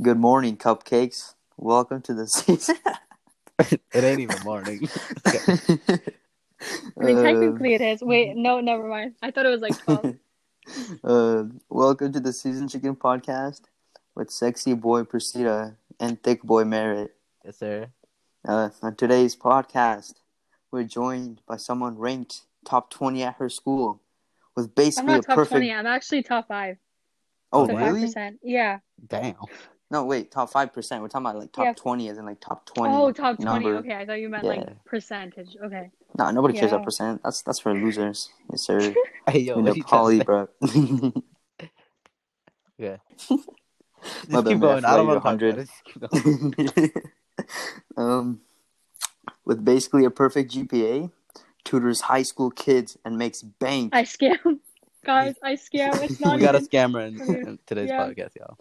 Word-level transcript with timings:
Good 0.00 0.16
morning, 0.16 0.56
cupcakes. 0.56 1.34
Welcome 1.56 2.02
to 2.02 2.14
the 2.14 2.26
season. 2.28 2.76
it 3.58 3.80
ain't 3.94 4.20
even 4.20 4.40
morning. 4.44 4.88
I 5.26 5.98
mean, 6.98 7.20
technically 7.20 7.74
it 7.74 7.80
is. 7.80 8.00
Wait, 8.00 8.36
no, 8.36 8.60
never 8.60 8.86
mind. 8.86 9.16
I 9.22 9.32
thought 9.32 9.44
it 9.44 9.48
was 9.48 9.60
like 9.60 9.76
12. 9.76 10.14
uh, 11.04 11.44
welcome 11.68 12.12
to 12.12 12.20
the 12.20 12.32
Season 12.32 12.68
Chicken 12.68 12.94
Podcast 12.94 13.62
with 14.14 14.30
sexy 14.30 14.72
boy 14.74 15.02
Priscilla 15.02 15.74
and 15.98 16.22
thick 16.22 16.44
boy 16.44 16.64
Merritt. 16.64 17.16
yes, 17.44 17.58
sir. 17.58 17.88
Uh, 18.46 18.68
on 18.80 18.94
today's 18.94 19.34
podcast, 19.34 20.14
we're 20.70 20.84
joined 20.84 21.40
by 21.48 21.56
someone 21.56 21.98
ranked 21.98 22.42
top 22.64 22.88
20 22.90 23.24
at 23.24 23.34
her 23.38 23.48
school 23.48 24.00
with 24.54 24.66
I'm 24.66 24.72
basically 24.76 25.12
not 25.14 25.18
a 25.18 25.22
top 25.22 25.34
perfect. 25.34 25.50
20. 25.54 25.72
I'm 25.72 25.86
actually 25.86 26.22
top 26.22 26.46
5. 26.46 26.76
Oh, 27.52 27.66
so 27.66 27.76
really? 27.76 28.02
5%. 28.02 28.38
Yeah. 28.44 28.78
Damn. 29.04 29.34
No, 29.90 30.04
wait, 30.04 30.30
top 30.30 30.50
5%. 30.52 30.74
We're 31.00 31.08
talking 31.08 31.26
about 31.26 31.36
like 31.38 31.52
top 31.52 31.64
Yeah. 31.64 31.72
20 31.72 32.08
as 32.10 32.18
in 32.18 32.26
like 32.26 32.40
top 32.40 32.66
20. 32.66 32.94
Oh, 32.94 33.10
top 33.10 33.36
20. 33.38 33.44
number. 33.64 33.78
Okay, 33.78 33.94
I 33.94 34.04
thought 34.04 34.20
you 34.20 34.28
meant 34.28 34.44
Yeah. 34.44 34.50
like 34.50 34.84
percentage. 34.84 35.56
Okay. 35.62 35.90
Nah, 36.18 36.30
nobody 36.30 36.52
cares 36.54 36.70
Yeah. 36.70 36.76
about 36.76 36.84
percent. 36.84 37.22
That's 37.24 37.42
that's 37.42 37.58
for 37.60 37.72
losers. 37.72 38.30
Yes, 38.50 38.62
sir. 38.62 38.94
Hey, 39.28 39.40
yo, 39.40 39.56
you 39.58 39.62
what 39.62 39.76
know, 39.76 39.82
poly, 39.84 40.20
trying 40.20 40.46
to 40.60 40.68
say? 40.68 41.12
bro. 41.12 41.22
Yeah. 42.78 42.96
Just 44.30 44.46
keep 44.46 44.60
going. 44.60 44.84
I 44.84 44.92
I 44.92 44.96
don't 44.96 45.06
want 45.08 45.22
to 45.24 45.30
you 45.32 45.38
talk 45.38 45.42
about 45.42 45.58
it. 45.58 45.68
Just 45.68 45.84
keep 45.84 46.56
going. 46.76 46.92
um, 47.96 48.40
with 49.44 49.64
basically 49.64 50.04
a 50.04 50.10
perfect 50.10 50.52
GPA, 50.52 51.10
tutors 51.64 52.02
high 52.02 52.22
school 52.22 52.50
kids 52.50 52.96
and 53.04 53.18
makes 53.18 53.42
bank. 53.42 53.94
I 53.94 54.04
scam. 54.04 54.60
Guys, 55.08 55.36
I 55.42 55.54
scam. 55.54 56.02
It's 56.02 56.20
not 56.24 56.36
we 56.36 56.42
got 56.42 56.54
a 56.54 56.58
scammer 56.58 57.00
in, 57.08 57.18
in 57.34 57.58
today's 57.66 57.88
Yeah. 57.88 58.06
podcast, 58.06 58.32
y'all. 58.36 58.58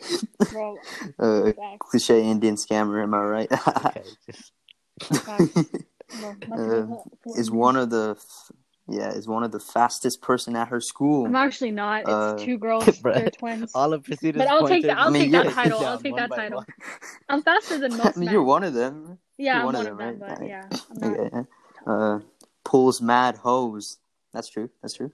bro. 0.51 0.77
Uh, 1.19 1.51
cliche 1.79 2.23
Indian 2.23 2.55
scammer, 2.55 3.03
am 3.03 3.13
I 3.13 3.19
right? 3.19 3.51
Okay, 3.51 4.01
just 4.25 4.53
Facts. 5.25 5.57
Uh, 6.49 6.85
is 7.35 7.52
one 7.52 7.75
of 7.75 7.89
the, 7.89 8.16
f- 8.17 8.52
yeah, 8.88 9.09
is 9.11 9.27
one 9.27 9.44
of 9.44 9.52
the 9.52 9.59
fastest 9.59 10.22
person 10.22 10.55
at 10.55 10.69
her 10.69 10.80
school. 10.80 11.25
I'm 11.25 11.35
actually 11.35 11.72
not. 11.72 12.03
It's 12.03 12.09
Uh, 12.09 12.38
two 12.39 12.57
girls. 12.57 12.85
bruh. 12.85 13.13
They're 13.16 13.29
twins. 13.29 13.72
all 13.75 13.91
of 13.91 14.03
Priscilla's 14.05 14.38
But 14.38 14.47
I'll 14.47 14.66
take 14.66 14.83
that- 14.83 14.97
I'll 14.97 15.09
I 15.09 15.11
mean, 15.11 15.23
take 15.23 15.31
that 15.33 15.44
you're- 15.44 15.53
title. 15.53 15.85
I'll 15.85 16.00
take 16.00 16.16
that 16.16 16.31
title. 16.31 16.59
one. 16.59 16.66
I'm 17.27 17.41
faster 17.41 17.77
than 17.77 18.00
I 18.00 18.13
mean, 18.16 18.29
you're 18.31 18.41
one 18.44 18.63
of 18.63 18.73
them. 18.73 19.19
yeah, 19.38 19.55
you're 19.55 19.59
I'm 19.59 19.66
one 19.66 19.75
one 19.75 19.85
of 19.88 19.91
of 19.91 19.97
them, 19.97 20.19
them, 20.19 20.29
right? 20.29 20.38
but 20.39 20.47
Yeah. 20.47 20.67
yeah, 20.72 20.79
I'm 21.03 21.11
not. 21.11 21.31
Yeah. 21.33 21.94
Uh, 21.94 22.19
pulls 22.63 23.02
mad 23.02 23.35
hose. 23.35 23.97
That's 24.33 24.47
true. 24.47 24.69
That's 24.81 24.94
true. 24.94 25.11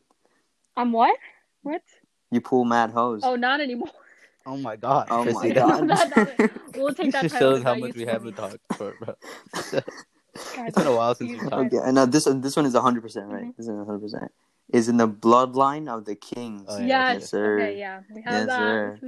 I'm 0.75 0.91
what? 0.91 1.17
What? 1.61 1.81
You 2.31 2.41
pull 2.41 2.65
mad 2.65 2.91
hose. 2.91 3.21
Oh, 3.23 3.35
not 3.35 3.61
anymore. 3.61 3.89
Oh 4.45 4.57
my 4.57 4.75
god. 4.75 5.07
Oh 5.09 5.19
my 5.23 5.23
Priscilla. 5.23 5.53
God. 5.53 5.87
That- 5.87 6.09
that- 6.13 6.51
we'll 6.75 6.93
take 6.93 7.05
This 7.05 7.13
that 7.13 7.21
just 7.21 7.33
title. 7.35 7.55
shows 7.55 7.63
how 7.63 7.75
that 7.75 7.79
much 7.79 7.95
we 7.95 8.05
haven't 8.05 8.31
be. 8.31 8.41
talked 8.41 8.59
for, 8.75 8.93
bro. 8.99 9.15
God, 9.71 9.83
It's 10.67 10.77
been 10.77 10.87
a 10.87 10.93
while 10.93 11.15
since 11.15 11.29
we 11.29 11.35
Jesus 11.35 11.49
talked. 11.49 11.73
Okay, 11.73 11.77
and 11.81 11.95
now 11.95 12.05
this 12.05 12.25
one, 12.25 12.41
this 12.41 12.55
one 12.57 12.65
is 12.65 12.75
hundred 12.75 13.03
percent 13.03 13.27
right. 13.27 13.45
Mhm. 13.45 13.55
This 13.55 13.67
is 13.69 13.77
hundred 13.77 14.01
percent. 14.01 14.31
Is 14.73 14.89
in 14.89 14.97
the 14.97 15.07
bloodline 15.07 15.87
of 15.87 16.03
the 16.03 16.15
kings. 16.15 16.65
Oh, 16.67 16.77
yeah. 16.77 16.85
Yes. 16.87 17.21
Yes, 17.21 17.29
sir. 17.29 17.59
Okay. 17.61 17.79
Yeah. 17.79 18.01
We 18.13 18.21
have 18.23 18.33
Yes, 18.33 18.45
that. 18.47 18.57
sir. 18.57 18.99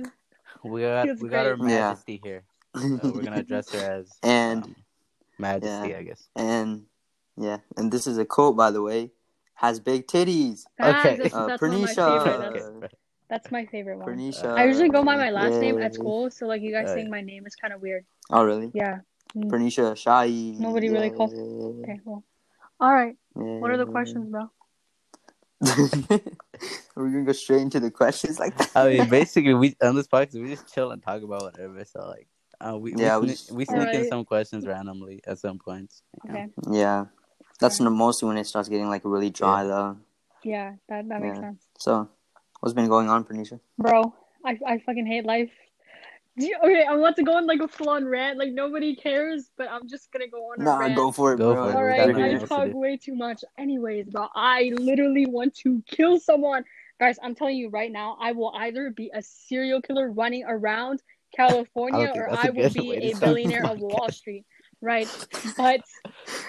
We 0.64 0.82
got 0.84 1.04
Feels 1.06 1.20
we 1.20 1.28
got 1.30 1.46
her 1.48 1.58
great. 1.58 1.72
Yeah. 1.72 1.90
Majesty 1.90 2.22
here. 2.24 2.44
Uh, 2.76 2.80
we're 3.04 3.24
gonna 3.24 3.38
address 3.40 3.72
her 3.72 3.80
as 3.80 4.10
And 4.24 4.64
um, 4.64 4.76
Majesty, 5.38 5.90
yeah. 5.90 5.98
I 5.98 6.04
guess. 6.04 6.30
and 6.38 6.84
yeah, 7.36 7.58
and 7.76 7.92
this 7.92 8.08
is 8.08 8.18
a 8.18 8.24
quote 8.26 8.56
by 8.56 8.72
the 8.72 8.82
way. 8.82 9.12
Has 9.56 9.80
big 9.80 10.06
titties. 10.08 10.64
Facts, 10.78 11.06
Okay. 11.06 11.18
That's, 11.18 11.34
Uh, 11.34 11.48
that's 11.48 11.62
one 11.62 11.74
of 11.74 11.82
my 11.82 11.88
Pernisha. 11.88 12.24
favorite. 12.24 12.62
Okay, 12.84 12.96
That's, 13.30 13.52
my 13.52 13.66
favorite 13.66 13.98
one. 13.98 14.08
Pernisha. 14.08 14.54
I 14.56 14.66
usually 14.66 14.90
go 14.90 15.04
by 15.04 15.16
my 15.16 15.32
last 15.32 15.60
name 15.60 15.80
at 15.82 15.94
school, 15.96 16.30
so 16.30 16.46
like 16.46 16.62
you 16.62 16.72
guys 16.72 16.90
Uh, 16.90 16.96
saying 16.96 17.10
my 17.10 17.22
name 17.22 17.46
is 17.48 17.56
kind 17.56 17.74
of 17.74 17.82
weird. 17.82 18.06
Oh 18.30 18.44
really? 18.44 18.70
Yeah. 18.74 19.00
Mm. 19.36 19.50
Pernisha 19.50 19.96
Shai. 19.98 20.28
Nobody 20.60 20.90
really 20.90 21.10
calls- 21.10 21.34
Okay. 21.34 22.00
Well. 22.06 22.24
All 22.80 22.94
right. 22.94 23.16
What 23.34 23.72
are 23.72 23.78
the 23.78 23.86
questions, 23.86 24.30
bro? 24.30 24.50
We're 26.96 27.10
gonna 27.10 27.24
go 27.24 27.32
straight 27.32 27.62
into 27.62 27.80
the 27.80 27.92
questions 27.92 28.40
like 28.40 28.58
that. 28.58 28.72
I 28.76 28.90
mean, 28.90 29.10
basically, 29.20 29.54
we 29.54 29.76
on 29.82 29.96
this 29.96 30.08
podcast 30.08 30.34
we 30.42 30.50
just 30.50 30.74
chill 30.74 30.92
and 30.92 31.02
talk 31.02 31.22
about 31.24 31.42
whatever. 31.44 31.84
So 31.86 32.08
like, 32.08 32.28
uh, 32.62 32.78
we 32.78 32.94
Yeah, 32.96 33.18
we 33.18 33.28
we, 33.28 33.34
sne- 33.34 33.52
we 33.52 33.66
sneak 33.66 33.94
in 33.94 34.08
some 34.08 34.26
questions 34.26 34.66
randomly 34.66 35.22
at 35.26 35.40
some 35.40 35.60
points. 35.60 36.04
you 36.26 36.32
know. 36.34 36.40
Okay. 36.40 36.50
yeah, 36.80 37.06
that's 37.60 37.78
the 37.78 37.90
mostly 37.90 38.28
when 38.28 38.38
it 38.38 38.46
starts 38.46 38.70
getting 38.70 38.90
like 38.90 39.02
really 39.06 39.30
dry 39.30 39.64
though. 39.64 39.98
Yeah. 40.44 40.74
That 40.90 41.08
that 41.10 41.22
makes 41.22 41.36
Yeah. 41.38 41.42
sense. 41.42 41.68
So, 41.80 42.10
what's 42.60 42.74
been 42.74 42.88
going 42.88 43.10
on, 43.10 43.24
Pernisha? 43.24 43.60
Bro, 43.78 44.14
I 44.46 44.60
I 44.66 44.78
fucking 44.80 45.06
hate 45.06 45.26
life. 45.26 45.52
You- 46.38 46.58
okay, 46.62 46.84
I'm 46.84 47.00
about 47.00 47.16
to 47.16 47.24
go 47.24 47.38
on 47.38 47.48
like 47.48 47.62
a 47.62 47.68
full 47.68 47.90
on 47.90 48.06
rant. 48.06 48.38
Like 48.38 48.52
nobody 48.52 48.94
cares, 48.96 49.52
but 49.58 49.70
I'm 49.70 49.88
just 49.88 50.12
gonna 50.12 50.28
go 50.28 50.52
on 50.52 50.62
a 50.62 50.64
Nah, 50.66 50.78
rant. 50.80 50.96
go 50.98 51.12
for 51.12 51.34
it, 51.34 51.38
Go 51.38 51.54
bro. 51.54 51.64
for 51.64 51.70
it. 51.70 51.76
All 51.76 51.82
We 51.82 51.88
right, 51.88 51.98
got 51.98 52.06
We're 52.08 52.12
nothing 52.12 52.24
I 52.24 52.28
here. 52.28 52.38
else 52.40 52.50
to 52.50 52.56
talk 52.56 52.74
way 52.74 52.98
too 52.98 53.16
much. 53.16 53.44
Anyways, 53.58 54.08
bro, 54.10 54.28
I 54.36 54.72
literally 54.78 55.26
want 55.26 55.56
to 55.64 55.82
kill 55.88 56.20
someone. 56.20 56.66
Guys, 57.00 57.18
I'm 57.24 57.36
telling 57.36 57.56
you 57.58 57.70
right 57.70 57.92
now, 57.92 58.18
I 58.20 58.34
will 58.34 58.54
either 58.56 58.90
be 58.90 59.10
a 59.14 59.22
serial 59.22 59.82
killer 59.82 60.12
running 60.12 60.44
around 60.46 61.02
California 61.36 62.08
think 62.08 62.18
or 62.18 62.30
I 62.30 62.50
will 62.50 62.70
be 62.70 63.12
a 63.12 63.16
billionaire 63.16 63.64
oh 63.66 63.72
of 63.74 63.80
Wall. 63.80 64.10
Street. 64.10 64.46
Right. 64.82 65.08
But 65.58 65.82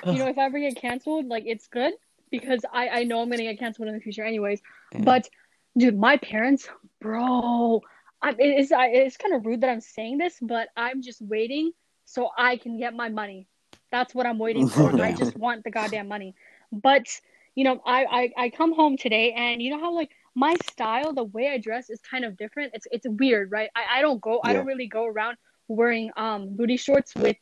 you 0.05 0.15
know, 0.15 0.29
if 0.29 0.39
I 0.39 0.45
ever 0.45 0.59
get 0.59 0.77
canceled, 0.77 1.27
like 1.27 1.45
it's 1.47 1.67
good 1.69 1.95
because 2.31 2.61
I 2.73 2.89
I 2.89 3.03
know 3.05 3.21
I'm 3.21 3.31
gonna 3.31 3.43
get 3.43 3.59
canceled 3.59 3.89
in 3.89 3.95
the 3.95 4.01
future 4.01 4.25
anyways. 4.25 4.61
Yeah. 4.93 5.01
But 5.03 5.29
dude, 5.77 5.99
my 5.99 6.17
parents, 6.17 6.69
bro, 7.01 7.83
I, 8.23 8.31
it 8.31 8.59
is 8.61 8.73
I, 8.73 8.89
it's 8.89 9.17
kind 9.17 9.35
of 9.35 9.45
rude 9.47 9.61
that 9.61 9.71
I'm 9.71 9.81
saying 9.81 10.19
this, 10.19 10.37
but 10.41 10.69
I'm 10.77 11.03
just 11.03 11.21
waiting 11.23 11.73
so 12.05 12.31
I 12.37 12.57
can 12.57 12.79
get 12.79 12.95
my 12.95 13.09
money. 13.09 13.49
That's 13.91 14.15
what 14.15 14.27
I'm 14.27 14.39
waiting 14.39 14.69
for. 14.69 14.91
I 15.03 15.13
just 15.13 15.37
want 15.37 15.65
the 15.65 15.71
goddamn 15.71 16.09
money. 16.09 16.35
But 16.73 17.07
you 17.55 17.65
know, 17.65 17.81
I, 17.87 18.05
I 18.05 18.45
I 18.45 18.51
come 18.51 18.75
home 18.75 18.97
today, 18.97 19.33
and 19.33 19.63
you 19.63 19.71
know 19.71 19.81
how 19.81 19.95
like 19.95 20.11
my 20.35 20.55
style, 20.71 21.15
the 21.15 21.25
way 21.25 21.49
I 21.49 21.59
dress 21.59 21.89
is 21.89 22.01
kind 22.01 22.25
of 22.25 22.37
different. 22.37 22.73
It's 22.75 22.87
it's 22.91 23.07
weird, 23.09 23.51
right? 23.51 23.71
I, 23.75 23.99
I 23.99 24.03
don't 24.03 24.21
go, 24.21 24.41
I 24.45 24.53
don't 24.53 24.67
really 24.67 24.87
go 24.87 25.07
around 25.07 25.39
wearing 25.69 26.11
um 26.17 26.55
booty 26.55 26.77
shorts 26.77 27.15
with 27.15 27.37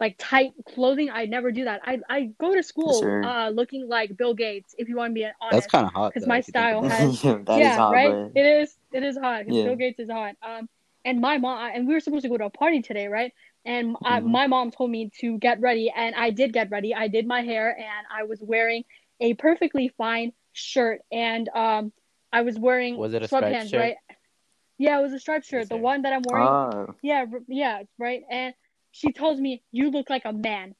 like 0.00 0.14
tight 0.18 0.52
clothing. 0.74 1.10
I 1.10 1.24
never 1.26 1.50
do 1.52 1.64
that. 1.64 1.80
I 1.84 1.98
I 2.08 2.30
go 2.38 2.54
to 2.54 2.62
school 2.62 3.00
sir. 3.00 3.22
uh 3.24 3.48
looking 3.50 3.88
like 3.88 4.16
Bill 4.16 4.34
Gates, 4.34 4.74
if 4.78 4.88
you 4.88 4.96
want 4.96 5.10
to 5.10 5.14
be 5.14 5.24
honest. 5.24 5.34
That's 5.50 5.66
kind 5.66 5.86
of 5.86 5.92
hot 5.92 6.12
because 6.14 6.26
my 6.26 6.38
if 6.38 6.48
you 6.48 6.52
think 6.52 6.62
style 6.64 6.82
has- 6.82 7.24
it. 7.24 7.24
yeah, 7.24 7.38
that 7.46 7.62
is 7.62 7.76
hot, 7.76 7.92
right. 7.92 8.32
but 8.34 8.40
It 8.40 8.46
is. 8.46 8.76
It 8.92 9.02
is 9.02 9.16
hot 9.18 9.44
because 9.44 9.58
Yeah. 9.58 9.64
Bill 9.64 9.76
Gates 9.76 9.98
is 10.00 10.10
hot. 10.10 10.36
Um, 10.42 10.68
and 11.04 11.20
my 11.20 11.38
mom 11.38 11.70
and 11.74 11.86
we 11.88 11.94
were 11.94 12.00
supposed 12.00 12.22
to 12.22 12.28
go 12.28 12.36
to 12.36 12.44
a 12.46 12.50
party 12.50 12.82
today, 12.82 13.08
right? 13.08 13.32
And 13.64 13.96
I, 14.04 14.20
Mhm. 14.20 14.24
my 14.26 14.46
mom 14.46 14.70
told 14.70 14.90
me 14.90 15.10
to 15.20 15.36
get 15.38 15.60
ready, 15.60 15.90
and 15.94 16.14
I 16.14 16.30
did 16.30 16.52
get 16.52 16.70
ready. 16.70 16.94
I 16.94 17.08
did 17.08 17.26
my 17.26 17.42
hair, 17.42 17.76
and 17.76 18.06
I 18.10 18.22
was 18.24 18.40
wearing 18.40 18.84
a 19.20 19.34
perfectly 19.34 19.88
fine 19.98 20.32
shirt, 20.52 21.00
and 21.12 21.48
um, 21.50 21.92
I 22.32 22.42
was 22.42 22.58
wearing 22.58 22.96
Was 22.96 23.14
it 23.14 23.22
a 23.22 23.26
striped 23.26 23.46
sweatpants, 23.46 23.70
shirt? 23.70 23.80
right? 23.80 23.96
Yeah, 24.78 24.98
it 24.98 25.02
was 25.02 25.12
a 25.12 25.18
striped 25.18 25.44
shirt, 25.46 25.68
the 25.68 25.76
one 25.76 26.02
that 26.02 26.12
I'm 26.12 26.22
wearing. 26.24 26.46
oh, 26.46 26.94
Yeah, 27.02 27.26
r- 27.30 27.40
yeah, 27.48 27.82
right. 27.98 28.22
And 28.30 28.54
she 28.90 29.12
tells 29.12 29.40
me 29.40 29.62
you 29.72 29.90
look 29.90 30.10
like 30.10 30.22
a 30.24 30.32
man. 30.32 30.74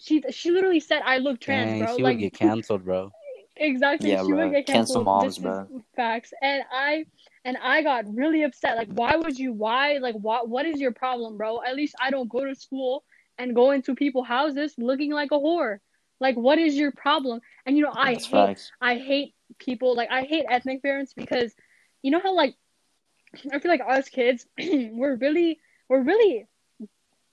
She 0.00 0.22
she 0.30 0.50
literally 0.50 0.80
said 0.80 1.02
I 1.04 1.18
look 1.18 1.40
trans, 1.40 1.70
Dang, 1.70 1.84
bro. 1.84 1.96
she 1.96 2.02
like 2.02 2.16
would 2.16 2.20
get 2.20 2.34
canceled, 2.38 2.84
bro. 2.84 3.10
Exactly. 3.56 4.10
Yeah, 4.10 4.22
she 4.22 4.28
bro. 4.32 4.38
would 4.48 4.52
get 4.52 4.66
Cancel 4.66 5.04
canceled. 5.04 5.04
moms, 5.04 5.36
this 5.36 5.42
bro. 5.42 5.68
facts. 5.94 6.32
And 6.42 6.64
I 6.72 7.06
and 7.44 7.56
I 7.62 7.82
got 7.82 8.04
really 8.12 8.42
upset. 8.42 8.76
Like, 8.76 8.88
why 8.88 9.16
would 9.16 9.38
you? 9.38 9.52
Why? 9.52 9.98
Like, 9.98 10.16
what? 10.16 10.48
What 10.48 10.66
is 10.66 10.80
your 10.80 10.92
problem, 10.92 11.36
bro? 11.36 11.62
At 11.62 11.76
least 11.76 11.94
I 12.00 12.10
don't 12.10 12.28
go 12.28 12.44
to 12.44 12.54
school 12.54 13.04
and 13.38 13.54
go 13.54 13.70
into 13.70 13.94
people's 13.94 14.26
houses 14.26 14.74
looking 14.78 15.12
like 15.12 15.30
a 15.30 15.36
whore. 15.38 15.78
Like, 16.20 16.36
what 16.36 16.58
is 16.58 16.74
your 16.74 16.92
problem? 16.92 17.40
And 17.66 17.76
you 17.76 17.84
know, 17.84 17.92
I 17.94 18.14
that's 18.14 18.26
hate 18.26 18.32
facts. 18.32 18.72
I 18.80 18.96
hate 18.96 19.34
people 19.58 19.94
like 19.94 20.10
I 20.10 20.22
hate 20.22 20.46
ethnic 20.50 20.82
parents 20.82 21.12
because 21.14 21.54
you 22.02 22.10
know 22.10 22.20
how 22.20 22.34
like 22.34 22.56
I 23.52 23.58
feel 23.58 23.70
like 23.70 23.82
us 23.86 24.08
kids 24.08 24.46
we're 24.58 25.16
really 25.16 25.60
we're 25.88 26.02
really 26.02 26.46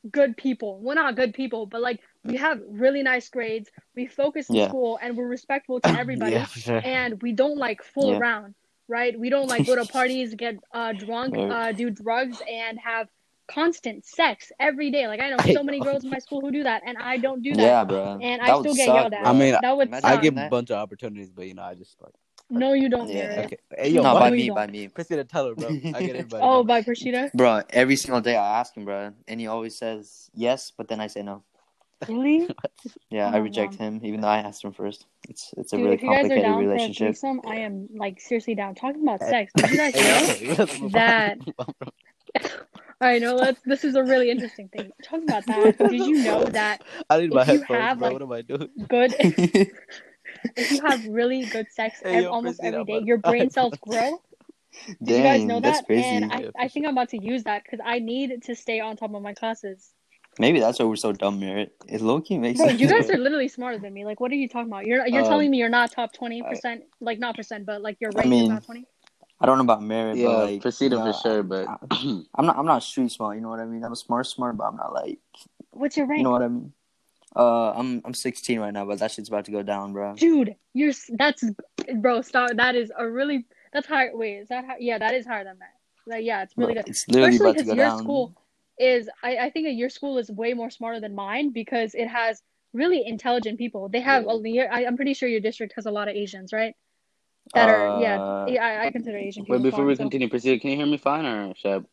good 0.09 0.35
people. 0.37 0.79
We're 0.81 0.95
not 0.95 1.15
good 1.15 1.33
people, 1.33 1.65
but 1.65 1.81
like 1.81 1.99
we 2.23 2.37
have 2.37 2.59
really 2.67 3.03
nice 3.03 3.29
grades. 3.29 3.69
We 3.95 4.07
focus 4.07 4.49
in 4.49 4.55
Yeah. 4.55 4.67
school 4.67 4.97
and 5.01 5.15
we're 5.17 5.27
respectful 5.27 5.79
to 5.81 5.89
everybody 5.97 6.33
Yeah, 6.33 6.45
sure. 6.45 6.81
and 6.83 7.21
we 7.21 7.33
don't 7.33 7.57
like 7.57 7.83
fool 7.83 8.11
Yeah. 8.11 8.17
around, 8.19 8.55
right? 8.87 9.17
We 9.19 9.29
don't 9.29 9.47
like 9.47 9.65
go 9.65 9.75
to 9.75 9.85
parties, 9.99 10.33
get 10.35 10.55
uh 10.73 10.93
drunk, 10.93 11.35
uh 11.37 11.71
do 11.73 11.89
drugs 11.89 12.37
and 12.49 12.79
have 12.79 13.07
constant 13.47 14.05
sex 14.05 14.51
every 14.59 14.91
day. 14.91 15.07
Like 15.07 15.19
I 15.19 15.29
know 15.29 15.37
Hey, 15.43 15.53
so 15.53 15.63
many 15.63 15.79
girls 15.81 16.03
in 16.03 16.09
my 16.09 16.19
school 16.19 16.41
who 16.41 16.51
do 16.51 16.63
that 16.63 16.83
and 16.85 16.97
I 16.97 17.17
don't 17.17 17.41
do 17.43 17.51
that. 17.55 17.59
Yeah, 17.59 17.83
bro. 17.83 18.19
And 18.21 18.41
I 18.41 18.47
That 18.47 18.55
would 18.57 18.63
still 18.63 18.75
get 18.75 18.85
suck, 18.87 18.95
yelled 18.95 19.13
at. 19.13 19.21
bro. 19.21 19.29
I 19.29 19.33
mean, 19.33 19.57
That 19.61 19.77
would 19.77 19.93
I 19.93 19.99
suck. 19.99 20.21
give 20.21 20.37
a 20.37 20.49
bunch 20.49 20.71
of 20.71 20.77
opportunities, 20.77 21.31
but 21.31 21.47
you 21.47 21.53
know, 21.53 21.63
I 21.63 21.75
just 21.75 22.01
like. 22.01 22.13
No, 22.51 22.73
you 22.73 22.89
don't, 22.89 23.09
Yeah. 23.09 23.43
Okay. 23.45 23.57
Hey, 23.77 23.89
yo, 23.89 24.03
no, 24.03 24.13
by 24.13 24.29
me, 24.29 24.49
by 24.49 24.65
don't. 24.65 24.71
me. 24.73 24.87
Christina, 24.89 25.23
tell 25.23 25.47
her, 25.47 25.55
bro. 25.55 25.69
I 25.69 26.01
get 26.03 26.15
it, 26.17 26.29
but 26.29 26.41
Oh, 26.43 26.63
by 26.63 26.81
Prashida? 26.81 27.31
Bro, 27.33 27.61
every 27.69 27.95
single 27.95 28.19
day 28.21 28.35
I 28.35 28.59
ask 28.59 28.75
him, 28.75 28.83
bro, 28.85 29.11
and 29.27 29.39
he 29.39 29.47
always 29.47 29.77
says 29.77 30.29
yes, 30.33 30.71
but 30.77 30.87
then 30.89 30.99
I 30.99 31.07
say 31.07 31.23
no. 31.23 31.43
Really? 32.07 32.49
Yeah, 33.09 33.29
Oh, 33.31 33.35
I 33.35 33.37
reject 33.37 33.79
wow. 33.79 33.85
him, 33.87 34.01
even 34.03 34.21
though 34.21 34.27
I 34.27 34.39
asked 34.39 34.63
him 34.63 34.73
first. 34.73 35.05
It's 35.29 35.53
it's 35.55 35.71
a 35.73 35.75
Dude, 35.77 35.83
really 35.85 35.95
if 35.95 36.01
you 36.03 36.09
guys 36.09 36.17
are 36.17 36.29
complicated 36.29 36.43
down 36.43 36.53
for 36.55 36.59
a 36.63 36.67
relationship. 36.67 37.07
threesome, 37.07 37.41
I 37.47 37.55
am 37.57 37.87
like 37.95 38.19
seriously 38.19 38.55
down. 38.55 38.75
Talking 38.75 39.03
about 39.03 39.21
eh. 39.21 39.29
sex, 39.29 39.53
did 39.55 39.69
you 39.71 39.77
guys 39.77 39.93
know? 39.95 40.01
Hey, 40.01 40.55
let's 40.57 40.79
move 40.79 40.91
that- 40.93 41.37
I 43.01 43.17
know. 43.19 43.35
Let's. 43.35 43.59
This 43.65 43.83
is 43.83 43.95
a 43.95 44.03
really 44.03 44.29
interesting 44.29 44.67
thing. 44.69 44.91
Talking 45.03 45.23
about 45.29 45.45
that, 45.47 45.77
did 45.77 45.91
you 45.93 46.23
know 46.23 46.43
that 46.45 46.83
I 47.09 47.17
need 47.19 47.33
my 47.33 47.41
If 47.41 47.47
you 47.47 47.53
headphones, 47.59 47.79
have, 47.81 47.97
bro. 47.99 48.07
like- 48.09 48.13
what 48.13 48.21
am 48.21 48.31
I 48.31 48.41
doing? 48.41 48.69
good, 48.87 49.15
if 50.55 50.71
you 50.71 50.81
have 50.81 51.03
really 51.05 51.45
good 51.45 51.71
sex 51.71 52.01
Hey, 52.03 52.23
yo, 52.23 52.31
almost 52.31 52.59
Christina, 52.59 52.81
every 52.81 52.99
day, 52.99 53.05
your 53.05 53.17
brain 53.29 53.49
cells 53.49 53.73
grow. 53.81 54.21
Did 54.87 54.97
Dang, 55.03 55.17
you 55.17 55.23
guys 55.23 55.45
know 55.45 55.59
that? 55.61 55.85
crazy. 55.85 56.15
And 56.15 56.25
I, 56.25 56.45
I 56.57 56.67
think 56.67 56.85
I'm 56.85 56.93
about 56.93 57.09
to 57.09 57.17
use 57.23 57.43
that 57.43 57.63
because 57.63 57.79
I 57.85 57.99
need 57.99 58.43
to 58.43 58.55
stay 58.55 58.79
on 58.79 58.97
top 58.97 59.13
of 59.13 59.21
my 59.21 59.33
classes. 59.33 59.91
Maybe 60.39 60.59
that's 60.59 60.79
why 60.79 60.85
we're 60.85 60.95
so 60.95 61.11
dumb, 61.11 61.39
Merritt. 61.39 61.75
It 61.87 62.01
low 62.01 62.21
key 62.21 62.37
makes 62.37 62.59
Bro, 62.59 62.69
sense. 62.69 62.81
you 62.81 62.87
guys 62.87 63.09
are 63.13 63.17
literally 63.17 63.47
smarter 63.49 63.77
than 63.79 63.93
me. 63.93 64.05
Like, 64.05 64.19
what 64.19 64.31
are 64.31 64.35
you 64.35 64.47
talking 64.47 64.71
about? 64.71 64.85
You're 64.85 65.05
you're 65.07 65.21
Um, 65.23 65.27
telling 65.27 65.51
me 65.51 65.57
you're 65.57 65.69
not 65.69 65.91
top 65.91 66.13
twenty 66.13 66.41
percent, 66.41 66.83
like 67.01 67.19
not 67.19 67.35
percent, 67.35 67.65
but 67.65 67.81
like 67.81 67.97
your 67.99 68.11
I 68.11 68.15
rank 68.15 68.31
mean, 68.31 68.51
is 68.51 68.65
twenty. 68.65 68.85
I 69.41 69.45
don't 69.45 69.57
know 69.57 69.63
about 69.63 69.83
Merritt, 69.83 70.19
Yeah, 70.19 70.27
but 70.27 70.51
like, 70.51 70.61
Precita 70.61 70.83
you 70.83 70.89
know, 70.91 71.11
for 71.11 71.13
sure, 71.13 71.43
but 71.43 71.67
I'm 71.91 72.45
not. 72.45 72.57
I'm 72.57 72.65
not 72.65 72.83
street 72.83 73.11
smart. 73.11 73.35
You 73.35 73.41
know 73.41 73.49
what 73.49 73.59
I 73.59 73.65
mean? 73.65 73.83
I'm 73.83 73.95
smart, 73.95 74.27
smart, 74.27 74.55
but 74.55 74.65
I'm 74.65 74.77
not 74.77 74.93
like. 74.93 75.19
What's 75.71 75.97
your 75.97 76.05
rank, 76.05 76.19
You 76.19 76.23
know 76.25 76.31
what 76.31 76.43
I 76.43 76.47
mean? 76.47 76.73
Uh, 77.35 77.71
I'm 77.71 78.01
I'm 78.03 78.13
16 78.13 78.59
right 78.59 78.73
now, 78.73 78.85
but 78.85 78.99
that 78.99 79.11
shit's 79.11 79.29
about 79.29 79.45
to 79.45 79.51
go 79.51 79.63
down, 79.63 79.93
bro. 79.93 80.15
dude? 80.15 80.55
You're 80.73 80.93
that's 81.17 81.43
bro. 81.95 82.21
Stop. 82.21 82.51
That 82.55 82.75
is 82.75 82.91
a 82.97 83.07
really 83.09 83.45
that's 83.73 83.87
higher. 83.87 84.11
Wait, 84.13 84.37
is 84.37 84.49
that 84.49 84.65
high? 84.65 84.75
Yeah, 84.79 84.97
that 84.97 85.13
is 85.13 85.25
higher 85.25 85.43
than 85.45 85.57
that. 85.59 85.73
Like, 86.07 86.25
yeah, 86.25 86.43
it's 86.43 86.57
really 86.57 86.73
Bro, 86.73 86.83
good. 86.83 86.89
It's 86.89 87.07
literally 87.07 87.35
Especially 87.35 87.49
about 87.51 87.57
to 87.59 87.63
because 87.63 87.75
go 87.75 87.81
your 87.81 87.89
down. 87.89 87.99
school 87.99 88.35
is. 88.79 89.09
I 89.23 89.37
I 89.37 89.49
think 89.49 89.65
that 89.67 89.73
your 89.73 89.89
school 89.89 90.17
is 90.17 90.29
way 90.29 90.53
more 90.53 90.69
smarter 90.69 90.99
than 90.99 91.15
mine 91.15 91.51
because 91.51 91.93
it 91.95 92.07
has 92.07 92.41
really 92.73 93.05
intelligent 93.05 93.57
people. 93.59 93.87
They 93.87 94.01
have. 94.01 94.25
Yeah. 94.43 94.63
a- 94.63 94.75
I, 94.75 94.85
I'm 94.87 94.95
pretty 94.97 95.13
sure 95.13 95.29
your 95.29 95.39
district 95.41 95.73
has 95.75 95.85
a 95.85 95.91
lot 95.91 96.09
of 96.09 96.15
Asians, 96.15 96.51
right? 96.51 96.75
That 97.53 97.69
are 97.69 98.01
yeah. 98.01 98.21
Uh, 98.21 98.45
yeah 98.49 98.65
I, 98.65 98.87
I 98.87 98.91
consider 98.91 99.17
Asian 99.17 99.43
people. 99.43 99.57
wait, 99.57 99.63
before 99.63 99.85
we 99.85 99.95
smart, 99.95 99.97
so- 99.97 100.03
continue, 100.09 100.27
Precita, 100.29 100.59
can 100.59 100.71
you 100.71 100.75
hear 100.77 100.85
me 100.85 100.97
fine 100.97 101.25
or 101.25 101.53
should 101.55 101.85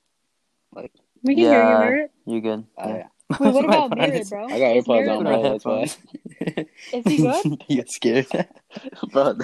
like 0.75 0.93
we 1.23 1.35
can 1.35 1.45
hear 1.45 1.53
you, 1.53 1.69
Yeah. 1.69 1.79
Merritt. 1.79 2.11
You 2.27 2.41
good? 2.41 2.65
I? 2.77 2.89
Yeah. 2.89 3.07
Wait, 3.31 3.41
what 3.53 3.65
about 3.65 3.91
phone 3.91 3.99
Merritt, 3.99 4.21
is- 4.23 4.31
bro? 4.31 4.47
I 4.47 4.59
got 4.59 4.77
Is 4.77 4.85
AirPods 4.87 4.89
Merritt 4.89 5.09
on, 5.09 5.25
bro. 5.25 5.43
That's 5.43 5.65
why. 5.65 5.83
Is 6.93 7.05
he 7.07 7.17
good? 7.19 7.45
you 7.69 7.77
get 7.77 7.91
scared. 7.91 8.27
bro, 9.13 9.35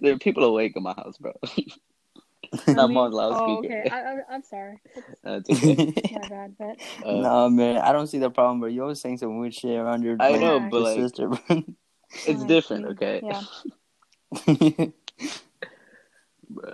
there 0.00 0.14
are 0.14 0.18
people 0.18 0.44
awake 0.44 0.72
in 0.76 0.82
my 0.82 0.94
house, 0.94 1.18
bro. 1.18 1.32
I'm 2.66 2.76
Really? 2.76 2.96
on 2.96 3.12
Oh, 3.12 3.16
loudspeaker. 3.16 3.80
okay. 3.82 3.88
I, 3.90 4.00
I, 4.00 4.18
I'm 4.30 4.42
sorry. 4.42 4.78
That's 5.22 5.48
okay. 5.50 5.94
My 6.12 6.28
bad, 6.28 6.54
but 6.58 6.78
Uh, 7.06 7.20
no, 7.20 7.48
man, 7.50 7.78
I 7.78 7.92
don't 7.92 8.06
see 8.06 8.18
the 8.18 8.30
problem, 8.30 8.60
But 8.60 8.72
You 8.72 8.82
always 8.82 9.00
saying 9.00 9.18
some 9.18 9.38
weird 9.38 9.54
shit 9.54 9.78
around 9.78 10.02
your 10.02 10.16
I 10.20 10.30
like, 10.30 10.40
know, 10.40 10.60
but 10.60 10.76
your 10.78 10.84
like, 10.84 10.96
sister, 10.96 11.28
bro. 11.28 11.64
it's 12.26 12.42
Uh, 12.42 12.46
different, 12.46 12.84
yeah. 12.84 12.90
okay? 12.90 13.20
Yeah. 13.22 14.86
Bro. 16.48 16.72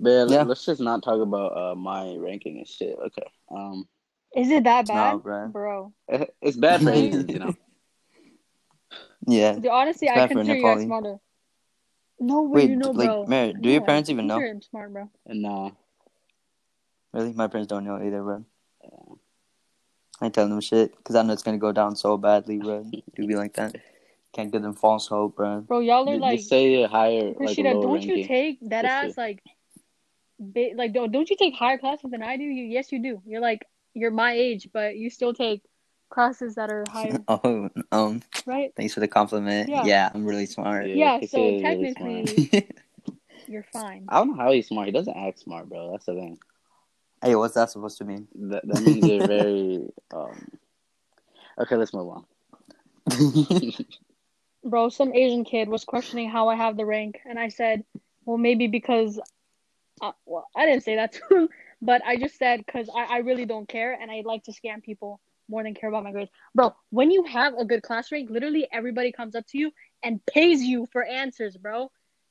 But 0.00 0.10
yeah, 0.10 0.24
Yeah. 0.24 0.42
let's 0.42 0.64
just 0.64 0.80
not 0.80 1.02
talk 1.02 1.20
about 1.20 1.56
uh, 1.56 1.74
my 1.74 2.14
ranking 2.16 2.58
and 2.58 2.66
shit. 2.68 2.96
Okay. 3.06 3.26
Um, 3.50 3.86
is 4.36 4.50
it 4.50 4.64
that 4.64 4.88
No, 4.88 4.94
bad, 4.94 5.22
bro. 5.22 5.48
bro? 5.48 5.92
it- 6.08 6.34
it's 6.40 6.56
bad 6.56 6.82
for 6.82 6.90
Asians, 6.90 7.28
you 7.30 7.38
know. 7.38 7.54
yeah. 9.26 9.54
Dude, 9.54 9.66
honestly, 9.66 10.08
I 10.08 10.14
bad 10.16 10.28
for 10.28 10.34
consider 10.34 10.56
you 10.58 10.62
guys 10.62 10.78
Nepali. 10.78 10.86
smarter. 10.86 11.16
No 12.20 12.42
way, 12.42 12.62
Wait, 12.62 12.70
you 12.70 12.76
know, 12.76 12.90
like, 12.90 13.08
bro. 13.08 13.26
Merritt, 13.26 13.60
do 13.60 13.68
your 13.68 13.80
parents 13.82 14.08
even 14.10 14.26
know? 14.26 14.38
I'm 14.40 14.62
smart, 14.62 14.92
bro. 14.92 15.10
And 15.26 15.42
nah, 15.42 15.70
Really? 17.12 17.32
My 17.32 17.46
parents 17.46 17.68
don't 17.68 17.84
know 17.84 17.96
either, 17.96 18.22
bro. 18.22 18.44
I 20.20 20.28
tell 20.28 20.48
them 20.48 20.60
shit 20.60 20.96
because 20.96 21.16
I 21.16 21.22
know 21.22 21.32
it's 21.32 21.42
gonna 21.42 21.58
go 21.58 21.72
down 21.72 21.96
so 21.96 22.16
badly, 22.16 22.58
bro. 22.58 22.84
Do 23.16 23.26
be 23.26 23.34
like 23.34 23.54
that. 23.54 23.76
Can't 24.32 24.50
give 24.50 24.62
them 24.62 24.74
false 24.74 25.06
hope, 25.06 25.36
bro. 25.36 25.60
Bro, 25.60 25.80
y'all 25.80 26.08
are 26.08 26.12
just 26.12 26.20
like, 26.20 26.40
say 26.40 26.82
a 26.82 26.88
higher, 26.88 27.26
like 27.26 27.58
a 27.58 27.62
Rashida, 27.62 27.74
lower 27.74 27.82
don't 27.82 28.02
you 28.04 28.24
take 28.24 28.58
that 28.68 28.82
Just 28.82 28.92
ass 28.92 29.16
like, 29.16 29.42
ba- 30.38 30.72
like 30.76 30.92
don't 30.92 31.12
don't 31.12 31.28
you 31.28 31.36
take 31.36 31.54
higher 31.54 31.78
classes 31.78 32.10
than 32.10 32.22
I 32.22 32.36
do? 32.36 32.44
You 32.44 32.64
yes, 32.64 32.90
you 32.92 33.00
do. 33.02 33.22
You're 33.26 33.40
like 33.40 33.66
you're 33.94 34.10
my 34.10 34.32
age, 34.32 34.68
but 34.72 34.96
you 34.96 35.08
still 35.10 35.32
take 35.32 35.62
classes 36.10 36.54
that 36.56 36.70
are 36.70 36.84
higher, 36.90 37.18
Oh, 37.28 37.70
um, 37.92 38.22
right? 38.46 38.72
thanks 38.76 38.94
for 38.94 39.00
the 39.00 39.08
compliment. 39.08 39.68
Yeah. 39.68 39.84
Yeah, 39.84 40.10
I'm 40.12 40.24
really 40.24 40.46
smart. 40.46 40.86
Yeah, 40.88 41.18
Casey 41.18 41.26
so 41.28 41.44
is 41.44 41.62
really 41.62 42.24
technically- 42.24 42.68
You're 43.46 43.66
fine. 43.72 44.06
I 44.08 44.18
don't 44.18 44.28
know 44.36 44.42
how 44.42 44.52
he's 44.52 44.68
smart. 44.68 44.86
He 44.86 44.92
doesn't 44.92 45.16
act 45.16 45.38
smart, 45.40 45.68
bro. 45.68 45.90
That's 45.92 46.06
the 46.06 46.14
thing. 46.14 46.38
hey, 47.22 47.34
what's 47.36 47.54
that 47.54 47.70
supposed 47.70 47.98
to 47.98 48.04
mean? 48.04 48.26
That, 48.34 48.66
that 48.66 48.82
means 48.82 49.06
you're 49.06 49.26
very. 49.26 49.88
Um... 50.14 50.48
Okay, 51.60 51.76
let's 51.76 51.92
move 51.94 52.08
on. 52.08 52.24
Bro, 54.64 54.88
some 54.88 55.12
Asian 55.14 55.44
kid 55.44 55.68
was 55.68 55.84
questioning 55.84 56.30
how 56.30 56.48
I 56.48 56.54
have 56.56 56.76
the 56.76 56.86
rank, 56.86 57.20
and 57.26 57.38
I 57.38 57.48
said, 57.48 57.84
well, 58.24 58.38
maybe 58.38 58.66
because, 58.66 59.20
uh, 60.00 60.12
well, 60.24 60.48
I 60.56 60.64
didn't 60.64 60.84
say 60.84 60.96
that 60.96 61.12
to 61.12 61.20
him, 61.36 61.48
but 61.84 62.02
I 62.04 62.16
just 62.16 62.38
said 62.38 62.64
because 62.64 62.88
I, 62.94 63.16
I 63.16 63.18
really 63.18 63.44
don't 63.44 63.68
care, 63.68 63.92
and 64.00 64.10
I 64.10 64.22
like 64.24 64.44
to 64.44 64.52
scam 64.52 64.82
people 64.82 65.20
more 65.48 65.62
than 65.62 65.74
care 65.74 65.90
about 65.90 66.02
my 66.04 66.10
grades. 66.12 66.30
Bro, 66.54 66.74
when 66.90 67.10
you 67.10 67.24
have 67.24 67.52
a 67.58 67.64
good 67.64 67.82
class 67.82 68.10
rank, 68.10 68.30
literally 68.30 68.66
everybody 68.72 69.12
comes 69.12 69.34
up 69.34 69.46
to 69.48 69.58
you 69.58 69.70
and 70.02 70.24
pays 70.26 70.62
you 70.62 70.86
for 70.90 71.04
answers, 71.04 71.56
bro. 71.56 71.90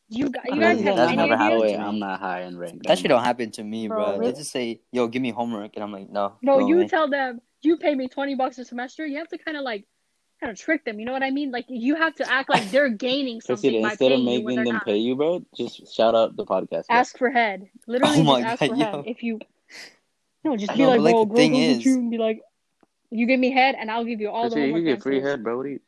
You, 0.10 0.30
gu- 0.30 0.40
you 0.54 0.60
guys 0.60 0.82
have 0.82 0.96
That's 0.96 1.12
any 1.12 1.18
never 1.18 1.34
idea? 1.34 1.38
happened 1.38 1.62
way. 1.62 1.78
I'm 1.78 2.00
not 2.00 2.20
high 2.20 2.42
in 2.42 2.58
rank. 2.58 2.84
that 2.84 2.98
shit 3.00 3.10
don't 3.10 3.24
happen 3.24 3.52
to 3.52 3.64
me, 3.64 3.88
Bro, 3.88 3.98
bro. 3.98 4.12
really? 4.18 4.32
They 4.32 4.38
just 4.38 4.52
say, 4.52 4.82
"Yo, 4.92 5.08
give 5.08 5.22
me 5.22 5.32
homework," 5.32 5.72
and 5.76 5.84
I'm 5.84 5.92
like, 5.92 6.10
"No." 6.10 6.38
No, 6.42 6.60
you 6.60 6.80
away. 6.80 6.88
tell 6.88 7.10
them 7.10 7.40
you 7.62 7.78
pay 7.78 7.94
me 7.96 8.08
twenty 8.08 8.36
bucks 8.36 8.58
a 8.58 8.66
semester. 8.66 9.06
You 9.06 9.20
have 9.20 9.30
to 9.30 9.38
kind 9.38 9.56
of 9.58 9.64
like, 9.64 9.86
kind 10.44 10.52
of 10.52 10.60
trick 10.60 10.84
them. 10.86 11.00
You 11.00 11.06
know 11.06 11.14
what 11.14 11.24
I 11.24 11.32
mean? 11.32 11.52
Like 11.52 11.66
you 11.70 11.96
have 11.96 12.16
to 12.16 12.30
act 12.32 12.50
like 12.50 12.70
they're 12.72 12.90
gaining 12.90 13.42
something 13.42 13.72
Christina, 13.72 13.82
by 13.88 13.92
instead 13.92 14.12
of 14.12 14.18
paying 14.20 14.28
you 14.40 14.46
when 14.46 14.56
making 14.56 14.64
them 14.66 14.74
not. 14.76 14.86
pay 14.86 14.98
you, 14.98 15.16
bro, 15.16 15.44
just 15.56 15.94
shout 15.96 16.16
out 16.16 16.36
the 16.36 16.46
podcast. 16.46 16.88
bro. 16.88 16.98
Ask 16.98 17.18
for 17.18 17.30
head. 17.30 17.68
Literally, 17.88 18.18
Oh 18.20 18.24
my 18.24 18.42
just 18.42 18.52
ask 18.52 18.60
God, 18.60 18.70
for 18.70 18.76
yo. 18.76 18.86
head. 18.98 19.04
If 19.08 19.24
you 19.24 19.40
no, 20.44 20.58
just 20.58 20.74
be 20.74 20.80
No, 20.80 20.90
like, 20.90 20.98
but, 20.98 21.04
like, 21.04 21.14
bro, 21.14 21.20
the 21.22 21.26
girl 21.28 21.36
thing 21.38 21.56
is- 21.56 21.86
you 21.86 21.94
and 21.96 22.12
be 22.12 22.18
like, 22.18 22.42
you 23.10 23.28
give 23.28 23.40
me 23.40 23.52
head, 23.52 23.76
and 23.80 23.90
I'll 23.90 24.04
give 24.04 24.20
you 24.20 24.30
all 24.30 24.50
the 24.50 24.56
Christina, 24.56 24.66
you 24.68 24.74
homework 24.74 24.86
can 24.88 24.96
get 24.96 25.04
free 25.04 25.22
head, 25.22 25.44
bro. 25.44 25.58
What 25.58 25.64
do 25.64 25.70
you? 25.70 25.80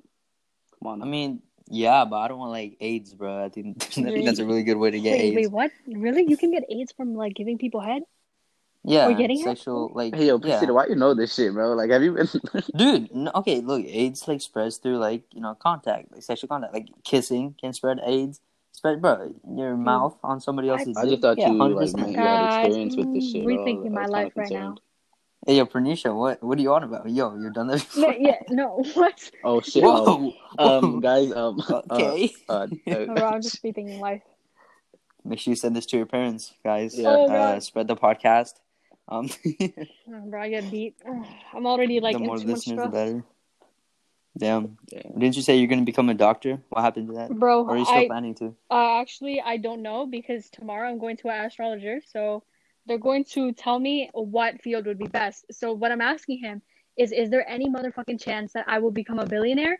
Come 0.81 0.91
on. 0.91 1.01
I 1.01 1.05
mean, 1.05 1.41
yeah, 1.67 2.05
but 2.05 2.17
I 2.17 2.27
don't 2.27 2.37
want 2.37 2.51
like 2.51 2.77
AIDS, 2.79 3.13
bro. 3.13 3.43
I 3.43 3.49
think, 3.49 3.77
I 3.83 3.85
think 4.03 4.25
that's 4.25 4.39
a 4.39 4.45
really 4.45 4.63
good 4.63 4.77
way 4.77 4.91
to 4.91 4.99
get 4.99 5.11
Wait, 5.17 5.21
AIDS. 5.21 5.35
wait, 5.35 5.51
what? 5.51 5.71
Really? 5.87 6.25
You 6.29 6.37
can 6.37 6.51
get 6.51 6.63
AIDS 6.69 6.91
from 6.93 7.15
like 7.15 7.33
giving 7.33 7.57
people 7.57 7.81
head? 7.81 8.03
Yeah, 8.85 9.07
Or 9.07 9.13
getting 9.13 9.39
it? 9.39 9.43
sexual, 9.43 9.91
like, 9.93 10.15
Hey, 10.15 10.27
yo, 10.27 10.35
yeah. 10.35 10.39
Christina, 10.41 10.73
why 10.73 10.85
you 10.87 10.95
know 10.95 11.13
this 11.13 11.33
shit, 11.35 11.53
bro? 11.53 11.73
Like, 11.73 11.89
have 11.91 12.03
you 12.03 12.13
been? 12.13 12.27
Dude, 12.75 13.13
no, 13.13 13.31
okay, 13.35 13.61
look, 13.61 13.83
AIDS 13.85 14.27
like 14.27 14.41
spreads 14.41 14.77
through 14.77 14.97
like 14.97 15.23
you 15.31 15.41
know 15.41 15.55
contact, 15.55 16.11
like 16.11 16.23
sexual 16.23 16.47
contact, 16.47 16.73
like 16.73 16.87
kissing 17.03 17.55
can 17.59 17.73
spread 17.73 17.99
AIDS. 18.05 18.41
Spread, 18.71 19.01
bro, 19.01 19.33
your 19.55 19.77
mouth 19.77 20.17
on 20.21 20.41
somebody 20.41 20.67
else's. 20.69 20.97
I 20.97 21.03
just 21.03 21.11
dick? 21.15 21.21
thought 21.21 21.37
yeah, 21.37 21.47
you 21.49 21.57
like 21.57 21.87
100%. 21.89 21.97
man, 21.97 22.09
you 22.11 22.17
had 22.17 22.65
experience 22.65 22.95
with 22.97 23.13
this 23.13 23.31
shit. 23.31 23.45
bro. 23.45 23.55
rethinking 23.57 23.91
my 23.91 24.05
life 24.05 24.33
right 24.35 24.51
now. 24.51 24.57
concerned. 24.59 24.79
Hey, 25.47 25.57
yo, 25.57 25.65
Pernisha, 25.65 26.13
what 26.13 26.43
what 26.43 26.57
are 26.57 26.61
you 26.61 26.73
on 26.73 26.83
about? 26.83 27.09
Yo, 27.09 27.35
you've 27.37 27.53
done 27.53 27.67
that 27.67 27.75
before? 27.79 28.11
No, 28.11 28.17
yeah, 28.19 28.39
no, 28.49 28.83
what? 28.95 29.31
Oh 29.45 29.61
shit! 29.61 29.83
Um, 29.83 30.33
Whoa, 30.59 30.77
um, 30.79 30.99
guys, 30.99 31.31
um, 31.33 31.61
okay. 31.91 32.33
uh, 32.49 32.53
uh, 32.53 32.67
No, 32.85 33.25
I'm 33.27 33.41
just 33.41 33.63
rethinking 33.63 33.99
life. 33.99 34.23
Make 35.23 35.39
sure 35.39 35.51
you 35.51 35.55
send 35.55 35.75
this 35.75 35.85
to 35.87 35.97
your 35.97 36.05
parents, 36.05 36.53
guys. 36.63 36.97
Yeah. 36.99 37.09
Oh, 37.09 37.27
uh, 37.31 37.59
spread 37.61 37.87
the 37.87 37.95
podcast. 37.95 38.55
Um, 39.07 39.29
Oh, 40.07 40.21
bro, 40.29 40.41
I 40.41 40.49
get 40.49 40.69
beat. 40.69 40.95
I'm 41.53 41.65
already 41.65 41.99
like 41.99 42.13
the 42.13 42.19
more 42.19 42.37
too 42.37 42.47
much 42.47 42.67
listeners, 42.67 42.83
the 42.83 42.89
better. 42.89 43.23
Damn. 44.37 44.77
Damn. 44.87 45.19
Didn't 45.19 45.35
you 45.35 45.41
say 45.41 45.57
you're 45.57 45.67
gonna 45.67 45.83
become 45.83 46.09
a 46.09 46.13
doctor? 46.13 46.59
What 46.69 46.81
happened 46.81 47.07
to 47.07 47.13
that? 47.15 47.31
Bro, 47.31 47.63
Or 47.63 47.71
are 47.71 47.77
you 47.77 47.85
still 47.85 48.03
I 48.03 48.07
planning 48.07 48.35
to? 48.35 48.55
uh, 48.69 48.99
actually 49.01 49.41
I 49.41 49.57
don't 49.57 49.81
know 49.81 50.05
because 50.05 50.49
tomorrow 50.49 50.89
I'm 50.89 50.99
going 50.99 51.17
to 51.17 51.29
an 51.29 51.45
astrologer, 51.45 52.01
so 52.11 52.43
they're 52.85 52.97
going 52.99 53.23
to 53.33 53.51
tell 53.53 53.79
me 53.79 54.09
what 54.13 54.61
field 54.61 54.85
would 54.85 54.99
be 54.99 55.07
best. 55.07 55.45
So 55.51 55.73
what 55.73 55.91
I'm 55.91 56.01
asking 56.01 56.39
him 56.39 56.61
is, 56.97 57.11
is 57.11 57.29
there 57.29 57.47
any 57.49 57.67
motherfucking 57.67 58.21
chance 58.21 58.53
that 58.53 58.65
I 58.67 58.77
will 58.79 58.91
become 58.91 59.17
a 59.19 59.25
billionaire, 59.25 59.79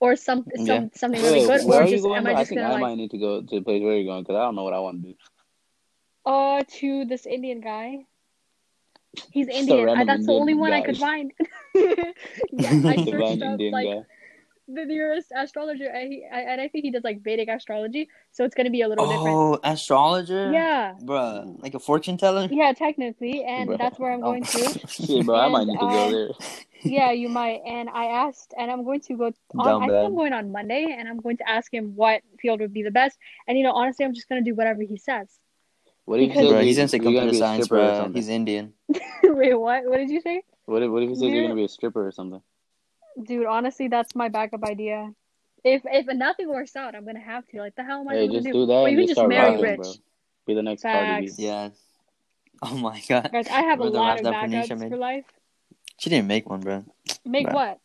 or 0.00 0.14
some, 0.16 0.44
some 0.56 0.66
Yeah. 0.66 0.86
something 0.94 1.20
really 1.22 1.40
Wait, 1.40 1.46
good, 1.46 1.66
where 1.66 1.78
or 1.80 1.82
are 1.82 1.86
you 1.86 1.92
just 1.92 2.04
going? 2.04 2.18
am? 2.18 2.26
I 2.26 2.30
I 2.32 2.34
just 2.36 2.50
think 2.50 2.60
gonna 2.60 2.68
I 2.70 2.72
like 2.74 2.80
might 2.82 2.94
need 2.96 3.10
to 3.10 3.18
go 3.18 3.40
to 3.42 3.54
the 3.58 3.62
place 3.62 3.82
where 3.82 3.96
you're 3.96 4.04
going 4.04 4.22
because 4.22 4.36
I 4.36 4.44
don't 4.44 4.54
know 4.54 4.64
what 4.64 4.74
I 4.74 4.78
want 4.80 5.02
to 5.02 5.08
do. 5.08 5.14
uh 6.26 6.62
to 6.78 7.04
this 7.06 7.26
Indian 7.26 7.60
guy? 7.60 8.06
He's 9.30 9.48
Indian. 9.48 9.80
I, 9.80 9.92
random 9.92 10.06
that's 10.06 10.26
the 10.26 10.32
only 10.32 10.54
one 10.54 10.72
I 10.72 10.80
could 10.82 10.98
find. 10.98 11.32
yeah, 11.74 12.70
I 12.84 12.96
searched 13.04 13.42
up 13.42 13.60
Indian 13.60 13.72
like 13.72 13.86
guy. 13.88 14.02
the 14.68 14.84
nearest 14.84 15.32
astrologer, 15.34 15.88
and, 15.88 16.12
he, 16.12 16.24
I, 16.30 16.40
and 16.40 16.60
I 16.60 16.68
think 16.68 16.84
he 16.84 16.90
does 16.90 17.04
like 17.04 17.22
Vedic 17.22 17.48
astrology, 17.48 18.08
so 18.32 18.44
it's 18.44 18.54
gonna 18.54 18.70
be 18.70 18.82
a 18.82 18.88
little 18.88 19.06
different. 19.08 19.36
Oh, 19.36 19.58
astrologer. 19.64 20.52
Yeah, 20.52 20.94
Bruh, 21.02 21.60
like 21.62 21.74
a 21.74 21.80
fortune 21.80 22.16
teller. 22.16 22.48
yeah, 22.50 22.72
technically, 22.72 23.44
and 23.44 23.70
Bruh. 23.70 23.78
that's 23.78 23.98
where 23.98 24.12
I'm 24.12 24.20
Oh. 24.20 24.32
going 24.32 24.44
to. 24.44 24.78
Shit, 24.88 25.26
bro, 25.26 25.36
I 25.36 25.48
might 25.48 25.66
need 25.66 25.78
to 25.78 25.84
uh, 25.84 25.92
go 25.92 26.10
there. 26.10 26.30
Yeah, 26.84 27.12
you 27.12 27.28
might. 27.30 27.62
And 27.66 27.88
I 27.88 28.06
asked, 28.06 28.52
and 28.58 28.70
I'm 28.70 28.84
going 28.84 29.00
to 29.02 29.16
go 29.16 29.32
on. 29.58 29.82
I 29.82 29.86
think. 29.86 29.92
I'm 30.04 30.14
going 30.14 30.32
on 30.34 30.52
Monday, 30.52 30.94
and 30.96 31.08
I'm 31.08 31.18
going 31.18 31.38
to 31.38 31.48
ask 31.48 31.72
him 31.72 31.96
what 31.96 32.20
field 32.38 32.60
would 32.60 32.74
be 32.74 32.82
the 32.82 32.90
best. 32.90 33.18
And 33.48 33.56
you 33.56 33.64
know, 33.64 33.72
honestly, 33.72 34.04
I'm 34.04 34.12
just 34.14 34.28
gonna 34.28 34.42
do 34.42 34.54
whatever 34.54 34.82
he 34.82 34.96
says. 34.98 35.28
What 36.06 36.20
if 36.20 36.22
you 36.22 36.28
because- 36.28 36.44
said 36.48 36.52
Bro, 36.52 36.60
he's 36.62 36.78
into 36.78 36.98
gonna 36.98 37.04
computer 37.04 37.30
be 37.30 37.36
a 37.36 37.38
science, 37.38 37.64
stripper 37.64 38.02
bro. 38.04 38.12
He's 38.12 38.28
Indian. 38.28 38.72
Wait, 39.24 39.54
what? 39.54 39.84
What 39.84 39.96
did 39.98 40.10
you 40.10 40.20
say, 40.20 40.42
What 40.66 40.82
if, 40.82 40.90
what 40.90 41.02
if 41.02 41.08
he 41.08 41.14
says 41.14 41.22
you're 41.22 41.30
You're- 41.32 41.44
gonna 41.46 41.54
be 41.56 41.64
a 41.64 41.68
stripper 41.68 42.06
or 42.06 42.12
something? 42.12 42.42
dude? 43.22 43.46
Honestly, 43.46 43.88
that's 43.88 44.14
my 44.14 44.28
backup 44.28 44.64
idea. 44.64 45.12
If 45.64 45.82
if 45.86 46.06
nothing 46.06 46.48
works 46.48 46.76
out, 46.76 46.94
I'm 46.94 47.06
gonna 47.06 47.20
have 47.20 47.46
to. 47.48 47.58
Like, 47.58 47.74
the 47.74 47.84
hell 47.84 48.00
am 48.00 48.08
I 48.08 48.14
Hey, 48.14 48.26
supposed 48.26 48.34
just 48.44 48.46
to 48.46 48.52
do 48.52 48.66
that 48.66 48.72
Or 48.74 48.88
and 48.88 48.96
you 49.00 49.06
just 49.06 49.16
just 49.16 49.28
marry 49.28 49.50
rocking, 49.52 49.62
rich. 49.62 49.78
bro. 49.78 49.92
Be 50.46 50.54
the 50.54 50.62
next 50.62 50.82
Cardi 50.82 51.20
B. 51.22 51.26
Facts. 51.28 51.38
Yeah. 51.38 51.68
Oh 52.62 52.76
my 52.76 53.02
god. 53.08 53.28
Guys, 53.32 53.48
I 53.48 53.62
have 53.62 53.80
a 53.80 53.84
Remember 53.84 53.90
the 53.90 53.98
lot 53.98 54.18
of 54.20 54.24
rap 54.26 54.32
that 54.32 54.42
Phoenicia 54.50 54.74
backups 54.74 54.78
made? 54.80 54.90
for 54.90 54.96
life. 54.96 55.24
She 55.98 56.08
didn't 56.10 56.28
make 56.28 56.48
one, 56.48 56.60
bro. 56.60 56.84
Make 57.24 57.46
Right. 57.48 57.54
what? 57.54 57.80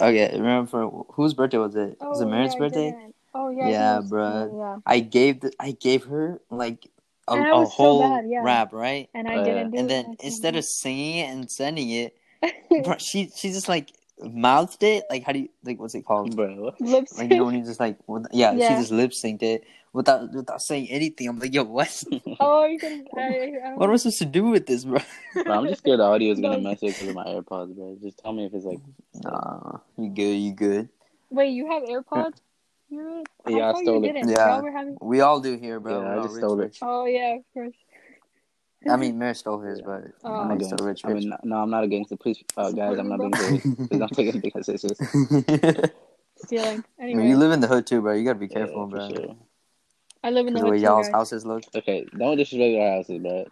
Okay, 0.00 0.30
remember 0.34 0.68
for 0.68 1.04
whose 1.12 1.32
birthday 1.34 1.58
was 1.58 1.74
it? 1.76 1.96
was 2.00 2.20
it 2.20 2.24
oh, 2.24 2.28
Meredith's 2.28 2.54
Oh, 2.54 2.58
yeah, 2.58 2.68
birthday? 2.68 3.06
Oh 3.34 3.48
yeah. 3.50 3.64
I 3.64 3.70
Yeah, 3.70 3.98
think 4.00 4.12
it 4.12 4.14
was- 4.14 4.50
bruh. 4.50 4.58
Yeah. 4.58 4.78
I 4.86 5.00
gave 5.00 5.40
the, 5.40 5.52
I 5.60 5.70
gave 5.72 6.04
her 6.04 6.40
like 6.50 6.86
a, 7.28 7.34
And 7.34 7.46
I 7.46 7.52
a 7.52 7.56
was 7.60 7.68
so 7.68 7.76
whole 7.76 8.00
bad, 8.00 8.24
yeah. 8.28 8.42
rap, 8.42 8.72
right? 8.72 9.08
And 9.14 9.28
I 9.28 9.36
Oh, 9.36 9.44
didn't 9.44 9.70
do 9.70 9.78
And 9.78 9.90
then 9.90 10.04
I 10.06 10.24
instead 10.24 10.56
of 10.56 10.64
singing 10.64 11.18
it 11.18 11.30
and 11.30 11.50
sending 11.50 11.90
it, 11.90 12.16
bro, 12.84 12.96
she 12.98 13.30
she 13.34 13.50
just 13.50 13.68
like 13.68 13.92
mouthed 14.20 14.82
it. 14.82 15.04
Like 15.10 15.24
how 15.24 15.32
do 15.32 15.40
you 15.40 15.48
like 15.64 15.78
what's 15.80 15.94
it 15.94 16.04
called? 16.04 16.34
Bro, 16.36 16.54
what? 16.56 16.80
lip 16.80 17.06
Like 17.16 17.30
you 17.30 17.36
know 17.36 17.44
when 17.44 17.54
you 17.56 17.64
just 17.64 17.80
like 17.80 17.98
with, 18.06 18.26
yeah, 18.32 18.56
Yeah. 18.56 18.68
she 18.68 18.74
just 18.74 18.92
lip 18.92 19.12
synced 19.12 19.42
it 19.42 19.64
without 19.92 20.32
without 20.32 20.60
saying 20.62 20.88
anything. 20.90 21.28
I'm 21.28 21.38
like, 21.38 21.54
yo, 21.54 21.64
what? 21.64 22.04
Oh, 22.40 22.64
you 22.66 22.78
can. 22.78 23.06
I, 23.16 23.20
I, 23.64 23.72
What 23.74 23.86
am 23.88 23.92
I 23.92 23.96
supposed 23.96 24.18
to 24.18 24.24
do 24.24 24.44
with 24.44 24.66
this, 24.66 24.84
bro? 24.84 24.98
Bro, 25.34 25.58
I'm 25.58 25.68
just 25.68 25.78
scared 25.82 26.00
the 26.00 26.04
audio 26.04 26.32
is 26.32 26.40
gonna 26.40 26.58
mess 26.58 26.82
with 26.82 26.94
because 26.94 27.08
of 27.08 27.14
my 27.14 27.24
AirPods, 27.24 27.74
bro. 27.76 27.96
Just 28.02 28.18
tell 28.18 28.32
me 28.32 28.46
if 28.46 28.54
it's 28.54 28.64
like. 28.64 28.80
Nah, 29.14 29.78
you 29.98 30.08
good, 30.08 30.22
you 30.36 30.52
good. 30.52 30.88
Wait, 31.30 31.50
you 31.50 31.66
have 31.70 31.82
AirPods? 31.82 32.32
You're, 32.92 33.22
Yeah, 33.48 33.70
I 33.70 33.72
thought 33.72 33.82
stole 33.82 34.04
it. 34.04 34.14
Yeah. 34.28 34.60
Y'all 34.60 34.70
having. 34.70 34.98
We 35.00 35.22
all 35.22 35.40
do 35.40 35.56
here, 35.56 35.80
bro. 35.80 36.02
Yeah, 36.02 36.12
I 36.12 36.16
all 36.16 36.22
just 36.24 36.34
rich, 36.34 36.40
stole 36.42 36.60
it. 36.60 36.62
rich. 36.64 36.78
Oh 36.82 37.06
yeah, 37.06 37.36
of 37.36 37.42
course. 37.54 37.74
I 38.90 38.96
mean, 38.96 39.18
Mary 39.18 39.34
stole 39.34 39.60
his, 39.60 39.80
but 39.80 40.02
Oh. 40.24 40.28
I'm 40.28 40.50
I'm 40.50 40.50
against. 40.52 40.74
still 40.74 40.84
rich, 40.86 41.02
I 41.06 41.12
mean, 41.14 41.32
no, 41.44 41.56
I'm 41.56 41.70
not 41.70 41.84
against 41.84 42.12
it. 42.12 42.20
Please, 42.20 42.42
uh, 42.56 42.70
guys, 42.70 42.98
I'm 42.98 43.08
not 43.08 43.20
being 43.20 43.34
serious. 43.34 43.62
Please 43.88 43.98
don't 43.98 44.12
take 44.12 44.28
anything 44.28 44.52
as 44.56 44.66
serious. 44.66 44.98
Stealing. 46.44 46.76
Man, 46.76 46.84
Anyway, 47.00 47.28
you 47.28 47.36
live 47.38 47.52
in 47.52 47.60
the 47.60 47.66
hood 47.68 47.86
too, 47.86 48.02
bro. 48.02 48.12
You 48.12 48.24
gotta 48.24 48.38
be 48.38 48.46
Yeah, 48.46 48.54
careful, 48.54 48.88
for 48.90 48.96
bro. 48.96 49.08
sure. 49.08 49.36
I 50.24 50.30
live 50.30 50.46
in 50.48 50.52
the 50.54 50.60
The 50.60 50.66
way 50.66 50.72
hood 50.72 50.80
too, 50.80 50.84
y'all's 50.86 51.06
guys. 51.06 51.12
houses 51.14 51.46
look. 51.46 51.62
Okay, 51.74 52.04
don't 52.18 52.36
disrespect 52.36 52.76
our 52.78 52.90
houses, 52.96 53.18
bro. 53.22 53.46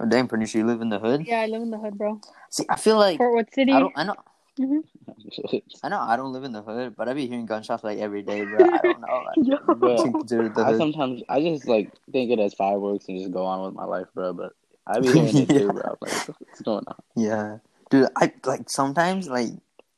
oh, 0.00 0.06
dang, 0.08 0.26
Pernisha, 0.28 0.54
you 0.56 0.66
live 0.66 0.80
in 0.80 0.88
the 0.88 0.98
hood. 0.98 1.24
Yeah, 1.26 1.40
I 1.42 1.46
live 1.46 1.62
in 1.62 1.70
the 1.70 1.78
hood, 1.78 1.96
bro. 1.96 2.20
See, 2.50 2.64
I 2.68 2.76
feel 2.76 2.96
like 2.98 3.18
Fort 3.18 3.34
Worth 3.34 3.52
City. 3.54 3.72
I 3.72 3.78
don't. 3.78 3.92
I 3.96 4.04
know. 4.04 4.16
Hmm 4.58 4.78
I 5.82 5.88
know. 5.88 6.00
I 6.00 6.16
don't 6.16 6.32
live 6.32 6.44
in 6.44 6.52
the 6.52 6.62
hood, 6.62 6.94
but 6.96 7.08
I 7.08 7.14
be 7.14 7.26
hearing 7.26 7.46
gunshots 7.46 7.84
like 7.84 7.98
every 7.98 8.22
day, 8.22 8.44
bro. 8.44 8.62
I 8.62 8.82
don't 8.82 9.00
know. 9.00 9.24
Like, 9.24 9.38
Bro, 9.80 9.98
I 10.04 10.08
consider 10.18 10.44
it 10.46 10.54
the 10.54 10.64
I 10.64 10.72
hood. 10.72 10.78
sometimes 10.78 11.22
I 11.28 11.40
just 11.40 11.66
like 11.66 11.90
think 12.12 12.30
it 12.30 12.38
as 12.38 12.54
fireworks 12.54 13.08
and 13.08 13.18
just 13.18 13.32
go 13.32 13.44
on 13.44 13.64
with 13.64 13.74
my 13.74 13.84
life, 13.84 14.06
bro. 14.14 14.32
But 14.32 14.52
I 14.86 15.00
be 15.00 15.06
hearing 15.12 15.36
it 15.38 15.48
too, 15.54 15.70
bro. 15.72 15.96
Like, 16.00 16.12
what's 16.38 16.62
going 16.62 16.84
on? 16.86 16.96
Yeah, 17.16 17.58
dude. 17.90 18.08
I 18.16 18.32
like 18.44 18.68
sometimes 18.70 19.28
like 19.28 19.50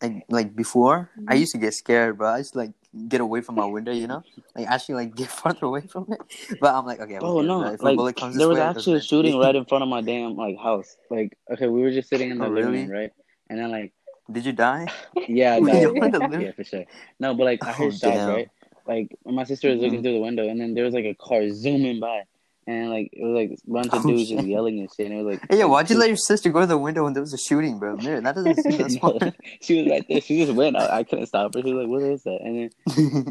like 0.03 0.25
like 0.29 0.57
before. 0.57 1.11
I 1.29 1.35
Mhm. 1.35 1.41
used 1.41 1.53
to 1.53 1.59
get 1.59 1.75
scared, 1.75 2.19
bro. 2.19 2.29
I 2.29 2.39
used 2.39 2.53
to 2.53 2.59
like 2.59 2.73
get 3.09 3.21
away 3.21 3.41
from 3.41 3.57
my 3.57 3.67
window, 3.67 3.93
you 3.93 4.07
know, 4.07 4.23
like 4.57 4.67
actually 4.69 4.97
like 4.97 5.15
get 5.15 5.29
farther 5.31 5.67
away 5.67 5.83
from 5.83 6.07
it. 6.11 6.21
But 6.61 6.75
I'm 6.75 6.87
like, 6.87 7.01
okay, 7.01 7.19
Oh 7.21 7.41
okay, 7.41 7.47
no! 7.47 7.61
bro, 7.61 7.69
if 7.73 7.81
a 7.81 7.85
Like 7.85 7.97
bullet 7.97 8.17
comes 8.17 8.37
there 8.37 8.47
this 8.47 8.49
was 8.49 8.59
way, 8.59 8.61
actually 8.61 8.99
a 8.99 9.03
shooting 9.03 9.39
right 9.39 9.55
in 9.55 9.65
front 9.65 9.83
of 9.83 9.89
my 9.89 10.01
damn 10.01 10.37
like 10.37 10.59
house. 10.59 10.97
Like 11.11 11.37
okay, 11.53 11.67
we 11.69 11.83
were 11.83 11.91
just 11.91 12.09
sitting 12.09 12.31
in 12.31 12.39
the 12.39 12.45
Oh, 12.45 12.49
living 12.49 12.73
really? 12.73 12.87
room, 12.87 12.91
right? 12.91 13.13
And 13.51 13.59
then 13.59 13.71
like 13.71 13.93
Did 14.31 14.47
you 14.47 14.53
die? 14.53 14.87
yeah, 15.29 15.55
I 15.55 15.61
Wait, 15.61 15.73
died. 15.73 15.83
you 15.83 15.95
were 15.95 16.05
in 16.07 16.11
the 16.13 16.39
Yeah. 16.41 16.53
for 16.53 16.65
sure. 16.65 16.85
No, 17.21 17.35
but 17.35 17.45
like 17.45 17.63
I 17.65 17.71
Oh, 17.71 17.73
heard 17.75 17.93
shots, 17.93 18.01
damn. 18.03 18.29
right? 18.31 18.49
Like 18.87 19.17
my 19.25 19.45
sister 19.45 19.71
was 19.71 19.81
looking 19.81 20.01
Mhm. 20.01 20.03
through 20.03 20.13
the 20.15 20.21
window, 20.21 20.49
and 20.49 20.61
then 20.61 20.75
there 20.75 20.85
was 20.85 20.95
like 20.95 21.05
a 21.07 21.15
car 21.15 21.49
zooming 21.51 22.01
by, 22.01 22.23
and 22.67 22.91
like 22.91 23.11
it 23.13 23.23
was 23.23 23.35
like 23.35 23.51
a 23.51 23.71
bunch 23.71 23.93
of 23.93 24.05
Oh, 24.05 24.09
dudes 24.09 24.29
shit. 24.29 24.39
just 24.39 24.49
yelling 24.49 24.81
and 24.81 24.89
shit. 24.95 25.07
And 25.11 25.15
it 25.15 25.23
was 25.23 25.35
like, 25.35 25.47
Hey, 25.51 25.59
yo, 25.59 25.67
like, 25.67 25.73
why'd 25.73 25.91
you 25.91 25.99
let 25.99 26.09
your 26.09 26.17
sister 26.17 26.51
go 26.51 26.61
to 26.61 26.67
the 26.67 26.79
window 26.79 27.05
when 27.05 27.13
there 27.13 27.23
was 27.23 27.33
a 27.35 27.39
shooting, 27.39 27.79
bro? 27.79 27.97
Man, 27.97 28.25
that 28.25 28.35
doesn't 28.35 28.57
seem 28.57 28.79
that 28.79 28.91
No, 29.03 29.33
she 29.61 29.83
was 29.83 29.91
right 29.91 30.05
there. 30.09 30.21
She 30.21 30.39
just 30.45 30.53
went. 30.55 30.77
I, 30.77 30.99
I 30.99 31.05
couldn't 31.05 31.27
stop 31.27 31.55
her. 31.55 31.61
She 31.63 31.73
was 31.73 31.83
like, 31.83 31.89
"What 31.91 32.03
is 32.03 32.23
that?" 32.25 32.41
And 32.43 32.71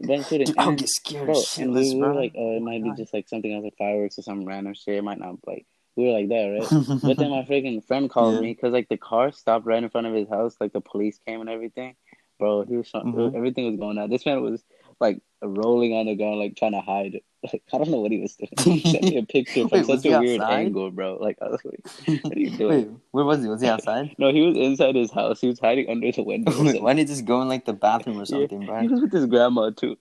then 0.06 0.20
of 0.20 0.28
shooting. 0.28 0.46
Dude, 0.48 0.58
I 0.58 0.62
and 0.64 0.70
would 0.72 0.80
get 0.80 0.90
scared 0.90 1.26
bro, 1.28 1.42
and 1.60 1.74
we, 1.74 1.96
were 1.96 2.14
bro. 2.14 2.16
like, 2.16 2.34
"Oh, 2.38 2.56
it 2.58 2.62
might 2.62 2.84
be 2.84 2.92
just 2.98 3.14
like 3.14 3.28
something 3.30 3.52
else, 3.54 3.64
like 3.64 3.78
fireworks 3.78 4.18
or 4.20 4.22
some 4.24 4.46
random 4.46 4.74
shit. 4.76 4.96
It 4.96 5.04
might 5.04 5.20
not 5.20 5.36
like." 5.48 5.66
We 5.96 6.06
were 6.06 6.12
like 6.12 6.30
that, 6.30 6.46
right? 6.46 6.72
But 7.06 7.20
then 7.20 7.32
my 7.32 7.44
freaking 7.44 7.86
friend 7.86 8.10
called 8.10 8.36
Yeah. 8.36 8.42
me 8.42 8.54
because 8.54 8.74
like 8.74 8.90
the 8.90 8.98
car 8.98 9.32
stopped 9.32 9.66
right 9.66 9.84
in 9.84 9.90
front 9.90 10.08
of 10.08 10.14
his 10.14 10.30
house, 10.30 10.56
like 10.60 10.74
the 10.74 10.82
police 10.82 11.20
came 11.26 11.42
and 11.42 11.50
everything. 11.50 11.96
Bro, 12.40 12.66
he 12.66 12.78
was 12.78 12.92
Mhm. 13.04 13.36
everything 13.36 13.66
was 13.68 13.78
going 13.78 13.98
on. 13.98 14.10
This 14.10 14.26
man 14.26 14.42
was 14.42 14.64
like 15.00 15.22
rolling 15.42 15.94
on 15.94 16.06
the 16.08 16.16
ground, 16.16 16.40
like 16.40 16.56
trying 16.56 16.74
to 16.74 16.82
hide. 16.82 17.20
Like, 17.52 17.62
I 17.74 17.78
don't 17.78 17.92
know 17.92 18.00
what 18.00 18.14
he 18.14 18.22
was 18.22 18.36
doing. 18.38 18.64
He 18.64 18.86
sent 18.86 19.06
me 19.06 19.18
a 19.18 19.24
picture 19.26 19.68
from 19.68 19.84
Wait, 19.84 19.86
such 19.86 20.06
a 20.06 20.14
weird 20.14 20.40
outside? 20.40 20.48
angle, 20.48 20.92
bro. 20.92 21.18
Like 21.18 21.38
I 21.42 21.50
was 21.50 21.60
like, 21.66 21.84
what 22.28 22.38
are 22.38 22.40
you 22.40 22.52
Wait, 22.70 22.88
doing? 22.88 23.02
where 23.12 23.26
was 23.26 23.44
he? 23.44 23.50
Was 23.50 23.62
he 23.62 23.68
outside? 23.68 24.16
No, 24.18 24.32
he 24.32 24.42
was 24.42 24.56
inside 24.58 24.96
his 24.96 25.12
house. 25.12 25.42
He 25.42 25.48
was 25.48 25.60
hiding 25.60 25.90
under 25.90 26.12
the 26.12 26.24
window. 26.24 26.54
Wait, 26.64 26.82
why 26.82 26.94
didn't 26.94 27.10
he 27.10 27.14
just 27.16 27.26
go 27.26 27.42
in 27.42 27.50
like 27.50 27.66
the 27.66 27.74
bathroom 27.74 28.20
or 28.20 28.26
Yeah, 28.28 28.48
something, 28.48 28.66
He 28.80 28.88
was 28.88 29.02
with 29.02 29.12
his 29.12 29.26
grandma 29.26 29.72
too. 29.72 29.98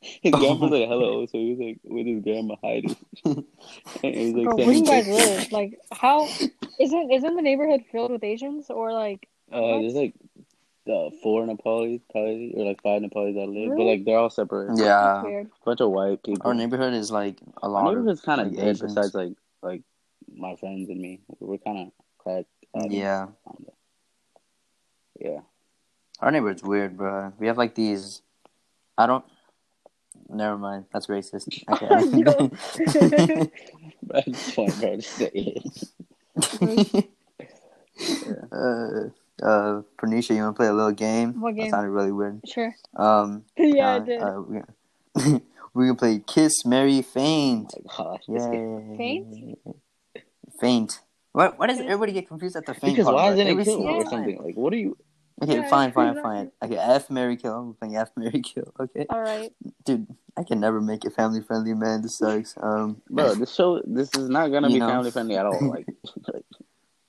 his 0.22 0.32
grandma's 0.32 0.70
like 0.70 0.88
hello, 0.88 1.26
so 1.26 1.38
he 1.38 1.50
was 1.50 1.58
like 1.58 1.78
with 1.84 2.06
his 2.06 2.22
grandma 2.22 2.56
hiding. 2.62 2.96
and 3.24 3.44
he 4.02 4.32
was 4.32 4.34
like 4.34 4.44
Bro, 4.44 4.56
where 4.56 4.66
do 4.66 4.78
you 4.78 4.84
guys 4.84 5.06
live? 5.06 5.52
Like, 5.52 5.78
how 5.92 6.26
isn't 6.78 7.10
isn't 7.10 7.36
the 7.36 7.42
neighborhood 7.42 7.84
filled 7.92 8.10
with 8.10 8.24
Asians 8.24 8.70
or 8.70 8.92
like? 8.92 9.28
Uh, 9.52 9.80
there's 9.80 9.94
like 9.94 10.14
uh, 10.88 11.10
four 11.22 11.44
Nepalis 11.44 12.00
probably, 12.10 12.54
or 12.56 12.64
like 12.66 12.82
five 12.82 13.02
Nepalis 13.02 13.34
that 13.34 13.46
live, 13.46 13.76
but 13.76 13.84
like 13.84 14.04
they're 14.04 14.16
all 14.18 14.30
separate. 14.30 14.78
Yeah, 14.78 14.84
That's 14.86 15.24
weird. 15.24 15.50
bunch 15.64 15.80
of 15.80 15.90
white 15.90 16.22
people. 16.22 16.46
our 16.46 16.54
neighborhood 16.54 16.94
is 16.94 17.10
like 17.10 17.38
a 17.62 17.68
lot 17.68 17.88
of 17.88 17.98
neighborhood's 17.98 18.22
kind 18.22 18.40
of 18.40 18.48
like, 18.48 18.56
dead. 18.56 18.68
Asians. 18.68 18.94
Besides 18.94 19.14
like 19.14 19.32
like 19.62 19.82
my 20.34 20.56
friends 20.56 20.88
and 20.88 21.00
me, 21.00 21.20
we're 21.40 21.58
kind 21.58 21.78
of 21.78 21.92
cracked. 22.18 22.48
out 22.76 22.90
Yeah, 22.90 23.26
kinda. 23.46 23.72
Yeah. 25.20 25.40
our 26.20 26.30
neighborhood's 26.30 26.62
weird, 26.62 26.96
bro. 26.96 27.32
We 27.38 27.48
have 27.48 27.58
like 27.58 27.74
these. 27.74 28.22
I 28.96 29.06
don't. 29.06 29.24
Never 30.32 30.56
mind. 30.58 30.84
That's 30.92 31.06
racist. 31.06 31.62
Okay. 31.70 33.50
But 34.02 34.26
it's 34.26 34.52
fun, 34.52 34.70
bro. 34.80 34.96
Just 34.96 35.10
say 35.10 35.30
it. 35.34 35.88
uh, 38.52 39.10
uh, 39.44 39.82
Pernisha, 39.98 40.34
you 40.34 40.42
want 40.42 40.56
to 40.56 40.58
play 40.58 40.66
a 40.68 40.72
little 40.72 40.92
game? 40.92 41.40
What 41.40 41.54
game? 41.54 41.64
That 41.66 41.70
sounded 41.70 41.90
really 41.90 42.12
weird. 42.12 42.40
Sure. 42.46 42.74
Um, 42.96 43.44
yeah, 43.56 43.92
uh, 43.92 43.96
I 43.96 43.98
did. 44.00 44.22
uh, 44.22 44.40
we 44.42 44.60
we're 45.74 45.86
gonna 45.86 45.96
play 45.96 46.22
Kiss, 46.26 46.64
Mary, 46.64 47.02
Faint. 47.02 47.72
Oh 47.76 47.82
my 47.84 48.04
gosh. 48.04 48.22
Yay. 48.28 48.96
Faint? 48.96 49.58
Faint. 50.60 51.00
What? 51.32 51.58
Why 51.58 51.66
does 51.68 51.78
everybody 51.80 52.12
get 52.12 52.26
confused 52.28 52.56
at 52.56 52.66
the 52.66 52.74
faint 52.74 52.94
Because 52.96 53.04
part? 53.04 53.16
why 53.16 53.32
isn't 53.32 53.46
it 53.46 53.50
Every 53.50 53.64
kill 53.64 53.82
or 53.86 54.04
something? 54.06 54.42
Like, 54.42 54.56
what 54.56 54.72
are 54.72 54.76
you? 54.76 54.96
Okay, 55.42 55.54
Yeah, 55.54 55.68
fine, 55.70 55.92
fine, 55.92 56.08
exactly. 56.10 56.22
fine. 56.22 56.52
Okay, 56.62 56.76
F 56.76 57.08
Mary 57.08 57.36
Kill. 57.36 57.54
I'm 57.54 57.74
playing 57.74 57.96
F 57.96 58.10
Mary 58.16 58.40
Kill. 58.44 58.72
Okay, 58.78 59.06
All 59.08 59.22
right. 59.22 59.50
dude, 59.84 60.06
I 60.36 60.42
can 60.42 60.60
never 60.60 60.80
make 60.80 61.04
it 61.04 61.14
family 61.14 61.40
friendly, 61.40 61.72
man. 61.74 62.02
This 62.02 62.16
sucks. 62.18 62.54
Um, 62.60 63.00
Bro, 63.08 63.36
this 63.36 63.54
show, 63.54 63.80
this 63.84 64.14
is 64.14 64.28
not 64.28 64.48
gonna 64.48 64.68
be 64.68 64.78
know. 64.78 64.88
family 64.88 65.10
friendly 65.10 65.36
at 65.36 65.46
all. 65.46 65.66
Like, 65.68 65.86
like 66.32 66.44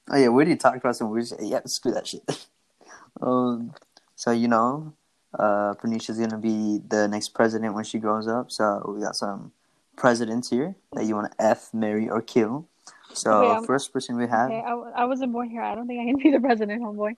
oh 0.10 0.16
yeah, 0.18 0.28
we 0.30 0.36
already 0.36 0.56
talked 0.56 0.78
about 0.78 0.96
some 0.96 1.10
weird 1.10 1.28
shit. 1.28 1.40
Yeah, 1.42 1.60
screw 1.66 1.92
that 1.92 2.08
shit. 2.08 2.48
um, 3.22 3.74
so 4.16 4.32
you 4.32 4.48
know, 4.48 4.94
uh, 5.38 5.74
Pernisha's 5.76 6.18
gonna 6.18 6.38
be 6.38 6.80
the 6.88 7.08
next 7.10 7.30
president 7.30 7.74
when 7.74 7.84
she 7.84 8.00
grows 8.00 8.28
up. 8.28 8.50
So 8.52 8.94
we 8.96 9.02
got 9.02 9.16
some 9.18 9.52
presidents 9.98 10.50
here 10.50 10.76
that 10.94 11.06
you 11.06 11.16
want 11.16 11.32
to 11.32 11.44
F, 11.44 11.74
marry, 11.74 12.10
or 12.10 12.22
kill. 12.22 12.68
So 13.14 13.34
Okay, 13.34 13.52
um, 13.58 13.66
first 13.66 13.92
person 13.92 14.16
we 14.16 14.26
have, 14.28 14.50
Okay, 14.50 14.62
I, 14.66 14.70
w- 14.70 14.92
I 14.96 15.04
wasn't 15.04 15.34
born 15.34 15.50
here. 15.50 15.62
I 15.62 15.76
don't 15.76 15.86
think 15.86 16.00
I 16.00 16.06
can 16.06 16.18
be 16.18 16.32
the 16.32 16.40
president, 16.40 16.82
homeboy. 16.82 17.16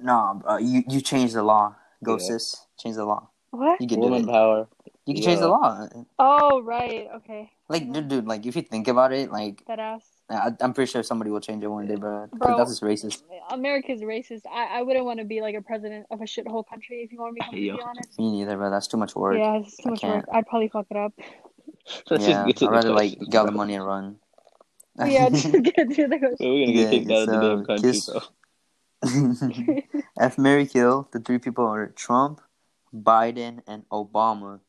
No, 0.00 0.42
uh, 0.48 0.58
you 0.58 0.82
you 0.88 1.00
change 1.00 1.32
the 1.32 1.42
law. 1.42 1.74
Go 2.04 2.12
Yeah. 2.18 2.26
sis, 2.26 2.66
change 2.78 2.96
the 2.96 3.04
law. 3.04 3.28
What? 3.50 3.80
You 3.80 3.86
can 3.88 4.00
do 4.00 4.06
woman 4.08 4.28
it. 4.28 4.32
power. 4.32 4.68
You 5.06 5.14
can 5.14 5.22
change 5.22 5.40
the 5.40 5.48
law. 5.48 5.86
Oh, 6.18 6.60
right. 6.62 7.08
Okay. 7.16 7.50
Like, 7.68 7.90
dude, 7.92 8.08
dude, 8.08 8.26
like 8.26 8.44
if 8.44 8.54
you 8.56 8.62
think 8.62 8.88
about 8.88 9.12
it, 9.12 9.30
like 9.32 9.62
That 9.66 9.78
ass. 9.78 10.02
I, 10.28 10.50
I'm 10.60 10.74
pretty 10.74 10.90
sure 10.90 11.02
somebody 11.04 11.30
will 11.30 11.40
change 11.40 11.62
it 11.62 11.68
one 11.68 11.86
day, 11.86 11.94
bro. 11.94 12.26
'Cause 12.26 12.38
Bro. 12.38 12.56
That's 12.58 12.70
just 12.70 12.82
racist. 12.82 13.22
America's 13.50 14.02
racist. 14.02 14.42
I, 14.50 14.78
I 14.78 14.82
wouldn't 14.82 15.04
want 15.06 15.20
to 15.20 15.24
be 15.24 15.40
like 15.40 15.54
a 15.54 15.62
president 15.62 16.06
of 16.10 16.20
a 16.20 16.24
shithole 16.24 16.64
country 16.68 17.02
if 17.04 17.12
you 17.12 17.20
want 17.20 17.34
me 17.34 17.40
to 17.40 17.50
be 17.50 17.68
completely 17.68 17.80
honest. 17.88 18.18
Me 18.18 18.30
neither, 18.32 18.56
bro. 18.56 18.70
That's 18.70 18.88
too 18.88 18.96
much 18.96 19.14
work. 19.14 19.38
Yeah, 19.38 19.58
it's 19.58 19.76
too 19.76 19.84
I 19.86 19.90
much 19.90 20.00
can't. 20.00 20.16
work. 20.16 20.24
I'd 20.32 20.46
probably 20.48 20.68
fuck 20.68 20.86
it 20.90 20.96
up. 20.96 21.12
Let's 22.10 22.26
yeah, 22.26 22.44
just 22.44 22.46
get 22.48 22.56
to 22.58 22.66
I'd 22.66 22.70
rather 22.72 22.90
like 22.90 23.10
questions, 23.12 23.28
get 23.28 23.38
all 23.38 23.46
the 23.46 23.52
money 23.52 23.74
and 23.74 23.86
run. 23.86 24.16
yeah, 25.06 25.28
just 25.30 25.52
get 25.52 25.90
to 25.90 26.08
the 26.08 26.36
We're 26.40 26.66
gonna 26.66 26.72
get 26.72 26.74
Yeah, 26.74 26.90
kicked 26.90 27.10
out 27.12 27.22
of 27.22 27.26
the 27.28 27.40
damn 27.40 27.64
country, 27.64 27.92
kiss- 27.92 28.10
bro. 28.10 28.20
F. 30.20 30.38
Mary 30.38 30.66
Kill. 30.66 31.08
The 31.12 31.20
three 31.20 31.38
people 31.38 31.66
are 31.66 31.88
Trump, 31.88 32.40
Biden, 32.94 33.60
and 33.66 33.88
Obama. 33.90 34.60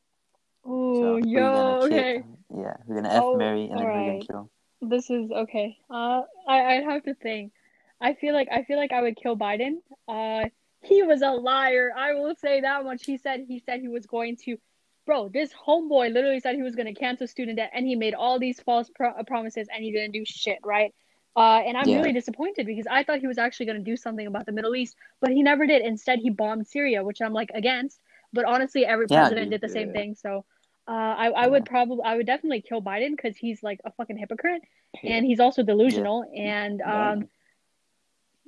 So 0.64 0.72
Ooh, 0.72 1.22
who 1.22 1.30
yo, 1.30 1.40
gonna 1.40 1.86
okay. 1.86 2.24
Yeah, 2.50 2.74
we're 2.86 2.96
gonna 2.96 3.14
F. 3.14 3.24
Oh, 3.24 3.38
Mary, 3.38 3.70
and 3.70 3.80
then 3.80 3.86
we're 3.86 3.94
gonna 3.94 4.26
kill. 4.26 4.50
This 4.82 5.10
is 5.10 5.32
okay. 5.32 5.78
Uh, 5.90 6.24
I 6.48 6.76
I'd 6.76 6.84
have 6.84 7.04
to 7.04 7.14
think. 7.16 7.54
I 8.02 8.14
feel 8.14 8.34
like 8.34 8.50
I 8.52 8.64
feel 8.64 8.78
like 8.78 8.92
I 8.92 9.02
would 9.02 9.16
kill 9.16 9.38
Biden. 9.38 9.78
Uh, 10.08 10.50
he 10.82 11.04
was 11.04 11.22
a 11.22 11.32
liar. 11.32 11.92
I 11.96 12.14
will 12.14 12.36
say 12.36 12.62
that 12.62 12.84
much. 12.84 13.06
He 13.06 13.18
said 13.18 13.46
he 13.48 13.60
said 13.66 13.82
he 13.82 13.88
was 13.88 14.06
going 14.06 14.38
to. 14.46 14.58
Bro, 15.06 15.30
this 15.30 15.52
homeboy 15.54 16.12
literally 16.12 16.42
said 16.42 16.56
he 16.56 16.64
was 16.64 16.76
going 16.76 16.94
to 16.94 17.00
cancel 17.00 17.28
student 17.28 17.58
debt, 17.58 17.72
and 17.74 17.88
he 17.88 17.96
made 17.96 18.14
all 18.14 18.40
these 18.40 18.60
false 18.60 18.92
pro- 18.94 19.14
promises, 19.26 19.70
and 19.74 19.82
he 19.82 19.92
didn't 19.94 20.12
do 20.12 20.26
shit, 20.26 20.60
right? 20.66 20.94
Uh, 21.38 21.62
and 21.68 21.78
I'm 21.78 21.88
Yeah. 21.90 21.98
really 21.98 22.14
disappointed 22.14 22.66
because 22.66 22.88
I 22.90 23.04
thought 23.04 23.20
he 23.20 23.28
was 23.28 23.38
actually 23.38 23.68
going 23.68 23.78
to 23.78 23.84
do 23.92 23.98
something 23.98 24.28
about 24.28 24.48
the 24.48 24.54
Middle 24.54 24.76
East, 24.76 24.98
but 25.22 25.32
he 25.32 25.44
never 25.44 25.68
did. 25.68 25.84
Instead, 25.84 26.20
he 26.20 26.32
bombed 26.32 26.68
Syria, 26.68 27.04
which 27.04 27.22
I'm 27.22 27.34
like 27.34 27.52
against. 27.54 28.02
But 28.34 28.46
honestly, 28.46 28.86
every 28.86 29.08
Yeah, 29.08 29.20
president 29.20 29.52
did 29.52 29.62
the 29.62 29.70
same 29.70 29.88
yeah. 29.90 29.94
thing. 29.94 30.16
So 30.16 30.46
Uh, 30.88 31.16
I 31.26 31.28
I 31.44 31.48
would 31.48 31.66
probably 31.66 32.04
I 32.06 32.16
would 32.18 32.26
definitely 32.26 32.62
kill 32.62 32.82
Biden 32.82 33.12
because 33.16 33.38
he's 33.38 33.62
like 33.64 33.80
a 33.86 33.92
fucking 33.98 34.18
hypocrite 34.18 34.64
and 35.04 35.26
he's 35.26 35.40
also 35.40 35.64
delusional 35.64 36.26
and 36.36 36.80
Yeah. 36.80 37.12
um. 37.12 37.28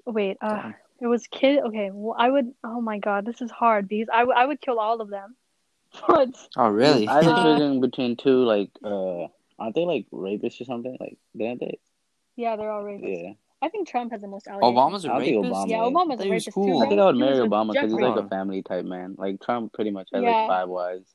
Wait, 0.05 0.37
uh, 0.41 0.71
it 1.01 1.07
was 1.07 1.27
kid. 1.27 1.59
Okay, 1.67 1.91
well, 1.93 2.15
I 2.17 2.29
would. 2.29 2.53
Oh 2.63 2.81
my 2.81 2.99
god, 2.99 3.25
this 3.25 3.41
is 3.41 3.51
hard 3.51 3.87
because 3.87 4.09
I 4.13 4.23
would 4.23 4.35
I 4.35 4.45
would 4.45 4.61
kill 4.61 4.79
all 4.79 5.01
of 5.01 5.09
them. 5.09 5.35
But 6.07 6.29
Oh, 6.57 6.69
really? 6.69 7.07
I 7.07 7.21
was 7.23 7.33
choosing 7.41 7.81
between 7.81 8.15
two, 8.17 8.43
like, 8.43 8.71
uh, 8.83 9.27
aren't 9.59 9.75
they 9.75 9.85
like 9.85 10.07
rapists 10.11 10.61
or 10.61 10.65
something? 10.65 10.97
Like, 10.99 11.17
didn't 11.37 11.59
they? 11.61 11.79
Yeah, 12.39 12.55
they're 12.55 12.71
all 12.71 12.83
rapists. 12.83 13.23
Yeah. 13.23 13.33
I 13.61 13.67
think 13.67 13.89
Trump 13.89 14.13
has 14.13 14.21
the 14.21 14.27
most 14.27 14.47
allegations. 14.47 14.77
Obama's 14.77 15.05
a 15.05 15.11
I 15.11 15.19
think 15.19 15.43
rapist. 15.43 15.53
Obama- 15.53 15.69
Yeah, 15.69 15.77
Obama's 15.79 16.07
thought 16.17 16.19
a 16.21 16.23
he 16.23 16.29
rapist 16.31 16.51
cool. 16.53 16.79
too. 16.79 16.85
I 16.85 16.89
think 16.89 17.01
I 17.01 17.05
would 17.05 17.15
marry 17.17 17.37
Obama 17.39 17.73
because 17.73 17.91
he's 17.91 17.99
like 18.01 18.15
a 18.15 18.27
family 18.29 18.61
type 18.63 18.85
man. 18.85 19.15
Like 19.17 19.41
Trump 19.41 19.73
pretty 19.73 19.91
much 19.91 20.07
has 20.13 20.23
Yeah. 20.23 20.29
like 20.29 20.47
five 20.47 20.69
wives. 20.69 21.13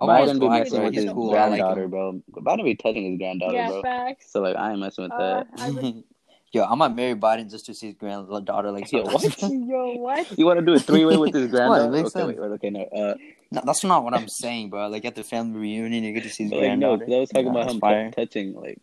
Obama's 0.00 0.30
Biden 0.30 0.34
be 0.34 0.38
black, 0.46 0.58
messing 0.60 0.76
bro. 0.78 0.84
with 0.86 0.94
He's 0.94 1.02
his 1.04 1.12
cool. 1.12 1.30
I 1.30 1.46
like 1.48 1.48
granddaughter, 1.50 1.84
him. 1.84 1.90
bro. 1.90 2.22
Biden 2.32 2.64
be 2.64 2.74
touching 2.74 3.10
his 3.10 3.18
granddaughter, 3.18 3.54
Yeah, 3.56 3.68
bro. 3.68 3.82
facts. 3.82 4.32
So 4.32 4.40
like, 4.40 4.56
I 4.56 4.70
ain't 4.70 4.80
messing 4.80 5.04
with 5.04 5.12
Uh, 5.12 5.18
that. 5.18 5.46
I 5.58 5.70
would, 5.70 6.04
Yo, 6.54 6.64
I 6.64 6.74
might 6.74 6.94
marry 6.94 7.14
Biden 7.14 7.50
just 7.50 7.64
to 7.66 7.74
see 7.74 7.86
his 7.88 7.94
granddaughter 7.96 8.70
like 8.72 8.90
Yo, 8.92 9.04
what? 9.04 9.22
yo, 9.42 9.92
what? 9.96 10.26
You 10.38 10.44
want 10.46 10.60
to 10.60 10.64
do 10.66 10.74
a 10.74 10.78
three 10.78 11.04
way 11.04 11.16
with 11.18 11.32
his 11.34 11.50
granddaughter? 11.50 11.90
makes 11.90 12.14
okay, 12.16 12.26
sense. 12.26 12.38
wait, 12.38 12.40
wait, 12.40 12.54
okay, 12.56 12.70
no. 12.70 12.82
Uh, 12.84 13.14
No, 13.50 13.60
that's 13.64 13.84
not 13.84 14.02
what 14.04 14.14
I'm 14.14 14.28
saying, 14.28 14.70
bro. 14.70 14.88
Like 14.88 15.04
at 15.04 15.14
the 15.14 15.24
family 15.24 15.60
reunion, 15.60 16.04
you 16.04 16.12
get 16.14 16.22
to 16.24 16.30
see 16.30 16.44
his 16.44 16.52
but, 16.52 16.60
like, 16.60 16.78
no, 16.78 16.94
I 16.94 16.96
was 16.96 17.28
talking 17.30 17.46
Yeah, 17.46 17.50
about 17.52 17.70
him 17.70 17.80
t- 17.80 18.14
touching, 18.16 18.54
like, 18.54 18.78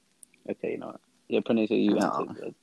okay, 0.49 0.71
you 0.73 0.77
know, 0.77 0.87
what? 0.87 1.01
Yeah, 1.29 1.39
Pernilla, 1.41 1.81
you 1.81 1.95
No. 1.95 2.25
answered. 2.27 2.55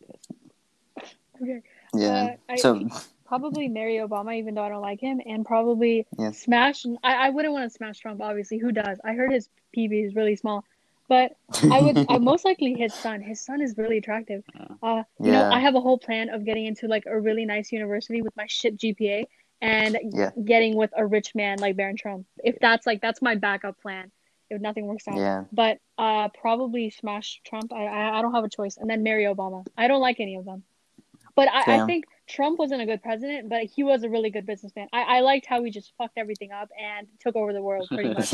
Okay. 1.40 1.62
Yeah. 1.94 2.08
Uh, 2.24 2.36
I- 2.52 2.56
so 2.56 2.88
Probably 3.24 3.66
marry 3.66 3.94
Obama, 3.96 4.36
even 4.36 4.54
though 4.54 4.62
I 4.62 4.68
don't 4.68 4.82
like 4.82 5.00
him, 5.00 5.20
and 5.26 5.44
probably 5.44 6.06
Yeah. 6.16 6.30
smash. 6.30 6.86
I, 7.02 7.26
I 7.26 7.30
wouldn't 7.30 7.52
want 7.52 7.64
to 7.64 7.76
smash 7.76 7.98
Trump, 7.98 8.20
obviously. 8.22 8.58
Who 8.58 8.70
does? 8.70 9.00
I 9.04 9.14
heard 9.14 9.32
his 9.32 9.48
PV 9.76 10.04
is 10.06 10.14
really 10.14 10.36
small, 10.36 10.64
but 11.08 11.36
I 11.72 11.80
would. 11.80 11.96
I 12.08 12.18
most 12.18 12.44
likely 12.44 12.74
his 12.74 12.94
son. 12.94 13.20
His 13.20 13.40
son 13.40 13.60
is 13.60 13.76
really 13.76 13.98
attractive. 13.98 14.44
Uh, 14.80 15.02
you 15.18 15.32
know, 15.32 15.42
I 15.50 15.58
have 15.58 15.74
a 15.74 15.80
whole 15.80 15.98
plan 15.98 16.28
of 16.28 16.44
getting 16.44 16.66
into 16.66 16.86
like 16.86 17.02
a 17.06 17.18
really 17.20 17.44
nice 17.44 17.72
university 17.72 18.22
with 18.22 18.36
my 18.36 18.46
shit 18.46 18.76
GPA 18.76 19.24
and 19.60 19.98
Yeah. 20.12 20.30
getting 20.44 20.76
with 20.76 20.92
a 20.96 21.04
rich 21.04 21.34
man 21.34 21.58
like 21.58 21.74
Barron 21.74 21.96
Trump. 21.96 22.26
If 22.44 22.60
that's 22.60 22.86
like 22.86 23.00
that's 23.00 23.20
my 23.20 23.34
backup 23.34 23.80
plan. 23.82 24.12
If 24.50 24.60
nothing 24.60 24.86
works 24.86 25.08
out. 25.08 25.16
yeah. 25.16 25.44
But 25.52 25.78
uh, 25.98 26.28
probably 26.40 26.90
smash 26.90 27.40
Trump. 27.44 27.72
I, 27.72 27.86
I 27.86 28.18
I 28.18 28.22
don't 28.22 28.34
have 28.34 28.44
a 28.44 28.48
choice, 28.48 28.76
and 28.76 28.88
then 28.88 29.02
marry 29.02 29.24
Obama. 29.24 29.66
I 29.76 29.88
don't 29.88 30.00
like 30.00 30.20
any 30.20 30.36
of 30.36 30.44
them, 30.44 30.62
but 31.34 31.48
I, 31.48 31.82
I 31.82 31.86
think 31.86 32.04
Trump 32.28 32.58
wasn't 32.58 32.82
a 32.82 32.86
good 32.86 33.02
president, 33.02 33.48
but 33.48 33.64
he 33.64 33.82
was 33.82 34.02
a 34.04 34.08
really 34.08 34.30
good 34.30 34.46
businessman. 34.46 34.88
I, 34.92 35.02
I 35.18 35.20
liked 35.20 35.46
how 35.46 35.62
he 35.64 35.70
just 35.70 35.92
fucked 35.98 36.16
everything 36.18 36.52
up 36.52 36.68
and 36.80 37.06
took 37.20 37.34
over 37.36 37.52
the 37.52 37.62
world 37.62 37.88
pretty 37.88 38.10
much. 38.10 38.32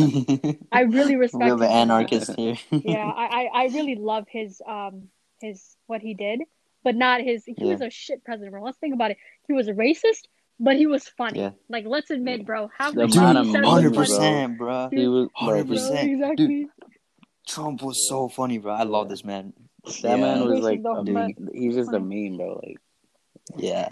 I 0.73 0.83
really 0.83 1.17
respect. 1.17 1.43
we 1.45 1.49
have 1.51 1.61
an 1.61 1.69
for 1.69 1.73
anarchist 1.75 2.37
here. 2.37 2.57
yeah, 2.71 3.11
I, 3.11 3.25
I 3.25 3.63
I 3.63 3.65
really 3.67 3.95
love 3.97 4.27
his 4.29 4.61
um 4.67 5.09
his 5.41 5.77
what 5.87 6.01
he 6.03 6.15
did, 6.15 6.41
but 6.85 6.95
not 6.95 7.21
his. 7.23 7.45
He 7.45 7.55
Yeah. 7.59 7.73
was 7.73 7.81
a 7.81 7.91
shit 7.91 8.23
president. 8.25 8.63
Let's 8.63 8.79
think 8.79 8.95
about 8.95 9.11
it. 9.13 9.17
He 9.47 9.53
was 9.55 9.69
a 9.69 9.73
racist, 9.73 10.27
but 10.63 10.77
he 10.77 10.87
was 10.87 11.07
funny. 11.09 11.41
Yeah. 11.41 11.51
Like 11.69 11.85
let's 11.87 12.11
admit, 12.11 12.47
bro. 12.47 12.71
how 12.79 12.91
The 12.93 13.03
the 13.03 13.07
Dude, 13.09 13.17
amount 13.19 13.47
he 13.47 13.55
of 13.57 13.63
was 13.63 13.71
hundred 13.71 13.95
memes, 13.95 13.97
funny. 13.97 14.07
percent, 14.07 14.59
bro. 14.59 14.89
He 14.91 15.09
was, 15.09 15.29
hundred 15.35 15.69
percent, 15.69 16.11
exactly. 16.11 16.67
Trump 17.49 17.83
was 17.83 18.09
so 18.09 18.29
funny, 18.29 18.59
bro. 18.59 18.73
I 18.73 18.85
love 18.85 19.09
this 19.09 19.25
man. 19.25 19.53
that 20.03 20.19
man 20.19 20.49
was 20.49 20.61
like, 20.61 20.83
though, 20.83 21.01
a 21.01 21.05
he 21.53 21.67
was 21.69 21.77
just 21.77 21.93
a 21.93 22.01
meme, 22.01 22.37
bro. 22.39 22.61
Like, 22.63 22.79
Yeah. 23.57 23.91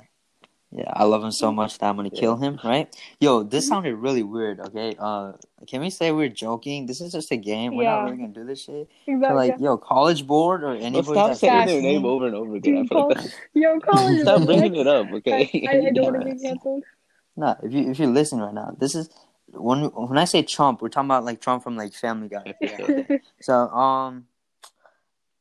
Yeah, 0.72 0.84
I 0.92 1.02
love 1.02 1.24
him 1.24 1.32
so 1.32 1.50
much 1.50 1.78
that 1.78 1.86
I'm 1.88 1.96
gonna 1.96 2.10
kill 2.10 2.36
him, 2.36 2.58
right? 2.62 2.94
Yo, 3.18 3.42
this 3.42 3.66
sounded 3.66 3.96
really 3.96 4.22
weird, 4.22 4.60
okay? 4.60 4.94
Uh 4.98 5.32
can 5.66 5.80
we 5.80 5.90
say 5.90 6.12
we're 6.12 6.28
joking? 6.28 6.86
This 6.86 7.00
is 7.00 7.10
just 7.12 7.32
a 7.32 7.36
game. 7.36 7.74
We're 7.74 7.82
Yeah. 7.84 7.96
not 7.96 8.04
really 8.04 8.16
gonna 8.18 8.28
do 8.28 8.44
this 8.44 8.62
shit. 8.62 8.88
So, 9.06 9.12
Exactly. 9.12 9.36
like, 9.50 9.60
yo, 9.60 9.76
college 9.76 10.26
board 10.26 10.62
or 10.62 10.76
Bro, 10.76 10.84
anybody 10.84 11.02
stop 11.14 11.26
that's 11.28 11.40
saying 11.40 11.66
their 11.66 11.82
name 11.82 12.04
over 12.04 12.26
and 12.26 12.36
over 12.36 12.54
again. 12.54 12.76
I 12.76 12.80
like 12.82 12.88
call- 12.90 13.08
that's- 13.08 13.34
Yo, 13.54 13.80
college. 13.80 14.20
Stop 14.22 14.44
bringing 14.46 14.76
it 14.76 14.86
up, 14.86 15.10
okay? 15.12 15.50
I, 15.68 15.74
I, 15.76 15.86
I 15.88 15.90
don't 15.90 16.04
want 16.12 16.22
to 16.22 16.28
Yeah. 16.28 16.34
get 16.34 16.42
canceled. 16.42 16.84
No, 17.36 17.56
if 17.64 17.72
you 17.72 17.90
if 17.90 17.98
you 17.98 18.06
listen 18.06 18.38
right 18.40 18.54
now, 18.54 18.74
this 18.78 18.94
is 18.94 19.08
when 19.52 19.84
when 19.86 20.18
I 20.18 20.24
say 20.24 20.42
Trump, 20.42 20.82
we're 20.82 20.88
talking 20.88 21.08
about 21.08 21.24
like 21.24 21.40
Trump 21.40 21.64
from 21.64 21.76
like 21.76 21.94
Family 21.94 22.28
Guy. 22.28 22.54
So 23.40 23.54
um, 23.54 24.26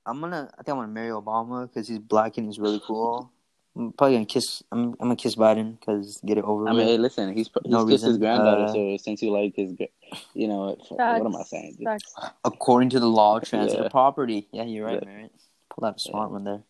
I'm 0.08 0.20
gonna 0.22 0.50
I 0.58 0.64
think 0.64 0.70
I'm 0.70 0.78
gonna 0.78 0.88
marry 0.88 1.10
Obama 1.12 1.68
because 1.68 1.88
he's 1.88 2.00
black 2.00 2.38
and 2.38 2.48
he's 2.48 2.58
really 2.58 2.82
cool. 2.86 3.32
I'm 3.80 3.94
probably 3.94 4.16
gonna 4.18 4.26
kiss. 4.26 4.62
I'm 4.74 4.90
I'm 4.90 4.96
gonna 5.00 5.16
kiss 5.16 5.36
Biden 5.36 5.80
because 5.80 6.20
get 6.26 6.38
it 6.38 6.44
over 6.44 6.68
I 6.68 6.74
with. 6.74 6.80
mean, 6.80 6.88
hey, 6.88 6.98
listen, 6.98 7.34
he's 7.34 7.50
he's 7.64 7.72
No 7.72 7.86
kissed 7.86 8.06
his 8.06 8.18
granddaughter, 8.18 8.64
Uh, 8.64 8.74
so 8.74 8.98
since 8.98 9.22
you 9.24 9.32
like 9.32 9.56
his, 9.56 9.74
you 10.34 10.48
know, 10.50 10.76
what, 10.90 11.00
what 11.00 11.26
am 11.26 11.36
I 11.36 11.44
saying? 11.44 11.78
facts. 11.86 12.14
According 12.44 12.90
to 12.90 13.00
the 13.00 13.08
law 13.08 13.38
of 13.38 13.46
transitive 13.46 13.84
Yeah. 13.86 13.90
property. 13.90 14.50
Yeah, 14.52 14.64
you're 14.64 14.86
right, 14.86 15.00
Yeah. 15.02 15.08
Merritt. 15.10 15.32
Pull 15.70 15.86
out 15.86 15.96
a 15.96 16.00
smart 16.00 16.30
one 16.32 16.44
there. 16.44 16.64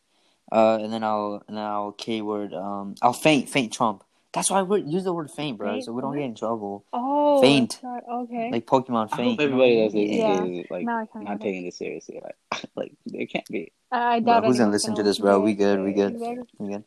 Uh, 0.52 0.78
and 0.82 0.94
then 0.94 1.04
I'll 1.04 1.44
and 1.48 1.58
then 1.58 1.64
I'll 1.64 1.92
keyword 1.94 2.54
um 2.54 2.96
I'll 3.02 3.14
faint 3.14 3.50
faint 3.50 3.74
Trump. 3.74 4.04
That's 4.32 4.52
why 4.52 4.62
we 4.62 4.82
use 4.84 5.04
the 5.06 5.14
word 5.14 5.32
faint, 5.32 5.58
bro, 5.58 5.72
Faint? 5.72 5.86
so 5.86 5.92
we 5.92 6.02
don't 6.04 6.14
get 6.14 6.22
in 6.24 6.36
trouble. 6.36 6.86
Oh, 6.94 7.42
Faint. 7.42 7.80
not- 7.82 8.04
okay. 8.08 8.52
Like 8.52 8.68
Pokemon 8.68 9.10
I 9.12 9.18
faint. 9.18 9.40
hope 9.40 9.46
everybody 9.46 9.82
that's 9.82 9.94
listening 9.96 10.20
Yeah. 10.20 10.40
to 10.40 10.48
this, 10.52 10.66
like 10.70 10.86
Now 10.86 10.98
I 11.00 11.06
not 11.24 11.36
it. 11.38 11.42
taking 11.42 11.64
this 11.66 11.78
seriously. 11.78 12.22
Like, 12.24 12.66
like 12.76 12.92
they 13.08 13.26
can't 13.26 13.48
be. 13.48 13.72
I 13.92 14.16
I 14.18 14.20
Bro, 14.20 14.34
doubt 14.34 14.46
who's 14.46 14.60
gonna 14.60 14.72
listen 14.72 14.94
gonna 14.94 15.04
this, 15.04 15.18
bro? 15.18 15.40
We 15.40 15.56
good, 15.56 15.82
we 15.82 15.94
good, 15.94 16.14
Exactly. 16.14 16.44
we 16.60 16.74
good. 16.74 16.84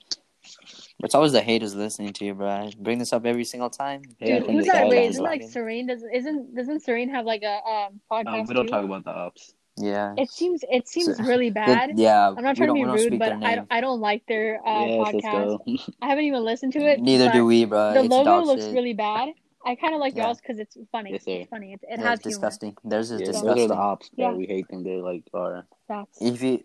It's 1.04 1.14
always 1.16 1.32
the 1.32 1.40
haters 1.40 1.74
listening 1.74 2.12
to 2.14 2.24
you, 2.24 2.34
bro. 2.34 2.48
I 2.48 2.72
bring 2.78 2.98
this 2.98 3.12
up 3.12 3.26
every 3.26 3.44
single 3.44 3.70
time. 3.70 4.02
Dude, 4.20 4.44
from 4.44 4.54
who's 4.54 4.66
the 4.66 4.72
that? 4.72 4.82
Wait, 4.88 4.90
sidelines, 4.90 5.10
isn't 5.14 5.24
like 5.24 5.42
Serene? 5.42 5.86
Doesn't 5.88 6.14
isn't 6.14 6.54
doesn't 6.54 6.80
Serene 6.80 7.08
have 7.10 7.24
like 7.26 7.42
a 7.42 7.58
um 7.68 8.00
podcast 8.10 8.26
Um, 8.40 8.46
we 8.46 8.54
don't 8.54 8.66
too? 8.66 8.70
talk 8.70 8.84
about 8.84 9.04
the 9.04 9.10
ops. 9.10 9.54
Yeah. 9.76 10.14
It 10.18 10.30
seems 10.30 10.62
it 10.70 10.86
seems 10.88 11.16
So- 11.16 11.24
really 11.24 11.50
bad. 11.50 11.92
yeah. 11.98 12.28
I'm 12.28 12.42
not 12.44 12.56
trying 12.56 12.68
to 12.68 12.74
be 12.74 12.84
rude, 12.84 13.18
but 13.18 13.32
I 13.42 13.54
don't, 13.56 13.68
I 13.70 13.80
don't 13.80 14.00
like 14.00 14.24
their 14.26 14.60
uh, 14.66 14.84
yes, 14.84 15.08
podcast. 15.14 15.92
I 16.02 16.08
haven't 16.08 16.24
even 16.24 16.44
listened 16.44 16.72
to 16.74 16.80
it. 16.80 17.00
Neither 17.00 17.30
do 17.32 17.46
we, 17.46 17.64
bro. 17.64 17.94
The 17.94 18.00
it's 18.00 18.08
logo 18.08 18.24
dog 18.24 18.46
looks 18.46 18.64
really 18.66 18.92
bad. 18.94 19.30
I 19.64 19.76
kind 19.76 19.94
of 19.94 20.00
like 20.00 20.16
Yeah. 20.16 20.24
y'all's 20.26 20.40
because 20.40 20.58
it's 20.58 20.76
funny. 20.90 21.12
Yes, 21.12 21.22
it's 21.26 21.48
funny. 21.48 21.72
It, 21.74 21.80
it 21.88 22.00
Yeah, 22.00 22.08
has 22.08 22.18
it's 22.18 22.24
humor. 22.28 22.30
disgusting. 22.34 22.76
Theirs 22.84 23.10
is 23.12 23.20
Yeah, 23.20 23.26
those 23.26 23.34
disgusting. 23.36 23.64
are 23.64 23.68
the 23.68 23.74
ops, 23.76 24.08
bro. 24.10 24.30
Yeah. 24.30 24.36
We 24.36 24.46
hate 24.46 24.68
them. 24.68 24.82
They're 24.82 24.98
like 25.02 25.22
our. 25.32 25.66
Facts. 25.88 26.18
If 26.20 26.42
you, 26.42 26.64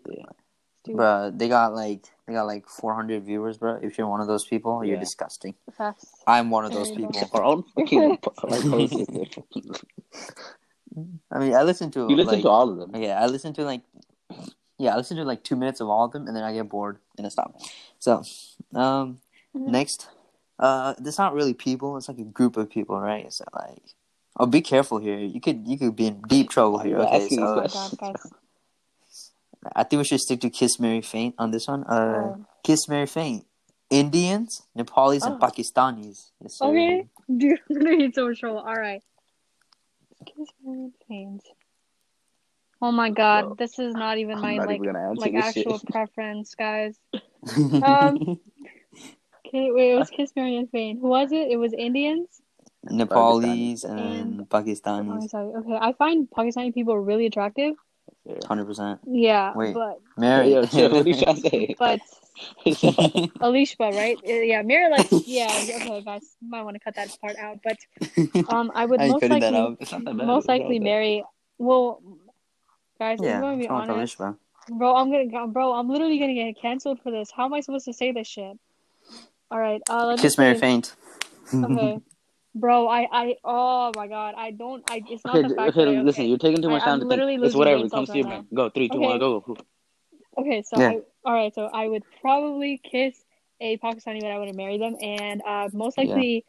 Dude, 0.84 0.96
bro, 0.96 1.30
they 1.34 1.48
got 1.48 1.74
like 1.74 2.06
they 2.26 2.32
got 2.34 2.46
like 2.46 2.68
400 2.68 3.22
viewers, 3.24 3.56
bro. 3.58 3.78
If 3.82 3.98
you're 3.98 4.08
one 4.08 4.20
of 4.20 4.26
those 4.26 4.44
people, 4.46 4.84
you're 4.84 4.98
disgusting. 4.98 5.54
Facts. 5.76 6.06
I'm 6.26 6.50
one 6.50 6.64
of 6.64 6.72
those 6.72 6.90
There 6.90 7.00
you 7.00 7.06
go. 7.06 7.20
people. 7.20 7.38
Our 7.40 7.44
own 7.44 7.62
fucking 7.76 8.18
like, 10.94 11.06
post 11.06 11.08
is 11.08 11.20
there. 11.30 11.40
I 11.40 11.44
mean, 11.44 11.54
I 11.54 11.62
listen 11.62 11.90
to 11.92 12.00
You 12.08 12.16
listen 12.16 12.34
like, 12.34 12.42
to 12.42 12.48
all 12.48 12.68
of 12.70 12.76
them. 12.78 13.00
Yeah, 13.02 13.20
I 13.22 13.26
listen 13.26 13.52
to 13.54 13.64
like 13.64 13.82
yeah, 14.78 14.94
I 14.94 14.96
listen 14.96 15.16
to 15.16 15.24
like 15.24 15.42
two 15.42 15.56
minutes 15.56 15.80
of 15.80 15.88
all 15.88 16.04
of 16.04 16.12
them, 16.12 16.26
and 16.28 16.36
then 16.36 16.44
I 16.44 16.52
get 16.54 16.68
bored 16.68 16.98
and 17.16 17.26
I 17.26 17.30
stop. 17.30 17.60
So, 17.98 18.22
um, 18.74 19.18
Mhm. 19.56 19.68
next, 19.70 20.08
uh, 20.58 20.94
it's 20.98 21.18
not 21.18 21.34
really 21.34 21.54
people; 21.54 21.96
it's 21.96 22.08
like 22.08 22.18
a 22.18 22.22
group 22.24 22.56
of 22.56 22.70
people, 22.70 23.00
right? 23.00 23.32
So, 23.32 23.44
like, 23.54 23.82
oh, 24.38 24.46
be 24.46 24.60
careful 24.60 24.98
here. 24.98 25.18
You 25.18 25.40
could 25.40 25.66
you 25.66 25.78
could 25.78 25.96
be 25.96 26.06
in 26.06 26.22
deep 26.28 26.48
trouble 26.50 26.78
here. 26.78 26.98
Okay, 26.98 27.24
asking 27.24 27.42
Oh 27.42 27.66
so 27.66 27.90
my 27.90 28.02
god. 28.02 28.16
I 29.74 29.82
think 29.82 29.98
we 29.98 30.04
should 30.04 30.20
stick 30.20 30.40
to 30.42 30.50
Kiss 30.50 30.78
Mary 30.78 31.00
Faint 31.00 31.34
on 31.38 31.50
this 31.50 31.66
one. 31.66 31.82
Uh, 31.84 32.36
Oh. 32.36 32.46
Kiss 32.62 32.88
Mary 32.88 33.06
Faint. 33.06 33.44
Indians, 33.90 34.62
Nepalis, 34.76 35.24
and 35.24 35.34
Oh. 35.34 35.38
Pakistanis. 35.46 36.30
Yes, 36.40 36.54
sir. 36.58 36.66
Okay, 36.66 37.08
dude, 37.36 37.58
I'm 37.70 37.78
gonna 37.80 37.96
get 37.96 38.14
so 38.14 38.28
much 38.28 38.38
trouble. 38.38 38.58
All 38.60 38.76
right. 38.76 39.02
Kiss 40.36 40.48
my 40.64 40.88
veins. 41.08 41.42
Oh 42.80 42.92
my 42.92 43.10
god, 43.10 43.42
Bro, 43.46 43.54
this 43.58 43.78
is 43.78 43.94
not 43.94 44.18
even 44.18 44.36
I'm 44.36 44.40
my 44.42 44.56
not 44.56 44.68
like 44.68 44.80
even 44.80 44.94
like 45.16 45.34
actual 45.34 45.78
shit. 45.78 45.88
preference, 45.90 46.54
guys. 46.54 46.96
Um, 47.82 48.38
Okay, 49.46 49.70
wait, 49.72 49.92
it 49.94 49.98
was 49.98 50.10
Kiss 50.10 50.30
Mary 50.36 50.56
and 50.56 50.68
Fane. 50.70 50.98
Who 51.00 51.08
was 51.08 51.32
it? 51.32 51.48
It 51.50 51.56
was 51.56 51.72
Indians. 51.72 52.28
Nepalese 52.84 53.82
and 53.84 53.98
And- 53.98 54.40
Oh, 54.40 54.44
Pakistanis. 54.44 55.30
sorry. 55.30 55.48
Okay, 55.54 55.78
I 55.80 55.92
find 55.94 56.28
Pakistani 56.30 56.74
people 56.74 56.98
really 56.98 57.26
attractive. 57.26 57.74
Hundred 58.46 58.66
percent. 58.66 59.00
Yeah, 59.06 59.54
Wait. 59.56 59.72
but 59.72 60.00
Mary. 60.18 60.52
What 60.52 60.74
are 60.74 61.08
you 61.08 61.14
trying 61.14 61.40
to 61.40 61.40
say? 61.48 61.74
but 61.78 62.00
Alishba, 62.66 63.92
right? 63.94 64.18
Uh, 64.26 64.32
Yeah, 64.32 64.62
Mary. 64.62 64.90
Like, 64.90 65.08
yeah. 65.26 65.46
Okay, 65.50 66.02
guys, 66.04 66.36
might 66.46 66.62
want 66.62 66.74
to 66.76 66.80
cut 66.80 66.94
that 66.96 67.16
part 67.20 67.36
out. 67.36 67.58
But 67.64 67.78
um, 68.52 68.70
I 68.74 68.86
would 68.86 69.00
How 69.00 69.06
you 69.06 69.12
most 69.12 69.22
likely 69.28 69.56
out? 69.56 69.78
That 69.80 70.14
most 70.14 70.48
likely 70.48 70.68
with 70.78 70.78
that? 70.82 70.84
marry. 70.84 71.24
Well, 71.58 72.02
guys, 72.98 73.18
yeah, 73.20 73.36
I'm 73.36 73.40
going 73.40 73.58
to 73.58 73.64
be 73.66 73.70
what's 73.72 73.88
wrong 73.88 73.98
honest, 73.98 74.18
Alishba? 74.18 74.36
bro. 74.78 74.94
I'm 74.96 75.10
gonna, 75.10 75.46
bro. 75.48 75.72
I'm 75.72 75.88
literally 75.88 76.18
gonna 76.18 76.34
get 76.34 76.60
canceled 76.60 77.00
for 77.02 77.10
this. 77.10 77.30
How 77.34 77.46
am 77.46 77.54
I 77.54 77.60
supposed 77.60 77.86
to 77.86 77.92
say 77.92 78.12
this 78.12 78.26
shit? 78.28 78.58
All 79.50 79.58
right. 79.58 79.80
Uh, 79.88 80.06
let 80.06 80.16
me 80.18 80.22
Kiss 80.22 80.36
Mary 80.38 80.54
say- 80.54 80.60
Faint. 80.60 80.94
Okay. 81.54 81.98
Bro, 82.54 82.88
I, 82.88 83.06
I, 83.12 83.34
oh 83.44 83.92
my 83.94 84.08
god, 84.08 84.34
I 84.36 84.50
don't, 84.50 84.82
I, 84.90 85.02
it's 85.08 85.24
not 85.24 85.36
Okay, 85.36 85.46
the 85.48 85.54
fact 85.54 85.68
okay, 85.76 85.84
that 85.84 85.96
I, 85.96 86.02
listen, 86.02 86.24
you're 86.24 86.38
taking 86.38 86.60
too 86.60 86.68
I- 86.68 86.72
much 86.72 86.82
I'm 86.82 87.00
time 87.00 87.08
to 87.08 87.16
think. 87.16 87.44
It's 87.44 87.54
whatever. 87.54 87.76
brain 87.76 87.86
It 87.86 87.92
comes 87.92 88.08
to 88.08 88.16
your 88.16 88.26
right 88.26 88.30
brain. 88.40 88.46
Go, 88.52 88.70
three, 88.70 88.88
two, 88.88 88.98
one, 89.00 89.10
Okay. 89.12 89.18
go. 89.20 89.56
Okay, 90.38 90.62
so 90.62 90.78
Yeah. 90.80 90.88
I, 90.90 91.00
all 91.24 91.34
right, 91.34 91.54
so 91.54 91.64
I 91.66 91.88
would 91.88 92.04
probably 92.20 92.78
kiss 92.78 93.24
a 93.60 93.76
Pakistani, 93.78 94.20
but 94.20 94.30
I 94.30 94.38
wouldn't 94.38 94.56
marry 94.56 94.78
them, 94.78 94.96
and 95.02 95.42
uh, 95.42 95.68
most 95.72 95.98
Yeah. 95.98 96.04
likely 96.04 96.44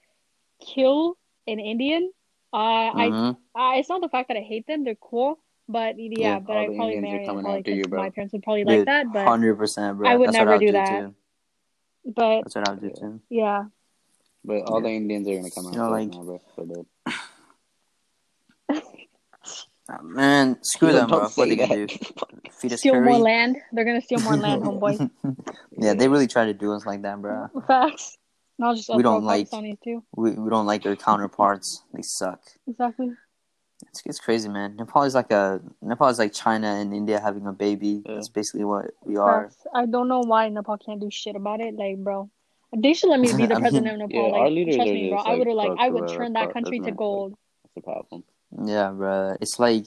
kill 0.59 1.17
an 1.47 1.59
Indian 1.59 2.11
Uh, 2.51 2.57
I, 2.57 3.09
Mhm. 3.11 3.37
I, 3.53 3.75
it's 3.77 3.89
not 3.89 4.01
the 4.01 4.09
fact 4.09 4.27
that 4.29 4.37
I 4.37 4.41
hate 4.41 4.65
them; 4.65 4.83
they're 4.83 4.95
cool. 4.95 5.37
But 5.67 5.99
yeah, 5.99 6.09
Yeah, 6.17 6.39
but 6.39 6.57
I 6.57 6.65
probably 6.65 6.95
Indians 6.95 7.03
marry 7.13 7.25
coming 7.27 7.43
probably 7.43 7.59
after 7.59 7.71
you, 7.75 7.83
'cause 7.83 7.89
bro. 7.91 8.01
my 8.01 8.09
parents 8.09 8.33
would 8.33 8.41
probably 8.41 8.63
Dude, 8.63 8.77
like 8.79 8.85
that. 8.85 9.13
But 9.13 9.27
hundred 9.27 9.55
percent, 9.55 9.97
bro. 9.99 10.09
I 10.09 10.15
would 10.15 10.29
That's 10.29 10.37
never 10.39 10.49
what 10.49 10.53
I 10.53 10.57
would 10.57 10.61
do 10.61 10.67
do 10.67 10.71
that. 10.73 10.99
too. 11.01 11.15
but 12.15 12.41
That's 12.41 12.55
what 12.55 12.67
I 12.67 12.71
would 12.71 12.81
do 12.81 12.89
too. 12.89 13.21
yeah, 13.29 13.65
But 14.43 14.63
all 14.63 14.77
Yeah. 14.81 14.89
the 14.89 14.95
Indians 14.95 15.27
are 15.27 15.35
gonna 15.35 15.51
come 15.51 15.67
out 15.67 15.73
You 15.73 15.79
know, 15.79 15.89
like- 15.91 16.07
now, 16.07 16.23
bro. 16.23 16.85
So. 19.89 19.95
Ah, 19.97 20.01
man, 20.03 20.57
screw 20.61 20.91
them, 20.91 21.07
bro. 21.09 21.27
say 21.27 21.41
What 21.41 21.49
they 21.49 21.55
can 21.55 21.69
that. 21.69 21.87
do? 21.87 21.97
Feed 22.51 22.73
us 22.73 22.79
steal 22.79 22.93
curry. 22.93 23.05
more 23.05 23.17
land. 23.19 23.57
They're 23.71 23.85
gonna 23.85 24.01
steal 24.01 24.19
more 24.21 24.35
land, 24.37 24.63
homeboy. 24.67 25.09
yeah, 25.77 25.93
they 25.93 26.07
really 26.07 26.27
try 26.27 26.45
to 26.45 26.53
do 26.53 26.73
us 26.73 26.85
like 26.85 27.01
that, 27.03 27.21
bro. 27.21 27.47
Facts. 27.67 28.17
Not 28.57 28.75
just 28.75 28.93
We 28.93 29.03
don't 29.03 29.23
like- 29.23 29.49
Pakistanis 29.49 29.81
too. 29.83 30.03
We 30.15 30.31
we 30.31 30.49
don't 30.49 30.65
like 30.65 30.83
their 30.83 30.95
counterparts. 30.95 31.83
They 31.93 32.01
suck. 32.01 32.41
Exactly. 32.67 33.11
It's, 33.87 34.01
it's 34.05 34.19
crazy, 34.19 34.49
man. 34.49 34.75
Nepal 34.75 35.03
is 35.03 35.15
like 35.15 35.31
a 35.31 35.61
Nepal 35.81 36.09
is 36.09 36.19
like 36.19 36.33
China 36.33 36.67
and 36.67 36.93
India 36.93 37.19
having 37.21 37.47
a 37.47 37.53
baby. 37.53 38.03
Yeah. 38.05 38.15
That's 38.15 38.27
basically 38.27 38.65
what 38.65 38.87
we 39.05 39.15
are. 39.15 39.49
I 39.73 39.85
don't 39.85 40.09
know 40.09 40.19
why 40.19 40.49
Nepal 40.49 40.77
can't 40.77 40.99
do 40.99 41.09
shit 41.09 41.37
about 41.37 41.61
it. 41.61 41.75
Like, 41.75 41.97
bro, 41.97 42.29
they 42.75 42.93
should 42.93 43.09
let 43.09 43.21
me 43.21 43.31
be 43.37 43.43
I 43.43 43.47
the 43.47 43.53
mean- 43.55 43.61
president 43.61 44.01
of 44.01 44.09
Nepal. 44.09 44.35
our 44.35 44.41
like, 44.43 44.51
leaders 44.51 44.75
trust 44.75 44.91
me, 44.91 45.09
bro. 45.09 45.17
just, 45.19 45.27
I 45.29 45.35
would 45.35 45.47
have 45.47 45.55
like 45.55 45.71
I 45.79 45.89
would 45.89 46.09
turn 46.09 46.33
that 46.33 46.51
country 46.51 46.79
to 46.79 46.91
government, 46.91 46.97
gold. 46.97 47.31
That's 47.63 47.75
the 47.75 47.81
problem. 47.81 48.23
Yeah, 48.65 48.91
bro. 48.91 49.37
It's 49.41 49.59
like 49.59 49.85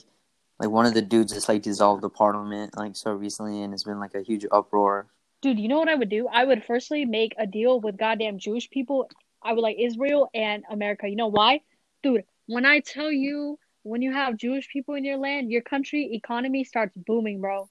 like 0.59 0.69
one 0.69 0.85
of 0.85 0.93
the 0.93 1.01
dudes 1.01 1.33
just 1.33 1.49
like 1.49 1.61
dissolved 1.61 2.01
the 2.01 2.09
parliament 2.09 2.77
like 2.77 2.95
so 2.95 3.11
recently, 3.11 3.61
and 3.61 3.73
it's 3.73 3.83
been 3.83 3.99
like 3.99 4.15
a 4.15 4.21
huge 4.21 4.45
uproar. 4.51 5.07
Dude, 5.41 5.59
you 5.59 5.67
know 5.67 5.79
what 5.79 5.89
I 5.89 5.95
would 5.95 6.09
do? 6.09 6.27
I 6.31 6.45
would 6.45 6.63
firstly 6.63 7.03
make 7.05 7.35
a 7.37 7.45
deal 7.45 7.81
with 7.81 7.97
goddamn 7.97 8.39
Jewish 8.39 8.69
people. 8.69 9.09
I 9.41 9.51
would 9.51 9.61
like 9.61 9.75
Israel 9.77 10.29
and 10.33 10.63
America. 10.69 11.07
You 11.07 11.17
know 11.17 11.27
why? 11.27 11.61
Dude, 12.01 12.23
when 12.45 12.65
I 12.65 12.79
tell 12.79 13.11
you, 13.11 13.59
when 13.83 14.01
you 14.01 14.13
have 14.13 14.37
Jewish 14.37 14.69
people 14.69 14.95
in 14.95 15.03
your 15.03 15.17
land, 15.17 15.51
your 15.51 15.61
country 15.61 16.13
economy 16.13 16.63
starts 16.63 16.95
booming, 16.95 17.41
bro. 17.41 17.69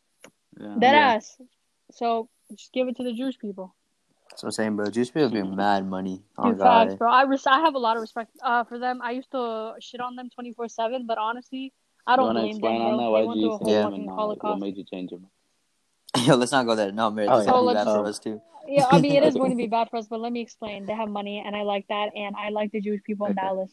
Yeah. 0.60 0.76
Dead 0.78 0.92
Yeah. 0.92 1.14
ass. 1.14 1.36
So 1.92 2.28
just 2.54 2.72
give 2.74 2.88
it 2.88 2.96
to 2.96 3.04
the 3.04 3.14
Jewish 3.14 3.38
people. 3.38 3.74
That's 4.32 4.42
what 4.42 4.48
I'm 4.48 4.52
saying, 4.52 4.76
bro. 4.76 4.86
Jewish 4.90 5.12
people 5.12 5.28
be 5.28 5.42
mad 5.42 5.86
money. 5.86 6.22
Oh 6.38 6.50
Dude, 6.50 6.58
facts, 6.60 6.94
bro. 6.94 7.10
I 7.10 7.24
res- 7.24 7.46
I 7.46 7.60
have 7.60 7.74
a 7.74 7.78
lot 7.78 7.96
of 7.96 8.00
respect 8.00 8.30
uh 8.42 8.64
for 8.64 8.78
them. 8.78 9.00
I 9.02 9.10
used 9.12 9.30
to 9.32 9.74
shit 9.80 10.00
on 10.00 10.16
them 10.16 10.30
twenty 10.30 10.52
four 10.54 10.68
seven, 10.68 11.06
but 11.06 11.18
honestly, 11.18 11.72
I 12.06 12.16
don't 12.16 12.32
blame 12.32 12.44
them, 12.44 12.50
explain 12.56 12.78
bro. 12.80 12.86
on 12.88 12.96
that? 12.96 13.02
They 13.04 13.10
Why 13.10 13.22
went 13.24 13.40
you 13.40 13.46
through 13.46 13.54
a 13.54 13.58
whole 13.58 13.70
Yeah. 13.72 13.82
fucking 13.84 14.00
and 14.08 14.10
uh, 14.10 14.48
what 14.48 14.58
made 14.58 14.76
you 14.78 14.84
change 14.84 15.10
them? 15.10 15.26
Yo, 16.26 16.34
let's 16.36 16.50
not 16.52 16.64
go 16.66 16.74
there. 16.74 16.92
No, 16.92 17.10
man. 17.10 17.28
Oh, 17.28 17.38
this 17.38 17.46
yeah. 17.46 17.52
is 17.52 17.56
So 17.56 17.66
bad 17.66 17.86
let's- 17.86 17.90
for 17.98 18.06
us 18.06 18.18
too. 18.18 18.40
Yeah, 18.66 18.86
I 18.90 19.00
mean 19.00 19.12
it 19.16 19.24
is 19.24 19.34
going 19.34 19.50
to 19.50 19.56
be 19.56 19.66
bad 19.76 19.90
for 19.90 19.96
us, 19.98 20.06
but 20.06 20.20
let 20.20 20.32
me 20.32 20.40
explain. 20.40 20.86
They 20.86 20.94
have 20.94 21.08
money, 21.08 21.42
and 21.44 21.54
I 21.56 21.62
like 21.62 21.86
that, 21.88 22.10
and 22.16 22.34
I 22.36 22.48
like 22.50 22.70
the 22.72 22.80
Jewish 22.80 23.02
people 23.02 23.26
in 23.26 23.32
Okay. 23.32 23.42
Dallas. 23.42 23.72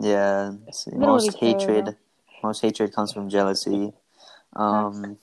Yeah. 0.00 0.52
see, 0.72 0.90
most 0.96 1.36
really 1.40 1.54
care, 1.54 1.68
hatred, 1.68 1.96
most 2.42 2.62
hatred 2.62 2.94
comes 2.94 3.12
from 3.12 3.28
jealousy. 3.28 3.92
Um, 4.56 5.18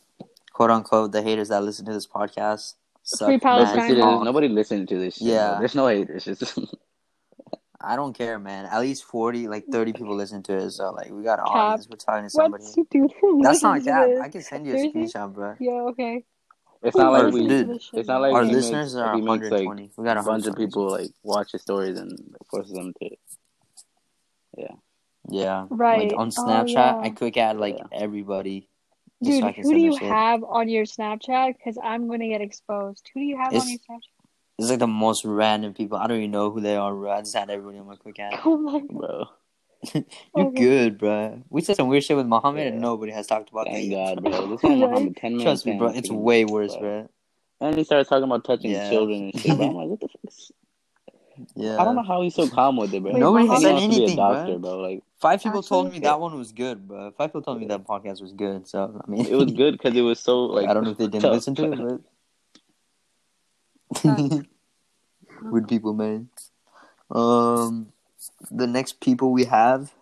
quote 0.53 0.69
unquote, 0.71 1.11
the 1.11 1.21
haters 1.23 1.49
that 1.49 1.63
listen 1.63 1.85
to 1.87 1.93
this 1.93 2.05
podcast. 2.07 2.75
Suck 3.07 3.27
Free 3.27 3.39
Palestine. 3.39 3.75
Basically, 3.77 4.01
nobody 4.01 4.47
listening 4.49 4.85
to 4.87 4.99
this 4.99 5.15
shit. 5.15 5.27
Yeah. 5.27 5.53
Yeah. 5.53 5.59
There's 5.59 5.75
no 5.75 5.87
haters. 5.87 6.27
It's 6.27 6.39
just 6.39 6.59
I 7.81 7.95
don't 7.95 8.17
care, 8.17 8.37
man. 8.39 8.65
At 8.65 8.79
least 8.81 9.03
40, 9.05 9.47
like 9.47 9.65
30 9.71 9.93
people 9.93 10.15
listen 10.15 10.41
to 10.43 10.57
it. 10.57 10.71
So, 10.71 10.91
like, 10.91 11.11
we 11.11 11.23
got 11.23 11.39
an 11.39 11.45
Cap. 11.45 11.55
audience. 11.55 11.87
We're 11.89 11.97
talking 11.97 12.23
to 12.23 12.29
somebody. 12.29 12.63
What, 12.75 12.89
dude? 12.89 13.13
who 13.21 13.41
That's 13.43 13.61
not 13.63 13.75
listens 13.77 13.85
to 13.85 13.91
cap. 13.91 14.07
this? 14.09 14.19
I 14.21 14.29
can 14.29 14.41
send 14.41 14.67
you 14.67 14.73
a 14.73 14.77
screenshot, 14.77 15.33
bro. 15.33 15.55
Yeah, 15.59 15.71
okay. 15.91 16.25
it's 16.83 16.97
not 16.97 17.11
like 17.13 17.31
listens 17.31 17.33
we. 17.33 17.47
to 17.47 17.65
this 17.73 17.89
Dude, 17.91 17.99
It's 17.99 18.07
not 18.07 18.21
like 18.21 18.33
Our 18.33 18.41
he 18.43 18.47
makes- 18.47 18.55
listeners 18.57 18.95
are 18.95 19.15
he 19.15 19.21
makes, 19.21 19.49
Like, 19.49 19.67
we 19.95 20.03
got 20.03 20.17
a 20.17 20.23
bunch 20.23 20.47
of 20.47 20.55
people 20.55 20.89
like 20.89 21.11
watch 21.23 21.51
the 21.53 21.59
stories 21.59 21.97
and 21.99 22.11
forces 22.49 22.73
them 22.73 22.93
to. 23.01 23.09
Yeah. 24.57 24.67
Yeah, 25.29 25.65
right. 25.69 26.09
Like 26.09 26.17
on 26.17 26.31
Oh, 26.37 26.43
Snapchat, 26.45 26.69
yeah. 26.73 26.97
I 27.03 27.09
quick 27.11 27.37
add 27.37 27.57
like 27.57 27.77
Yeah. 27.77 27.85
everybody. 27.91 28.69
Just 29.23 29.31
Dude, 29.31 29.41
so 29.41 29.47
I 29.47 29.51
can 29.53 29.63
who 29.63 29.73
do 29.73 29.79
you 29.79 29.93
shit. 29.97 30.07
have 30.07 30.43
on 30.43 30.69
your 30.69 30.85
Snapchat? 30.85 31.55
Because 31.57 31.77
I'm 31.83 32.07
going 32.07 32.19
to 32.19 32.27
get 32.27 32.41
exposed. 32.41 33.09
Who 33.13 33.19
do 33.21 33.25
you 33.25 33.37
have 33.37 33.47
It's- 33.53 33.63
on 33.63 33.69
your 33.69 33.79
Snapchat? 33.79 34.01
It's 34.59 34.69
like 34.71 34.79
the 34.79 34.87
most 34.87 35.23
random 35.23 35.75
people. 35.75 35.99
I 35.99 36.07
don't 36.07 36.17
even 36.17 36.31
know 36.31 36.49
who 36.49 36.61
they 36.61 36.75
are, 36.75 36.91
bro. 36.91 37.11
I 37.11 37.19
just 37.19 37.35
had 37.35 37.47
everybody 37.51 37.77
on 37.77 37.85
my 37.85 37.95
quick 37.95 38.17
add. 38.19 38.39
Oh 38.45 38.57
my 38.57 38.79
god. 38.79 38.87
Bro, 38.89 39.25
You're 39.93 40.03
Okay. 40.03 40.05
Oh 40.33 40.49
good, 40.49 40.97
bro. 40.97 41.43
We 41.51 41.61
said 41.61 41.75
some 41.75 41.87
weird 41.89 42.03
shit 42.03 42.17
with 42.17 42.25
Muhammad, 42.25 42.65
and 42.65 42.81
nobody 42.81 43.11
has 43.11 43.27
talked 43.27 43.51
about 43.51 43.67
thank 43.67 43.91
that. 43.91 44.15
God, 44.15 44.23
bro. 44.31 44.47
This 44.47 44.63
one 44.63 44.79
Muhammad 44.79 45.15
ten 45.17 45.33
minutes. 45.33 45.43
Trust 45.43 45.65
me, 45.67 45.77
bro. 45.77 45.89
It's 45.89 46.09
way 46.09 46.43
worse, 46.45 46.75
bro. 46.75 47.07
And 47.61 47.75
he 47.77 47.83
started 47.83 48.07
talking 48.09 48.23
about 48.23 48.45
touching 48.45 48.71
Yeah. 48.71 48.89
children 48.89 49.25
and 49.25 49.39
shit. 49.39 49.55
Bro. 49.57 49.67
I'm 49.67 49.73
like, 49.75 49.87
what 49.89 49.99
the 49.99 50.07
fuck? 50.07 51.47
Yeah. 51.55 51.77
I 51.79 51.83
don't 51.83 51.95
know 51.95 52.01
how 52.03 52.23
he's 52.23 52.33
so 52.33 52.47
calm 52.49 52.77
with 52.77 52.91
it, 52.95 53.03
bro. 53.03 53.11
Wait, 53.13 53.19
Nobody 53.19 53.45
Muhammad- 53.45 53.61
said 53.61 53.77
He 53.77 53.81
to 53.81 53.89
be 53.89 53.95
a 53.95 53.97
anything, 53.99 54.15
doctor, 54.17 54.57
bro. 54.57 54.57
bro. 54.57 54.77
Like 54.79 55.03
Five 55.19 55.41
people 55.41 55.63
told 55.63 55.91
me 55.91 55.99
that 55.99 56.19
one 56.19 56.37
was 56.37 56.51
good, 56.51 56.87
bro. 56.87 57.11
Five 57.11 57.29
people 57.29 57.41
told 57.41 57.59
me 57.59 57.65
that 57.67 57.85
podcast 57.85 58.21
was 58.21 58.33
good. 58.33 58.67
So 58.67 59.01
I 59.03 59.09
mean, 59.09 59.25
it 59.25 59.35
was 59.35 59.51
good 59.51 59.71
because 59.73 59.95
it 59.95 60.01
was 60.01 60.19
so 60.19 60.45
like. 60.45 60.67
I 60.67 60.73
don't 60.73 60.83
know 60.83 60.91
if 60.91 60.97
they 60.97 61.07
didn't 61.07 61.23
tough. 61.23 61.33
listen 61.33 61.55
to 61.55 61.71
it, 61.71 61.79
but 61.79 62.01
Facts. 64.01 64.35
weird 65.41 65.67
people, 65.67 65.93
man. 65.93 66.29
Um, 67.09 67.93
the 68.51 68.67
next 68.67 68.99
people 68.99 69.31
we 69.31 69.45
have, 69.45 69.93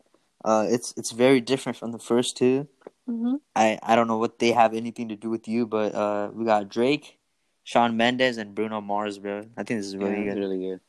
uh, 0.44 0.66
it's 0.70 0.94
it's 0.98 1.12
very 1.12 1.40
different 1.40 1.78
from 1.78 1.92
the 1.92 2.00
first 2.00 2.36
two. 2.36 2.68
hmm 3.06 3.36
I 3.56 3.80
I 3.84 3.96
don't 3.96 4.08
know 4.08 4.18
what 4.18 4.40
they 4.40 4.52
have 4.52 4.74
anything 4.74 5.10
to 5.10 5.16
do 5.16 5.30
with 5.30 5.48
you, 5.48 5.66
but 5.66 5.96
uh, 5.96 6.30
we 6.34 6.44
got 6.44 6.68
Drake, 6.68 7.20
Shawn 7.64 7.96
Mendes, 7.96 8.38
and 8.38 8.54
Bruno 8.54 8.82
Mars, 8.82 9.20
bro. 9.20 9.46
I 9.56 9.64
think 9.64 9.80
this 9.80 9.88
is 9.88 9.96
really 9.96 10.26
it's 10.26 10.34
good. 10.34 10.40
really 10.40 10.60
good. 10.60 10.80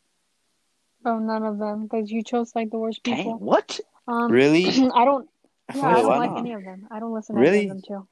Oh, 1.04 1.18
none 1.20 1.44
of 1.44 1.58
them. 1.58 1.84
Because 1.84 2.10
you 2.10 2.24
chose 2.24 2.56
like 2.56 2.70
the 2.70 2.78
worst 2.78 3.04
Dang, 3.04 3.16
people. 3.16 3.38
what? 3.38 3.78
Um, 4.08 4.30
Really? 4.30 4.64
I 4.94 5.04
don't. 5.04 5.28
Yeah, 5.74 5.82
I 5.88 5.94
Wait, 5.94 6.02
don't 6.02 6.18
like 6.18 6.30
not? 6.30 6.38
any 6.38 6.52
of 6.52 6.64
them. 6.64 6.86
I 6.92 7.00
don't 7.00 7.12
listen 7.12 7.34
to 7.34 7.40
Really? 7.40 7.58
any 7.58 7.70
of 7.70 7.76
them 7.76 7.82
too. 7.82 7.92
You 7.94 8.08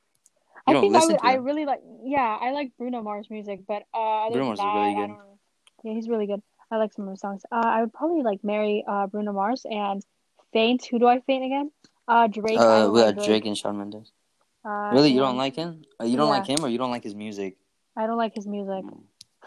I 0.66 0.72
don't 0.72 0.80
think 0.82 0.96
I 0.96 1.06
would. 1.06 1.18
to 1.18 1.24
I 1.24 1.34
really 1.34 1.66
like. 1.66 1.80
Yeah, 2.02 2.36
I 2.40 2.50
like 2.50 2.72
Bruno 2.76 3.00
Mars 3.00 3.28
music, 3.30 3.60
but 3.68 3.84
uh, 3.94 4.26
other 4.26 4.32
Bruno 4.32 4.46
Mars 4.46 4.58
is 4.58 4.64
that, 4.64 4.74
really 4.74 4.90
I 4.90 4.94
good. 4.94 5.06
don't. 5.08 5.18
Yeah, 5.84 5.92
he's 5.92 6.08
really 6.08 6.26
good. 6.26 6.42
I 6.72 6.78
like 6.78 6.92
some 6.94 7.04
of 7.04 7.12
his 7.12 7.20
songs. 7.20 7.42
Uh, 7.52 7.62
I 7.64 7.80
would 7.82 7.92
probably 7.92 8.22
like 8.24 8.42
marry 8.42 8.82
uh 8.88 9.06
Bruno 9.06 9.32
Mars 9.32 9.64
and 9.70 10.02
faint. 10.52 10.84
Who 10.90 10.98
do 10.98 11.06
I 11.06 11.20
faint 11.20 11.44
again? 11.44 11.70
Uh, 12.08 12.26
Drake. 12.26 12.58
Uh, 12.58 12.90
we 12.92 13.02
like 13.02 13.14
got 13.14 13.24
Drake 13.24 13.46
and 13.46 13.56
Shawn 13.56 13.78
Mendes. 13.78 14.10
Uh, 14.64 14.90
Really, 14.92 15.12
you 15.12 15.20
don't 15.20 15.36
like 15.36 15.54
him? 15.54 15.84
Uh, 16.00 16.04
you 16.06 16.16
don't 16.16 16.26
Yeah. 16.26 16.38
like 16.38 16.46
him, 16.48 16.64
or 16.64 16.68
you 16.68 16.78
don't 16.78 16.90
like 16.90 17.04
his 17.04 17.14
music? 17.14 17.56
I 17.96 18.06
don't 18.08 18.16
like 18.18 18.34
his 18.34 18.46
music. 18.48 18.84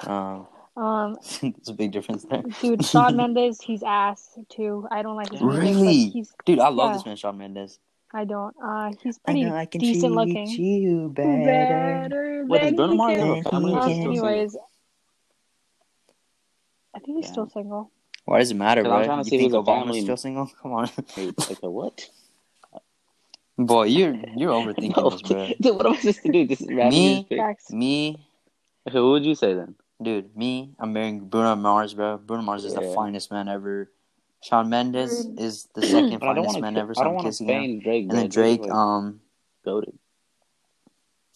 Um, 0.05 0.47
Um, 0.77 1.17
there's 1.41 1.69
a 1.69 1.73
big 1.73 1.91
difference 1.91 2.23
there. 2.25 2.43
dude, 2.61 2.85
Shawn 2.91 3.15
Mendes, 3.17 3.59
he's 3.61 3.81
ass 3.83 4.37
too. 4.49 4.87
I 4.91 5.01
don't 5.01 5.15
like 5.15 5.31
his 5.31 5.41
music. 5.41 5.61
Really? 5.63 6.05
But 6.05 6.13
he's. 6.13 6.33
Dude, 6.45 6.59
I 6.59 6.69
love 6.69 6.91
Yeah. 6.91 6.93
this 6.97 7.05
man, 7.05 7.15
Shawn 7.17 7.37
Mendes. 7.37 7.79
I 8.13 8.23
don't. 8.25 8.55
Uh, 8.63 8.91
he's 9.03 9.17
pretty 9.19 9.43
I 9.45 9.49
know 9.49 9.55
I 9.55 9.65
can 9.65 9.81
decent 9.81 10.13
treat 10.13 10.27
looking. 10.27 10.47
you 10.47 11.09
better. 11.13 12.07
Better 12.09 12.43
What, 12.45 12.61
does 12.61 12.67
than 12.67 12.75
Bruno 12.77 12.91
he 12.91 12.97
Mars 12.97 13.17
can. 13.17 13.27
have 13.35 13.45
a 13.45 13.49
family? 13.49 13.73
or 13.73 13.79
is 13.79 13.85
he 13.85 13.93
still 13.93 13.95
single? 14.13 14.25
anyways, 14.27 14.57
I 16.95 16.99
think 16.99 17.17
he's 17.17 17.25
Yeah. 17.25 17.31
still 17.31 17.49
single. 17.49 17.91
Why 18.25 18.39
does 18.39 18.51
it 18.51 18.55
matter, 18.55 18.83
bro? 18.83 18.91
I'm 18.93 19.05
trying 19.05 19.23
to 19.23 19.25
you 19.25 19.29
see 19.29 19.37
think 19.39 19.51
who's 19.53 19.53
a 19.53 19.63
Obama's 19.63 19.83
family- 19.85 20.01
still 20.01 20.17
single? 20.17 20.47
Come 20.61 20.73
on, 20.73 20.89
Wait, 21.17 21.37
like 21.49 21.59
a 21.63 21.69
what? 21.69 22.09
boy, 23.57 23.83
you're 23.85 24.15
you're 24.35 24.51
overthinking 24.51 24.95
No, 24.97 25.09
this, 25.09 25.21
bro. 25.21 25.47
dude, 25.59 25.75
what 25.75 25.85
am 25.85 25.93
I 25.93 25.95
supposed 25.97 26.21
to 26.23 26.31
do? 26.31 26.45
Just 26.47 26.61
randomly 26.69 26.89
Me? 26.99 27.15
just 27.17 27.29
pick? 27.29 27.39
Facts. 27.39 27.71
Me, 27.71 28.27
Okay, 28.87 28.97
who 28.99 29.11
would 29.11 29.25
you 29.25 29.35
say 29.35 29.53
then? 29.53 29.75
Dude, 30.01 30.35
me. 30.35 30.73
I'm 30.79 30.93
marrying 30.93 31.27
Bruno 31.27 31.55
Mars, 31.55 31.93
bro. 31.93 32.17
Bruno 32.17 32.43
Mars 32.43 32.65
is 32.65 32.73
the 32.73 32.81
finest 32.93 33.31
man 33.31 33.47
ever. 33.47 33.91
Shawn 34.43 34.69
Mendes 34.69 35.25
is 35.37 35.67
the 35.73 35.81
second 35.81 36.19
But 36.19 36.27
I 36.29 36.33
don't 36.35 36.45
finest 36.45 36.61
man 36.61 36.73
to. 36.75 36.79
ever. 36.81 36.93
I 36.97 37.03
don't 37.03 37.15
want 37.15 37.25
to 37.25 37.29
kissing 37.29 37.79
Drake. 37.79 38.03
And 38.03 38.11
then 38.11 38.29
Drake, 38.29 38.61
like, 38.61 38.71
um, 38.71 39.21
goated. 39.65 39.95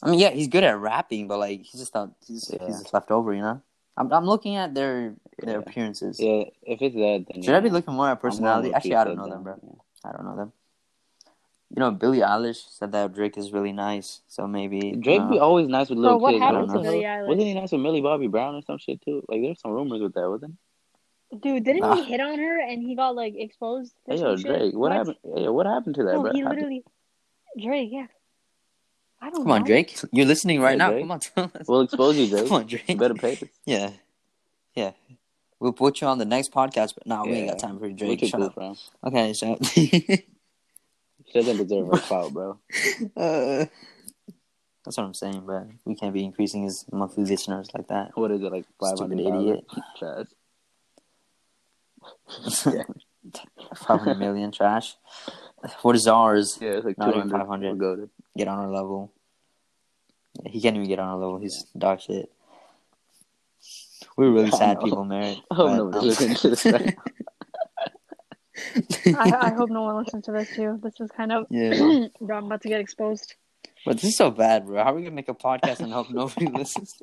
I 0.04 0.10
mean, 0.10 0.19
yeah, 0.19 0.30
he's 0.30 0.47
good 0.47 0.63
at 0.63 0.80
rapping, 0.80 1.28
but 1.28 1.38
like 1.39 1.62
he's 1.62 1.80
just 1.82 1.93
not. 1.93 2.12
He's, 2.26 2.50
Yeah. 2.54 2.65
he's 2.67 2.80
just 2.82 2.93
left 2.93 3.12
over, 3.12 3.34
you 3.34 3.41
know. 3.41 3.62
I'm 3.97 4.12
I'm 4.13 4.26
looking 4.26 4.56
at 4.56 4.74
their 4.74 5.15
their 5.39 5.56
Yeah. 5.56 5.63
appearances. 5.65 6.19
Yeah, 6.19 6.45
if 6.63 6.82
it's 6.82 6.95
that, 6.95 7.26
then 7.32 7.43
Should 7.43 7.52
yeah. 7.52 7.58
I 7.58 7.60
be 7.60 7.69
looking 7.69 7.93
more 7.93 8.10
at 8.10 8.19
personality? 8.21 8.74
Actually, 8.74 8.95
I 8.95 9.04
don't 9.04 9.17
know 9.17 9.24
them, 9.30 9.43
then. 9.43 9.58
bro. 9.60 9.82
I 10.06 10.12
don't 10.13 10.26
know 10.26 10.36
them. 10.36 10.54
You 11.74 11.80
know, 11.80 11.92
Billie 11.92 12.20
Eilish 12.20 12.68
said 12.70 12.92
that 12.92 13.14
Drake 13.14 13.38
is 13.38 13.54
really 13.54 13.72
nice, 13.72 14.22
so 14.28 14.46
maybe 14.46 14.92
Drake 14.92 15.22
uh, 15.22 15.30
be 15.30 15.40
always 15.40 15.68
nice 15.70 15.88
with 15.90 16.00
Bro, 16.00 16.04
little 16.04 16.20
what 16.20 16.32
kids. 16.32 16.42
happened 16.44 16.68
What 16.68 16.74
to 16.74 16.80
the 16.80 16.84
Billie? 16.84 17.04
Eilish? 17.04 17.28
Wasn't 17.28 17.48
he 17.48 17.54
nice 17.54 17.72
with 17.72 17.82
Millie 17.82 18.02
Bobby 18.02 18.28
Brown 18.28 18.56
or 18.56 18.62
some 18.62 18.78
shit 18.78 19.02
too? 19.02 19.24
Like 19.30 19.42
there's 19.42 19.62
some 19.62 19.72
rumors 19.72 20.02
with 20.02 20.14
that, 20.16 20.30
wasn't? 20.30 20.56
Dude, 21.42 21.64
didn't 21.64 21.84
Ah. 21.84 21.96
he 21.96 22.04
hit 22.04 22.20
on 22.20 22.38
her 22.40 22.60
and 22.60 22.84
he 22.84 22.94
got 22.96 23.16
like 23.16 23.36
exposed 23.38 23.94
for 24.06 24.14
Hey 24.16 24.20
yo. 24.20 24.36
Drake, 24.36 24.74
what, 24.76 24.92
happened? 24.92 25.16
Hey, 25.24 25.48
what 25.48 25.66
happened 25.66 25.96
to 25.96 26.04
that, 26.04 26.14
No, 26.16 26.22
bro? 26.24 26.32
he 26.34 26.44
literally 26.44 26.84
Drake, 27.58 27.90
yeah. 27.92 28.08
I 29.22 29.30
don't 29.30 29.44
Come 29.44 29.52
on. 29.52 29.64
Drake. 29.64 29.98
You're 30.12 30.26
listening 30.26 30.60
right 30.60 30.72
Yeah, 30.72 30.78
now. 30.78 30.90
Drake. 30.92 31.04
Come 31.04 31.12
on, 31.12 31.20
tell 31.22 31.52
us. 31.56 31.68
We'll 31.70 31.82
expose 31.82 32.18
you, 32.18 32.28
Drake. 32.30 32.48
Come 32.48 32.58
on, 32.58 32.66
Drake. 32.68 32.84
You 32.90 32.98
better 32.98 33.14
pay 33.14 33.34
us. 33.34 33.44
Yeah, 33.66 33.92
yeah. 34.76 34.92
We'll 35.62 35.72
put 35.74 36.02
you 36.02 36.08
on 36.08 36.18
the 36.18 36.26
next 36.26 36.52
podcast, 36.52 36.96
but 36.96 37.06
nah, 37.08 37.24
we 37.24 37.34
ain't 37.34 37.50
got 37.50 37.60
time 37.60 37.80
for 37.80 37.86
you, 37.86 37.92
What 37.92 37.98
Drake. 38.00 38.26
Shut 38.26 38.42
up. 38.42 38.56
bro? 38.56 38.76
Okay, 39.06 39.32
so. 39.34 39.58
She 41.32 41.39
doesn't 41.39 41.58
deserve 41.58 41.88
her 41.88 41.98
clout, 41.98 42.34
bro. 42.34 42.60
uh, 43.15 43.65
that's 44.84 44.98
what 44.98 45.06
I'm 45.06 45.13
saying, 45.13 45.46
bro. 45.46 45.70
We 45.86 45.96
can't 45.96 46.13
be 46.13 46.26
increasing 46.26 46.63
his 46.63 46.86
monthly 46.91 47.24
listeners 47.24 47.70
like 47.74 47.88
that. 47.88 48.17
What 48.17 48.32
is 48.32 48.41
it 48.41 48.52
like? 48.52 48.65
Five 48.80 48.98
Stupid 48.98 49.24
hundred 49.24 49.39
idiot. 49.39 49.65
Trash. 49.98 50.26
five 53.76 54.00
hundred 54.00 54.17
million 54.20 54.52
trash. 54.52 54.96
What 55.84 55.96
is 55.96 56.08
ours? 56.08 56.58
Yeah, 56.60 56.72
it's 56.72 56.86
like 56.86 56.98
Not 56.98 57.15
even 57.15 57.30
200. 57.30 57.44
500. 57.44 57.78
We're 57.80 57.86
goated. 57.86 58.10
Get 58.36 58.48
on 58.48 58.60
our 58.60 58.70
level. 58.72 59.13
Yeah, 60.41 60.52
he 60.52 60.60
can't 60.60 60.76
even 60.76 60.88
get 60.88 61.00
on 61.00 61.08
our 61.08 61.17
level. 61.17 61.38
He's 61.38 61.63
dog 61.78 62.02
shit. 62.02 62.32
We're 64.17 64.32
really 64.32 64.48
I 64.54 64.58
sad 64.58 64.78
know. 64.78 64.84
people, 64.84 65.06
Mary. 65.06 65.41
I 65.52 65.56
hope 65.56 65.67
but, 65.67 65.76
nobody 65.76 65.98
um, 66.00 66.06
listens 66.08 66.41
to 66.41 66.50
this 66.50 66.65
right 66.65 66.96
I, 69.17 69.38
I 69.41 69.50
hope 69.58 69.69
no 69.69 69.84
one 69.84 70.04
listens 70.04 70.26
to 70.26 70.32
this 70.32 70.56
too. 70.56 70.80
This 70.82 71.00
is 71.00 71.10
kind 71.12 71.32
of 71.32 71.47
Yeah. 71.50 72.08
bro, 72.21 72.38
I'm 72.38 72.45
about 72.45 72.62
to 72.62 72.69
get 72.69 72.82
exposed. 72.82 73.36
But 73.86 73.95
this 73.95 74.12
is 74.12 74.17
so 74.17 74.30
bad, 74.30 74.67
bro. 74.67 74.84
How 74.84 74.91
are 74.91 74.95
we 74.95 75.02
gonna 75.02 75.15
make 75.15 75.30
a 75.30 75.34
podcast 75.34 75.80
and 75.80 75.91
hope 75.91 76.10
nobody 76.10 76.45
listens? 76.60 77.02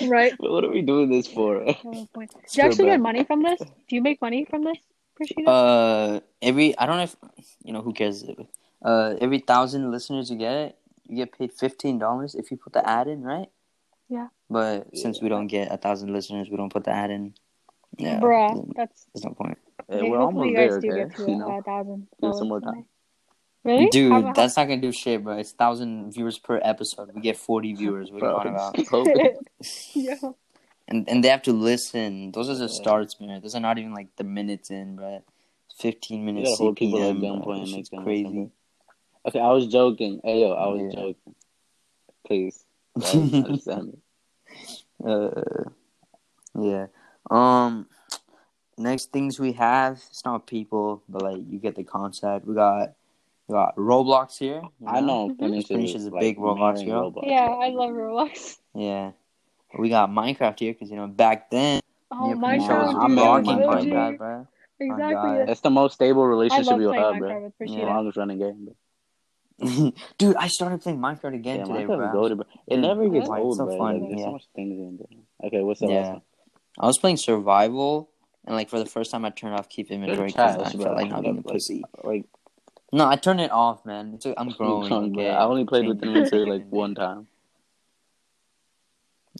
Right. 0.00 0.32
But 0.38 0.50
what 0.50 0.64
are 0.64 0.70
we 0.70 0.82
doing 0.82 1.10
this 1.10 1.26
for? 1.26 1.64
No 1.84 2.08
point. 2.14 2.30
Do 2.52 2.62
you 2.62 2.62
actually 2.62 2.86
get 2.86 3.00
money 3.00 3.24
from 3.24 3.42
this? 3.42 3.58
Do 3.60 3.96
you 3.96 4.02
make 4.02 4.20
money 4.22 4.46
from 4.48 4.64
this, 4.64 4.78
Prashida? 5.20 5.44
Uh, 5.46 6.20
every 6.40 6.76
I 6.78 6.86
don't 6.86 6.96
know 6.96 7.02
if 7.02 7.16
you 7.62 7.72
know 7.72 7.82
who 7.82 7.92
cares. 7.92 8.24
Uh, 8.82 9.14
every 9.20 9.38
thousand 9.38 9.90
listeners 9.90 10.30
you 10.30 10.38
get, 10.38 10.78
you 11.06 11.16
get 11.16 11.36
paid 11.36 11.52
fifteen 11.52 11.98
dollars 11.98 12.34
if 12.34 12.50
you 12.50 12.56
put 12.56 12.72
the 12.72 12.88
ad 12.88 13.06
in, 13.06 13.22
right? 13.22 13.48
Yeah. 14.08 14.28
But 14.48 14.96
since 14.96 15.20
we 15.20 15.28
don't 15.28 15.46
get 15.46 15.72
a 15.72 15.76
thousand 15.76 16.12
listeners, 16.12 16.48
we 16.50 16.56
don't 16.56 16.72
put 16.72 16.84
the 16.84 16.90
ad 16.90 17.10
in. 17.10 17.34
Yeah, 17.98 18.20
Bruh, 18.20 18.72
that's 18.74 19.06
there's 19.12 19.24
no 19.24 19.32
point. 19.34 19.58
Hey, 19.88 19.96
okay, 19.98 20.10
we're 20.10 20.18
hopefully 20.18 20.48
almost 20.48 20.50
you 20.50 20.56
there, 20.56 20.76
okay? 20.78 21.08
get 21.08 21.16
to 21.16 21.30
You 21.30 21.38
know, 21.38 21.50
uh, 21.58 21.62
thousand. 21.62 22.06
Give 22.20 22.30
us 22.30 22.38
some 22.38 22.48
more 22.48 22.60
time. 22.60 22.84
Really? 23.64 23.88
Dude, 23.90 24.10
How- 24.12 24.22
how- 24.22 24.32
that's 24.32 24.56
not 24.56 24.64
gonna 24.68 24.80
do 24.80 24.92
shit, 24.92 25.22
bro. 25.22 25.36
It's 25.38 25.52
thousand 25.52 26.12
viewers 26.12 26.38
per 26.38 26.60
episode. 26.62 27.12
We 27.14 27.20
get 27.20 27.36
forty 27.36 27.72
viewers. 27.80 28.10
What 28.10 28.22
are 28.22 28.26
you 28.44 28.52
Bro, 28.90 29.04
on 29.04 29.06
about? 29.14 29.36
yeah. 29.94 30.16
And 30.88 31.08
and 31.08 31.22
they 31.22 31.28
have 31.28 31.42
to 31.42 31.52
listen. 31.52 32.32
Those 32.32 32.48
are 32.50 32.54
the 32.54 32.62
Yeah. 32.62 32.66
starts, 32.82 33.20
man. 33.20 33.40
Those 33.40 33.54
are 33.54 33.60
not 33.60 33.78
even 33.78 33.94
like 33.94 34.08
the 34.16 34.24
minutes 34.24 34.70
in, 34.70 34.96
bro. 34.96 35.22
Fifteen 35.78 36.20
You 36.20 36.26
minutes. 36.26 36.50
gotta 36.50 36.62
hold 36.64 36.76
people 36.76 36.98
at 37.02 37.14
CPM, 37.16 37.20
bro. 37.20 37.28
gunpoint 37.54 37.62
and 37.62 37.72
make 37.72 37.90
them 37.90 38.02
crazy. 38.04 38.24
listen. 38.24 38.52
Okay, 39.26 39.38
I 39.40 39.52
was 39.52 39.66
joking. 39.68 40.20
Hey, 40.24 40.40
yo, 40.40 40.52
I 40.52 40.66
was 40.66 40.82
Yeah. 40.82 41.00
joking. 41.00 41.34
Please. 42.26 42.64
guys, 42.98 43.14
understand 43.14 43.86
me. 43.86 43.98
Uh, 45.04 45.30
yeah. 46.60 46.86
Um. 47.30 47.86
Next 48.78 49.12
things 49.12 49.38
we 49.38 49.52
have, 49.52 49.94
it's 50.10 50.24
not 50.24 50.46
people, 50.46 51.02
but 51.08 51.22
like 51.22 51.42
you 51.48 51.58
get 51.58 51.76
the 51.76 51.84
concept. 51.84 52.46
We 52.46 52.54
got, 52.54 52.92
we 53.46 53.52
got 53.54 53.76
Roblox 53.76 54.38
here. 54.38 54.62
you 54.80 54.86
I 54.86 55.00
know. 55.00 55.34
Phoenix 55.38 55.68
Phoenix 55.68 55.90
is 55.90 56.02
is 56.02 56.06
a 56.06 56.10
like 56.10 56.20
big 56.20 56.38
Roblox 56.38 56.74
marrying 56.74 56.88
girl. 56.88 57.12
Roblox. 57.12 57.22
Yeah, 57.28 57.46
I 57.48 57.68
love 57.68 57.90
Roblox. 57.90 58.56
Yeah. 58.74 59.12
We 59.78 59.88
got 59.90 60.10
Minecraft 60.10 60.58
here 60.58 60.72
because 60.72 60.90
you 60.90 60.96
know 60.96 61.06
back 61.06 61.50
then, 61.50 61.80
Oh, 62.10 62.28
yeah, 62.30 62.34
Minecraft, 62.34 62.50
Phoenix 62.50 62.68
was 62.68 62.94
I'm 62.94 63.06
dude, 63.08 63.16
marrying 63.16 63.66
rocking 63.66 63.90
Minecraft, 63.90 64.18
bro. 64.18 64.46
Exactly. 64.80 65.14
God. 65.14 65.24
that's- 65.32 65.46
That's 65.48 65.60
the 65.60 65.70
most 65.70 65.94
stable 65.94 66.26
relationship 66.26 66.66
love 66.72 66.80
you'll 66.80 66.92
have, 66.92 67.18
bro. 67.18 67.42
with 67.42 67.52
The 67.58 67.64
Prashida. 67.66 67.86
longest 67.86 68.16
running 68.16 68.38
game, 68.38 68.64
bro. 68.64 68.74
Dude, 70.18 70.36
I 70.36 70.48
started 70.48 70.80
playing 70.82 70.98
Minecraft 70.98 71.34
again 71.34 71.58
Yeah, 71.60 71.64
today, 71.66 71.84
Minecraft 71.84 72.12
bro. 72.12 72.22
goated, 72.22 72.36
bro. 72.36 72.46
It 72.66 72.74
Dude, 72.76 72.80
never 72.82 73.08
gets 73.08 73.28
Why 73.28 73.36
it's 73.38 73.44
old, 73.44 73.56
so 73.58 73.66
bro. 73.66 73.78
fun, 73.78 74.00
Like, 74.00 74.08
there's 74.08 74.20
yeah. 74.20 74.26
so 74.26 74.32
much 74.32 74.44
things 74.56 74.78
in 74.78 74.96
there. 74.98 75.46
Okay, 75.48 75.60
what's 75.62 75.80
the 75.80 75.86
Yeah. 75.86 76.00
last 76.00 76.08
one? 76.12 76.22
I 76.80 76.86
was 76.86 76.98
playing 76.98 77.16
survival, 77.18 78.10
and 78.46 78.54
like 78.56 78.68
for 78.68 78.78
the 78.78 78.86
first 78.86 79.10
time, 79.10 79.24
I 79.24 79.30
turned 79.30 79.54
off 79.54 79.68
keep 79.68 79.90
inventory 79.90 80.28
because 80.28 80.56
trash, 80.56 80.74
I 80.74 80.76
bro. 80.76 80.84
felt 80.84 80.96
like 80.96 81.08
not 81.10 81.22
being 81.22 81.38
a 81.38 81.42
pussy. 81.42 81.82
Like, 82.04 82.24
No, 82.92 83.06
I 83.08 83.16
turned 83.16 83.40
it 83.40 83.50
off, 83.52 83.84
man. 83.86 84.14
It's, 84.14 84.26
I'm 84.36 84.50
growing. 84.58 84.88
bro, 84.88 85.22
okay? 85.22 85.30
I 85.30 85.44
only 85.44 85.64
played 85.64 85.86
with 85.86 86.02
Changing. 86.02 86.22
inventory 86.24 86.58
like 86.58 86.68
one 86.68 86.94
time. 86.94 87.26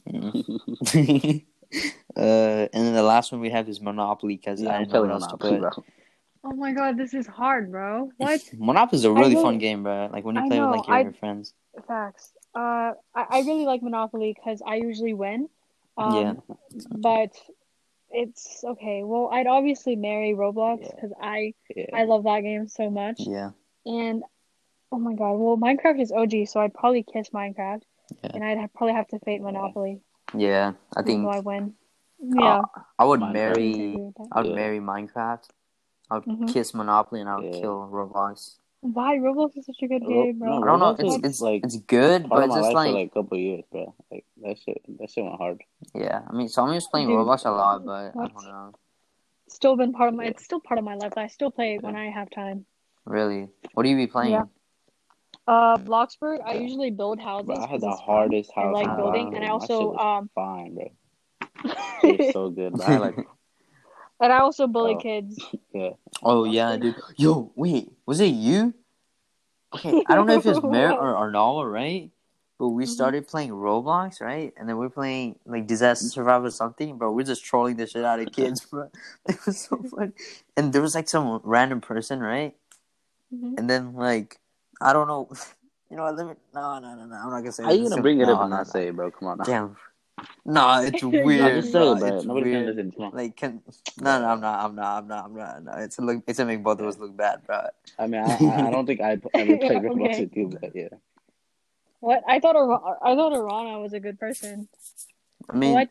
Mm. 0.09 1.45
uh, 2.17 2.21
and 2.21 2.69
then 2.73 2.95
the 2.95 3.03
last 3.03 3.33
one 3.33 3.41
we 3.41 3.51
have 3.51 3.69
is 3.69 3.81
Monopoly 3.81 4.37
because 4.37 4.61
Yeah, 4.61 4.71
I 4.71 4.75
I'm 4.77 4.83
didn't 4.85 4.93
know 4.95 5.01
what 5.01 5.07
killing 5.09 5.23
else 5.23 5.27
to 5.27 5.37
Monopoly, 5.37 5.61
put. 5.61 5.75
bro. 5.77 5.85
Oh 6.45 6.53
my 6.57 6.73
god, 6.73 6.97
this 6.99 7.15
is 7.15 7.27
hard, 7.27 7.71
bro. 7.71 8.11
What? 8.17 8.41
Monopoly's 8.59 9.05
a 9.05 9.09
I 9.09 9.13
really 9.13 9.31
really- 9.35 9.43
fun 9.43 9.59
game, 9.59 9.83
bro. 9.85 10.09
Like 10.13 10.25
when 10.25 10.35
you 10.37 10.43
I 10.43 10.49
play 10.49 10.59
know, 10.59 10.71
with 10.71 10.79
like 10.79 10.89
your, 10.89 10.97
I- 10.97 11.03
your 11.03 11.13
friends. 11.13 11.55
Facts. 11.87 12.33
Uh, 12.55 12.93
I, 13.15 13.27
I 13.31 13.39
really 13.47 13.65
like 13.65 13.83
Monopoly 13.83 14.35
because 14.37 14.61
I 14.67 14.77
usually 14.77 15.15
win. 15.15 15.49
Um, 15.97 16.15
Yeah. 16.17 16.35
But 16.91 17.31
it's 18.13 18.63
okay. 18.65 19.03
Well, 19.05 19.29
I'd 19.33 19.47
obviously 19.47 19.97
marry 19.97 20.33
Roblox 20.35 20.83
Yeah. 20.83 20.89
because 20.95 21.13
I 21.21 21.55
Yeah. 21.75 21.87
I 21.95 22.05
love 22.05 22.25
that 22.25 22.41
game 22.43 22.69
so 22.69 22.91
much. 22.91 23.17
Yeah. 23.21 23.51
And 23.87 24.23
oh 24.93 24.99
my 24.99 25.15
god, 25.15 25.33
well, 25.35 25.57
Minecraft 25.57 26.01
is 26.01 26.13
OG, 26.13 26.47
so 26.47 26.61
I'd 26.61 26.75
probably 26.75 27.03
kiss 27.03 27.31
Minecraft, 27.31 27.83
Yeah. 28.23 28.31
and 28.35 28.45
I'd 28.45 28.59
have, 28.59 28.73
probably 28.75 28.95
have 28.95 29.09
to 29.09 29.19
fate 29.21 29.41
Monopoly. 29.43 30.01
Yeah. 30.35 30.73
I 30.97 31.03
think 31.03 31.25
so 31.25 31.31
I 31.31 31.41
win. 31.41 31.75
Yeah. 32.21 32.61
I 32.99 33.05
would 33.05 33.21
Minecraft. 33.21 33.33
marry. 33.33 34.13
I 34.33 34.41
would 34.41 34.51
Yeah. 34.51 34.55
marry 34.55 34.79
Minecraft. 34.81 35.49
I 36.11 36.15
would 36.19 36.25
Mhm. 36.25 36.53
kiss 36.53 36.75
Monopoly 36.75 37.21
and 37.23 37.31
I 37.31 37.37
would 37.37 37.55
Yeah. 37.55 37.61
kill 37.61 37.89
Roblox. 37.91 38.59
Why 38.85 39.17
Roblox 39.17 39.57
is 39.57 39.67
such 39.67 39.79
a 39.83 39.87
good 39.87 40.05
game, 40.05 40.41
bro? 40.41 40.59
no, 40.59 40.63
I 40.63 40.67
don't 40.67 40.81
know. 40.81 40.97
It's 40.99 41.25
it's 41.25 41.41
like, 41.41 41.63
it's 41.65 41.77
good, 41.77 42.29
but 42.29 42.45
it's 42.47 42.55
just 42.55 42.65
life 42.73 42.75
like, 42.75 42.89
for 42.91 42.95
like 42.99 43.07
a 43.07 43.15
couple 43.15 43.37
of 43.39 43.41
years, 43.41 43.65
bro. 43.71 43.95
Like 44.11 44.25
that 44.43 44.59
shit, 44.59 44.83
that 44.99 45.09
shit 45.09 45.23
went 45.23 45.37
hard. 45.37 45.63
yeah. 45.95 46.23
I 46.29 46.33
mean, 46.33 46.49
so 46.49 46.63
I'm 46.65 46.75
just 46.75 46.91
playing 46.91 47.07
Dude, 47.07 47.17
Roblox 47.17 47.45
a 47.47 47.51
lot, 47.51 47.85
but 47.85 48.13
I 48.19 48.27
don't 48.27 48.45
know. 48.45 48.73
Still 49.49 49.77
been 49.77 49.93
part 49.93 50.09
of 50.09 50.15
my. 50.17 50.25
Yeah. 50.25 50.31
It's 50.31 50.45
still 50.45 50.59
part 50.61 50.79
of 50.79 50.85
my 50.85 50.97
life. 50.97 51.13
I 51.17 51.29
still 51.29 51.53
play 51.53 51.75
it 51.77 51.83
when 51.83 51.95
I 51.95 52.11
have 52.11 52.29
time. 52.31 52.67
Really, 53.05 53.49
what 53.75 53.85
do 53.85 53.89
you 53.89 53.97
be 53.97 54.09
playing? 54.09 54.33
Yeah. 54.33 54.43
Uh, 55.47 55.77
Bloxburg. 55.77 56.39
I 56.45 56.55
usually 56.55 56.91
build 56.91 57.21
houses. 57.21 57.47
Bro, 57.47 57.57
I 57.59 57.61
had 57.61 57.69
'cause 57.71 57.81
the 57.83 57.87
it's 57.89 57.97
fun. 57.99 58.05
hardest 58.07 58.51
I 58.57 58.61
house. 58.63 58.75
like 58.75 58.97
building, 58.97 59.35
and 59.37 59.45
I 59.45 59.49
My 59.49 59.53
also 59.53 59.79
shit 59.79 59.89
was 59.91 60.19
um. 60.23 60.31
fine, 60.35 60.75
bro. 60.75 60.91
It 62.03 62.19
was 62.19 62.33
so 62.33 62.51
good. 62.51 62.73
But 62.73 62.89
I 62.89 62.99
like, 62.99 63.17
And 64.23 64.33
I 64.33 64.39
also 64.39 64.69
bully 64.69 64.95
Oh. 64.95 65.01
kids. 65.01 65.39
yeah. 65.75 65.91
Oh 66.23 66.45
yeah, 66.45 66.77
dude. 66.77 66.95
Yo, 67.17 67.51
wait, 67.57 67.91
was 68.07 68.21
it 68.21 68.27
you? 68.29 68.73
Okay, 69.75 70.05
I 70.07 70.15
don't 70.15 70.27
know 70.29 70.35
if 70.35 70.47
it's 70.47 70.63
Mer 70.63 70.93
or 71.01 71.15
Arnala, 71.15 71.71
right? 71.71 72.11
But 72.59 72.69
we 72.69 72.85
Mhm. 72.85 72.89
started 72.89 73.27
playing 73.27 73.51
Roblox, 73.51 74.21
right? 74.21 74.55
And 74.57 74.69
then 74.69 74.77
we're 74.77 74.91
playing 74.91 75.41
like 75.45 75.67
Disaster 75.67 76.07
Survivor 76.07 76.47
or 76.47 76.51
something, 76.51 76.99
bro. 76.99 77.11
We're 77.11 77.25
just 77.27 77.45
trolling 77.45 77.77
the 77.77 77.87
shit 77.89 78.05
out 78.05 78.21
of 78.21 78.31
kids, 78.31 78.65
bro. 78.71 78.91
It 79.27 79.45
was 79.45 79.59
so 79.59 79.79
fun. 79.83 80.13
And 80.57 80.73
there 80.73 80.83
was 80.83 80.95
like 80.95 81.09
some 81.09 81.41
random 81.43 81.81
person, 81.81 82.21
right? 82.21 82.55
Mhm. 83.35 83.59
And 83.59 83.69
then 83.69 83.95
like 83.95 84.39
I 84.81 84.93
don't 84.93 85.09
know. 85.09 85.29
You 85.91 85.97
know 85.97 86.05
what? 86.05 86.17
Let 86.17 86.27
me. 86.27 86.35
No, 86.55 86.79
no, 86.79 86.95
no, 86.95 87.05
no. 87.07 87.17
I'm 87.17 87.31
not 87.31 87.41
gonna 87.41 87.53
say. 87.53 87.65
How 87.65 87.71
you 87.73 87.89
gonna 87.91 88.01
bring 88.01 88.21
it 88.21 88.27
No, 88.27 88.35
up 88.35 88.41
and 88.43 88.51
no, 88.51 88.57
not 88.59 88.67
no. 88.67 88.73
say 88.73 88.89
it, 88.89 88.97
bro? 88.97 89.11
Come 89.11 89.29
on. 89.29 89.39
Now. 89.39 89.45
Damn. 89.45 89.77
Nah, 90.45 90.81
it's 90.83 91.03
No, 91.03 91.09
weird. 91.09 91.41
No, 91.41 91.61
just 91.61 91.73
say 91.73 91.79
bro. 91.79 91.93
it, 91.93 91.99
bro. 91.99 92.17
It's 92.17 92.25
Nobody's 92.27 92.53
gonna 92.53 92.65
weird. 92.65 92.77
listen. 92.77 92.93
Come 92.93 93.05
on. 93.05 93.13
Like, 93.13 93.37
can 93.37 93.63
no, 94.01 94.21
no, 94.21 94.27
I'm 94.29 94.41
not, 94.41 94.65
I'm 94.65 94.75
not, 94.77 94.99
I'm 94.99 95.09
not, 95.09 95.25
I'm 95.27 95.35
not. 95.35 95.65
No, 95.65 95.73
it's 95.83 95.99
a 95.99 96.03
look, 96.03 96.23
it's 96.27 96.39
to 96.39 96.45
make 96.45 96.63
both 96.63 96.81
of 96.81 96.87
us 96.87 96.99
look 96.99 97.17
bad, 97.17 97.45
bro. 97.47 97.63
I 97.99 98.07
mean, 98.07 98.23
I, 98.23 98.37
I 98.37 98.67
I 98.69 98.71
don't 98.71 98.87
think 98.87 99.01
I 99.01 99.13
ever 99.35 99.57
played 99.57 99.63
Okay. 99.63 99.75
Roblox 99.77 100.21
with 100.21 100.37
you, 100.37 100.49
but 100.61 100.75
yeah. 100.75 100.89
What? 102.01 102.23
I 102.27 102.41
thought 102.41 102.57
Ar- 102.57 102.99
I 103.03 103.15
thought 103.15 103.33
Arana 103.33 103.79
was 103.81 103.93
a 103.93 104.01
good 104.01 104.19
person. 104.19 104.69
I 105.49 105.57
mean, 105.57 105.73
what? 105.75 105.89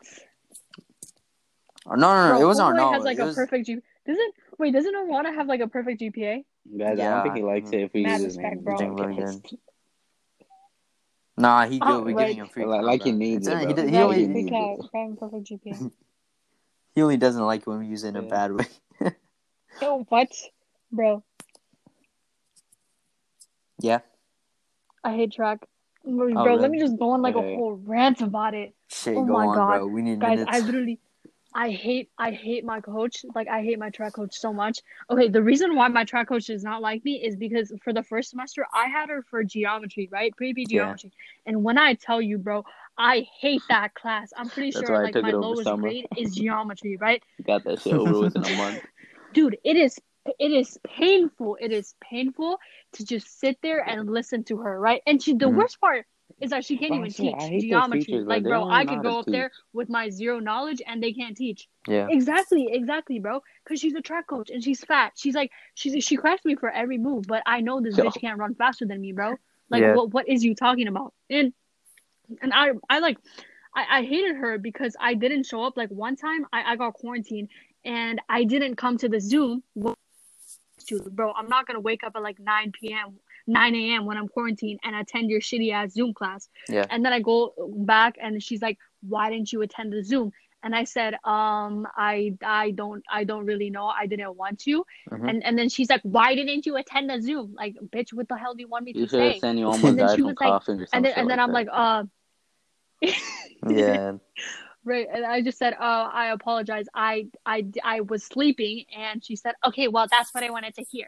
no, 1.86 1.94
no, 1.96 2.28
no, 2.28 2.32
Bro, 2.34 2.42
it 2.42 2.46
wasn't 2.46 2.68
Homeboy 2.76 2.92
has 2.94 3.04
like 3.04 3.18
it 3.18 3.22
a 3.22 3.24
was, 3.26 3.34
perfect 3.34 3.66
G. 3.66 3.78
Doesn't 4.06 4.34
wait? 4.58 4.72
Doesn't 4.72 4.94
Arana 4.94 5.32
have 5.32 5.46
like 5.46 5.60
a 5.60 5.68
perfect 5.68 6.00
GPA? 6.00 6.44
Guys, 6.78 7.00
I 7.00 7.04
don't 7.04 7.22
think 7.22 7.36
he 7.36 7.42
likes 7.42 7.70
mm-hmm. 7.70 7.74
it 7.78 7.82
if 7.84 7.92
we 7.94 8.02
Mad 8.02 8.20
use 8.20 8.34
his 8.34 8.36
respect, 8.36 8.56
name. 8.56 8.64
bro. 8.64 9.40
Doing 11.42 11.54
really 11.54 11.78
good. 11.78 11.82
nah, 11.82 11.88
he 11.88 11.94
Oh, 11.94 12.04
good. 12.04 12.04
We're 12.06 12.16
like- 12.16 12.26
giving 12.28 12.42
him 12.42 12.48
free. 12.48 12.64
Like- 12.64 12.82
like 12.82 13.02
he 13.02 13.12
needs 13.12 13.46
It's- 13.46 13.62
it, 13.64 13.68
He, 13.68 13.74
bro. 13.74 13.84
he 13.86 13.96
Right, 13.96 14.02
only, 14.04 14.26
needs 14.26 14.32
big 14.34 14.48
cat, 14.50 14.78
it. 14.78 14.90
having 14.94 15.16
perfect 15.16 15.44
GPA. 15.44 15.92
he 16.94 17.02
only 17.02 17.16
doesn't 17.16 17.42
like 17.46 17.66
when 17.66 17.78
we 17.80 17.86
use 17.86 18.04
it 18.04 18.08
in 18.08 18.16
a 18.16 18.22
bad 18.22 18.52
way. 18.52 18.66
Yo, 19.82 20.04
what, 20.08 20.28
bro? 20.90 21.22
yeah, 23.80 24.00
I 25.02 25.14
hate 25.16 25.32
track. 25.32 25.66
Bro, 26.04 26.30
Oh, 26.36 26.42
let 26.42 26.46
really? 26.46 26.68
me 26.68 26.78
just 26.80 26.98
go 26.98 27.10
on 27.10 27.22
like 27.22 27.34
Okay. 27.36 27.54
a 27.54 27.56
whole 27.56 27.74
rant 27.84 28.20
about 28.20 28.54
it. 28.54 28.74
shit, 28.88 29.16
Oh 29.16 29.24
go 29.24 29.32
my 29.32 29.46
on, 29.46 29.56
God. 29.56 29.68
bro. 29.78 29.86
We 29.86 30.02
need 30.02 30.18
Guys, 30.20 30.38
minutes. 30.38 30.50
I 30.52 30.60
literally 30.60 31.00
I 31.54 31.70
hate 31.70 32.10
I 32.18 32.30
hate 32.30 32.64
my 32.64 32.80
coach. 32.80 33.24
Like 33.34 33.48
I 33.48 33.62
hate 33.62 33.78
my 33.78 33.90
track 33.90 34.14
coach 34.14 34.34
so 34.38 34.52
much. 34.52 34.80
Okay, 35.10 35.28
the 35.28 35.42
reason 35.42 35.74
why 35.76 35.88
my 35.88 36.04
track 36.04 36.28
coach 36.28 36.46
does 36.46 36.62
not 36.64 36.82
like 36.82 37.04
me 37.04 37.22
is 37.24 37.36
because 37.36 37.72
for 37.82 37.92
the 37.92 38.02
first 38.02 38.30
semester 38.30 38.66
I 38.74 38.86
had 38.86 39.08
her 39.10 39.22
for 39.22 39.42
geometry, 39.44 40.08
right? 40.10 40.34
Yeah. 40.40 40.66
geometry. 40.66 41.12
And 41.46 41.62
when 41.62 41.78
I 41.78 41.94
tell 41.94 42.20
you, 42.22 42.38
bro, 42.38 42.64
I 42.96 43.26
hate 43.40 43.64
that 43.68 43.94
class. 43.94 44.32
I'm 44.36 44.48
pretty 44.50 44.70
sure 44.70 45.02
like 45.02 45.14
my 45.20 45.32
lowest 45.32 45.64
summer. 45.64 45.88
grade 45.88 46.08
is 46.16 46.34
geometry, 46.36 46.96
right? 46.96 47.22
Got 47.46 47.64
that 47.64 47.80
shit 47.80 47.94
over 47.94 48.20
with 48.20 48.36
in 48.36 48.44
a 48.44 48.50
month. 48.56 48.80
Dude, 49.32 49.56
it 49.64 49.76
is 49.76 49.98
it 50.38 50.52
is 50.52 50.78
painful. 50.86 51.56
It 51.60 51.72
is 51.72 51.94
painful 52.00 52.58
to 52.94 53.04
just 53.04 53.40
sit 53.40 53.58
there 53.62 53.80
and 53.88 54.08
listen 54.08 54.44
to 54.44 54.58
her, 54.58 54.78
right? 54.78 55.02
And 55.06 55.22
she 55.22 55.34
the 55.34 55.48
Mhm. 55.48 55.56
worst 55.56 55.80
part 55.80 56.06
is 56.40 56.50
that 56.50 56.64
she 56.64 56.76
can't 56.76 56.94
even 56.94 57.10
teach 57.10 57.62
geometry. 57.62 58.04
teachers, 58.04 58.26
like, 58.26 58.42
bro, 58.42 58.68
I 58.70 58.84
could 58.84 59.02
go 59.02 59.18
up 59.20 59.26
there 59.26 59.50
with 59.72 59.88
my 59.88 60.10
zero 60.10 60.38
knowledge 60.38 60.82
and 60.86 61.02
they 61.02 61.12
can't 61.12 61.36
teach. 61.36 61.68
yeah, 61.86 62.08
Exactly, 62.10 62.68
exactly, 62.72 63.18
bro. 63.18 63.40
Because 63.64 63.80
she's 63.80 63.94
a 63.94 64.00
track 64.00 64.26
coach 64.26 64.50
and 64.50 64.62
she's 64.62 64.80
fat. 64.84 65.12
She's 65.16 65.34
like, 65.34 65.50
she's 65.74 66.04
she 66.04 66.16
cracks 66.16 66.44
me 66.44 66.56
for 66.56 66.70
every 66.70 66.98
move, 66.98 67.24
but 67.26 67.42
I 67.46 67.60
know 67.60 67.80
this 67.80 67.96
bitch 67.96 68.20
can't 68.20 68.38
run 68.38 68.54
faster 68.54 68.86
than 68.86 69.00
me, 69.00 69.12
bro. 69.12 69.36
Like, 69.70 69.82
Yeah. 69.82 69.94
what 69.94 70.12
what 70.12 70.28
is 70.28 70.44
you 70.44 70.54
talking 70.54 70.88
about? 70.88 71.14
And 71.30 71.52
and 72.40 72.52
I 72.52 72.70
I 72.88 72.98
like, 73.00 73.18
I, 73.74 73.98
I 73.98 74.02
hated 74.04 74.36
her 74.36 74.58
because 74.58 74.96
I 75.00 75.14
didn't 75.14 75.44
show 75.44 75.62
up. 75.64 75.76
Like 75.76 75.90
one 75.90 76.16
time, 76.16 76.46
I 76.52 76.72
I 76.72 76.76
got 76.76 76.94
quarantined 76.94 77.48
and 77.84 78.20
I 78.28 78.44
didn't 78.44 78.76
come 78.76 78.98
to 78.98 79.08
the 79.08 79.20
Zoom. 79.20 79.62
bro. 81.10 81.32
I'm 81.32 81.48
not 81.48 81.66
gonna 81.66 81.80
wake 81.80 82.04
up 82.04 82.12
at 82.16 82.22
like 82.22 82.38
9 82.38 82.72
p.m. 82.72 83.18
9 83.46 83.74
a.m. 83.74 84.04
when 84.06 84.16
I'm 84.16 84.28
quarantined 84.28 84.80
and 84.84 84.94
attend 84.96 85.30
your 85.30 85.40
shitty 85.40 85.72
ass 85.72 85.92
Zoom 85.92 86.14
class. 86.14 86.48
Yeah. 86.68 86.86
And 86.90 87.04
then 87.04 87.12
I 87.12 87.20
go 87.20 87.52
back 87.84 88.16
and 88.22 88.42
she's 88.42 88.62
like, 88.62 88.78
"Why 89.08 89.30
didn't 89.30 89.52
you 89.52 89.62
attend 89.62 89.92
the 89.92 90.02
Zoom?" 90.04 90.32
And 90.64 90.76
I 90.76 90.84
said, 90.84 91.14
"Um, 91.24 91.88
I 91.96 92.34
I 92.44 92.70
don't 92.70 93.02
I 93.10 93.24
don't 93.24 93.44
really 93.46 93.68
know. 93.70 93.86
I 93.86 94.06
didn't 94.06 94.36
want 94.36 94.60
to." 94.60 94.84
Mhm. 95.10 95.28
And 95.28 95.44
and 95.44 95.58
then 95.58 95.68
she's 95.68 95.90
like, 95.90 96.02
"Why 96.02 96.34
didn't 96.36 96.66
you 96.66 96.76
attend 96.76 97.10
the 97.10 97.20
Zoom?" 97.20 97.54
Like, 97.56 97.74
bitch, 97.94 98.12
what 98.12 98.28
the 98.28 98.36
hell 98.36 98.54
do 98.54 98.60
you 98.62 98.68
want 98.68 98.84
me 98.84 98.92
You 98.94 99.06
to 99.06 99.10
say? 99.10 99.38
said 99.40 99.58
you 99.58 99.64
almost 99.66 99.82
And 99.84 99.98
then 99.98 100.06
died 100.06 100.14
she 100.16 100.20
from 100.22 100.26
was 100.28 100.36
like- 100.40 100.48
coughing 100.50 100.80
or 100.80 100.86
something. 100.86 100.96
And 100.96 101.04
then 101.04 101.12
and 101.16 101.30
then 101.30 101.40
I'm 101.40 101.52
like, 101.52 101.68
uh. 101.72 102.04
Yeah. 103.68 104.12
Right, 104.84 105.06
and 105.14 105.24
I 105.24 105.42
just 105.42 105.58
said, 105.58 105.74
"Oh, 105.78 106.10
I 106.12 106.32
apologize. 106.32 106.86
I, 106.92 107.28
I, 107.46 107.66
I 107.84 108.00
was 108.00 108.24
sleeping." 108.24 108.84
And 108.98 109.24
she 109.24 109.36
said, 109.36 109.54
"Okay, 109.64 109.86
well, 109.86 110.08
that's 110.10 110.34
what 110.34 110.42
I 110.42 110.50
wanted 110.50 110.74
to 110.74 110.82
hear." 110.82 111.06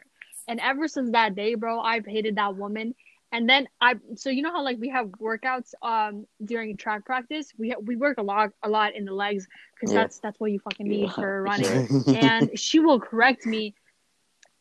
And 0.49 0.61
ever 0.61 0.89
since 0.89 1.11
that 1.13 1.35
day, 1.35 1.55
bro, 1.55 1.81
I've 1.81 2.07
hated 2.07 2.37
that 2.37 2.57
woman. 2.57 2.95
And 3.33 3.49
then 3.49 3.67
I, 3.81 3.95
so 4.17 4.31
you 4.31 4.43
know 4.43 4.53
how 4.53 4.63
like 4.63 4.79
we 4.79 4.89
have 4.91 5.07
workouts 5.21 5.73
um 5.83 6.27
during 6.45 6.77
track 6.77 7.05
practice, 7.05 7.53
we 7.59 7.75
we 7.83 7.97
work 7.97 8.19
a 8.19 8.23
lot 8.23 8.51
a 8.63 8.69
lot 8.69 8.95
in 8.95 9.05
the 9.05 9.13
legs 9.13 9.47
because 9.75 9.93
Yeah. 9.93 10.03
that's 10.03 10.19
that's 10.21 10.39
what 10.41 10.53
you 10.53 10.61
fucking 10.61 10.89
need 10.89 11.09
Yeah, 11.09 11.13
for 11.19 11.43
running. 11.43 11.83
and 12.15 12.51
she 12.59 12.79
will 12.81 13.01
correct 13.01 13.47
me 13.47 13.75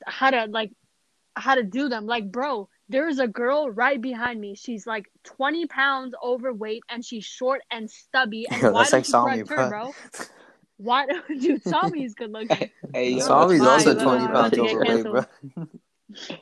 how 0.06 0.32
to 0.32 0.46
like 0.46 0.72
how 1.36 1.56
to 1.56 1.64
do 1.64 1.90
them. 1.90 2.06
Like, 2.06 2.32
bro, 2.32 2.70
there's 2.90 3.20
a 3.20 3.28
girl 3.28 3.70
right 3.70 4.02
behind 4.02 4.40
me. 4.40 4.56
She's 4.56 4.86
like 4.88 5.08
20 5.24 5.66
pounds 5.68 6.14
overweight 6.24 6.84
and 6.90 7.04
she's 7.06 7.26
short 7.26 7.62
and 7.72 7.90
stubby. 7.90 8.48
And 8.52 8.62
Yo, 8.62 8.72
why 8.72 8.90
that's 8.90 8.92
don't 8.92 8.92
like 8.92 9.08
you 9.08 9.14
correct 9.16 9.50
her, 9.50 9.66
bro. 9.66 9.96
bro? 10.80 10.86
Why 10.86 11.06
don't 11.06 11.28
dude 11.42 11.64
Sami's 11.64 12.14
good 12.14 12.32
looking. 12.32 12.70
hey, 12.94 13.12
yo, 13.14 13.20
Sami's 13.20 13.62
also 13.62 13.94
20 13.94 14.08
uh, 14.08 14.28
pounds 14.28 14.58
about 14.58 14.70
overweight, 14.70 15.04
bro. 15.04 15.24
canceled. 15.24 16.40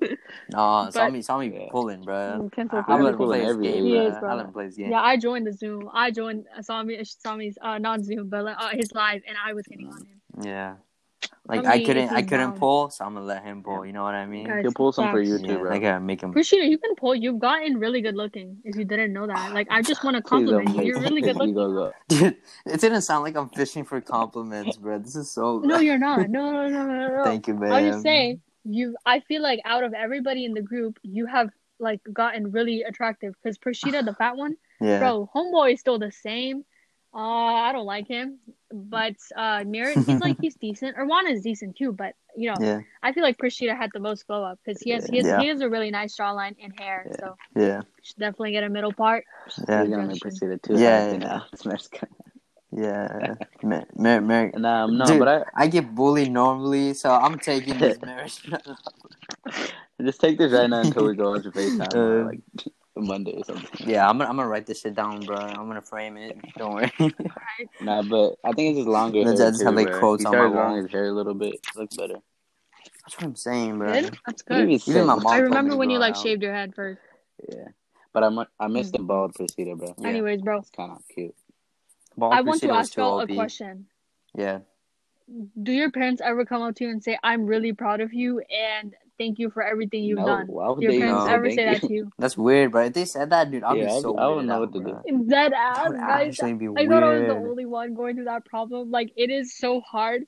nah, 0.50 0.84
But- 0.84 0.92
Sami, 0.92 1.22
Sami 1.22 1.48
Yeah. 1.48 1.68
pulling, 1.70 2.02
bro. 2.02 2.50
Cancel 2.54 2.78
I, 2.78 2.82
for 2.82 2.92
I 2.92 3.00
let 3.00 3.12
him 3.14 3.18
play 3.18 3.46
Every 3.46 3.62
game, 3.64 3.84
He 3.84 3.92
bro. 3.92 4.06
is, 4.06 4.18
bro. 4.18 4.28
I 4.30 4.34
let 4.34 4.46
him 4.46 4.52
play 4.52 4.70
game. 4.70 4.90
Yeah, 4.90 5.00
I 5.02 5.16
joined 5.16 5.46
the 5.46 5.52
Zoom. 5.52 5.88
I 5.92 6.10
joined 6.10 6.44
uh, 6.56 6.62
Sami 6.62 7.02
Sami's 7.04 7.58
uh 7.62 7.78
not 7.78 8.02
Zoom, 8.04 8.28
but 8.28 8.44
uh, 8.46 8.68
his 8.72 8.92
live 8.92 9.22
and 9.26 9.36
I 9.44 9.52
was 9.54 9.64
hitting 9.68 9.88
on 9.88 10.04
him. 10.06 10.20
Yeah. 10.44 10.74
Like 11.48 11.62
Tell 11.62 11.72
I 11.72 11.84
couldn't, 11.84 12.08
I 12.10 12.22
couldn't 12.22 12.50
down. 12.50 12.58
pull, 12.58 12.90
so 12.90 13.04
I'm 13.04 13.14
gonna 13.14 13.24
let 13.24 13.44
him 13.44 13.62
pull. 13.62 13.86
You 13.86 13.92
know 13.92 14.02
what 14.02 14.14
I 14.14 14.26
mean? 14.26 14.46
Guys, 14.46 14.62
He'll 14.62 14.72
pull 14.72 14.90
some 14.92 15.10
for 15.10 15.20
you 15.20 15.38
too, 15.38 15.46
Yeah, 15.46 15.56
bro. 15.58 15.72
I 15.72 15.78
gotta 15.78 16.00
make 16.00 16.20
him. 16.20 16.32
Krishna, 16.32 16.58
you 16.64 16.76
can 16.76 16.94
pull. 16.96 17.14
You've 17.14 17.38
gotten 17.38 17.78
really 17.78 18.00
good 18.00 18.16
looking. 18.16 18.58
If 18.64 18.76
you 18.76 18.84
didn't 18.84 19.12
know 19.12 19.26
that, 19.28 19.54
like 19.54 19.68
I 19.70 19.80
just 19.80 20.02
want 20.02 20.16
to 20.18 20.22
compliment 20.22 20.74
you. 20.76 20.82
You're 20.82 21.00
really 21.00 21.20
good 21.28 21.36
you 21.36 21.38
looking. 21.38 21.54
go, 21.54 21.72
go. 21.72 21.92
Dude, 22.08 22.36
it 22.66 22.80
didn't 22.80 23.02
sound 23.02 23.22
like 23.22 23.36
I'm 23.36 23.48
fishing 23.50 23.84
for 23.84 24.00
compliments, 24.00 24.76
bro. 24.76 24.98
This 24.98 25.14
is 25.14 25.30
so. 25.30 25.60
No, 25.60 25.78
you're 25.86 25.98
not. 25.98 26.28
No, 26.28 26.50
no, 26.50 26.68
no, 26.68 26.86
no, 26.86 27.16
no. 27.18 27.24
Thank 27.24 27.46
you, 27.46 27.54
man. 27.54 27.72
I'm 27.72 27.84
just 27.92 28.02
saying, 28.02 28.40
you. 28.64 28.96
I 29.06 29.20
feel 29.20 29.40
like 29.40 29.60
out 29.64 29.84
of 29.84 29.94
everybody 29.94 30.44
in 30.44 30.52
the 30.52 30.62
group, 30.62 30.98
you 31.02 31.26
have 31.26 31.50
like 31.78 32.00
gotten 32.12 32.50
really 32.50 32.82
attractive. 32.82 33.34
Because 33.40 33.56
Prashida, 33.56 34.04
the 34.04 34.14
fat 34.14 34.36
one, 34.36 34.56
Yeah. 34.80 34.98
bro, 34.98 35.30
homeboy 35.34 35.74
is 35.74 35.80
still 35.80 35.98
the 36.00 36.10
same. 36.10 36.64
Uh, 37.14 37.18
I 37.18 37.72
don't 37.72 37.86
like 37.86 38.08
him, 38.08 38.40
but 38.72 39.14
uh, 39.36 39.64
Merritt, 39.66 39.98
he's 39.98 40.20
like 40.20 40.36
he's 40.40 40.56
decent. 40.56 40.96
Irwana 40.96 41.30
is 41.32 41.42
decent 41.42 41.76
too, 41.76 41.92
but 41.92 42.14
you 42.36 42.50
know, 42.50 42.56
Yeah. 42.60 42.80
I 43.02 43.12
feel 43.12 43.22
like 43.22 43.38
Prashida 43.38 43.76
had 43.76 43.90
the 43.94 44.00
most 44.00 44.26
glow 44.26 44.42
up 44.44 44.58
because 44.64 44.80
he 44.82 44.90
has 44.90 45.06
he 45.06 45.16
has, 45.18 45.26
Yeah. 45.26 45.40
he 45.40 45.48
has 45.48 45.60
a 45.60 45.68
really 45.68 45.90
nice 45.90 46.16
jawline 46.16 46.54
and 46.62 46.72
hair. 46.78 47.06
Yeah. 47.08 47.16
So 47.20 47.36
Yeah. 47.56 47.80
should 48.02 48.18
definitely 48.18 48.52
get 48.52 48.64
a 48.64 48.68
middle 48.68 48.92
part. 48.92 49.24
Yeah. 49.68 49.82
You're 49.82 49.96
gonna 49.96 50.08
make 50.08 50.24
Rejection. 50.24 50.48
Priscilla 50.48 50.58
too 50.58 50.82
Yeah, 50.82 51.12
yeah. 51.14 51.40
It's 51.52 51.64
Mexican. 51.72 52.08
Yeah. 52.72 53.34
Mer- 53.62 53.86
Mer- 53.96 54.20
Mer- 54.20 54.52
Nah, 54.56 54.84
um, 54.84 54.98
no, 54.98 55.06
Dude, 55.06 55.18
but 55.20 55.28
I 55.28 55.64
I 55.64 55.66
get 55.68 55.94
bullied 55.94 56.30
normally, 56.32 56.92
so 56.94 57.10
I'm 57.10 57.38
taking 57.38 57.78
this 57.78 57.98
marriage. 58.04 58.42
just 60.02 60.20
take 60.20 60.36
this 60.38 60.52
right 60.52 60.68
now 60.68 60.80
until 60.80 61.06
we 61.06 61.14
go 61.14 61.34
on 61.34 61.42
to 61.42 61.50
FaceTime 61.50 61.94
Uh, 61.94 62.26
like 62.26 62.40
Monday 63.00 63.32
or 63.36 63.44
something. 63.44 63.88
yeah, 63.88 64.08
I'm 64.08 64.18
gonna, 64.18 64.30
I'm 64.30 64.36
gonna 64.36 64.48
write 64.48 64.66
this 64.66 64.80
shit 64.80 64.94
down, 64.94 65.20
bro. 65.20 65.36
I'm 65.36 65.66
gonna 65.68 65.82
frame 65.82 66.16
it. 66.16 66.36
Don't 66.56 66.74
worry. 66.74 66.92
Nah, 67.80 68.02
but 68.02 68.34
I 68.44 68.52
think 68.52 68.70
it's 68.70 68.78
just 68.80 68.88
longer 68.88 69.20
Let's 69.22 69.40
hair 69.40 69.50
just 69.50 69.60
too, 69.60 69.66
have, 69.66 69.74
like, 69.74 69.86
bro. 69.88 69.98
quotes 69.98 70.22
he 70.22 70.26
on 70.26 70.32
my 70.32 70.38
started 70.38 70.54
wall. 70.54 70.64
growing 70.68 70.82
his 70.82 70.92
hair 70.92 71.06
a 71.06 71.12
little 71.12 71.34
bit. 71.34 71.54
Looks 71.74 71.96
better. 71.96 72.16
That's 72.84 73.16
what 73.16 73.24
I'm 73.24 73.36
saying, 73.36 73.78
bro. 73.78 73.92
Good. 73.92 74.18
That's 74.26 74.42
good. 74.42 74.68
he 74.68 74.78
say? 74.78 74.92
Even 74.92 75.06
my 75.06 75.14
mom 75.14 75.26
I 75.28 75.38
remember 75.38 75.76
when 75.76 75.88
you 75.90 75.98
like 75.98 76.14
out. 76.16 76.22
shaved 76.22 76.42
your 76.42 76.52
head 76.52 76.74
first. 76.74 77.00
Yeah, 77.50 77.64
but 78.12 78.24
I 78.24 78.28
mu- 78.28 78.44
I 78.60 78.66
missed 78.68 78.92
the 78.92 78.98
bald 78.98 79.34
procedure, 79.34 79.76
bro. 79.76 79.94
Yeah. 79.98 80.08
Anyways, 80.08 80.42
bro, 80.42 80.58
It's 80.58 80.70
kind 80.70 80.92
of 80.92 81.02
cute. 81.08 81.34
Bald 82.16 82.34
I 82.34 82.40
want 82.42 82.60
to 82.62 82.70
ask 82.70 82.94
y'all 82.96 83.20
a 83.20 83.26
question. 83.26 83.86
Yeah. 84.34 84.60
Do 85.62 85.72
your 85.72 85.90
parents 85.90 86.20
ever 86.24 86.44
come 86.44 86.62
up 86.62 86.74
to 86.76 86.84
you 86.84 86.90
and 86.90 87.02
say, 87.02 87.18
"I'm 87.22 87.46
really 87.46 87.72
proud 87.72 88.00
of 88.00 88.12
you 88.12 88.40
and 88.40 88.94
thank 89.18 89.38
you 89.38 89.50
for 89.50 89.62
everything 89.62 90.02
you've 90.04 90.18
no, 90.18 90.26
done"? 90.26 90.46
why 90.46 90.68
would 90.70 90.82
your 90.82 90.92
they 90.92 90.98
parents 90.98 91.20
No. 91.20 91.26
say 91.26 91.32
ever 91.34 91.44
thank 91.46 91.58
say 91.58 91.64
that 91.66 91.80
to 91.82 91.92
you? 91.92 92.10
That's 92.18 92.36
weird, 92.36 92.72
bro. 92.72 92.84
If 92.84 92.92
they 92.94 93.04
said 93.04 93.30
that, 93.30 93.50
dude, 93.50 93.62
I'd 93.64 93.76
Yeah, 93.78 93.84
be 93.86 93.90
I'd- 93.92 94.00
so 94.00 94.16
I 94.16 94.28
wouldn't 94.28 94.46
know 94.48 94.54
out, 94.54 94.60
what 94.60 94.72
to 94.74 94.80
bro. 94.80 95.02
do. 95.06 95.24
That 95.28 95.50
That 95.50 95.52
ass, 95.52 95.88
would 95.88 95.96
guys. 95.98 96.28
actually 96.28 96.54
be 96.54 96.68
I 96.68 96.70
weird. 96.70 96.88
thought 96.90 97.02
I 97.02 97.18
was 97.18 97.26
the 97.26 97.34
only 97.50 97.66
one 97.66 97.94
going 97.94 98.16
through 98.16 98.24
that 98.26 98.44
problem. 98.44 98.90
Like 98.90 99.12
it 99.16 99.30
is 99.30 99.56
so 99.56 99.80
hard 99.80 100.24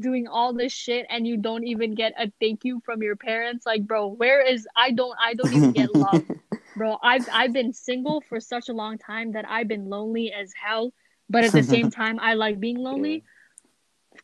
doing 0.00 0.28
all 0.28 0.52
this 0.52 0.72
shit 0.72 1.06
and 1.10 1.26
you 1.26 1.36
don't 1.36 1.64
even 1.66 1.94
get 1.94 2.12
a 2.18 2.30
thank 2.40 2.64
you 2.64 2.80
from 2.84 3.02
your 3.02 3.16
parents. 3.16 3.66
Like, 3.66 3.84
bro, 3.86 4.06
where 4.08 4.40
is 4.40 4.66
I 4.76 4.92
don't 4.92 5.16
I 5.20 5.34
don't 5.34 5.52
even 5.52 5.72
get 5.72 5.92
love. 5.94 6.22
Bro, 6.76 6.98
I've 7.02 7.26
I've 7.32 7.52
been 7.52 7.72
single 7.72 8.20
for 8.28 8.38
such 8.38 8.68
a 8.68 8.72
long 8.72 8.98
time 8.98 9.32
that 9.32 9.44
I've 9.48 9.66
been 9.66 9.88
lonely 9.90 10.32
as 10.32 10.52
hell. 10.54 10.92
But 11.28 11.42
at 11.42 11.50
the 11.52 11.64
same 11.64 11.90
time 11.90 12.20
I 12.20 12.34
like 12.34 12.60
being 12.60 12.76
lonely. 12.78 13.16
It 13.16 13.22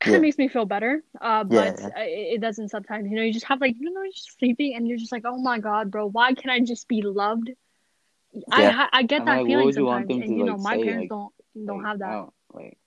kind 0.01 0.15
of 0.17 0.21
Yeah. 0.21 0.23
makes 0.23 0.39
me 0.39 0.49
feel 0.49 0.65
better. 0.67 1.03
Uh 1.21 1.45
Yeah. 1.49 1.73
but 1.73 1.75
uh, 1.97 2.01
it, 2.03 2.35
it 2.35 2.41
doesn't 2.41 2.69
sometimes. 2.69 3.09
You 3.11 3.17
know, 3.17 3.23
you 3.23 3.33
just 3.33 3.47
have 3.47 3.61
like 3.61 3.77
you 3.79 3.93
know, 3.93 4.03
you're 4.03 4.13
just 4.13 4.39
sleeping 4.39 4.75
and 4.77 4.87
you're 4.89 4.99
just 4.99 5.13
like, 5.13 5.25
Oh 5.27 5.39
my 5.39 5.59
god, 5.59 5.91
bro, 5.91 6.07
why 6.09 6.35
can't 6.35 6.51
I 6.51 6.61
just 6.61 6.89
be 6.89 7.03
loved? 7.03 7.51
I 8.51 8.63
Yeah. 8.63 8.89
I 8.93 9.03
get 9.03 9.23
I'm 9.23 9.27
that 9.27 9.37
like, 9.39 9.47
feeling 9.47 9.73
sometimes, 9.73 10.11
and 10.21 10.37
you 10.39 10.45
know 10.45 10.57
my 10.57 10.77
say, 10.77 10.83
parents 10.85 11.03
like- 11.03 11.09
don't 11.09 11.33
don't 11.67 11.79
Like, 11.79 11.87
have 11.87 11.99
that 12.01 12.21
like, 12.55 12.79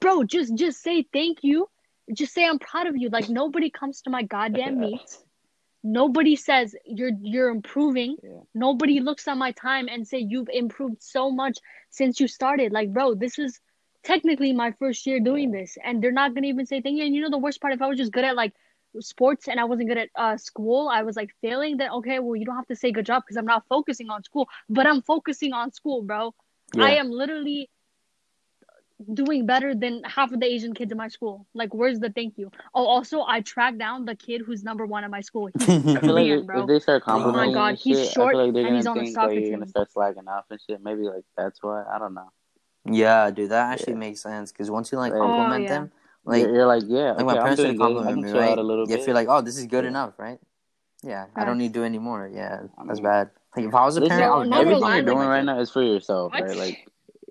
bro 0.00 0.22
just 0.24 0.54
just 0.56 0.82
say 0.82 1.04
thank 1.12 1.38
you 1.42 1.68
just 2.14 2.32
say 2.34 2.44
i'm 2.46 2.58
proud 2.58 2.86
of 2.86 2.96
you 2.96 3.08
like 3.10 3.28
nobody 3.28 3.70
comes 3.70 4.02
to 4.02 4.10
my 4.10 4.22
goddamn 4.22 4.78
Yeah. 4.80 4.86
meets 4.86 5.24
nobody 5.82 6.36
says 6.36 6.74
you're 6.84 7.10
you're 7.20 7.50
improving 7.50 8.16
Yeah. 8.22 8.40
nobody 8.54 9.00
looks 9.00 9.28
at 9.28 9.36
my 9.36 9.52
time 9.52 9.88
and 9.88 10.06
say 10.06 10.18
you've 10.18 10.48
improved 10.52 11.02
so 11.02 11.30
much 11.30 11.58
since 11.90 12.20
you 12.20 12.28
started 12.28 12.72
like 12.72 12.92
bro 12.92 13.14
this 13.14 13.38
is 13.38 13.60
technically 14.04 14.52
my 14.52 14.72
first 14.72 15.06
year 15.06 15.20
doing 15.20 15.50
this 15.50 15.78
and 15.84 16.02
they're 16.02 16.12
not 16.12 16.34
gonna 16.34 16.46
even 16.46 16.66
say 16.66 16.80
thank 16.80 16.96
you 16.98 17.04
and 17.04 17.14
you 17.14 17.20
know 17.22 17.30
the 17.30 17.38
worst 17.38 17.60
part 17.60 17.72
if 17.72 17.80
i 17.82 17.86
was 17.86 17.96
just 17.98 18.12
good 18.12 18.24
at 18.24 18.34
like 18.36 18.52
sports 19.00 19.48
and 19.48 19.58
i 19.60 19.64
wasn't 19.64 19.88
good 19.88 19.98
at 19.98 20.08
uh 20.16 20.36
school 20.36 20.88
i 20.88 21.02
was 21.02 21.16
like 21.16 21.30
failing 21.40 21.76
then 21.76 21.90
okay 21.90 22.18
well 22.18 22.36
you 22.36 22.44
don't 22.44 22.56
have 22.56 22.66
to 22.66 22.76
say 22.76 22.90
good 22.92 23.06
job 23.06 23.22
because 23.24 23.36
i'm 23.36 23.46
not 23.46 23.64
focusing 23.68 24.10
on 24.10 24.22
school 24.22 24.48
but 24.68 24.86
i'm 24.86 25.00
focusing 25.02 25.52
on 25.52 25.72
school 25.72 26.02
bro 26.02 26.34
Yeah. 26.74 26.84
I 26.84 26.90
am 27.02 27.10
literally 27.10 27.68
doing 29.14 29.46
better 29.46 29.74
than 29.74 30.02
half 30.04 30.32
of 30.32 30.40
the 30.40 30.46
Asian 30.46 30.74
kids 30.74 30.92
in 30.92 30.96
my 30.98 31.08
school. 31.08 31.46
Like, 31.54 31.74
where's 31.74 31.98
the 31.98 32.10
thank 32.10 32.38
you? 32.38 32.50
Oh, 32.74 32.86
also, 32.86 33.24
I 33.26 33.40
tracked 33.40 33.78
down 33.78 34.04
the 34.04 34.14
kid 34.14 34.42
who's 34.46 34.62
number 34.62 34.86
one 34.86 35.02
in 35.04 35.10
my 35.10 35.20
school. 35.20 35.48
He's 35.52 35.66
feel 35.66 35.84
like 35.84 36.00
Korean, 36.00 36.38
if, 36.40 36.46
bro. 36.46 36.62
if 36.62 36.66
they 36.68 36.78
start 36.78 37.02
Oh 37.06 37.18
my 37.18 37.22
complimenting 37.24 37.54
God, 37.54 37.74
he's 37.74 37.98
shit, 37.98 38.12
short 38.12 38.36
like 38.36 38.54
and 38.54 38.76
he's 38.76 38.86
on 38.86 38.94
think 38.96 39.14
soccer 39.14 39.34
like 39.34 39.40
you're 39.40 39.50
gonna 39.50 39.64
team. 39.64 39.70
start 39.70 39.90
slacking 39.92 40.28
off 40.28 40.44
and 40.50 40.60
shit. 40.66 40.80
Maybe 40.82 41.02
like 41.02 41.24
that's 41.36 41.60
why. 41.62 41.82
I 41.92 41.98
don't 41.98 42.14
know. 42.14 42.30
Yeah, 42.84 43.30
dude, 43.30 43.50
that 43.50 43.72
actually 43.72 43.94
Yeah. 43.94 43.98
makes 44.00 44.20
sense 44.20 44.52
because 44.52 44.70
once 44.70 44.92
you 44.92 44.98
like 44.98 45.12
Oh, 45.14 45.18
compliment 45.18 45.64
yeah. 45.64 45.74
them, 45.74 45.92
like 46.24 46.40
you're, 46.42 46.54
you're 46.54 46.66
like, 46.66 46.84
yeah, 46.86 47.12
like 47.12 47.18
okay, 47.18 47.24
my 47.24 47.34
I'm 47.34 47.42
parents 47.42 47.62
doing 47.62 47.76
would. 47.78 47.78
I 47.78 47.78
compliment 47.78 48.14
can 48.14 48.22
me, 48.22 48.30
chill 48.30 48.40
right? 48.40 48.52
out 48.52 48.58
a 48.58 48.62
little 48.62 48.86
You 48.86 48.96
bit. 48.96 49.04
feel 49.04 49.14
like, 49.14 49.28
oh, 49.28 49.40
this 49.40 49.56
is 49.56 49.66
good 49.66 49.84
Yeah. 49.84 49.90
enough, 49.90 50.18
right? 50.18 50.38
Yeah, 51.02 51.26
I 51.36 51.44
don't 51.44 51.58
need 51.58 51.74
to 51.74 51.80
do 51.80 51.84
any 51.84 51.98
more. 51.98 52.30
Yeah, 52.32 52.62
that's 52.86 53.00
bad. 53.00 53.30
Like 53.56 53.66
if 53.66 53.74
I 53.74 53.84
was 53.84 53.96
a 53.96 54.00
Listen, 54.00 54.18
parent, 54.18 54.32
I 54.32 54.36
No, 54.36 54.38
would 54.38 54.48
not 54.48 54.56
never 54.56 54.70
gonna 54.70 54.80
everything 54.80 54.94
you're 54.94 55.02
doing 55.14 55.18
my 55.18 55.28
right 55.28 55.44
now 55.44 55.58
is 55.60 55.70
for 55.70 55.82
yourself, 55.82 56.32
What? 56.32 56.40
right? 56.40 56.56
Like 56.56 56.76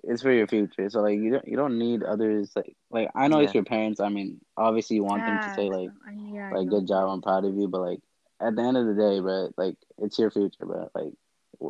it's 0.04 0.22
for 0.22 0.32
your 0.32 0.46
future. 0.46 0.88
So 0.90 1.00
like 1.00 1.18
you 1.18 1.30
don't 1.32 1.48
you 1.48 1.56
don't 1.56 1.78
need 1.78 2.02
others 2.02 2.52
like 2.54 2.76
like 2.90 3.08
I 3.14 3.28
know 3.28 3.40
it's 3.40 3.54
your 3.54 3.64
parents. 3.64 4.00
I 4.00 4.08
mean, 4.08 4.40
obviously 4.56 4.96
you 4.96 5.04
want 5.04 5.24
them 5.26 5.38
to 5.40 5.50
say 5.50 5.70
like 5.70 5.90
yeah, 6.32 6.50
like 6.50 6.68
good 6.68 6.86
job, 6.86 7.08
I'm 7.08 7.22
proud 7.22 7.44
of 7.44 7.54
you, 7.56 7.68
but 7.68 7.80
like 7.80 8.00
at 8.40 8.56
the 8.56 8.62
end 8.62 8.76
of 8.76 8.86
the 8.86 8.94
day, 8.94 9.20
bro, 9.20 9.50
like 9.56 9.76
it's 9.98 10.18
your 10.18 10.30
future, 10.30 10.66
bro. 10.66 10.88
Like 10.94 11.12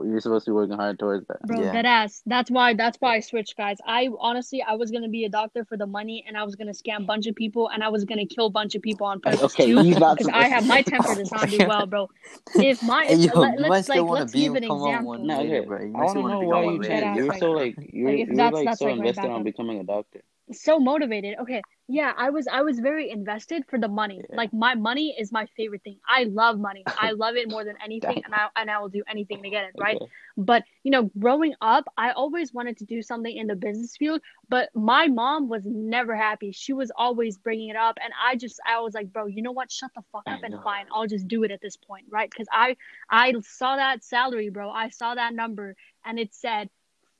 you're 0.04 0.20
supposed 0.20 0.44
to 0.46 0.50
be 0.50 0.54
working 0.54 0.76
hard 0.76 0.98
towards 0.98 1.26
that. 1.28 1.42
Bro, 1.42 1.60
Yeah. 1.60 1.72
that 1.72 1.84
ass. 1.84 2.22
That's 2.26 2.50
why. 2.50 2.74
That's 2.74 2.96
why 3.00 3.16
I 3.16 3.20
switched, 3.20 3.56
guys. 3.56 3.76
I 3.86 4.08
honestly, 4.18 4.62
I 4.62 4.74
was 4.74 4.90
gonna 4.90 5.08
be 5.08 5.24
a 5.24 5.28
doctor 5.28 5.64
for 5.64 5.76
the 5.76 5.86
money, 5.86 6.24
and 6.26 6.36
I 6.36 6.42
was 6.44 6.56
gonna 6.56 6.72
scam 6.72 7.02
a 7.02 7.04
bunch 7.04 7.26
of 7.26 7.34
people, 7.34 7.68
and 7.68 7.82
I 7.84 7.88
was 7.88 8.04
gonna 8.04 8.26
kill 8.26 8.46
a 8.46 8.50
bunch 8.50 8.74
of 8.74 8.82
people 8.82 9.06
on 9.06 9.20
purpose 9.20 9.42
Okay, 9.42 9.66
too. 9.66 9.82
Because 9.94 10.28
I 10.28 10.48
have 10.48 10.66
my 10.66 10.82
temper 10.82 11.14
does 11.14 11.30
not 11.30 11.48
do 11.50 11.58
well, 11.68 11.86
bro. 11.86 12.08
If 12.54 12.82
my, 12.82 13.04
Hey, 13.06 13.16
yo, 13.16 13.38
let, 13.40 13.58
you 13.58 13.68
might 13.68 13.78
us 13.78 13.88
like, 13.88 14.00
let's 14.02 14.32
give 14.32 14.54
an 14.54 14.64
example. 14.64 15.18
No, 15.18 15.40
okay. 15.40 15.60
bro. 15.60 15.78
You 15.80 15.86
I 15.86 15.88
might 15.90 15.98
want 15.98 16.10
still 16.10 16.22
to 16.22 16.28
know 16.28 16.40
why 16.40 16.64
you 16.64 16.82
changed. 16.82 17.16
You're 17.18 17.34
so 17.38 17.50
like 17.52 17.74
you're 17.92 18.08
Like, 18.10 18.18
you're 18.26 18.36
that's- 18.36 18.52
like 18.54 18.64
that's 18.66 18.78
so 18.78 18.84
like 18.86 18.96
invested 18.98 19.30
on 19.30 19.42
becoming 19.44 19.80
a 19.80 19.84
doctor. 19.84 20.22
So 20.52 20.78
motivated. 20.78 21.36
Okay, 21.40 21.62
yeah, 21.88 22.12
I 22.16 22.30
was 22.30 22.46
I 22.46 22.62
was 22.62 22.78
very 22.78 23.10
invested 23.10 23.64
for 23.68 23.78
the 23.78 23.88
money. 23.88 24.22
Yeah. 24.30 24.36
Like 24.36 24.52
my 24.52 24.74
money 24.74 25.14
is 25.18 25.30
my 25.30 25.46
favorite 25.56 25.82
thing. 25.82 25.98
I 26.08 26.24
love 26.24 26.58
money. 26.58 26.84
I 26.98 27.10
love 27.10 27.36
it 27.36 27.50
more 27.50 27.64
than 27.64 27.74
anything, 27.84 28.22
and 28.24 28.34
I 28.34 28.48
and 28.56 28.70
I 28.70 28.78
will 28.78 28.88
do 28.88 29.02
anything 29.08 29.42
to 29.42 29.50
get 29.50 29.64
it. 29.64 29.72
Right. 29.78 29.96
Okay. 29.96 30.10
But 30.36 30.62
you 30.84 30.90
know, 30.90 31.10
growing 31.18 31.54
up, 31.60 31.84
I 31.98 32.12
always 32.12 32.52
wanted 32.54 32.78
to 32.78 32.84
do 32.84 33.02
something 33.02 33.36
in 33.36 33.46
the 33.46 33.56
business 33.56 33.96
field, 33.96 34.20
but 34.48 34.70
my 34.74 35.08
mom 35.08 35.48
was 35.48 35.62
never 35.66 36.16
happy. 36.16 36.52
She 36.52 36.72
was 36.72 36.90
always 36.96 37.36
bringing 37.36 37.68
it 37.68 37.76
up, 37.76 37.98
and 38.02 38.12
I 38.24 38.36
just 38.36 38.60
I 38.66 38.80
was 38.80 38.94
like, 38.94 39.12
bro, 39.12 39.26
you 39.26 39.42
know 39.42 39.52
what? 39.52 39.70
Shut 39.70 39.90
the 39.94 40.02
fuck 40.12 40.22
up 40.26 40.40
and 40.42 40.54
fine. 40.62 40.86
I'll 40.94 41.06
just 41.06 41.28
do 41.28 41.42
it 41.42 41.50
at 41.50 41.60
this 41.60 41.76
point, 41.76 42.06
right? 42.10 42.30
Because 42.30 42.48
I 42.52 42.76
I 43.10 43.34
saw 43.42 43.76
that 43.76 44.04
salary, 44.04 44.48
bro. 44.48 44.70
I 44.70 44.88
saw 44.88 45.14
that 45.14 45.34
number, 45.34 45.76
and 46.04 46.18
it 46.18 46.32
said 46.32 46.70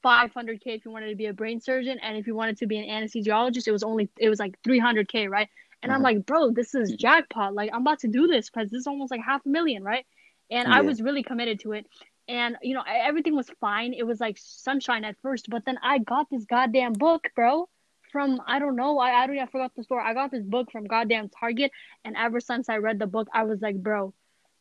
500k 0.02 0.74
if 0.74 0.84
you 0.84 0.90
wanted 0.90 1.10
to 1.10 1.16
be 1.16 1.26
a 1.26 1.32
brain 1.32 1.60
surgeon, 1.60 1.98
and 2.02 2.16
if 2.16 2.26
you 2.26 2.34
wanted 2.34 2.58
to 2.58 2.66
be 2.66 2.78
an 2.78 2.84
anesthesiologist, 2.86 3.66
it 3.68 3.72
was 3.72 3.82
only 3.84 4.10
it 4.18 4.28
was 4.28 4.40
like 4.40 4.58
300k, 4.64 5.28
right? 5.28 5.48
And 5.82 5.92
I'm 5.92 6.00
Mhm. 6.00 6.02
like, 6.02 6.26
bro, 6.26 6.50
this 6.50 6.74
is 6.74 6.94
jackpot. 6.94 7.54
Like 7.54 7.70
I'm 7.72 7.82
about 7.82 8.00
to 8.00 8.08
do 8.08 8.26
this 8.26 8.50
because 8.50 8.70
this 8.70 8.80
is 8.80 8.86
almost 8.86 9.10
like 9.10 9.20
half 9.24 9.44
a 9.46 9.48
million, 9.48 9.82
right? 9.84 10.06
And 10.50 10.68
I 10.68 10.82
was 10.82 11.00
really 11.02 11.22
committed 11.22 11.60
to 11.60 11.72
it 11.72 11.86
and 12.28 12.56
you 12.62 12.74
know 12.74 12.82
everything 12.86 13.34
was 13.36 13.50
fine 13.60 13.92
it 13.94 14.06
was 14.06 14.20
like 14.20 14.36
sunshine 14.38 15.04
at 15.04 15.16
first 15.22 15.48
but 15.50 15.64
then 15.64 15.78
i 15.82 15.98
got 15.98 16.28
this 16.30 16.44
goddamn 16.44 16.92
book 16.92 17.28
bro 17.34 17.68
from 18.12 18.40
i 18.46 18.58
don't 18.58 18.76
know 18.76 18.98
i, 18.98 19.22
I 19.22 19.26
don't 19.26 19.38
i 19.38 19.46
forgot 19.46 19.72
the 19.74 19.82
store 19.82 20.00
i 20.00 20.14
got 20.14 20.30
this 20.30 20.44
book 20.44 20.70
from 20.70 20.84
goddamn 20.86 21.28
target 21.28 21.70
and 22.04 22.16
ever 22.16 22.40
since 22.40 22.68
i 22.68 22.76
read 22.76 22.98
the 22.98 23.06
book 23.06 23.28
i 23.34 23.44
was 23.44 23.60
like 23.60 23.76
bro 23.82 24.12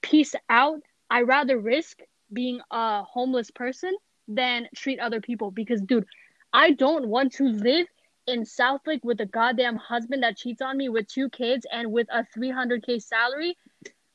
peace 0.01 0.35
out 0.49 0.81
i 1.09 1.21
rather 1.21 1.57
risk 1.59 1.99
being 2.31 2.59
a 2.71 3.03
homeless 3.03 3.51
person 3.51 3.93
than 4.27 4.67
treat 4.75 4.99
other 4.99 5.21
people 5.21 5.51
because 5.51 5.81
dude 5.81 6.05
i 6.53 6.71
don't 6.71 7.07
want 7.07 7.33
to 7.33 7.45
live 7.45 7.87
in 8.27 8.43
Southlake 8.43 9.03
with 9.03 9.19
a 9.19 9.25
goddamn 9.25 9.75
husband 9.75 10.23
that 10.23 10.37
cheats 10.37 10.61
on 10.61 10.77
me 10.77 10.89
with 10.89 11.07
two 11.07 11.27
kids 11.29 11.65
and 11.71 11.91
with 11.91 12.07
a 12.11 12.25
300k 12.37 13.01
salary 13.01 13.57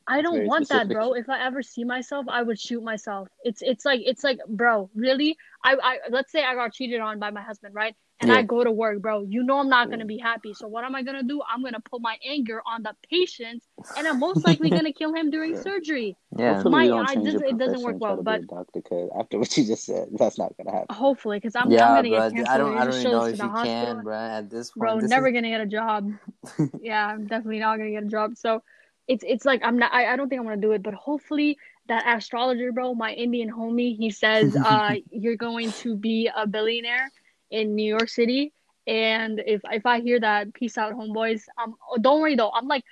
I 0.09 0.23
don't 0.23 0.47
want 0.47 0.67
specific. 0.67 0.89
that, 0.89 0.95
bro. 0.95 1.13
If 1.15 1.29
I 1.29 1.45
ever 1.45 1.63
see 1.63 1.85
myself, 1.85 2.27
I 2.29 2.43
would 2.43 2.61
shoot 2.61 2.83
myself. 2.83 3.29
It's 3.43 3.61
it's 3.61 3.85
like 3.85 4.03
it's 4.05 4.23
like, 4.23 4.39
bro, 4.49 4.89
really? 4.95 5.37
I 5.65 5.75
I 5.83 5.99
let's 6.11 6.31
say 6.31 6.45
I 6.45 6.55
got 6.55 6.73
cheated 6.73 7.01
on 7.01 7.19
by 7.19 7.31
my 7.31 7.43
husband, 7.43 7.75
right? 7.75 7.97
And 8.19 8.31
Yeah. 8.31 8.37
I 8.39 8.43
go 8.45 8.65
to 8.65 8.73
work, 8.73 9.03
bro. 9.03 9.23
You 9.29 9.43
know 9.43 9.59
I'm 9.59 9.69
not 9.69 9.91
gonna 9.91 10.07
be 10.07 10.17
happy. 10.17 10.55
So 10.55 10.67
what 10.67 10.85
am 10.85 10.95
I 10.95 11.03
gonna 11.03 11.23
do? 11.23 11.43
I'm 11.53 11.63
gonna 11.63 11.81
put 11.81 12.01
my 12.01 12.17
anger 12.27 12.63
on 12.65 12.83
the 12.83 12.95
patient, 13.11 13.63
and 13.95 14.07
I'm 14.09 14.19
most 14.19 14.43
likely 14.47 14.71
gonna 14.71 14.93
kill 14.95 15.13
him 15.15 15.29
during 15.31 15.53
Yeah. 15.53 15.61
surgery. 15.61 16.17
Yeah. 16.35 16.55
Hopefully 16.55 16.73
My- 16.73 16.85
you 16.85 16.91
don't 16.93 17.11
I 17.11 17.15
change 17.15 17.31
just- 17.33 17.45
it 17.45 17.59
doesn't 17.59 17.83
work 17.83 17.97
well, 18.01 18.17
to 18.17 18.23
but- 18.23 18.47
doctor. 18.47 18.81
Cause 18.81 19.11
after 19.19 19.39
what 19.39 19.55
you 19.59 19.65
just 19.67 19.85
said, 19.85 20.09
that's 20.19 20.39
not 20.39 20.57
gonna 20.57 20.71
happen. 20.73 20.97
Hopefully, 20.97 21.37
because 21.39 21.55
I'm, 21.57 21.71
yeah, 21.71 21.91
I'm 21.91 22.05
gonna 22.05 22.09
bro. 22.17 22.31
get 22.31 22.49
I 22.49 22.57
canceled. 22.57 22.59
don't. 22.59 22.77
I 22.79 22.85
don't 22.85 22.93
just 22.93 23.01
even 23.01 23.13
know 23.13 23.25
to 23.27 23.31
if 23.33 23.37
the 23.39 23.45
you 23.45 23.51
hospital. 23.51 23.85
can, 23.97 24.03
bro. 24.05 24.17
At 24.17 24.51
this 24.51 24.71
point, 24.71 24.81
bro 24.81 25.01
this 25.01 25.11
never 25.11 25.27
is- 25.29 25.35
gonna 25.35 25.49
get 25.51 25.61
a 25.61 25.67
job 25.67 26.11
yeah 26.81 27.07
i'm 27.09 27.27
definitely 27.27 27.59
not 27.59 27.77
gonna 27.77 27.91
get 27.91 28.03
a 28.05 28.07
job 28.07 28.37
so 28.37 28.63
it's 29.09 29.25
it's 29.27 29.45
like 29.45 29.61
i'm 29.65 29.79
not 29.79 29.93
i, 29.93 30.07
I 30.13 30.17
don't 30.17 30.29
think 30.29 30.41
i'm 30.41 30.47
gonna 30.47 30.57
do 30.61 30.73
it 30.73 30.83
but 30.83 30.95
hopefully 30.95 31.59
that 31.89 32.05
astrologer 32.17 32.73
bro 32.73 32.95
my 32.95 33.13
indian 33.13 33.51
homie 33.51 33.97
he 33.97 34.11
says 34.11 34.57
uh 34.57 34.95
you're 35.11 35.37
going 35.37 35.71
to 35.73 35.97
be 35.97 36.31
a 36.35 36.47
billionaire 36.47 37.11
in 37.51 37.75
new 37.75 37.89
york 37.89 38.09
city 38.09 38.53
and 38.87 39.41
if 39.47 39.61
if 39.71 39.87
i 39.87 40.01
hear 40.01 40.19
that 40.21 40.53
peace 40.55 40.79
out 40.79 40.93
homeboys 40.95 41.43
um 41.59 41.75
oh, 41.91 41.97
don't 41.99 42.21
worry 42.21 42.35
though 42.37 42.51
i'm 42.53 42.67
like 42.69 42.85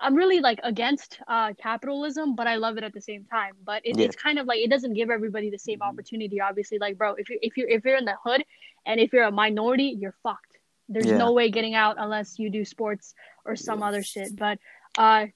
i'm 0.00 0.14
really 0.14 0.40
like 0.40 0.60
against 0.62 1.20
uh 1.28 1.52
capitalism 1.54 2.34
but 2.34 2.46
i 2.46 2.56
love 2.56 2.76
it 2.76 2.84
at 2.84 2.92
the 2.92 3.00
same 3.00 3.24
time 3.24 3.54
but 3.64 3.80
it, 3.84 3.98
Yeah. 3.98 4.04
it's 4.06 4.16
kind 4.16 4.38
of 4.38 4.46
like 4.46 4.60
it 4.60 4.70
doesn't 4.70 4.94
give 4.94 5.10
everybody 5.10 5.50
the 5.50 5.58
same 5.58 5.78
Mhm. 5.80 5.88
opportunity 5.88 6.40
obviously 6.40 6.78
like 6.78 6.96
bro 6.98 7.14
if 7.14 7.28
you 7.30 7.38
if 7.42 7.56
you 7.56 7.66
if 7.68 7.84
you're 7.84 7.96
in 7.96 8.04
the 8.04 8.16
hood 8.24 8.44
and 8.86 9.00
if 9.00 9.12
you're 9.12 9.24
a 9.24 9.30
minority 9.32 9.96
you're 9.98 10.14
fucked 10.22 10.58
there's 10.88 11.06
Yeah. 11.06 11.18
no 11.18 11.32
way 11.32 11.50
getting 11.50 11.74
out 11.74 11.96
unless 11.98 12.38
you 12.38 12.50
do 12.50 12.64
sports 12.64 13.14
or 13.44 13.56
some 13.56 13.80
Yeah. 13.80 13.86
other 13.88 14.02
shit 14.02 14.36
but 14.36 14.58
uh 14.96 15.26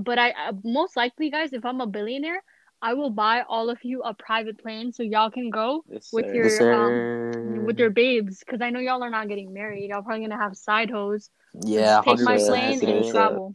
but 0.00 0.18
i 0.18 0.30
uh, 0.30 0.52
most 0.64 0.96
likely 0.96 1.30
guys 1.30 1.52
if 1.52 1.64
i'm 1.64 1.80
a 1.80 1.86
billionaire 1.86 2.42
i 2.82 2.94
will 2.94 3.10
buy 3.10 3.42
all 3.48 3.70
of 3.70 3.78
you 3.82 4.02
a 4.02 4.14
private 4.14 4.58
plane 4.58 4.92
so 4.92 5.02
y'all 5.02 5.30
can 5.30 5.50
go 5.50 5.84
Yes, 5.88 6.10
with 6.12 6.26
your- 6.32 6.44
Yes, 6.46 6.60
um, 6.60 7.64
with 7.66 7.78
your 7.78 7.90
babes 7.90 8.38
because 8.40 8.60
i 8.60 8.70
know 8.70 8.80
y'all 8.80 9.02
are 9.02 9.10
not 9.10 9.28
getting 9.28 9.52
married 9.52 9.90
y'all 9.90 10.02
probably 10.02 10.26
gonna 10.26 10.40
have 10.42 10.56
side 10.56 10.90
hoes 10.90 11.30
yeah, 11.62 12.00
take 12.04 12.20
my 12.20 12.36
plane 12.36 12.80
yeah. 12.82 12.88
and 12.88 13.04
dude. 13.04 13.12
travel 13.12 13.54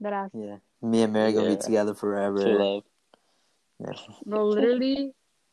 that 0.00 0.12
ass 0.12 0.30
Yeah, 0.34 0.56
me 0.82 1.02
and 1.02 1.12
Mary 1.12 1.32
gonna 1.32 1.48
Yeah. 1.50 1.56
be 1.56 1.62
together 1.62 1.94
forever. 1.94 2.38
True 2.38 2.58
love. 2.58 2.84
Bro, 4.24 4.46
literally, 4.48 5.12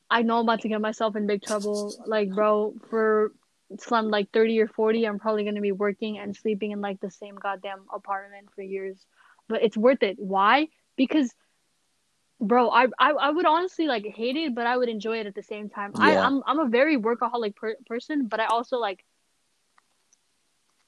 I 0.09 0.21
know 0.21 0.37
I'm 0.39 0.43
about 0.43 0.61
to 0.61 0.67
get 0.69 0.81
myself 0.81 1.15
in 1.15 1.27
big 1.27 1.41
trouble. 1.41 1.93
Like, 2.05 2.29
bro, 2.29 2.73
for 2.89 3.31
till 3.79 3.97
I'm 3.97 4.09
like 4.09 4.31
30 4.31 4.59
or 4.59 4.67
40, 4.67 5.05
I'm 5.05 5.19
probably 5.19 5.43
gonna 5.43 5.61
be 5.61 5.71
working 5.71 6.19
and 6.19 6.35
sleeping 6.35 6.71
in 6.71 6.81
like 6.81 6.99
the 6.99 7.11
same 7.11 7.35
goddamn 7.35 7.85
apartment 7.93 8.47
for 8.55 8.61
years. 8.61 9.05
But 9.47 9.63
it's 9.63 9.77
worth 9.77 10.03
it. 10.03 10.17
Why? 10.19 10.67
Because, 10.95 11.33
bro, 12.43 12.69
I 12.69 12.87
I, 12.99 13.11
I 13.11 13.29
would 13.31 13.45
honestly 13.45 13.87
like 13.87 14.05
hate 14.05 14.35
it, 14.35 14.55
but 14.55 14.67
I 14.67 14.77
would 14.77 14.89
enjoy 14.89 15.19
it 15.19 15.27
at 15.27 15.35
the 15.35 15.43
same 15.43 15.69
time. 15.69 15.91
I 15.95 16.13
Yeah. 16.13 16.25
I'm 16.25 16.43
I'm 16.45 16.59
a 16.59 16.67
very 16.67 16.97
workaholic 16.97 17.55
per- 17.55 17.77
person, 17.85 18.27
but 18.27 18.39
I 18.39 18.45
also 18.45 18.77
like 18.77 19.03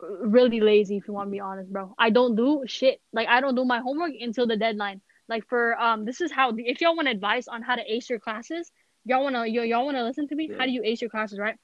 really 0.01 0.59
lazy 0.59 0.97
if 0.97 1.07
you 1.07 1.13
want 1.13 1.27
to 1.27 1.31
be 1.31 1.39
honest, 1.39 1.71
bro. 1.71 1.95
I 1.97 2.09
don't 2.09 2.35
do 2.35 2.63
shit. 2.67 3.01
Like 3.13 3.27
I 3.27 3.41
don't 3.41 3.55
do 3.55 3.65
my 3.65 3.79
homework 3.79 4.11
until 4.19 4.47
the 4.47 4.57
deadline. 4.57 5.01
Like 5.27 5.47
for 5.47 5.79
um, 5.79 6.05
this 6.05 6.21
is 6.21 6.31
how 6.31 6.53
if 6.57 6.81
y'all 6.81 6.95
want 6.95 7.07
advice 7.07 7.47
on 7.47 7.61
how 7.61 7.75
to 7.75 7.83
ace 7.91 8.09
your 8.09 8.19
classes, 8.19 8.71
y'all 9.05 9.23
wanna 9.23 9.39
y- 9.39 9.65
y'all 9.65 9.85
wanna 9.85 10.03
listen 10.03 10.27
to 10.27 10.35
me. 10.35 10.49
Yeah. 10.49 10.57
How 10.59 10.65
do 10.65 10.71
you 10.71 10.83
ace 10.83 11.01
your 11.01 11.09
classes, 11.09 11.39
right? 11.39 11.57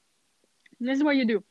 This 0.80 0.98
is 0.98 1.04
what 1.04 1.16
you 1.16 1.26
do. 1.26 1.44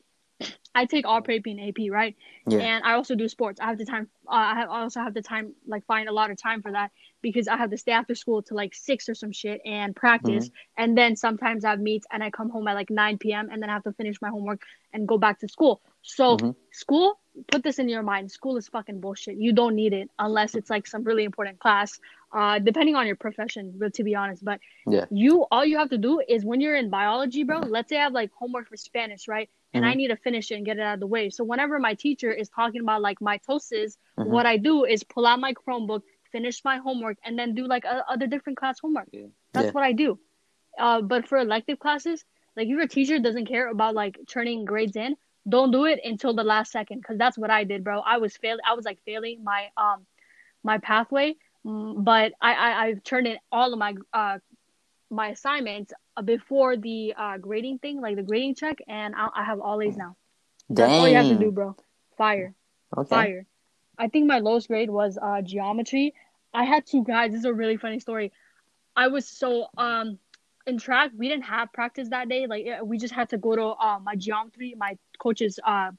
I 0.74 0.86
take 0.86 1.06
all 1.06 1.20
pre 1.20 1.42
and 1.44 1.60
AP, 1.60 1.90
right? 1.90 2.16
Yeah. 2.48 2.58
And 2.60 2.84
I 2.84 2.94
also 2.94 3.14
do 3.14 3.28
sports. 3.28 3.60
I 3.60 3.66
have 3.66 3.78
the 3.78 3.84
time. 3.84 4.08
Uh, 4.26 4.30
I 4.32 4.54
have 4.54 4.70
I 4.70 4.80
also 4.82 5.00
have 5.00 5.14
the 5.14 5.22
time, 5.22 5.54
like 5.66 5.84
find 5.86 6.08
a 6.08 6.12
lot 6.12 6.30
of 6.30 6.40
time 6.40 6.62
for 6.62 6.72
that 6.72 6.90
because 7.20 7.46
I 7.46 7.56
have 7.56 7.70
to 7.70 7.76
stay 7.76 7.92
after 7.92 8.14
school 8.14 8.42
to 8.44 8.54
like 8.54 8.74
six 8.74 9.08
or 9.08 9.14
some 9.14 9.32
shit 9.32 9.60
and 9.66 9.94
practice. 9.94 10.48
Mm-hmm. 10.48 10.82
And 10.82 10.96
then 10.98 11.16
sometimes 11.16 11.64
I 11.64 11.70
have 11.70 11.80
meets 11.80 12.06
and 12.10 12.22
I 12.22 12.30
come 12.30 12.48
home 12.48 12.66
at 12.68 12.74
like 12.74 12.90
nine 12.90 13.18
p.m. 13.18 13.48
and 13.52 13.62
then 13.62 13.68
I 13.68 13.74
have 13.74 13.84
to 13.84 13.92
finish 13.92 14.20
my 14.22 14.28
homework 14.30 14.62
and 14.92 15.06
go 15.06 15.18
back 15.18 15.40
to 15.40 15.48
school. 15.48 15.82
So 16.02 16.36
Mhm. 16.38 16.54
school, 16.70 17.20
put 17.48 17.62
this 17.62 17.78
in 17.78 17.88
your 17.88 18.02
mind. 18.02 18.30
School 18.30 18.56
is 18.56 18.68
fucking 18.68 19.00
bullshit. 19.00 19.36
You 19.36 19.52
don't 19.52 19.74
need 19.74 19.92
it 19.92 20.10
unless 20.18 20.54
it's 20.54 20.70
like 20.70 20.86
some 20.86 21.04
really 21.04 21.24
important 21.24 21.58
class. 21.60 22.00
Uh, 22.32 22.58
depending 22.58 22.94
on 22.96 23.06
your 23.06 23.16
profession, 23.16 23.74
but 23.76 23.92
to 23.94 24.04
be 24.04 24.14
honest, 24.14 24.42
but 24.42 24.58
Yeah. 24.86 25.04
you 25.10 25.44
all 25.50 25.64
you 25.66 25.76
have 25.76 25.90
to 25.90 25.98
do 25.98 26.20
is 26.26 26.44
when 26.46 26.60
you're 26.62 26.74
in 26.76 26.88
biology, 26.88 27.44
bro. 27.44 27.60
Let's 27.60 27.90
say 27.90 27.98
I 27.98 28.04
have 28.04 28.14
like 28.14 28.32
homework 28.32 28.68
for 28.68 28.76
Spanish, 28.78 29.28
right? 29.28 29.50
And 29.74 29.84
I 29.84 29.94
Mhm. 29.94 29.96
need 29.96 30.08
to 30.08 30.16
finish 30.16 30.50
it 30.50 30.56
and 30.56 30.64
get 30.66 30.78
it 30.78 30.82
out 30.82 30.94
of 30.94 31.00
the 31.00 31.06
way. 31.06 31.30
So 31.30 31.44
whenever 31.44 31.78
my 31.78 31.94
teacher 31.94 32.32
is 32.32 32.48
talking 32.48 32.80
about 32.80 33.02
like 33.02 33.20
mitosis, 33.20 33.96
Mhm. 34.18 34.28
what 34.28 34.46
I 34.46 34.56
do 34.58 34.84
is 34.84 35.02
pull 35.04 35.26
out 35.26 35.40
my 35.40 35.52
Chromebook, 35.54 36.02
finish 36.30 36.64
my 36.64 36.78
homework, 36.78 37.18
and 37.24 37.38
then 37.38 37.54
do 37.54 37.66
like 37.66 37.84
a, 37.84 38.04
other 38.10 38.26
different 38.26 38.58
class 38.58 38.78
homework. 38.80 39.08
Yeah. 39.12 39.26
That's 39.52 39.66
Yeah. 39.66 39.72
what 39.72 39.84
I 39.84 39.92
do. 39.92 40.18
Uh, 40.78 41.02
but 41.02 41.28
for 41.28 41.38
elective 41.38 41.78
classes, 41.78 42.24
like 42.56 42.66
if 42.66 42.70
your 42.70 42.86
teacher 42.86 43.18
doesn't 43.18 43.46
care 43.46 43.68
about 43.68 43.94
like 43.94 44.18
turning 44.28 44.64
grades 44.64 44.96
in, 44.96 45.16
don't 45.48 45.70
do 45.70 45.84
it 45.84 46.00
until 46.04 46.34
the 46.34 46.44
last 46.44 46.70
second 46.72 46.98
because 46.98 47.18
that's 47.18 47.38
what 47.38 47.50
I 47.50 47.64
did, 47.64 47.84
bro. 47.84 48.00
I 48.00 48.18
was 48.18 48.36
failing. 48.36 48.60
I 48.66 48.74
was 48.74 48.84
like 48.84 49.00
failing 49.04 49.42
my 49.44 49.68
um 49.76 50.06
my 50.62 50.78
pathway, 50.78 51.34
mm, 51.64 52.04
but 52.04 52.32
I 52.40 52.52
I 52.54 52.84
I've 52.86 53.02
turned 53.04 53.26
in 53.26 53.38
all 53.50 53.72
of 53.72 53.78
my 53.78 53.94
uh 54.12 54.38
my 55.12 55.28
assignments 55.28 55.92
uh, 56.16 56.22
before 56.22 56.76
the 56.76 57.14
uh 57.16 57.38
grading 57.38 57.78
thing, 57.78 58.00
like 58.00 58.16
the 58.16 58.22
grading 58.22 58.54
check, 58.56 58.78
and 58.88 59.14
I, 59.16 59.28
I 59.36 59.44
have 59.44 59.60
all 59.60 59.80
A's 59.82 59.96
now. 59.96 60.16
Dang. 60.72 60.76
That's 60.76 60.98
all 60.98 61.08
you 61.08 61.16
have 61.16 61.28
to 61.28 61.36
do, 61.36 61.50
bro. 61.52 61.76
Fire 62.16 62.54
Okay. 62.96 63.08
fire. 63.08 63.46
I 63.98 64.08
think 64.08 64.26
my 64.26 64.38
lowest 64.38 64.68
grade 64.68 64.90
was 64.90 65.18
uh 65.22 65.42
geometry. 65.42 66.14
I 66.54 66.64
had 66.64 66.86
two 66.86 67.04
guys. 67.04 67.32
This 67.32 67.40
is 67.40 67.44
a 67.46 67.54
really 67.54 67.76
funny 67.76 68.00
story. 68.00 68.32
I 68.96 69.08
was 69.08 69.26
so 69.28 69.66
um 69.76 70.18
in 70.66 70.78
track. 70.78 71.12
We 71.16 71.28
didn't 71.28 71.44
have 71.44 71.72
practice 71.72 72.08
that 72.10 72.28
day. 72.28 72.46
Like 72.46 72.66
we 72.84 72.98
just 72.98 73.14
had 73.14 73.30
to 73.30 73.38
go 73.38 73.56
to 73.56 73.64
uh, 73.64 73.98
my 74.02 74.16
geometry, 74.16 74.74
my 74.76 74.98
coach's 75.18 75.58
uh 75.64 75.92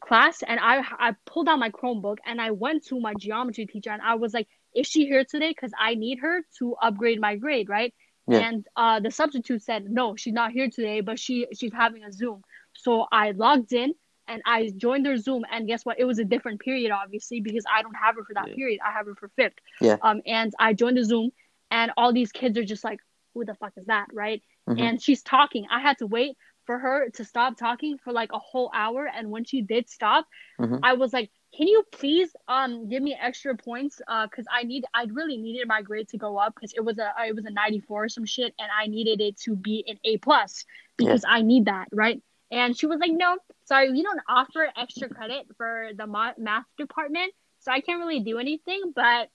class, 0.00 0.42
and 0.42 0.60
I 0.60 0.82
I 0.98 1.14
pulled 1.26 1.48
out 1.48 1.58
my 1.58 1.70
Chromebook 1.70 2.18
and 2.26 2.40
I 2.40 2.50
went 2.50 2.84
to 2.86 3.00
my 3.00 3.14
geometry 3.14 3.66
teacher 3.66 3.90
and 3.90 4.02
I 4.02 4.14
was 4.16 4.34
like, 4.34 4.48
"Is 4.74 4.86
she 4.86 5.06
here 5.06 5.24
today? 5.24 5.50
Because 5.50 5.72
I 5.78 5.94
need 5.94 6.20
her 6.20 6.42
to 6.58 6.74
upgrade 6.82 7.20
my 7.20 7.36
grade, 7.36 7.68
right?" 7.68 7.94
Yeah. 8.30 8.48
And 8.48 8.66
uh, 8.76 9.00
the 9.00 9.10
substitute 9.10 9.62
said, 9.62 9.90
"No, 9.90 10.16
she's 10.16 10.32
not 10.34 10.52
here 10.52 10.68
today, 10.70 11.00
but 11.00 11.18
she 11.18 11.46
she's 11.54 11.72
having 11.72 12.04
a 12.04 12.12
Zoom." 12.12 12.42
So 12.74 13.06
I 13.10 13.32
logged 13.32 13.72
in 13.72 13.94
and 14.28 14.40
I 14.46 14.70
joined 14.76 15.04
their 15.04 15.16
Zoom, 15.16 15.44
and 15.50 15.66
guess 15.66 15.84
what? 15.84 15.98
It 15.98 16.04
was 16.04 16.18
a 16.20 16.24
different 16.24 16.60
period, 16.60 16.92
obviously, 16.92 17.40
because 17.40 17.64
I 17.72 17.82
don't 17.82 17.94
have 17.94 18.14
her 18.16 18.24
for 18.24 18.34
that 18.34 18.48
Yeah. 18.48 18.54
period. 18.54 18.80
I 18.86 18.92
have 18.92 19.06
her 19.06 19.14
for 19.16 19.28
fifth. 19.36 19.58
Yeah. 19.80 19.96
Um, 20.02 20.22
and 20.26 20.52
I 20.58 20.72
joined 20.74 20.96
the 20.98 21.04
Zoom, 21.04 21.30
and 21.70 21.90
all 21.96 22.12
these 22.12 22.30
kids 22.30 22.56
are 22.56 22.64
just 22.64 22.84
like, 22.84 23.00
"Who 23.34 23.44
the 23.44 23.54
fuck 23.56 23.72
is 23.76 23.86
that?" 23.86 24.06
Right? 24.12 24.42
Mhm. 24.68 24.80
And 24.80 25.02
she's 25.02 25.22
talking. 25.22 25.66
I 25.70 25.80
had 25.80 25.98
to 25.98 26.06
wait 26.06 26.36
for 26.66 26.78
her 26.78 27.10
to 27.10 27.24
stop 27.24 27.56
talking 27.56 27.98
for 27.98 28.12
like 28.12 28.32
a 28.32 28.38
whole 28.38 28.70
hour, 28.72 29.06
and 29.12 29.30
when 29.30 29.44
she 29.44 29.62
did 29.62 29.88
stop, 29.88 30.26
Mhm. 30.60 30.78
I 30.84 30.92
was 30.92 31.12
like, 31.12 31.30
"Can 31.56 31.66
you 31.68 31.82
please 31.90 32.34
um 32.48 32.88
give 32.88 33.02
me 33.02 33.16
extra 33.20 33.56
points? 33.56 34.00
Uh, 34.06 34.28
cause 34.28 34.46
I 34.50 34.62
need, 34.62 34.84
I 34.94 35.04
really 35.04 35.36
needed 35.36 35.66
my 35.68 35.82
grade 35.82 36.08
to 36.08 36.18
go 36.18 36.38
up, 36.38 36.54
cause 36.54 36.72
it 36.74 36.84
was 36.84 36.98
a, 36.98 37.12
it 37.26 37.34
was 37.34 37.44
a 37.44 37.50
ninety 37.50 37.80
four 37.80 38.04
or 38.04 38.08
some 38.08 38.24
shit, 38.24 38.54
and 38.58 38.68
I 38.76 38.86
needed 38.86 39.20
it 39.20 39.36
to 39.42 39.56
be 39.56 39.84
an 39.88 39.98
A 40.04 40.18
plus 40.18 40.64
because 40.96 41.24
I 41.26 41.42
need 41.42 41.64
that, 41.66 41.88
right?" 41.92 42.22
and 42.50 42.76
she 42.76 42.86
was 42.86 42.98
like, 42.98 43.12
"No, 43.12 43.38
sorry, 43.64 43.90
we 43.90 44.02
don't 44.02 44.20
offer 44.28 44.68
extra 44.76 45.08
credit 45.08 45.46
for 45.56 45.90
the 45.94 46.06
math 46.06 46.66
department, 46.76 47.32
so 47.60 47.70
I 47.72 47.80
can't 47.80 48.00
really 48.00 48.20
do 48.20 48.38
anything. 48.38 48.92
But 48.94 49.28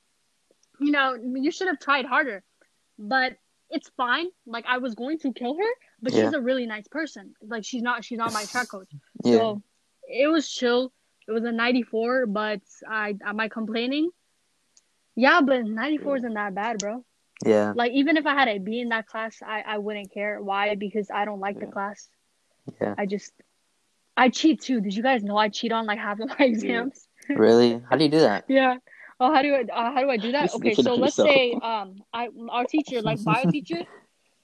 you 0.80 0.92
know, 0.92 1.16
you 1.16 1.52
should 1.52 1.68
have 1.68 1.80
tried 1.80 2.06
harder. 2.06 2.44
But 2.98 3.38
it's 3.70 3.90
fine. 3.98 4.28
Like 4.46 4.66
I 4.68 4.78
was 4.78 4.96
going 4.96 5.20
to 5.20 5.34
kill 5.34 5.56
her, 5.58 5.72
but 6.02 6.14
Yeah. 6.14 6.26
she's 6.26 6.34
a 6.34 6.42
really 6.42 6.66
nice 6.66 6.88
person. 6.88 7.34
Like 7.42 7.66
she's 7.66 7.82
not 7.82 8.04
she's 8.06 8.18
not 8.18 8.34
my 8.34 8.46
track 8.46 8.70
coach. 8.70 8.90
Yeah. 9.24 9.38
So 9.38 9.62
it 10.08 10.28
was 10.28 10.50
chill. 10.50 10.94
It 11.28 11.32
was 11.32 11.44
a 11.44 11.52
94, 11.52 12.28
but 12.28 12.62
I 12.88 13.16
am 13.26 13.40
I 13.40 13.48
complaining? 13.50 14.10
Yeah, 15.16 15.42
but 15.42 15.66
94 15.66 16.18
isn't 16.18 16.34
that 16.34 16.54
bad, 16.54 16.78
bro. 16.80 17.04
yeah. 17.46 17.74
Like 17.76 17.92
even 17.94 18.18
if 18.18 18.26
I 18.26 18.34
had 18.34 18.48
a 18.48 18.58
B 18.60 18.80
in 18.80 18.90
that 18.90 19.08
class, 19.08 19.38
I 19.46 19.62
I 19.66 19.78
wouldn't 19.78 20.12
care. 20.14 20.42
Why? 20.42 20.76
Because 20.76 21.10
I 21.10 21.26
don't 21.26 21.40
like 21.40 21.60
the 21.60 21.68
class. 21.68 22.10
Yeah. 22.82 22.96
I 22.98 23.06
just 23.06 23.32
I 24.18 24.30
cheat 24.30 24.62
too. 24.62 24.82
Did 24.82 24.96
you 24.96 25.04
guys 25.04 25.24
know 25.24 25.38
I 25.38 25.50
cheat 25.50 25.72
on 25.72 25.86
like 25.86 26.00
half 26.00 26.20
of 26.20 26.30
my 26.30 26.46
exams? 26.54 27.08
Really? 27.30 27.82
How 27.90 27.96
do 27.98 28.04
you 28.04 28.12
do 28.12 28.20
that? 28.20 28.46
Yeah. 28.50 28.78
Oh, 29.20 29.34
how 29.34 29.42
do 29.42 29.54
I 29.56 29.62
uh, 29.62 29.94
how 29.94 30.02
do 30.02 30.10
I 30.10 30.18
do 30.18 30.32
that? 30.34 30.44
Just 30.44 30.56
Okay, 30.58 30.74
so 30.76 30.96
let's 30.96 31.18
yourself. 31.18 31.30
say 31.30 31.54
um 31.54 31.96
I 32.14 32.28
our 32.50 32.66
teacher 32.66 33.02
like 33.02 33.24
bio 33.24 33.50
teacher. 33.56 33.82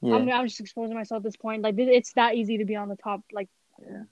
Yeah. 0.02 0.16
I'm 0.16 0.30
I'm 0.32 0.48
just 0.48 0.60
exposing 0.62 0.96
myself 0.96 1.20
at 1.20 1.24
this 1.24 1.36
point. 1.36 1.62
Like 1.62 1.76
it's 1.78 2.14
that 2.14 2.36
easy 2.36 2.58
to 2.60 2.66
be 2.66 2.76
on 2.76 2.88
the 2.90 2.96
top 2.96 3.22
like 3.32 3.50
Yeah. 3.50 3.61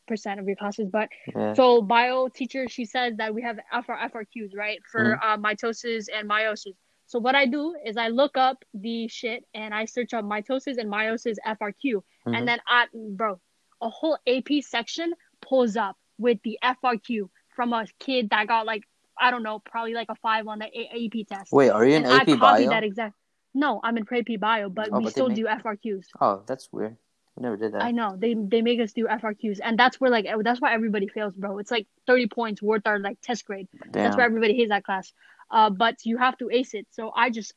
Percent 0.08 0.40
of 0.40 0.48
your 0.48 0.56
classes, 0.56 0.88
but 0.92 1.10
yeah. 1.36 1.54
so 1.54 1.82
bio 1.82 2.28
teacher, 2.28 2.68
she 2.68 2.86
says 2.86 3.16
that 3.18 3.34
we 3.34 3.42
have 3.42 3.58
FR, 3.86 3.94
FRQs, 3.94 4.56
right, 4.56 4.80
for 4.92 5.20
uh, 5.24 5.38
mitosis 5.38 6.08
and 6.14 6.30
meiosis. 6.30 6.74
So 7.06 7.18
what 7.20 7.34
I 7.36 7.46
do 7.48 7.76
is 7.86 7.98
I 7.98 8.10
look 8.10 8.38
up 8.38 8.64
the 8.74 9.08
shit 9.08 9.44
and 9.54 9.74
I 9.74 9.86
search 9.86 10.14
up 10.14 10.24
mitosis 10.26 10.78
and 10.78 10.92
meiosis 10.92 11.36
FRQ, 11.46 12.04
Mhm. 12.28 12.38
and 12.38 12.48
then 12.48 12.60
I, 12.68 12.86
bro, 12.94 13.40
a 13.82 13.90
whole 13.90 14.18
AP 14.28 14.62
section 14.62 15.14
pulls 15.42 15.76
up 15.76 15.98
with 16.18 16.40
the 16.44 16.60
FRQ 16.64 17.30
from 17.56 17.74
a 17.74 17.86
kid 18.00 18.30
that 18.32 18.48
got 18.48 18.66
like 18.66 18.84
I 19.22 19.32
don't 19.32 19.44
know, 19.44 19.60
probably 19.60 19.94
like 19.94 20.08
a 20.10 20.16
five 20.16 20.48
on 20.48 20.60
the 20.60 20.66
a- 20.68 21.06
AP 21.08 21.28
test. 21.28 21.52
Wait, 21.52 21.70
are 21.70 21.86
you 21.86 21.96
in 21.96 22.06
and 22.06 22.14
I 22.14 22.18
AP 22.18 22.28
copied 22.28 22.40
Bio? 22.40 22.70
that 22.70 22.84
exact. 22.86 23.16
No, 23.54 23.82
I'm 23.84 23.98
in 23.98 24.06
pre-AP 24.06 24.40
bio, 24.40 24.70
but 24.70 24.90
Oh, 24.94 25.00
we 25.00 25.04
but 25.06 25.12
still 25.12 25.28
make- 25.28 25.36
do 25.38 25.46
FRQs. 25.46 26.06
Oh, 26.22 26.44
that's 26.46 26.72
weird. 26.72 26.96
I 27.40 27.42
never 27.42 27.58
did 27.58 27.74
that. 27.74 27.82
I 27.84 27.92
know 27.92 28.16
they 28.18 28.34
they 28.34 28.62
make 28.62 28.80
us 28.82 28.92
do 28.94 29.08
FRQs, 29.08 29.60
and 29.64 29.80
that's 29.80 30.00
where 30.00 30.12
like 30.12 30.28
that's 30.44 30.60
why 30.60 30.74
everybody 30.74 31.08
fails, 31.08 31.34
bro. 31.36 31.58
It's 31.60 31.72
like 31.72 31.88
thirty 32.06 32.28
points 32.28 32.62
worth 32.62 32.86
our 32.86 33.00
like 33.00 33.18
test 33.22 33.46
grade. 33.46 33.68
That's 33.92 34.18
why 34.18 34.26
everybody 34.26 34.56
hates 34.56 34.70
that 34.70 34.84
class. 34.84 35.14
Uh, 35.50 35.70
but 35.70 35.96
you 36.06 36.18
have 36.18 36.38
to 36.40 36.50
ace 36.52 36.74
it. 36.74 36.86
So 36.92 37.12
I 37.16 37.30
just 37.30 37.54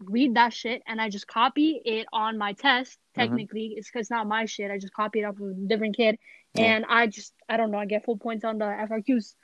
read 0.00 0.36
that 0.36 0.54
shit 0.54 0.80
and 0.86 1.00
I 1.00 1.10
just 1.10 1.26
copy 1.26 1.80
it 1.84 2.06
on 2.12 2.38
my 2.38 2.52
test. 2.52 2.92
Mm-hmm. 2.92 3.20
Technically, 3.20 3.74
it's 3.76 3.90
because 3.90 4.08
not 4.10 4.26
my 4.28 4.44
shit. 4.46 4.70
I 4.70 4.78
just 4.78 4.94
copy 4.94 5.20
it 5.20 5.24
off 5.24 5.34
of 5.40 5.48
a 5.48 5.54
different 5.66 5.96
kid, 5.96 6.18
Yeah. 6.54 6.64
and 6.66 6.84
I 6.88 7.08
just 7.08 7.34
I 7.48 7.56
don't 7.56 7.70
know. 7.72 7.78
I 7.78 7.86
get 7.86 8.04
full 8.04 8.16
points 8.18 8.44
on 8.44 8.58
the 8.58 8.64
FRQs. 8.64 9.34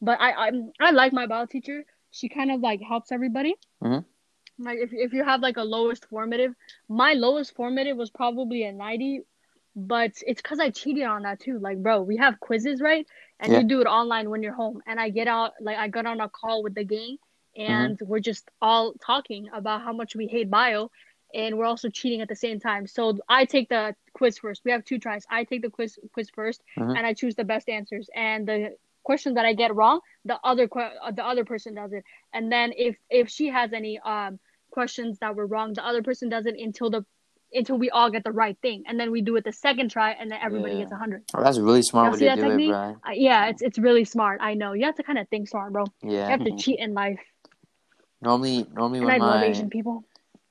But 0.00 0.20
I 0.20 0.30
I 0.48 0.50
I 0.80 0.90
like 0.92 1.12
my 1.12 1.26
bio 1.26 1.46
teacher. 1.46 1.84
She 2.12 2.28
kind 2.28 2.52
of 2.52 2.60
like 2.60 2.80
helps 2.80 3.10
everybody. 3.10 3.56
Mhm. 3.82 4.04
Like 4.58 4.78
if 4.78 4.90
if 4.92 5.12
you 5.12 5.24
have 5.24 5.40
like 5.40 5.56
a 5.56 5.62
lowest 5.64 6.06
formative, 6.06 6.54
my 6.88 7.12
lowest 7.14 7.54
formative 7.54 7.96
was 7.96 8.10
probably 8.10 8.62
a 8.64 8.72
ninety, 8.72 9.22
but 9.74 10.12
it's 10.26 10.40
because 10.42 10.60
I 10.60 10.70
cheated 10.70 11.04
on 11.04 11.22
that 11.22 11.40
too. 11.40 11.58
Like, 11.58 11.82
bro, 11.82 12.02
we 12.02 12.16
have 12.18 12.40
quizzes, 12.40 12.80
right? 12.80 13.06
And 13.40 13.52
Yeah. 13.52 13.56
you 13.56 13.64
do 13.64 13.80
it 13.80 13.86
online 13.86 14.30
when 14.30 14.42
you're 14.42 14.54
home. 14.54 14.80
And 14.86 15.00
I 15.00 15.10
get 15.10 15.28
out, 15.28 15.52
like, 15.60 15.76
I 15.78 15.88
got 15.88 16.06
on 16.06 16.20
a 16.20 16.28
call 16.28 16.62
with 16.62 16.74
the 16.74 16.84
gang, 16.84 17.16
and 17.56 17.98
we're 18.02 18.20
just 18.20 18.50
all 18.60 18.94
talking 19.04 19.48
about 19.54 19.82
how 19.82 19.92
much 19.92 20.14
we 20.16 20.26
hate 20.26 20.50
bio, 20.50 20.90
and 21.34 21.56
we're 21.58 21.64
also 21.66 21.88
cheating 21.88 22.20
at 22.20 22.28
the 22.28 22.36
same 22.36 22.60
time. 22.60 22.86
So 22.86 23.18
I 23.28 23.44
take 23.44 23.68
the 23.68 23.94
quiz 24.14 24.38
first. 24.38 24.62
We 24.64 24.70
have 24.72 24.84
two 24.84 24.98
tries. 24.98 25.24
I 25.30 25.44
take 25.44 25.62
the 25.62 25.70
quiz 25.70 25.98
quiz 26.12 26.30
1st 26.30 26.62
Mhm. 26.76 26.96
and 26.96 27.06
I 27.06 27.12
choose 27.14 27.34
the 27.34 27.44
best 27.44 27.68
answers. 27.68 28.08
And 28.14 28.46
the 28.46 28.76
question 29.02 29.34
that 29.34 29.44
I 29.44 29.54
get 29.54 29.74
wrong, 29.74 30.00
the 30.24 30.38
other 30.44 30.68
uh, 30.78 31.10
the 31.12 31.24
other 31.24 31.44
person 31.44 31.74
does 31.74 31.92
it. 31.92 32.04
And 32.32 32.50
then 32.52 32.72
if 32.76 32.96
if 33.10 33.28
she 33.28 33.48
has 33.48 33.72
any 33.72 33.98
um 34.04 34.38
questions 34.74 35.18
that 35.20 35.34
were 35.36 35.46
wrong, 35.46 35.72
the 35.72 35.86
other 35.86 36.02
person 36.02 36.28
does 36.28 36.46
it 36.46 36.56
until 36.58 36.90
the 36.90 37.04
until 37.52 37.78
we 37.78 37.88
all 37.90 38.10
get 38.10 38.24
the 38.24 38.32
right 38.32 38.58
thing, 38.60 38.82
and 38.88 38.98
then 38.98 39.12
we 39.12 39.22
do 39.22 39.36
it 39.36 39.44
the 39.44 39.52
second 39.52 39.88
try, 39.88 40.10
and 40.10 40.28
then 40.30 40.40
everybody 40.42 40.74
Yeah. 40.74 40.80
gets 40.82 40.92
a 40.92 40.96
hundred. 40.96 41.22
Oh, 41.34 41.42
that's 41.42 41.58
really 41.58 41.82
smart 41.82 42.10
Y'all 42.10 42.18
see 42.18 42.26
that 42.26 42.34
do 42.36 42.42
it, 42.42 42.48
technique? 42.48 42.70
bro. 42.70 42.96
Uh, 43.06 43.12
yeah, 43.14 43.46
it's 43.46 43.62
it's 43.62 43.78
really 43.78 44.04
smart. 44.04 44.40
I 44.42 44.54
know 44.54 44.72
you 44.74 44.84
have 44.86 44.96
to 44.96 45.04
kind 45.04 45.18
of 45.18 45.28
think 45.28 45.48
smart, 45.48 45.72
bro. 45.72 45.84
Yeah, 46.02 46.26
you 46.26 46.32
have 46.36 46.44
to 46.44 46.56
cheat 46.62 46.80
in 46.80 46.92
life, 46.94 47.20
Normally, 48.20 48.66
normally 48.74 49.00
and 49.00 49.10
I 49.10 49.18
when 49.18 49.26
love 49.28 49.40
my 49.40 49.46
Asian 49.46 49.70
people. 49.70 50.04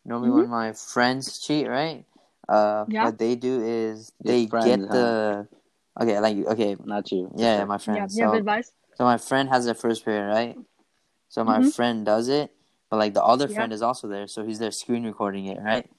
normally 0.05 0.31
when 0.31 0.49
my 0.49 0.71
friends 0.73 1.39
cheat, 1.39 1.67
right? 1.67 2.05
Uh, 2.47 2.85
Yeah. 2.87 3.05
what 3.05 3.17
they 3.17 3.35
do 3.35 3.61
is 3.61 4.11
they 4.23 4.47
friends, 4.47 4.67
get 4.67 4.79
huh? 4.87 4.93
the 4.93 5.47
okay, 6.01 6.19
like 6.19 6.37
okay, 6.55 6.77
Not 6.85 7.11
you. 7.11 7.31
yeah, 7.35 7.57
yeah, 7.59 7.65
my 7.65 7.75
Yeah, 7.75 7.79
friends. 7.79 8.15
you 8.17 8.23
have 8.23 8.33
so, 8.33 8.37
advice. 8.39 8.71
so 8.95 9.03
my 9.03 9.17
friend 9.17 9.49
has 9.49 9.65
the 9.65 9.75
first 9.75 10.05
period, 10.05 10.27
right? 10.27 10.55
So 11.29 11.43
my 11.43 11.59
Mhm. 11.59 11.73
friend 11.73 12.05
does 12.05 12.29
it, 12.29 12.51
but 12.93 12.99
like 12.99 13.15
the 13.15 13.23
other 13.23 13.47
Yeah. 13.47 13.55
friend 13.55 13.73
is 13.73 13.81
also 13.81 14.07
there, 14.07 14.27
so 14.27 14.45
he's 14.45 14.59
there 14.59 14.69
screen 14.69 15.03
recording 15.03 15.47
it, 15.47 15.59
right? 15.59 15.89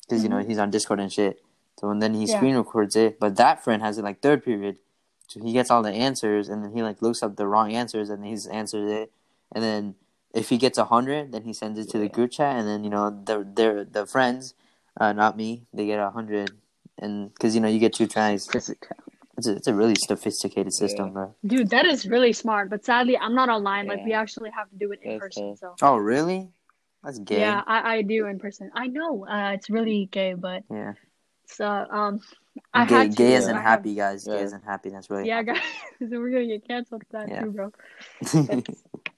Because 0.00 0.22
you 0.22 0.30
know 0.30 0.36
Mhm. 0.36 0.46
he's 0.46 0.56
on 0.56 0.70
Discord 0.70 0.98
and 0.98 1.12
shit. 1.12 1.44
So 1.78 1.90
and 1.90 2.00
then 2.00 2.14
he 2.14 2.24
Yeah. 2.24 2.38
screen 2.38 2.56
records 2.56 2.96
it, 2.96 3.20
but 3.20 3.36
that 3.36 3.62
friend 3.62 3.82
has 3.82 3.98
it 3.98 4.02
like 4.02 4.22
third 4.22 4.42
period, 4.42 4.78
so 5.28 5.40
he 5.44 5.52
gets 5.52 5.70
all 5.70 5.82
the 5.82 5.92
answers, 5.92 6.48
and 6.48 6.64
then 6.64 6.72
he 6.72 6.82
like 6.82 7.02
looks 7.02 7.22
up 7.22 7.36
the 7.36 7.46
wrong 7.46 7.74
answers, 7.74 8.08
and 8.08 8.24
he's 8.24 8.46
answers 8.46 8.90
it, 8.90 9.12
and 9.54 9.62
then 9.62 9.94
if 10.32 10.48
he 10.48 10.56
gets 10.56 10.78
a 10.78 10.86
hundred, 10.86 11.32
then 11.32 11.42
he 11.42 11.52
sends 11.52 11.78
it 11.78 11.90
to 11.90 11.98
the 11.98 12.08
group 12.08 12.30
chat, 12.30 12.56
and 12.56 12.66
then 12.66 12.82
you 12.82 12.88
know 12.88 13.10
the 13.10 13.46
their 13.46 13.84
the 13.84 14.06
friends, 14.06 14.54
uh, 14.98 15.12
not 15.12 15.36
me, 15.36 15.66
they 15.74 15.84
get 15.84 15.98
a 15.98 16.08
hundred, 16.12 16.52
and 16.98 17.34
because 17.34 17.54
you 17.54 17.60
know 17.60 17.68
you 17.68 17.78
get 17.78 17.92
two 17.92 18.06
tries. 18.06 18.48
Physical. 19.36 19.38
It's 19.38 19.46
a, 19.46 19.52
it's 19.56 19.66
a 19.68 19.74
really 19.74 19.94
sophisticated 19.96 20.72
system, 20.72 21.06
Yeah. 21.06 21.12
bro. 21.12 21.34
Dude, 21.46 21.70
that 21.70 21.84
is 21.86 22.06
really 22.06 22.32
smart. 22.32 22.70
But 22.70 22.84
sadly, 22.84 23.16
I'm 23.16 23.34
not 23.34 23.48
online. 23.48 23.86
Like 23.86 24.04
we 24.04 24.12
actually 24.12 24.50
have 24.50 24.68
to 24.70 24.76
do 24.76 24.92
it 24.92 25.00
in 25.02 25.18
That's 25.18 25.20
person. 25.36 25.56
So 25.56 25.74
Oh 25.82 25.96
really? 25.96 26.48
That's 27.04 27.18
gay. 27.18 27.40
yeah, 27.40 27.62
I, 27.66 27.96
I 27.96 28.02
do 28.02 28.26
in 28.26 28.38
person. 28.38 28.70
I 28.74 28.86
know 28.86 29.26
uh, 29.26 29.52
it's 29.54 29.68
really 29.68 30.06
gay, 30.12 30.34
but 30.34 30.62
Yeah. 30.70 30.92
so 31.46 31.66
um, 31.66 32.20
I 32.72 32.84
gay, 32.86 32.94
had 32.94 33.10
to. 33.10 33.16
gay 33.16 33.30
yeah. 33.32 33.38
isn't 33.38 33.54
I 33.56 33.60
have- 33.60 33.68
happy, 33.70 33.94
guys. 33.96 34.24
Gay 34.24 34.40
isn't 34.42 34.62
happy. 34.64 34.90
That's 34.90 35.10
really 35.10 35.26
Yeah, 35.26 35.42
guys, 35.42 35.58
so 35.98 36.06
we're 36.20 36.30
gonna 36.30 36.46
get 36.46 36.68
canceled 36.68 37.02
for 37.10 37.18
that 37.18 37.28
Yeah. 37.28 37.40
too, 37.42 37.50
bro. 37.50 37.72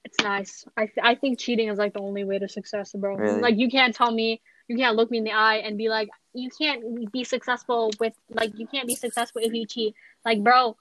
It's 0.05 0.23
nice. 0.23 0.65
I 0.77 0.85
th- 0.85 0.99
I 1.03 1.15
think 1.15 1.39
cheating 1.39 1.67
is 1.69 1.77
like 1.77 1.93
the 1.93 1.99
only 1.99 2.23
way 2.23 2.39
to 2.39 2.47
success, 2.47 2.93
bro. 2.93 3.15
Really? 3.15 3.41
Like 3.41 3.57
you 3.57 3.69
can't 3.69 3.93
tell 3.93 4.11
me, 4.11 4.41
you 4.67 4.77
can't 4.77 4.95
look 4.95 5.09
me 5.11 5.17
in 5.17 5.23
the 5.23 5.31
eye 5.31 5.57
and 5.57 5.77
be 5.77 5.89
like, 5.89 6.09
you 6.35 6.49
can't 6.49 7.11
be 7.11 7.23
successful 7.23 7.91
with 7.99 8.13
like 8.29 8.57
you 8.57 8.67
can't 8.67 8.87
be 8.87 8.95
successful 8.95 9.41
if 9.43 9.53
you 9.53 9.65
cheat. 9.65 9.95
Like, 10.23 10.43
bro, 10.43 10.75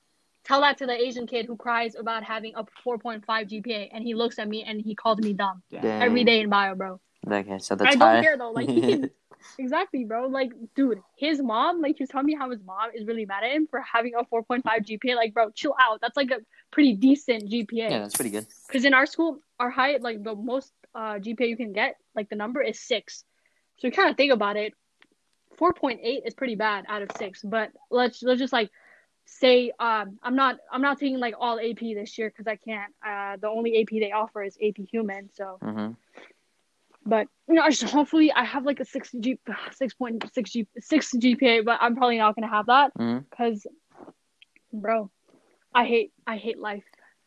tell 0.44 0.61
that 0.61 0.78
to 0.78 0.86
the 0.86 0.94
Asian 0.94 1.26
kid 1.26 1.46
who 1.46 1.57
cries 1.57 1.94
about 1.94 2.22
having 2.22 2.55
a 2.55 2.64
4.5 2.86 3.24
GPA 3.26 3.88
and 3.92 4.05
he 4.05 4.14
looks 4.14 4.38
at 4.38 4.48
me 4.48 4.62
and 4.62 4.80
he 4.80 4.94
calls 4.94 5.18
me 5.18 5.32
dumb 5.32 5.62
Dang. 5.70 6.02
every 6.02 6.24
day 6.24 6.40
in 6.40 6.50
bio, 6.50 6.74
bro. 6.74 7.00
Okay, 7.26 7.59
so 7.59 7.74
the 7.74 7.86
I 7.86 7.94
don't 7.94 8.22
care 8.22 8.36
though. 8.36 8.50
Like 8.50 8.68
he 8.68 8.80
can 8.80 9.11
exactly, 9.59 10.05
bro. 10.05 10.26
Like, 10.26 10.52
dude, 10.74 11.00
his 11.16 11.40
mom, 11.40 11.80
like 11.80 11.96
he 11.96 12.02
was 12.02 12.11
telling 12.11 12.26
me 12.26 12.34
how 12.34 12.50
his 12.50 12.61
mom 12.64 12.90
is 12.94 13.07
really 13.07 13.26
mad 13.26 13.44
at 13.44 13.52
him 13.52 13.66
for 13.70 13.80
having 13.80 14.12
a 14.14 14.24
4.5 14.24 14.62
GPA. 14.64 15.16
Like, 15.16 15.34
bro, 15.34 15.50
chill 15.50 15.74
out. 15.80 16.00
That's 16.00 16.16
like 16.16 16.30
a 16.30 16.38
pretty 16.70 16.94
decent 16.94 17.50
GPA. 17.50 17.66
yeah, 17.72 17.98
that's 18.00 18.14
pretty 18.14 18.30
good. 18.30 18.46
Because 18.66 18.84
in 18.84 18.94
our 18.94 19.07
school, 19.07 19.40
our 19.59 19.70
high, 19.70 19.96
like 19.96 20.22
the 20.22 20.34
most 20.34 20.72
uh, 20.94 21.14
GPA 21.14 21.48
you 21.48 21.57
can 21.57 21.72
get, 21.72 21.96
like 22.14 22.28
the 22.28 22.36
number 22.36 22.62
is 22.62 22.80
six. 22.80 23.24
So 23.78 23.88
you 23.88 23.92
kind 23.92 24.11
of 24.11 24.16
think 24.16 24.32
about 24.32 24.57
it, 24.57 24.72
four 25.57 25.72
point 25.72 26.00
eight 26.02 26.22
is 26.24 26.34
pretty 26.34 26.57
bad 26.57 26.84
out 26.88 27.02
of 27.02 27.11
six. 27.16 27.42
But 27.42 27.70
let's 27.90 28.22
let's 28.22 28.40
just 28.40 28.52
like 28.52 28.70
say 29.26 29.72
um, 29.78 30.18
I'm 30.22 30.36
not 30.36 30.59
I'm 30.72 30.82
not 30.82 30.98
taking 30.98 31.18
like 31.18 31.34
all 31.38 31.59
AP 31.59 31.80
this 31.80 32.18
year 32.18 32.30
because 32.30 32.46
I 32.46 32.57
can't. 32.57 32.92
Uh, 33.07 33.36
the 33.40 33.48
only 33.48 33.80
AP 33.80 33.90
they 33.90 34.12
offer 34.12 34.42
is 34.42 34.57
AP 34.62 34.84
Human. 34.90 35.30
So, 35.32 35.59
hmm 35.62 35.92
but 37.07 37.26
you 37.48 37.55
know, 37.55 37.62
I 37.62 37.70
just, 37.70 37.82
hopefully 37.84 38.32
I 38.32 38.44
have 38.44 38.64
like 38.64 38.80
a 38.80 38.84
six 38.84 39.11
G 39.18 39.38
six 39.72 39.94
point 39.94 40.24
six 40.32 40.52
G 40.52 40.66
six 40.78 41.12
GPA, 41.12 41.64
but 41.64 41.78
I'm 41.80 41.96
probably 41.96 42.18
not 42.18 42.34
gonna 42.34 42.48
have 42.48 42.66
that 42.66 42.92
because, 43.30 43.66
bro, 44.72 45.11
I 45.74 45.84
hate 45.84 46.12
I 46.26 46.36
hate 46.36 46.59
life. 46.59 46.84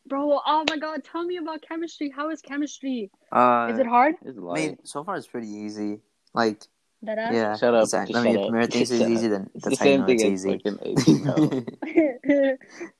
Bro, 0.07 0.39
oh 0.45 0.63
my 0.69 0.77
god, 0.77 1.03
tell 1.03 1.23
me 1.23 1.37
about 1.37 1.61
chemistry. 1.61 2.11
How 2.15 2.29
is 2.29 2.41
chemistry? 2.41 3.11
Uh, 3.31 3.67
Is 3.71 3.79
it 3.79 3.85
hard? 3.85 4.15
It's 4.25 4.37
I 4.37 4.53
mean, 4.53 4.77
so 4.83 5.03
far 5.03 5.17
it's 5.17 5.27
pretty 5.27 5.49
easy. 5.49 5.99
Like, 6.33 6.63
That 7.03 7.17
ass? 7.19 7.33
yeah. 7.33 7.55
Shut 7.55 7.73
up. 7.75 7.83
Exactly. 7.83 8.13
Just 8.13 8.25
I 8.25 8.27
mean, 8.27 8.33
shut 8.35 8.41
if 8.41 8.45
up. 8.47 8.51
Premier 8.51 8.67
thinks 8.67 8.91
it's 8.91 9.01
easy, 9.01 9.25
up. 9.27 9.31
then 9.31 9.49
It's 9.53 9.63
that's 9.65 9.77
the 9.77 9.83
how 9.83 9.85
you 9.85 9.91
same 9.91 10.01
know 10.01 10.07
thing 10.07 10.15
it's 10.15 10.23
easy. 10.25 10.51
fucking 10.57 11.67
AP, 12.25 12.25
bro. 12.25 12.87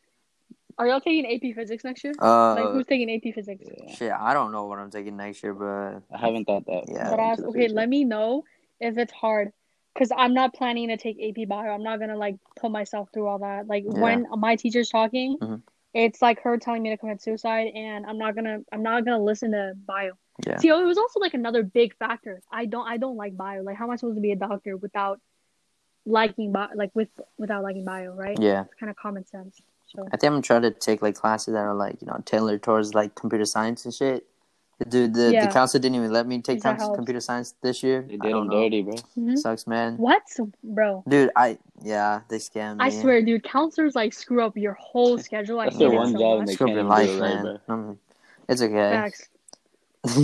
Are 0.80 0.86
y'all 0.88 1.02
taking 1.02 1.26
AP 1.26 1.56
Physics 1.56 1.84
next 1.84 2.04
year? 2.04 2.14
uh, 2.22 2.54
like, 2.54 2.66
who's 2.72 2.86
taking 2.86 3.10
AP 3.12 3.34
Physics? 3.34 3.64
Yeah. 3.66 3.96
shit, 3.96 4.12
I 4.12 4.34
don't 4.36 4.52
know 4.52 4.66
what 4.66 4.78
I'm 4.78 4.92
taking 4.92 5.18
next 5.18 5.42
year, 5.42 5.54
but 5.56 6.04
I 6.16 6.20
haven't 6.20 6.46
thought 6.46 6.68
that. 6.68 6.84
Yeah. 6.88 7.10
That 7.10 7.16
far 7.18 7.32
ass? 7.32 7.40
Okay, 7.42 7.60
future. 7.62 7.74
let 7.74 7.90
me 7.90 8.04
know 8.04 8.44
if 8.80 8.98
it's 8.98 9.12
hard. 9.12 9.52
Because 9.96 10.12
I'm 10.16 10.36
not 10.36 10.54
planning 10.54 10.90
to 10.90 10.98
take 10.98 11.18
AP 11.20 11.48
Bio. 11.48 11.72
I'm 11.72 11.82
not 11.82 11.98
going 11.98 12.12
to, 12.12 12.18
like, 12.18 12.36
put 12.60 12.70
myself 12.70 13.10
through 13.12 13.26
all 13.28 13.40
that. 13.40 13.66
Like, 13.68 13.86
Yeah. 13.92 14.00
when 14.00 14.28
my 14.38 14.56
teacher's 14.56 14.90
talking, 14.90 15.40
Mhm. 15.40 15.62
It's 15.98 16.22
like 16.22 16.42
her 16.42 16.58
telling 16.58 16.84
me 16.84 16.90
to 16.92 16.98
commit 16.98 17.22
suicide, 17.22 17.72
and 17.74 18.06
I'm 18.06 18.18
not 18.18 18.36
to, 18.36 18.64
I'm 18.72 18.84
not 18.84 19.06
to 19.06 19.18
listen 19.18 19.52
to 19.52 19.74
Bio. 19.86 20.14
Yeah. 20.46 20.58
See, 20.60 20.72
oh, 20.72 20.82
it 20.82 20.86
was 20.86 20.98
also, 20.98 21.20
like, 21.20 21.34
another 21.34 21.64
big 21.64 21.96
factor. 21.98 22.42
I 22.52 22.66
don't, 22.66 22.88
I 22.88 22.98
don't 22.98 23.18
like 23.18 23.36
Bio. 23.36 23.64
Like, 23.64 23.76
how 23.76 23.86
am 23.86 23.92
I 23.92 23.96
supposed 23.96 24.18
to 24.18 24.22
be 24.22 24.32
a 24.32 24.36
doctor 24.36 24.78
without 24.78 25.20
liking 26.08 26.52
bio, 26.52 26.70
like 26.74 26.92
with 26.96 27.10
without 27.38 27.64
liking 27.64 27.86
bio, 27.86 28.14
right? 28.14 28.38
Yeah. 28.40 28.64
It's 28.64 28.74
kind 28.80 28.90
of 28.90 28.96
common 28.96 29.26
sense. 29.26 29.62
So 29.94 30.08
I 30.12 30.18
think 30.18 30.34
I'm 30.34 30.42
trying 30.42 30.64
to 30.64 30.72
take 30.72 31.02
like 31.02 31.16
classes 31.16 31.54
that 31.54 31.60
are 31.60 31.76
like 31.76 32.02
you 32.02 32.08
know 32.08 32.22
tailored 32.26 32.64
towards 32.64 32.94
like 32.94 33.16
computer 33.16 33.46
science 33.46 33.86
and 33.86 33.94
shit. 33.94 34.26
Dude, 34.88 35.14
the, 35.16 35.32
Yeah. 35.34 35.48
the 35.48 35.52
council 35.52 35.80
didn't 35.80 35.96
even 35.96 36.12
let 36.14 36.28
me 36.28 36.40
take 36.42 36.62
cons- 36.62 36.84
computer 36.96 37.20
science 37.20 37.56
this 37.64 37.82
year. 37.82 38.04
They 38.04 38.18
did 38.18 38.22
don't 38.22 38.48
them 38.48 38.48
know. 38.50 38.62
dirty, 38.64 38.84
bro. 38.84 38.94
Mhm. 39.18 39.38
Sucks, 39.38 39.66
man. 39.66 39.98
what, 39.98 40.22
bro? 40.64 41.04
Dude, 41.08 41.32
I 41.36 41.58
yeah, 41.82 42.22
they 42.30 42.38
scammed 42.38 42.78
me. 42.78 42.86
I 42.86 42.90
swear, 42.90 43.22
dude, 43.24 43.44
counselors 43.44 43.96
like 43.96 44.14
screw 44.14 44.44
up 44.44 44.56
your 44.56 44.74
whole 44.74 45.18
schedule. 45.28 45.60
I 45.60 45.66
That's 45.66 45.78
hate 45.78 45.90
their 45.90 45.98
one 45.98 46.12
so 46.14 46.20
job, 46.20 46.40
much. 46.40 46.48
They 46.48 46.54
Screw 46.54 46.70
up 46.70 46.76
your 46.76 46.84
life, 46.84 47.10
it 47.10 47.20
right, 47.20 47.44
man. 47.44 47.60
Um, 47.68 48.00
it's 48.48 48.62
okay. 48.62 49.12
I 50.08 50.20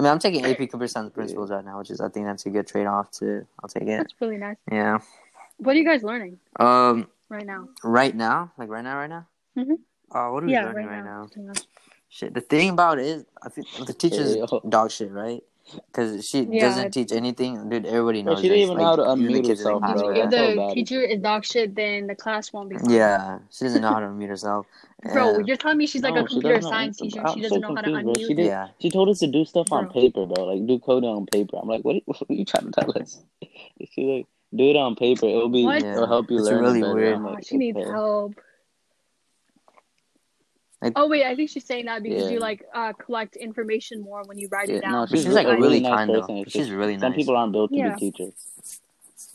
mean, 0.00 0.10
I'm 0.10 0.18
taking 0.18 0.44
AP 0.44 0.58
computer 0.58 0.88
science 0.88 1.12
principles 1.14 1.50
right 1.50 1.64
now, 1.64 1.78
which 1.78 1.90
is 1.90 2.00
I 2.00 2.08
think 2.08 2.26
that's 2.26 2.44
a 2.46 2.50
good 2.50 2.66
trade 2.66 2.86
off 2.86 3.10
too. 3.10 3.46
I'll 3.62 3.68
take 3.68 3.84
it. 3.84 3.96
That's 3.96 4.14
really 4.20 4.36
nice. 4.36 4.56
Yeah. 4.70 4.98
What 5.58 5.74
are 5.74 5.78
you 5.78 5.84
guys 5.84 6.02
learning 6.02 6.38
Um, 6.58 7.06
right 7.30 7.46
now? 7.46 7.68
right 7.82 8.14
now, 8.14 8.52
like 8.58 8.68
right 8.68 8.84
now, 8.84 8.96
right 8.98 9.08
now. 9.08 9.26
Mhm. 9.56 9.78
Uh, 10.10 10.30
what 10.30 10.42
are 10.42 10.46
we 10.46 10.52
Yeah, 10.52 10.64
learning 10.66 10.86
right, 10.86 10.96
right, 10.96 11.04
now. 11.04 11.28
now? 11.36 11.52
Shit. 12.14 12.32
The 12.32 12.40
thing 12.40 12.70
about 12.70 13.00
it 13.00 13.06
is, 13.06 13.24
I 13.42 13.48
feel 13.48 13.64
the 13.84 13.92
teacher's 13.92 14.34
Hey, 14.34 14.38
yo. 14.38 14.60
dog 14.68 14.92
shit, 14.92 15.10
right? 15.10 15.42
Because 15.88 16.28
she 16.28 16.42
Yeah. 16.42 16.60
doesn't 16.60 16.92
teach 16.92 17.10
anything, 17.10 17.68
dude. 17.68 17.86
Everybody 17.86 18.22
Bro, 18.22 18.34
knows. 18.34 18.42
she 18.42 18.48
didn't 18.48 18.60
this. 18.60 18.66
even 18.68 18.78
know 18.78 18.84
how 18.84 18.96
to 18.96 19.02
Like, 19.02 19.18
even 19.18 19.32
the 19.32 19.38
unmute 19.40 19.48
herself, 19.48 19.82
like, 19.82 19.94
bro. 19.96 20.10
If 20.10 20.30
That's 20.30 20.36
so 20.36 20.54
the 20.68 20.74
teacher 20.74 21.00
is 21.02 21.20
dog 21.20 21.44
shit, 21.44 21.74
then 21.74 22.06
the 22.06 22.14
class 22.14 22.52
won't 22.52 22.68
be 22.68 22.76
fun. 22.76 22.90
Yeah, 22.90 23.38
she 23.50 23.64
doesn't 23.64 23.82
know 23.82 23.88
how 23.88 23.98
to 23.98 24.06
unmute 24.06 24.28
herself. 24.28 24.66
Bro, 25.12 25.40
you're 25.40 25.56
telling 25.56 25.78
me 25.78 25.88
she's 25.88 26.04
like 26.04 26.14
No, 26.14 26.20
a 26.24 26.28
she 26.28 26.34
computer 26.34 26.54
doesn't 26.54 26.70
know 26.70 26.76
science 26.76 26.98
teacher. 26.98 27.20
I'm 27.26 27.34
She 27.34 27.40
doesn't 27.40 27.60
know 27.60 27.74
how 27.74 27.82
to 27.82 27.90
bro. 27.90 28.00
unmute. 28.02 28.26
She 28.26 28.34
did- 28.34 28.46
yeah, 28.46 28.68
She 28.78 28.90
told 28.90 29.08
us 29.08 29.18
to 29.18 29.26
do 29.26 29.44
stuff 29.44 29.72
on 29.72 29.88
paper, 29.88 30.24
bro. 30.24 30.44
Like 30.44 30.64
do 30.68 30.78
coding 30.78 31.10
on 31.10 31.26
paper. 31.26 31.58
I'm 31.60 31.68
like, 31.68 31.82
what? 31.84 31.96
Are, 31.96 32.00
what 32.06 32.22
are 32.30 32.34
you 32.34 32.44
trying 32.44 32.70
to 32.70 32.80
tell 32.80 32.92
us? 32.96 33.18
She's 33.90 34.06
like, 34.06 34.26
do 34.54 34.70
it 34.70 34.76
on 34.76 34.94
paper. 34.94 35.26
It'll 35.26 35.48
be. 35.48 35.64
What? 35.64 35.82
It'll 35.82 36.06
help 36.06 36.30
you 36.30 36.38
It's 36.38 36.46
learn. 36.46 36.58
it 36.58 36.66
really 36.68 36.80
better. 36.80 36.94
weird. 36.94 37.16
I'm 37.16 37.26
Oh, 37.26 37.32
like, 37.32 37.46
she 37.48 37.56
needs 37.56 37.78
help. 37.90 38.34
Like- 40.84 40.92
oh 40.96 41.08
wait, 41.08 41.24
I 41.24 41.34
think 41.34 41.50
she's 41.50 41.64
saying 41.64 41.86
that 41.86 42.02
because 42.02 42.24
Yeah. 42.24 42.30
you 42.30 42.38
like 42.40 42.64
uh, 42.74 42.92
collect 42.92 43.36
information 43.36 44.02
more 44.02 44.22
when 44.24 44.38
you 44.38 44.48
write 44.50 44.68
Yeah, 44.68 44.76
it 44.76 44.82
down. 44.82 44.92
no, 44.92 45.06
she's, 45.06 45.24
she's 45.24 45.32
like 45.34 45.46
a 45.46 45.50
really 45.50 45.60
really 45.62 45.80
nice 45.80 45.94
kind 45.96 46.10
though. 46.10 46.20
person. 46.20 46.36
It's 46.38 46.52
She's 46.52 46.66
just 46.66 46.76
really 46.76 46.98
Some 46.98 47.12
people 47.14 47.36
aren't 47.36 47.52
built 47.52 47.70
to 47.70 47.76
Yeah. 47.76 47.94
be 47.94 48.10
teachers. 48.10 48.34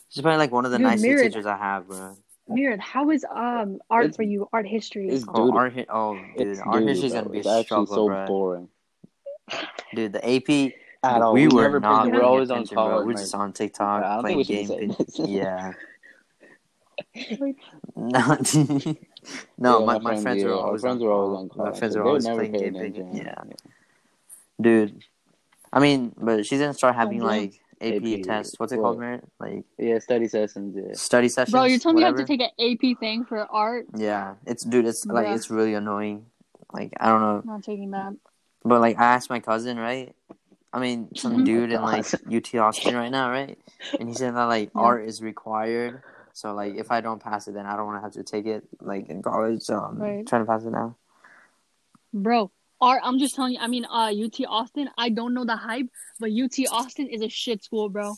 She's 0.10 0.22
probably 0.22 0.38
like 0.38 0.52
one 0.52 0.66
of 0.66 0.72
the 0.72 0.78
Dude, 0.78 0.88
nicest 0.88 1.04
Mirror- 1.06 1.24
teachers 1.24 1.46
I 1.46 1.58
have, 1.58 1.88
bro. 1.88 2.16
Mirrored, 2.48 2.80
how 2.80 3.12
is 3.12 3.24
um 3.26 3.80
art 3.90 4.06
It's- 4.06 4.16
for 4.16 4.24
you? 4.24 4.48
Art 4.54 4.68
history. 4.68 5.10
it's 5.10 5.24
Oh, 5.28 5.48
Dude, 5.48 5.56
art, 5.56 5.74
hi- 5.74 5.86
oh, 5.90 6.16
dude, 6.38 6.48
It's 6.48 6.60
art 6.62 6.74
doo-doo, 6.80 6.88
history's 6.88 7.12
bro. 7.14 7.22
gonna 7.22 7.32
be 7.32 7.38
It's 7.40 7.48
a 7.48 7.50
actually 7.52 7.64
struggle, 7.86 7.96
so 7.96 8.08
bro. 8.08 8.26
boring. 8.28 8.70
Dude, 9.96 10.14
the 10.14 10.28
AP, 10.28 10.74
At 11.04 11.22
all. 11.22 11.34
we, 11.34 11.48
We 11.48 11.56
were 11.56 11.80
not. 11.80 12.06
picked 12.06 12.16
We're 12.16 12.24
always 12.24 12.50
on 12.52 12.58
attention, 12.58 12.76
call 12.76 12.88
bro. 12.90 12.98
and, 13.00 13.08
We're 13.08 13.14
just 13.14 13.34
on 13.36 13.54
TikTok 13.54 14.04
I 14.04 14.14
don't 14.16 14.22
playing 14.24 14.44
think 14.44 14.70
we 14.70 14.96
should 14.96 15.18
game. 15.18 15.30
yeah. 15.36 15.74
No, 17.96 18.38
no, 19.58 19.80
Yeah, 19.80 19.86
my, 19.86 19.94
my 20.00 20.02
friends, 20.12 20.24
friends 20.24 20.44
yeah, 20.44 20.50
were 20.50 20.54
always 20.56 20.82
friends 20.82 21.02
on 21.02 21.08
were 21.08 21.14
always 21.14 21.40
on 21.40 21.50
call. 21.50 21.66
My 21.66 21.72
friends 21.74 21.94
so 21.94 22.00
were 22.00 22.04
they 22.04 22.10
always 22.10 22.26
never 22.26 22.38
playing 22.48 22.54
pay 22.54 22.60
game. 22.60 22.76
attention. 22.76 23.16
Yeah, 23.16 23.36
dude. 24.60 25.04
I 25.72 25.80
mean, 25.80 26.14
but 26.18 26.46
she 26.46 26.58
didn't 26.58 26.76
start 26.76 26.96
having 26.96 27.20
yeah. 27.20 27.24
like 27.26 27.60
AP, 27.82 28.04
AP, 28.04 28.24
tests. 28.24 28.60
What's 28.60 28.74
it 28.74 28.78
what? 28.78 28.84
called, 28.84 29.00
Merritt? 29.00 29.24
Like 29.40 29.64
Yeah, 29.78 30.00
study 30.00 30.28
sessions. 30.28 30.76
Yeah. 30.76 30.94
study 30.94 31.30
sessions. 31.30 31.54
Bro, 31.54 31.66
you're 31.66 31.80
telling 31.80 31.98
me 31.98 32.02
you 32.02 32.08
have 32.08 32.16
to 32.18 32.26
take 32.26 32.42
an 32.42 32.50
AP 32.60 33.00
thing 33.00 33.26
for 33.26 33.40
art? 33.40 33.86
Yeah, 33.96 34.36
it's 34.46 34.64
dude. 34.64 34.86
It's 34.86 35.06
like 35.06 35.28
it's 35.28 35.50
really 35.50 35.74
annoying. 35.76 36.26
Like 36.74 36.94
I 37.00 37.08
don't 37.08 37.22
know, 37.22 37.40
I'm 37.40 37.48
not 37.48 37.64
taking 37.64 37.92
that. 37.92 38.14
but 38.64 38.82
like 38.82 38.98
I 39.00 39.04
asked 39.16 39.30
my 39.30 39.40
cousin, 39.40 39.78
right? 39.78 40.16
I 40.72 40.80
mean, 40.80 41.10
some 41.16 41.44
dude 41.46 41.72
in 41.72 41.82
like 41.82 42.06
UT 42.32 42.54
Austin 42.56 42.96
right 42.96 43.10
now, 43.12 43.30
right? 43.32 43.58
And 44.00 44.08
he 44.10 44.16
said 44.16 44.36
that 44.36 44.44
like 44.46 44.72
Yeah. 44.76 44.82
art 44.82 45.08
is 45.08 45.22
required. 45.22 46.02
So 46.40 46.54
like 46.54 46.76
if 46.76 46.90
I 46.90 47.02
don't 47.02 47.22
pass 47.22 47.50
it, 47.50 47.54
then 47.54 47.66
I 47.66 47.76
don't 47.76 47.86
want 47.86 47.98
to 47.98 48.02
have 48.02 48.14
to 48.14 48.24
take 48.24 48.46
it 48.46 48.64
like 48.80 49.10
in 49.10 49.22
college. 49.22 49.62
So 49.62 49.78
I'm 49.78 50.00
Right. 50.00 50.26
trying 50.26 50.44
to 50.44 50.46
pass 50.50 50.64
it 50.64 50.72
now. 50.72 50.96
Bro, 52.14 52.50
I'm 52.82 53.20
just 53.20 53.36
telling 53.36 53.56
you, 53.56 53.60
I 53.60 53.68
mean, 53.68 53.84
uh, 53.84 54.10
UT 54.16 54.46
Austin, 54.48 54.90
I 54.98 55.10
don't 55.10 55.34
know 55.34 55.44
the 55.44 55.58
hype, 55.58 55.90
but 56.18 56.32
UT 56.32 56.66
Austin 56.72 57.08
is 57.08 57.22
a 57.22 57.28
shit 57.28 57.62
school, 57.62 57.90
bro. 57.90 58.14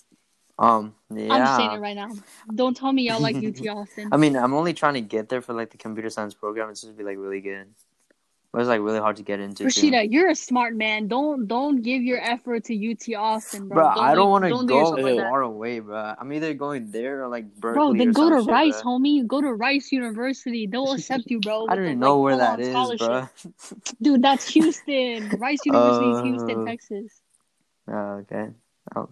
Um, 0.60 0.94
yeah. 1.10 1.34
I'm 1.34 1.46
just 1.46 1.58
saying 1.58 1.72
it 1.72 1.80
right 1.80 1.96
now. 1.96 2.12
Don't 2.54 2.78
tell 2.78 2.94
me 2.94 3.08
y'all 3.08 3.20
like 3.20 3.36
UT 3.44 3.68
Austin. 3.68 4.10
I 4.12 4.18
mean, 4.18 4.36
I'm 4.36 4.54
only 4.54 4.76
trying 4.76 4.94
to 4.94 5.02
get 5.02 5.30
there 5.30 5.42
for 5.42 5.54
like 5.54 5.72
the 5.72 5.78
computer 5.78 6.12
science 6.12 6.36
program. 6.36 6.70
It's 6.70 6.82
supposed 6.82 6.98
to 7.00 7.04
be 7.04 7.10
like 7.10 7.18
really 7.18 7.42
good, 7.42 7.74
but 8.52 8.60
was 8.60 8.68
like 8.68 8.82
really 8.82 9.00
hard 9.00 9.16
to 9.16 9.24
get 9.24 9.40
into. 9.40 9.64
too. 9.64 9.70
Rashida, 9.70 10.12
you're 10.12 10.30
a 10.30 10.36
smart 10.36 10.76
man. 10.76 11.08
Don't 11.08 11.48
don't 11.48 11.82
give 11.82 12.02
your 12.02 12.20
effort 12.22 12.66
to 12.66 12.92
UT 12.92 13.16
Austin, 13.18 13.70
bro. 13.70 13.76
Bro, 13.94 14.02
I 14.02 14.14
don't 14.14 14.30
want 14.30 14.44
to 14.44 14.50
do 14.50 14.66
go 14.66 14.80
yourself 14.80 15.00
like 15.00 15.18
far 15.20 15.42
away, 15.44 15.80
bro. 15.80 16.16
I'm 16.20 16.34
either 16.34 16.54
going 16.54 16.92
there 16.92 17.24
or 17.24 17.28
like 17.30 17.54
Berkeley. 17.56 17.76
Bro, 17.76 17.94
then 17.94 18.12
go 18.12 18.30
to 18.30 18.42
shit, 18.42 18.50
Rice, 18.52 18.82
bro. 18.82 18.92
homie. 19.00 19.26
Go 19.26 19.40
to 19.42 19.54
Rice 19.54 19.92
University. 19.92 20.68
They'll 20.68 20.92
accept 20.98 21.24
you, 21.32 21.40
bro. 21.40 21.68
I 21.70 21.76
don't 21.76 21.86
even 21.86 22.00
like, 22.00 22.08
know 22.08 22.20
where 22.20 22.38
that 22.38 22.60
is, 22.60 22.74
bro. 23.00 23.30
Dude, 24.02 24.22
that's 24.22 24.48
Houston. 24.50 25.30
Rice 25.40 25.60
University 25.66 26.10
is 26.12 26.22
Houston, 26.24 26.60
Oh. 26.60 26.66
Texas. 26.66 27.22
Oh, 27.88 28.24
okay. 28.24 28.48
Oh. 28.96 29.10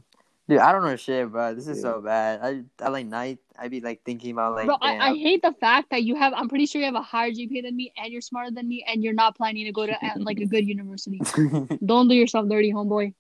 Dude, 0.50 0.58
I 0.58 0.72
don't 0.72 0.84
know 0.84 0.96
shit, 0.96 1.32
bro. 1.32 1.54
This 1.54 1.68
is 1.68 1.78
Yeah. 1.78 1.82
so 1.84 2.02
bad. 2.02 2.40
I, 2.42 2.64
I 2.84 2.90
like 2.90 3.06
night. 3.06 3.38
I 3.58 3.68
be 3.68 3.82
like 3.82 4.02
thinking 4.04 4.32
about 4.32 4.56
like. 4.56 4.66
Bro, 4.66 4.78
I, 4.82 5.12
I 5.12 5.14
hate 5.16 5.44
the 5.44 5.54
fact 5.54 5.92
that 5.92 6.02
you 6.02 6.16
have. 6.16 6.34
I'm 6.34 6.50
pretty 6.50 6.66
sure 6.66 6.82
you 6.82 6.86
have 6.86 6.96
a 6.96 7.04
higher 7.04 7.30
GPA 7.30 7.62
than 7.62 7.76
me, 7.76 7.94
and 7.96 8.12
you're 8.12 8.22
smarter 8.22 8.50
than 8.50 8.68
me, 8.68 8.84
and 8.88 9.04
you're 9.04 9.14
not 9.14 9.38
planning 9.38 9.66
to 9.66 9.72
go 9.72 9.86
to 9.86 9.94
uh, 9.94 10.14
like 10.18 10.40
a 10.40 10.48
good 10.48 10.66
university. 10.76 11.22
Don't 11.86 12.08
do 12.08 12.16
yourself 12.16 12.50
dirty, 12.50 12.74
homeboy. 12.74 13.14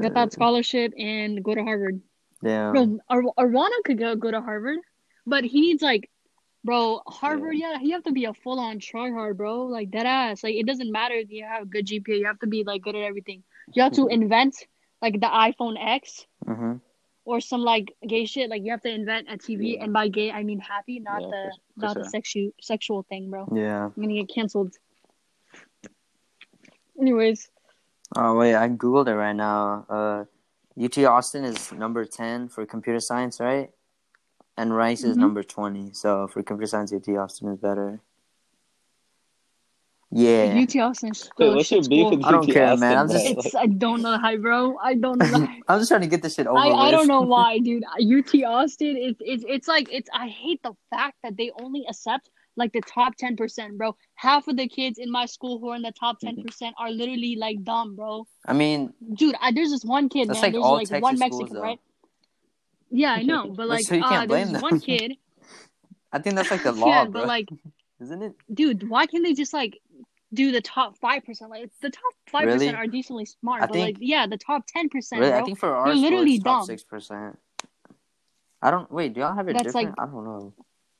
Get 0.00 0.14
that 0.14 0.32
scholarship 0.32 0.92
and 0.96 1.42
go 1.42 1.54
to 1.54 1.64
Harvard. 1.64 2.00
Yeah. 2.42 2.70
Bro, 2.70 3.00
Ar- 3.08 3.22
Arwana 3.36 3.82
could 3.84 3.98
go 3.98 4.14
go 4.14 4.30
to 4.30 4.40
Harvard, 4.40 4.78
but 5.26 5.42
he 5.42 5.60
needs 5.60 5.82
like, 5.82 6.10
bro, 6.62 7.00
Harvard. 7.08 7.56
Yeah, 7.56 7.78
you 7.80 7.92
have 7.94 8.04
to 8.04 8.12
be 8.12 8.26
a 8.26 8.34
full 8.34 8.60
on 8.60 8.78
tryhard, 8.78 9.36
bro. 9.36 9.64
Like 9.64 9.90
dead 9.90 10.06
ass. 10.06 10.44
Like 10.44 10.54
it 10.54 10.66
doesn't 10.66 10.92
matter 10.92 11.14
if 11.14 11.28
you 11.30 11.44
have 11.44 11.62
a 11.62 11.66
good 11.66 11.86
GPA. 11.86 12.20
You 12.20 12.26
have 12.26 12.38
to 12.38 12.46
be 12.46 12.62
like 12.62 12.82
good 12.82 12.94
at 12.94 13.02
everything. 13.02 13.42
You 13.72 13.82
have 13.82 13.94
to 13.94 14.06
invent 14.18 14.54
like 15.02 15.14
the 15.14 15.26
iPhone 15.26 15.76
X 15.78 16.26
hmm 16.46 16.74
or 17.26 17.40
some 17.40 17.60
like 17.60 17.94
gay 18.06 18.24
shit. 18.24 18.48
Like 18.50 18.62
you 18.64 18.70
have 18.72 18.80
to 18.82 18.90
invent 18.90 19.28
a 19.30 19.36
TV, 19.36 19.74
Yeah. 19.74 19.84
and 19.84 19.92
by 19.92 20.08
gay 20.08 20.30
I 20.32 20.42
mean 20.42 20.58
happy, 20.58 20.98
not 21.00 21.20
Yeah, 21.22 21.28
the 21.28 21.50
for- 21.54 21.56
for 21.74 21.80
not 21.86 21.94
the 21.94 22.00
sure. 22.02 22.10
sexual 22.10 22.50
sexual 22.60 23.02
thing, 23.04 23.30
bro. 23.30 23.46
Yeah. 23.54 23.84
I'm 23.86 23.94
gonna 24.02 24.14
get 24.14 24.28
canceled. 24.34 24.74
Anyways, 27.00 27.50
Oh 28.16 28.36
wait, 28.36 28.56
I 28.56 28.68
googled 28.68 29.06
it 29.06 29.14
right 29.14 29.36
now. 29.36 29.86
Uh, 29.88 30.24
UT 30.76 31.04
Austin 31.04 31.44
is 31.44 31.70
number 31.72 32.04
ten 32.04 32.48
for 32.48 32.66
computer 32.66 33.00
science, 33.00 33.38
right? 33.38 33.70
And 34.56 34.74
Rice 34.74 35.04
is 35.04 35.16
Mhm. 35.16 35.20
number 35.20 35.42
twenty. 35.44 35.92
So 35.92 36.26
for 36.26 36.42
computer 36.42 36.66
science, 36.68 36.92
UT 36.92 37.16
Austin 37.16 37.48
is 37.48 37.58
better. 37.58 38.00
Yeah. 40.12 40.58
UT 40.60 40.74
Austin. 40.76 41.10
is 41.12 41.30
Wait, 41.38 41.54
what's 41.54 41.70
your 41.70 41.82
beef 41.82 42.06
school. 42.06 42.10
with 42.16 42.24
I 42.24 42.30
don't 42.32 42.48
UT 42.48 42.52
care, 42.52 42.66
Austin, 42.66 42.80
man. 42.80 42.98
I'm 42.98 43.08
just- 43.08 43.26
It's 43.26 43.54
I 43.54 43.66
don't 43.66 44.02
know 44.02 44.10
the 44.10 44.18
hype, 44.18 44.40
bro. 44.40 44.76
I 44.82 44.94
don't 44.94 45.18
know 45.18 45.26
the. 45.26 45.48
I'm 45.68 45.78
just 45.78 45.88
trying 45.88 46.00
to 46.00 46.08
get 46.08 46.20
this 46.22 46.34
shit 46.34 46.46
over 46.48 46.58
I, 46.58 46.66
with. 46.66 46.74
I 46.76 46.90
don't 46.90 47.06
know 47.06 47.20
why, 47.20 47.58
dude. 47.66 47.84
UT 47.84 48.34
Austin, 48.44 48.96
it's 48.96 49.20
it's 49.24 49.44
it's 49.46 49.68
like 49.68 49.88
it's. 49.92 50.10
I 50.12 50.26
hate 50.28 50.62
the 50.64 50.72
fact 50.90 51.16
that 51.22 51.36
they 51.36 51.52
only 51.62 51.84
accept 51.88 52.28
like 52.56 52.72
the 52.72 52.80
top 52.80 53.14
ten 53.16 53.36
percent, 53.36 53.78
bro. 53.78 53.94
Half 54.16 54.48
of 54.48 54.56
the 54.56 54.66
kids 54.66 54.98
in 54.98 55.10
my 55.12 55.26
school 55.26 55.60
who 55.60 55.68
are 55.68 55.76
in 55.76 55.82
the 55.82 55.92
top 55.92 56.16
Mm-hmm. 56.16 56.34
ten 56.36 56.44
percent 56.44 56.74
are 56.78 56.90
literally 56.90 57.36
like 57.36 57.62
dumb, 57.62 57.94
bro. 57.94 58.26
I 58.46 58.52
mean, 58.52 58.92
Dude, 59.14 59.36
I, 59.40 59.52
there's 59.52 59.70
this 59.70 59.84
one 59.84 60.08
kid, 60.08 60.28
That's 60.28 60.38
man. 60.38 60.42
like 60.42 60.52
there's 60.54 60.64
all 60.64 60.74
like 60.74 60.88
Texas 60.88 61.02
one 61.02 61.16
schools, 61.18 61.30
Mexican, 61.40 61.54
though. 61.54 61.62
right? 61.62 61.78
Yeah, 62.90 63.12
I 63.12 63.22
know, 63.22 63.50
but 63.56 63.68
like 63.68 63.84
So 63.84 63.94
you 63.94 64.02
uh, 64.04 64.08
can't 64.08 64.28
there's 64.28 64.42
blame 64.46 64.52
this 64.54 64.60
them. 64.62 64.70
one 64.72 64.80
kid. 64.80 65.12
I 66.12 66.18
think 66.18 66.34
that's 66.34 66.50
like 66.50 66.64
the 66.64 66.72
law, 66.72 66.88
yeah, 66.88 67.04
bro. 67.04 67.20
but 67.20 67.28
like, 67.28 67.48
Isn't 68.00 68.22
it? 68.22 68.34
dude, 68.52 68.88
why 68.88 69.06
can't 69.06 69.24
they 69.24 69.34
just 69.34 69.52
like 69.52 69.78
do 70.32 70.52
the 70.52 70.60
top 70.60 70.96
five 70.98 71.24
percent? 71.24 71.50
Like 71.50 71.70
the 71.80 71.90
top 71.90 72.12
five 72.26 72.46
Really? 72.46 72.58
percent 72.58 72.76
are 72.76 72.86
decently 72.86 73.24
smart, 73.26 73.62
I 73.62 73.66
but 73.66 73.72
think- 73.74 73.96
like 73.96 73.96
yeah, 74.00 74.26
the 74.26 74.38
top 74.38 74.64
ten 74.66 74.88
percent, 74.88 75.20
Really? 75.20 75.32
I 75.32 75.42
think 75.42 75.58
for 75.58 75.74
our 75.74 75.86
They're 75.86 75.94
school, 75.94 76.02
literally 76.10 76.38
top 76.38 76.66
six 76.66 76.82
percent. 76.84 77.38
I 78.62 78.70
don't 78.70 78.90
wait. 78.92 79.14
Do 79.14 79.20
y'all 79.20 79.34
have 79.34 79.48
it 79.48 79.54
That's 79.54 79.64
different? 79.66 79.98
like- 79.98 80.00
I 80.08 80.10
don't 80.10 80.24
know. 80.24 80.52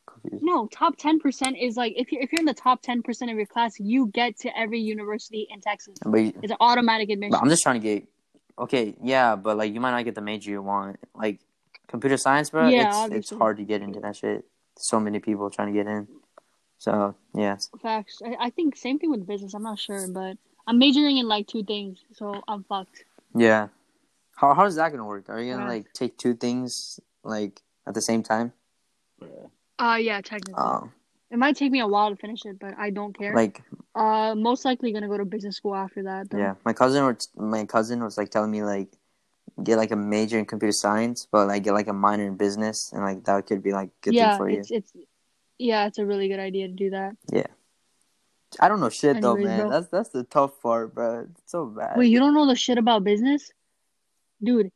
Confused. 0.07 0.43
No, 0.45 0.67
top 0.67 0.97
ten 0.97 1.21
percent 1.21 1.57
is 1.59 1.77
like 1.77 1.93
if 1.97 2.11
you 2.11 2.19
if 2.21 2.33
you're 2.33 2.41
in 2.41 2.47
the 2.47 2.55
top 2.55 2.83
ten 2.83 3.03
percent 3.03 3.31
of 3.31 3.37
your 3.37 3.47
class, 3.47 3.79
you 3.79 4.09
get 4.09 4.37
to 4.41 4.59
every 4.59 4.81
university 4.81 5.47
in 5.51 5.61
Texas. 5.61 5.97
But, 6.05 6.21
It's 6.43 6.51
an 6.51 6.57
automatic 6.61 7.11
admission. 7.11 7.31
but 7.33 7.43
I'm 7.43 7.49
just 7.49 7.63
trying 7.63 7.81
to 7.81 7.85
get. 7.87 8.09
Okay, 8.59 8.95
yeah, 9.03 9.37
but 9.37 9.57
like 9.57 9.73
you 9.73 9.81
might 9.81 9.93
not 9.93 10.05
get 10.05 10.15
the 10.15 10.21
major 10.21 10.51
you 10.51 10.63
want. 10.63 10.99
Like 11.15 11.39
computer 11.87 12.17
science, 12.17 12.51
bro. 12.51 12.69
Yeah, 12.69 13.07
it's 13.07 13.31
it's 13.31 13.39
hard 13.39 13.59
to 13.59 13.63
get 13.65 13.83
into 13.83 14.01
that 14.01 14.17
shit. 14.17 14.45
So 14.77 14.99
many 14.99 15.19
people 15.21 15.49
trying 15.51 15.69
to 15.69 15.75
get 15.75 15.87
in. 15.87 16.09
So 16.81 17.15
yeah, 17.35 17.59
Facts. 17.83 18.23
I, 18.25 18.47
I 18.47 18.51
think 18.51 18.75
same 18.75 18.99
thing 18.99 19.11
with 19.11 19.27
business. 19.27 19.53
I'm 19.53 19.63
not 19.63 19.79
sure, 19.79 20.09
but 20.09 20.39
I'm 20.67 20.79
majoring 20.79 21.19
in 21.19 21.29
like 21.29 21.47
two 21.47 21.63
things, 21.63 21.99
so 22.15 22.43
I'm 22.49 22.65
fucked. 22.65 23.05
yeah. 23.37 23.69
How 24.37 24.55
how's 24.55 24.77
that 24.77 24.91
gonna 24.91 25.05
work? 25.05 25.29
Are 25.29 25.39
you 25.41 25.53
gonna 25.53 25.67
Yeah. 25.67 25.77
like 25.77 25.93
take 25.93 26.17
two 26.17 26.35
things 26.35 26.99
like 27.23 27.61
at 27.87 27.93
the 27.93 28.01
same 28.01 28.23
time? 28.23 28.55
Uh 29.79 29.99
yeah, 30.01 30.23
technically. 30.23 30.55
Oh, 30.57 30.91
it 31.31 31.39
might 31.39 31.57
take 31.57 31.71
me 31.71 31.81
a 31.81 31.87
while 31.87 32.09
to 32.11 32.17
finish 32.17 32.47
it, 32.47 32.59
but 32.59 32.75
I 32.79 32.89
don't 32.91 33.13
care. 33.17 33.35
like 33.37 33.63
uh, 33.95 34.35
most 34.35 34.65
likely 34.65 34.93
gonna 34.93 35.09
go 35.09 35.19
to 35.19 35.25
business 35.27 35.57
school 35.57 35.75
after 35.75 36.03
that. 36.05 36.31
Though. 36.31 36.39
Yeah, 36.39 36.55
my 36.65 36.73
cousin 36.73 37.05
was 37.05 37.29
my 37.37 37.65
cousin 37.67 38.03
was 38.03 38.17
like 38.17 38.31
telling 38.31 38.51
me 38.51 38.63
like 38.63 38.89
get 39.63 39.77
like 39.77 39.91
a 39.91 39.97
major 39.97 40.39
in 40.39 40.47
computer 40.47 40.73
science, 40.73 41.27
but 41.31 41.49
like 41.49 41.63
get 41.63 41.75
like 41.75 41.89
a 41.89 41.93
minor 41.93 42.25
in 42.27 42.37
business, 42.37 42.91
and 42.93 43.03
like 43.03 43.25
that 43.25 43.47
could 43.47 43.63
be 43.63 43.73
like 43.73 43.91
good 44.01 44.15
yeah, 44.15 44.31
thing 44.31 44.39
for 44.39 44.49
you. 44.49 44.59
it's 44.61 44.71
it's 44.71 44.93
yeah, 45.61 45.87
it's 45.87 45.99
a 45.99 46.07
really 46.07 46.29
good 46.29 46.41
idea 46.41 46.67
to 46.69 46.75
do 46.75 46.91
that. 46.91 47.17
Yeah. 47.33 47.47
I 48.59 48.69
don't 48.69 48.81
know 48.81 48.89
shit 48.91 49.21
though, 49.21 49.37
man. 49.37 49.61
bro. 49.61 49.71
That's 49.71 49.89
that's 49.89 50.09
the 50.09 50.25
tough 50.25 50.61
part, 50.61 50.95
bro. 50.95 51.27
It's 51.31 51.53
so 51.53 51.67
bad. 51.67 51.97
Wait, 51.97 52.09
you 52.11 52.19
don't 52.19 52.35
know 52.35 52.47
the 52.47 52.57
shit 52.57 52.79
about 52.79 53.05
business? 53.05 53.53
Dude, 54.43 54.73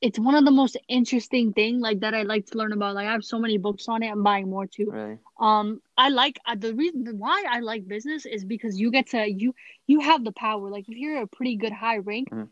it's 0.00 0.18
one 0.20 0.36
of 0.36 0.44
the 0.44 0.52
most 0.52 0.76
interesting 0.88 1.52
thing 1.52 1.80
like 1.80 1.98
that 2.00 2.14
I 2.14 2.22
like 2.22 2.46
to 2.46 2.58
learn 2.58 2.72
about. 2.72 2.94
Like 2.94 3.08
I 3.08 3.12
have 3.12 3.24
so 3.24 3.38
many 3.40 3.58
books 3.58 3.88
on 3.88 4.04
it. 4.04 4.08
I'm 4.08 4.22
buying 4.22 4.48
more 4.48 4.66
too. 4.66 4.90
really? 4.92 5.18
Um, 5.40 5.80
I 5.96 6.10
like 6.10 6.38
uh, 6.46 6.54
the 6.54 6.74
reason 6.74 7.18
why 7.18 7.44
I 7.50 7.58
like 7.60 7.88
business 7.88 8.24
is 8.24 8.44
because 8.44 8.78
you 8.78 8.92
get 8.92 9.08
to 9.10 9.28
you 9.28 9.52
you 9.88 9.98
have 10.00 10.22
the 10.24 10.32
power. 10.32 10.70
Like 10.70 10.88
if 10.88 10.96
you're 10.96 11.22
a 11.22 11.26
pretty 11.26 11.56
good 11.56 11.72
high 11.72 11.98
rank, 11.98 12.30
Mhm. 12.30 12.48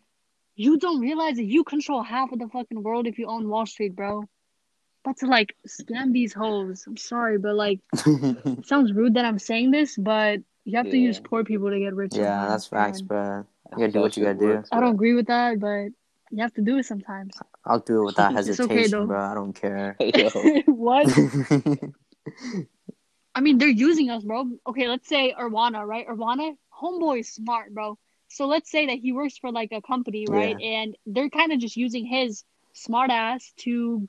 you 0.57 0.79
don't 0.79 1.01
realize 1.01 1.37
that 1.37 1.45
you 1.45 1.63
control 1.63 2.03
half 2.03 2.33
of 2.33 2.41
the 2.41 2.49
fucking 2.49 2.83
world 2.83 3.07
if 3.07 3.19
you 3.21 3.27
own 3.29 3.49
Wall 3.49 3.67
Street, 3.67 3.95
bro. 3.95 4.25
But 5.07 5.19
to 5.19 5.27
like 5.27 5.55
scam 5.69 6.13
these 6.13 6.33
hoes. 6.33 6.83
I'm 6.85 6.97
sorry, 6.97 7.39
but 7.39 7.55
like 7.55 7.79
it 7.95 8.67
sounds 8.67 8.93
rude 8.93 9.15
that 9.15 9.25
I'm 9.25 9.39
saying 9.39 9.71
this, 9.71 9.97
but 9.97 10.41
you 10.65 10.77
have 10.79 10.91
to 10.91 10.99
use 10.99 11.21
poor 11.21 11.45
people 11.45 11.71
to 11.71 11.79
get 11.79 11.95
rich. 11.95 12.17
yeah, 12.17 12.41
sometimes, 12.41 12.51
that's 12.51 12.67
facts, 12.67 12.99
and 12.99 13.09
bro. 13.09 13.45
You 13.71 13.79
gotta 13.79 13.93
do 13.93 14.01
what 14.01 14.17
you 14.17 14.25
gotta 14.25 14.39
do. 14.39 14.47
works, 14.47 14.69
I 14.73 14.81
don't 14.81 14.95
agree 14.95 15.15
with 15.15 15.29
that, 15.29 15.61
but 15.61 15.91
you 16.33 16.43
have 16.43 16.53
to 16.55 16.61
do 16.61 16.79
it 16.79 16.87
sometimes. 16.87 17.37
I'll 17.65 17.79
do 17.79 18.03
it 18.03 18.05
without 18.07 18.33
It's 18.37 18.59
okay, 18.59 18.75
hesitation, 18.75 19.07
bro. 19.07 19.21
I 19.21 19.35
don't 19.35 19.53
care. 19.53 19.97
What? 20.67 21.07
I 23.37 23.41
mean, 23.41 23.59
they're 23.59 23.69
using 23.69 24.11
us, 24.11 24.25
bro. 24.25 24.51
Okay, 24.67 24.89
let's 24.89 25.09
say 25.09 25.33
Irwana, 25.39 25.87
right? 25.87 26.09
Irwana, 26.09 26.57
homeboy 26.83 27.21
is 27.21 27.33
smart, 27.33 27.73
bro. 27.73 27.97
So 28.27 28.49
let's 28.49 28.73
say 28.73 28.87
that 28.87 28.99
he 28.99 29.13
works 29.13 29.39
for 29.39 29.53
like 29.53 29.71
a 29.71 29.81
company, 29.81 30.27
right? 30.29 30.61
And 30.61 30.97
they're 31.07 31.31
kind 31.31 31.53
of 31.53 31.61
just 31.61 31.77
using 31.77 32.07
his 32.07 32.43
smart 32.73 33.11
ass 33.13 33.53
to 33.59 34.09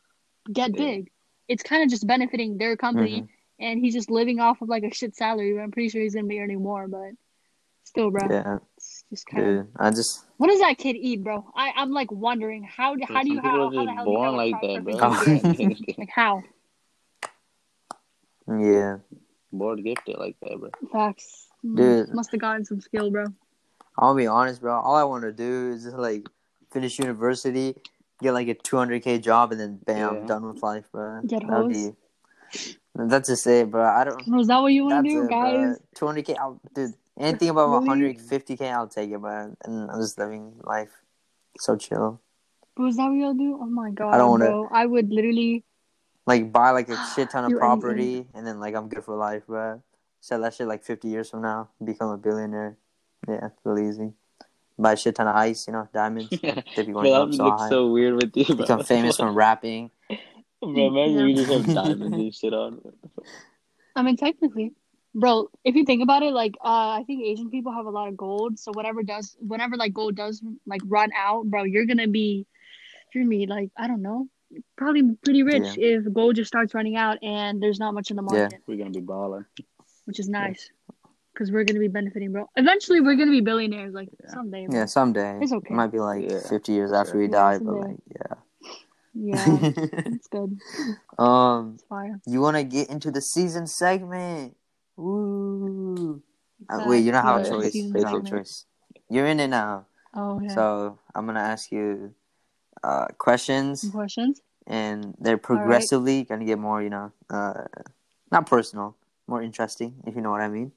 get 0.51 0.71
Yeah. 0.75 0.83
big. 0.85 1.11
It's 1.47 1.63
kind 1.63 1.83
of 1.83 1.89
just 1.89 2.05
benefiting 2.05 2.57
their 2.57 2.75
company, 2.75 3.21
Mhm. 3.21 3.27
and 3.59 3.79
he's 3.79 3.93
just 3.93 4.09
living 4.11 4.39
off 4.39 4.61
of 4.61 4.69
like 4.69 4.83
a 4.83 4.93
shit 4.93 5.15
salary. 5.15 5.53
But 5.53 5.61
I'm 5.61 5.71
pretty 5.71 5.89
sure 5.89 6.01
he's 6.01 6.15
gonna 6.15 6.27
be 6.27 6.39
earning 6.39 6.61
more, 6.61 6.87
but 6.87 7.11
still, 7.83 8.11
bro, 8.11 8.27
yeah, 8.29 8.59
it's 8.75 9.03
just 9.09 9.25
kind 9.27 9.59
of. 9.59 9.67
I 9.77 9.91
just 9.91 10.25
What 10.37 10.47
does 10.47 10.59
that 10.59 10.77
kid 10.77 10.95
eat, 10.97 11.23
bro? 11.23 11.45
I 11.55 11.71
I'm 11.75 11.91
like 11.91 12.11
wondering 12.11 12.63
how 12.63 12.95
do 12.95 13.03
how 13.07 13.23
do 13.23 13.31
you 13.31 13.39
how, 13.41 13.47
are 13.47 13.51
how 13.51 13.69
the 13.69 13.85
just 13.85 13.95
hell 13.95 14.05
do 14.05 14.11
you 14.11 14.17
born 14.17 14.35
like 14.35 14.61
that, 14.61 14.83
bro. 14.83 14.97
preference 14.97 15.87
like 15.97 16.09
how 16.09 16.43
yeah. 18.47 18.97
Born 19.51 19.81
gifted 19.83 20.17
like 20.17 20.35
that, 20.41 20.57
bro. 20.59 20.69
facts. 20.91 21.47
Dude. 21.63 22.13
must 22.13 22.31
have 22.31 22.39
gotten 22.41 22.63
some 22.65 22.79
skill, 22.81 23.09
bro. 23.11 23.25
I'll 23.97 24.15
be 24.15 24.27
honest, 24.27 24.61
bro. 24.61 24.79
All 24.79 24.95
I 24.95 25.03
want 25.03 25.23
to 25.23 25.31
do 25.33 25.71
is 25.71 25.83
just 25.83 25.97
like 25.97 26.27
finish 26.71 26.99
university, 26.99 27.75
get 28.22 28.34
like 28.34 28.47
a 28.47 28.55
200k 28.55 29.22
job, 29.22 29.51
and 29.51 29.59
then 29.61 29.80
bam, 29.86 30.15
Yeah. 30.15 30.26
done 30.26 30.47
with 30.47 30.61
life, 30.63 30.86
bro. 30.91 31.22
Get 31.26 31.47
That'd 31.47 31.70
be. 31.70 31.91
That's 32.95 33.30
just 33.30 33.45
it, 33.47 33.70
bro. 33.70 33.84
I 33.84 34.03
don't. 34.05 34.28
Was 34.28 34.47
that 34.47 34.59
what 34.61 34.74
you 34.74 34.86
want 34.86 35.05
to 35.05 35.11
do, 35.11 35.24
it, 35.26 35.30
guys? 35.30 35.80
bro. 35.99 36.09
200k, 36.09 36.36
I'll, 36.39 36.59
dude. 36.74 36.93
Anything 37.20 37.49
above 37.49 37.84
Really? 37.84 38.13
150k, 38.15 38.72
I'll 38.72 38.88
take 38.88 39.09
it, 39.11 39.20
bro. 39.20 39.55
And 39.63 39.89
I'm 39.91 39.99
just 39.99 40.18
living 40.20 40.53
life 40.63 40.91
so 41.59 41.76
chill. 41.76 42.22
Was 42.78 42.95
that 42.97 43.05
what 43.07 43.13
y'all 43.18 43.34
do? 43.34 43.57
Oh 43.59 43.65
my 43.65 43.89
god, 43.89 44.13
I 44.13 44.18
don't 44.18 44.30
wanna- 44.30 44.63
I 44.72 44.86
would 44.86 45.11
literally. 45.11 45.63
Like 46.28 46.51
buy 46.51 46.72
like 46.72 46.89
a 46.89 46.97
shit 47.15 47.30
ton 47.32 47.45
of 47.45 47.51
Do 47.51 47.57
property, 47.57 48.28
and 48.36 48.45
then 48.45 48.59
like 48.59 48.76
I'm 48.76 48.88
good 48.88 49.03
for 49.03 49.15
life, 49.15 49.47
bro. 49.47 49.82
Sell 50.22 50.41
that 50.41 50.53
shit 50.53 50.68
like 50.68 50.84
50 50.84 51.07
years 51.07 51.30
from 51.30 51.41
now, 51.41 51.70
become 51.84 52.09
a 52.09 52.18
billionaire. 52.18 52.78
Yeah, 53.28 53.49
real 53.63 53.80
easy. 53.89 54.13
Buy 54.80 54.93
a 54.93 54.95
shit 54.97 55.15
ton 55.15 55.28
of 55.28 55.36
ice, 55.36 55.65
you 55.67 55.73
know, 55.73 55.88
diamonds. 55.93 56.30
They 56.75 56.84
be 56.84 56.91
Bro, 56.93 57.01
that 57.03 57.13
up 57.13 57.28
would 57.30 57.36
so 57.36 57.43
look 57.45 57.59
high. 57.59 57.69
so 57.69 57.88
weird 57.88 58.15
with 58.15 58.36
you, 58.38 58.45
bro. 58.55 58.55
Become 58.57 58.84
famous 58.84 59.17
from 59.17 59.34
rapping. 59.36 59.89
Bro, 60.61 60.69
imagine 60.88 61.19
Yeah. 61.19 61.25
you 61.25 61.36
just 61.36 61.51
have 61.51 61.65
diamonds 61.73 62.17
and 62.17 62.34
shit 62.34 62.53
on. 62.53 62.82
I 63.95 64.01
mean, 64.01 64.17
technically, 64.17 64.73
bro. 65.13 65.49
If 65.63 65.75
you 65.75 65.86
think 65.86 66.01
about 66.01 66.23
it, 66.23 66.34
like, 66.34 66.55
uh, 66.63 66.97
I 66.99 67.03
think 67.05 67.23
Asian 67.23 67.49
people 67.51 67.71
have 67.71 67.86
a 67.86 67.91
lot 67.91 68.07
of 68.07 68.17
gold. 68.17 68.57
So 68.57 68.71
whatever 68.73 69.03
does, 69.03 69.36
whenever 69.39 69.75
like 69.78 69.93
gold 69.93 70.15
does 70.15 70.41
like 70.65 70.82
run 70.86 71.11
out, 71.15 71.45
bro, 71.45 71.63
you're 71.63 71.86
gonna 71.86 72.07
be, 72.07 72.47
you're 73.13 73.23
gonna 73.23 73.30
be 73.30 73.45
like, 73.45 73.69
I 73.78 73.88
don't 73.88 74.01
know, 74.01 74.28
probably 74.78 75.03
pretty 75.23 75.43
rich 75.43 75.78
if 75.78 76.11
gold 76.13 76.36
just 76.36 76.47
starts 76.47 76.73
running 76.73 76.95
out 76.95 77.17
and 77.23 77.61
there's 77.61 77.80
not 77.80 77.93
much 77.93 78.09
in 78.09 78.15
the 78.15 78.23
market. 78.23 78.38
Yeah. 78.38 78.41
market, 78.43 78.61
We're 78.67 78.78
gonna 78.78 78.89
be 78.91 78.99
balling. 79.01 79.45
which 80.05 80.19
is 80.19 80.28
nice. 80.30 80.71
Because 81.38 81.51
we're 81.51 81.65
gonna 81.65 81.79
be 81.79 81.88
benefiting, 81.88 82.31
bro. 82.31 82.49
Eventually, 82.55 82.99
we're 82.99 83.15
gonna 83.15 83.29
be 83.29 83.41
billionaires, 83.41 83.93
like 83.93 84.09
Yeah. 84.23 84.31
someday. 84.31 84.65
Bro. 84.65 84.75
Yeah, 84.75 84.85
someday. 84.85 85.38
It's 85.39 85.53
okay. 85.53 85.71
It 85.71 85.75
might 85.77 85.91
be 85.91 85.99
like 85.99 86.27
Yeah, 86.27 86.39
50 86.39 86.71
years 86.73 86.91
after 86.91 87.11
sure. 87.11 87.19
we 87.21 87.27
Yeah, 87.27 87.31
die, 87.31 87.59
but 87.59 87.73
like, 87.75 87.97
yeah. 88.09 88.33
Yeah, 89.13 89.59
it's 90.07 90.27
good. 90.29 90.59
um, 91.19 91.73
It's 91.75 91.83
fire. 91.83 92.19
you 92.25 92.41
want 92.41 92.57
to 92.57 92.63
get 92.63 92.89
into 92.89 93.11
the 93.11 93.21
season 93.21 93.67
segment? 93.67 94.57
Woo! 94.95 96.23
Uh, 96.67 96.85
wait, 96.88 97.01
you 97.01 97.11
don't 97.11 97.23
have 97.23 97.45
a 97.45 97.47
choice. 97.47 97.73
season 97.73 97.93
You 97.95 98.01
don't 98.01 98.13
have 98.13 98.25
a 98.25 98.29
choice. 98.29 98.65
You're 99.07 99.27
in 99.27 99.39
it 99.39 99.49
now, 99.49 99.85
Oh 100.15 100.39
yeah. 100.41 100.55
so 100.55 100.97
I'm 101.13 101.27
gonna 101.27 101.39
ask 101.39 101.71
you 101.71 102.15
uh, 102.83 103.07
questions, 103.19 103.81
Some 103.81 103.91
questions. 103.91 104.41
and 104.65 105.13
they're 105.19 105.38
progressively 105.38 106.23
gonna 106.23 106.45
get 106.45 106.57
more, 106.57 106.81
you 106.81 106.89
know, 106.89 107.11
uh, 107.29 107.65
not 108.31 108.47
personal, 108.47 108.95
more 109.27 109.43
interesting, 109.43 110.01
if 110.07 110.15
you 110.15 110.21
know 110.21 110.31
what 110.31 110.41
I 110.41 110.47
mean. 110.47 110.71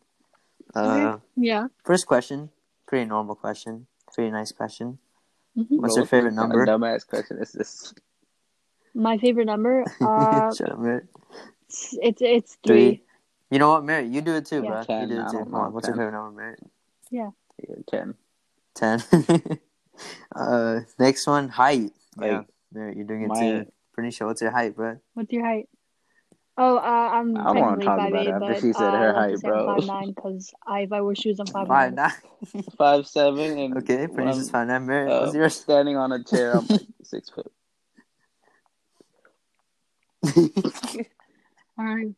Uh, 0.74 1.18
Yeah. 1.36 1.68
First 1.84 2.06
question, 2.06 2.50
pretty 2.86 3.04
normal 3.06 3.34
question, 3.34 3.86
pretty 4.14 4.30
nice 4.30 4.52
question. 4.52 4.98
hmm 5.56 5.62
What's 5.80 5.96
your 5.96 6.06
favorite 6.06 6.34
what 6.34 6.40
kind 6.48 6.52
number? 6.52 6.62
of 6.62 6.80
dumbass 6.80 7.06
question 7.06 7.38
is 7.38 7.52
this? 7.52 7.92
My 8.94 9.18
favorite 9.18 9.46
number. 9.46 9.84
Uh, 10.00 10.54
Shut 10.58 10.72
up, 10.72 10.78
Merritt. 10.78 11.06
it's 11.68 11.94
it's, 12.00 12.22
it's 12.22 12.58
Three. 12.66 12.76
three. 12.98 13.02
You 13.50 13.58
know 13.58 13.70
what, 13.70 13.84
Merritt? 13.84 14.06
You 14.10 14.20
do 14.20 14.34
it 14.36 14.46
too, 14.46 14.62
Yeah. 14.62 14.84
bro. 14.86 15.00
You 15.00 15.06
do 15.06 15.20
it 15.20 15.30
too. 15.30 15.38
Come 15.44 15.54
on, 15.54 15.64
know, 15.64 15.70
what's 15.70 15.86
ten. 15.86 15.96
your 15.96 16.06
favorite 16.06 16.18
number, 16.22 16.40
Merritt? 16.40 16.60
Yeah, 17.10 17.30
ten. 17.88 18.14
Ten. 18.74 19.02
uh, 20.36 20.80
next 20.98 21.26
one, 21.26 21.48
height. 21.48 21.92
Yeah, 22.20 22.38
Like, 22.38 22.46
Merritt, 22.72 22.96
you're 22.96 23.06
doing 23.06 23.22
it 23.22 23.28
my- 23.28 23.40
too. 23.40 23.72
Pretty 23.92 24.12
sure. 24.12 24.28
What's 24.28 24.40
your 24.40 24.52
height, 24.52 24.74
bro? 24.76 24.98
What's 25.14 25.30
your 25.32 25.44
height? 25.44 25.68
Oh, 26.62 26.76
uh, 26.76 26.80
I'm 26.80 27.38
I 27.38 27.44
don't 27.44 27.58
wanna 27.58 27.76
talk 27.82 27.98
five 27.98 28.08
about 28.10 28.26
eight, 28.26 28.28
it 28.28 28.34
after 28.34 28.54
she 28.60 28.72
said 28.74 28.92
uh, 28.92 28.98
her 28.98 29.14
I 29.14 29.20
height, 29.30 29.40
bro. 29.40 29.64
five 29.64 29.86
nine 29.86 30.12
because 30.12 30.52
I 30.66 30.80
if 30.80 30.92
I 30.92 31.00
wear 31.00 31.14
shoes 31.14 31.40
I'm 31.40 31.46
five 31.46 31.66
Five 31.68 31.94
nine. 31.94 32.12
nine. 32.54 32.64
Five 32.76 33.06
seven 33.06 33.58
and 33.58 33.76
okay, 33.78 34.06
when 34.06 34.26
pretty 34.26 34.42
five 34.50 34.68
nine. 34.68 34.86
Merritt, 34.86 35.10
uh, 35.10 35.20
what's 35.22 35.34
yours? 35.34 35.54
standing 35.54 35.96
on 35.96 36.12
a 36.12 36.22
chair. 36.22 36.52
I'm 36.56 36.66
like 36.68 36.82
six 37.02 37.30
foot. 37.30 37.50
All 41.78 41.84
right. 41.84 42.14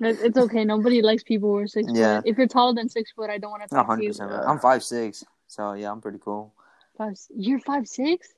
It's 0.00 0.20
it's 0.22 0.38
okay. 0.38 0.64
Nobody 0.64 1.00
likes 1.00 1.22
people 1.22 1.48
who 1.48 1.56
are 1.58 1.66
six 1.66 1.90
Yeah. 1.92 2.16
foot. 2.20 2.26
If 2.28 2.36
you're 2.36 2.46
taller 2.46 2.74
than 2.74 2.90
six 2.90 3.10
foot, 3.12 3.30
I 3.30 3.38
don't 3.38 3.50
want 3.50 3.62
to 3.62 3.68
talk 3.68 3.86
to 3.86 3.90
hundred 3.90 4.02
you. 4.02 4.08
percent. 4.10 4.30
Yeah. 4.32 4.42
I'm 4.46 4.58
five 4.58 4.84
six, 4.84 5.24
so 5.46 5.72
yeah, 5.72 5.90
I'm 5.90 6.00
pretty 6.02 6.18
cool. 6.18 6.52
Five, 6.98 7.14
you're 7.34 7.60
five 7.60 7.86
six, 7.88 8.28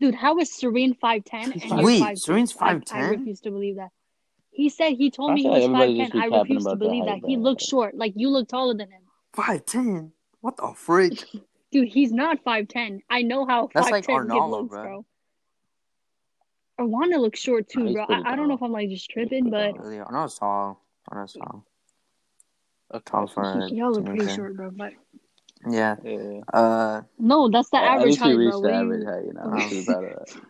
dude. 0.00 0.14
How 0.14 0.38
is 0.38 0.54
Serene 0.54 0.94
five 0.94 1.24
ten 1.24 1.52
and 1.52 1.62
you're 1.70 1.82
Wait, 1.82 2.00
five 2.00 2.18
Serene's 2.18 2.52
five 2.52 2.84
ten. 2.84 3.02
I 3.02 3.08
refuse 3.08 3.40
to 3.40 3.50
believe 3.50 3.76
that. 3.76 3.90
He 4.56 4.70
said 4.70 4.94
he 4.94 5.10
told 5.10 5.32
I 5.32 5.34
me 5.34 5.42
he 5.42 5.48
feel 5.48 5.52
was 5.52 5.64
like 5.68 5.72
five 5.72 5.82
everybody 5.82 5.96
ten. 5.98 6.04
just 6.06 6.12
be 6.14 6.18
I 6.34 6.38
refuse 6.38 6.64
to 6.64 6.76
believe 6.76 7.04
that. 7.04 7.10
height, 7.10 7.22
He 7.26 7.36
bro. 7.36 7.42
looks 7.44 7.64
short. 7.66 7.94
Like 7.94 8.14
you 8.16 8.30
look 8.30 8.48
taller 8.48 8.72
than 8.74 8.90
him, 8.90 9.02
Five 9.34 9.66
ten. 9.66 10.12
What 10.40 10.56
the 10.56 10.72
freak? 10.74 11.24
dude. 11.72 11.88
He's 11.88 12.10
not 12.12 12.42
five 12.42 12.68
ten. 12.68 13.00
I 13.10 13.20
know 13.22 13.44
how 13.46 13.68
That's 13.74 13.86
five 13.88 13.92
like 13.92 14.06
ten 14.06 14.14
kid 14.14 14.20
Arnaldo, 14.30 14.56
looks, 14.62 14.70
bro. 14.70 15.04
bro. 16.78 16.86
Arwanda 16.86 17.20
looks 17.20 17.38
short 17.40 17.68
too, 17.68 17.84
he's 17.86 17.94
bro. 17.94 18.04
I, 18.08 18.32
I 18.32 18.36
don't 18.36 18.48
know 18.48 18.54
if 18.54 18.62
I'm 18.62 18.72
like 18.72 18.88
just 18.88 19.10
tripping, 19.10 19.50
but 19.50 19.72
tall. 19.72 19.78
Really, 19.84 20.00
I 20.00 20.10
know 20.10 20.24
it's 20.24 20.38
tall. 20.38 20.82
I 21.10 21.16
know 21.16 21.22
it's 21.24 21.32
tall. 21.34 21.64
Okay. 22.94 23.02
Tall 23.04 23.26
for 23.26 23.42
a 23.42 23.68
y'all 23.70 23.92
look 23.92 24.06
pretty 24.06 24.34
short, 24.34 24.56
bro. 24.56 24.70
But 24.70 24.92
Yeah. 25.68 25.96
Yeah. 26.02 26.40
Uh, 26.52 27.02
no, 27.18 27.50
that's 27.50 27.68
the 27.70 27.76
At 27.78 27.84
average 27.96 28.06
least 28.06 28.20
height, 28.20 28.30
you 28.30 28.38
reached 28.38 28.52
bro. 28.52 28.62
the 28.62 28.72
average 28.74 29.04
height, 29.04 29.24
you 29.26 29.32
know. 29.34 29.40
what 29.44 29.58
do 29.58 29.64
I'm 29.64 29.70
you- 29.70 29.84
too 29.84 29.84
proud 29.92 30.04
of 30.04 30.10
that. 30.10 30.40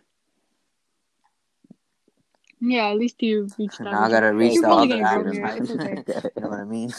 Yeah, 2.59 2.89
at 2.89 2.97
least 2.97 3.21
you 3.21 3.47
reached 3.57 3.77
that. 3.79 3.85
now 3.85 4.03
I 4.03 4.09
gotta 4.09 4.33
reach 4.33 4.53
You're 4.53 4.63
the 4.63 4.67
probably 4.67 4.93
other 4.93 5.03
gonna 5.03 5.19
average 5.19 5.35
here. 5.35 5.45
height. 5.45 5.61
It's 5.61 5.71
okay. 5.71 6.03
you 6.35 6.41
know 6.41 6.49
what 6.49 6.59
I 6.59 6.63
mean? 6.65 6.89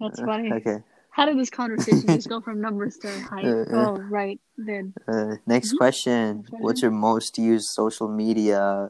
That's 0.00 0.20
funny. 0.30 0.52
Okay. 0.52 0.78
How 1.10 1.26
did 1.26 1.38
this 1.38 1.50
conversation 1.50 2.06
just 2.08 2.28
go 2.28 2.40
from 2.40 2.60
numbers 2.60 2.98
to 2.98 3.20
height? 3.20 3.44
Uh, 3.44 3.48
uh. 3.48 3.64
Oh, 3.92 3.96
right. 4.10 4.40
Then 4.58 4.92
Uh, 5.06 5.36
next 5.46 5.72
Mhm. 5.72 5.78
question. 5.78 6.44
What's 6.50 6.82
your 6.82 6.90
most 6.90 7.38
used 7.38 7.68
social 7.68 8.08
media? 8.08 8.88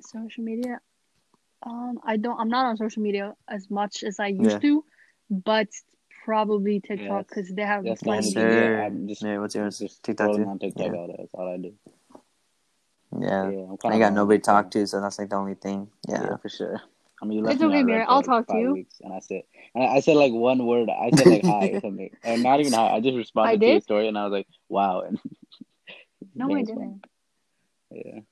social 0.00 0.44
media. 0.44 0.80
Um, 1.62 1.98
I 2.04 2.18
don't. 2.18 2.38
I'm 2.38 2.50
not 2.50 2.66
on 2.66 2.76
social 2.76 3.02
media 3.02 3.34
as 3.48 3.70
much 3.70 4.04
as 4.04 4.20
I 4.20 4.26
used 4.28 4.50
Yeah. 4.50 4.58
to, 4.58 4.84
but 5.30 5.68
probably 6.24 6.80
TikTok 6.80 7.08
that's- 7.08 7.26
because 7.28 7.48
they 7.56 7.62
have 7.62 7.84
That's 7.84 8.00
the 8.02 8.04
plenty. 8.04 8.28
only 8.28 8.28
Yes, 8.28 8.34
thing. 8.34 8.52
sir. 8.52 8.78
Yeah, 8.78 8.84
I'm 8.86 9.08
just, 9.08 9.22
Yeah, 9.22 9.38
what's 9.38 9.54
yours? 9.54 9.78
just 9.78 10.02
TikTok 10.02 10.36
too? 10.36 10.44
on 10.44 10.58
TikTok 10.58 10.86
Yeah. 10.92 10.98
all 10.98 11.06
day. 11.06 11.14
That's 11.18 11.34
all 11.34 11.48
I 11.48 11.56
do. 11.56 11.72
Yeah. 13.20 13.50
Yeah, 13.50 13.58
I'm 13.60 13.72
I 13.72 13.76
kinda 13.82 13.98
got 13.98 14.12
nobody 14.12 14.38
to 14.38 14.44
talk 14.44 14.70
to, 14.72 14.86
so 14.86 15.00
that's 15.00 15.18
like 15.18 15.30
the 15.30 15.36
only 15.36 15.54
thing. 15.54 15.88
Yeah. 16.08 16.22
Yeah. 16.24 16.36
for 16.38 16.48
sure. 16.48 16.80
I 17.22 17.26
mean, 17.26 17.38
you 17.38 17.44
left 17.44 17.54
It's 17.54 17.62
okay, 17.64 17.80
on 17.80 17.86
Mary, 17.86 18.04
I'll 18.06 18.22
talk 18.22 18.46
to 18.48 18.58
you. 18.58 18.72
Weeks, 18.74 19.00
and 19.00 19.12
I 19.12 19.20
said, 19.20 19.42
and 19.74 19.84
I 19.84 19.96
I 19.96 20.00
said 20.00 20.16
like 20.16 20.32
one 20.32 20.66
word. 20.66 20.90
I 20.90 21.10
said 21.10 21.26
like 21.28 21.44
hi 21.44 21.68
or 21.68 21.80
something, 21.80 22.10
and 22.24 22.42
not 22.42 22.60
even 22.60 22.72
hi. 22.72 22.88
I 22.88 23.00
just 23.00 23.16
responded 23.16 23.62
I 23.62 23.64
to 23.66 23.72
your 23.72 23.80
story, 23.80 24.08
and 24.08 24.18
I 24.18 24.24
was 24.24 24.32
like, 24.32 24.46
wow. 24.68 25.00
And 25.02 25.18
No, 26.34 26.48
that 26.48 26.54
I 26.54 26.60
was 26.60 26.68
fun. 26.68 27.00
didn't. 27.90 28.24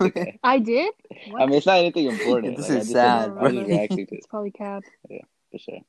okay. 0.06 0.38
I 0.42 0.58
did. 0.58 0.92
I 1.38 1.46
mean, 1.46 1.54
it's 1.54 1.66
not 1.66 1.78
anything 1.78 2.06
important. 2.06 2.56
This 2.56 2.68
like, 2.68 2.80
is 2.80 2.90
sad, 2.90 3.30
said, 3.30 3.38
I 3.38 3.42
was 3.44 3.52
bro. 3.52 3.60
just 3.60 3.68
reacting 3.68 4.06
to 4.06 4.14
it 4.14 4.18
It's 4.18 4.26
probably 4.26 4.50
cap. 4.50 4.84
Yeah, 5.08 5.22
for 5.52 5.58
sure. 5.58 5.80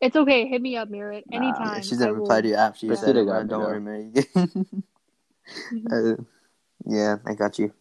It's 0.00 0.16
okay. 0.16 0.46
Hit 0.46 0.60
me 0.60 0.76
up, 0.76 0.90
Merritt. 0.90 1.24
Nah, 1.30 1.36
Anytime. 1.36 1.82
she's 1.82 2.00
I 2.00 2.04
gonna 2.06 2.12
reply 2.14 2.40
to 2.42 2.48
you 2.48 2.54
after 2.54 2.86
you 2.86 2.92
Yeah. 2.92 2.98
said 2.98 3.16
it, 3.16 3.24
Should've 3.24 3.26
bro. 3.26 3.34
got 3.38 3.44
me, 3.44 3.48
Don't 3.48 3.62
worry, 3.62 3.80
Mary. 3.80 4.10
Mm-hmm. 5.72 5.86
Uh, 5.90 6.16
uh, 6.86 6.90
yeah, 6.94 7.16
I 7.26 7.34
got 7.34 7.58
you. 7.58 7.72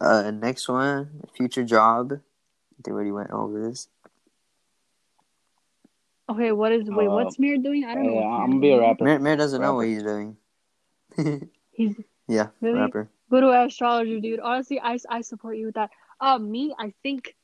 Uh, 0.00 0.30
next 0.30 0.68
one, 0.68 1.22
future 1.36 1.64
job. 1.64 2.12
They 2.84 2.90
already 2.90 3.12
went 3.12 3.30
over 3.30 3.68
this. 3.68 3.88
Okay, 6.28 6.52
what 6.52 6.72
is 6.72 6.88
wait? 6.88 7.08
Uh, 7.08 7.10
what's 7.10 7.38
Merritt 7.38 7.62
doing? 7.62 7.84
I 7.84 7.94
don't 7.94 8.06
know. 8.06 8.14
Yeah, 8.20 8.26
I'm 8.26 8.50
gonna 8.50 8.60
be 8.60 8.70
a 8.72 8.80
rapper. 8.80 9.04
Mary, 9.04 9.18
Mary 9.18 9.36
doesn't 9.36 9.60
know 9.60 9.74
what 9.74 9.86
he's 9.86 10.02
doing. 10.02 10.36
doing. 11.16 11.50
He's 11.72 11.96
yeah, 12.28 12.48
Really? 12.60 12.80
rapper. 12.80 13.08
go 13.30 13.40
to 13.40 13.50
astrologer, 13.50 14.20
dude. 14.20 14.40
Honestly, 14.40 14.78
I, 14.80 14.98
I 15.08 15.20
support 15.22 15.56
you 15.56 15.66
with 15.66 15.74
that. 15.74 15.90
Uh, 16.20 16.38
me, 16.38 16.74
I 16.78 16.92
think, 17.02 17.34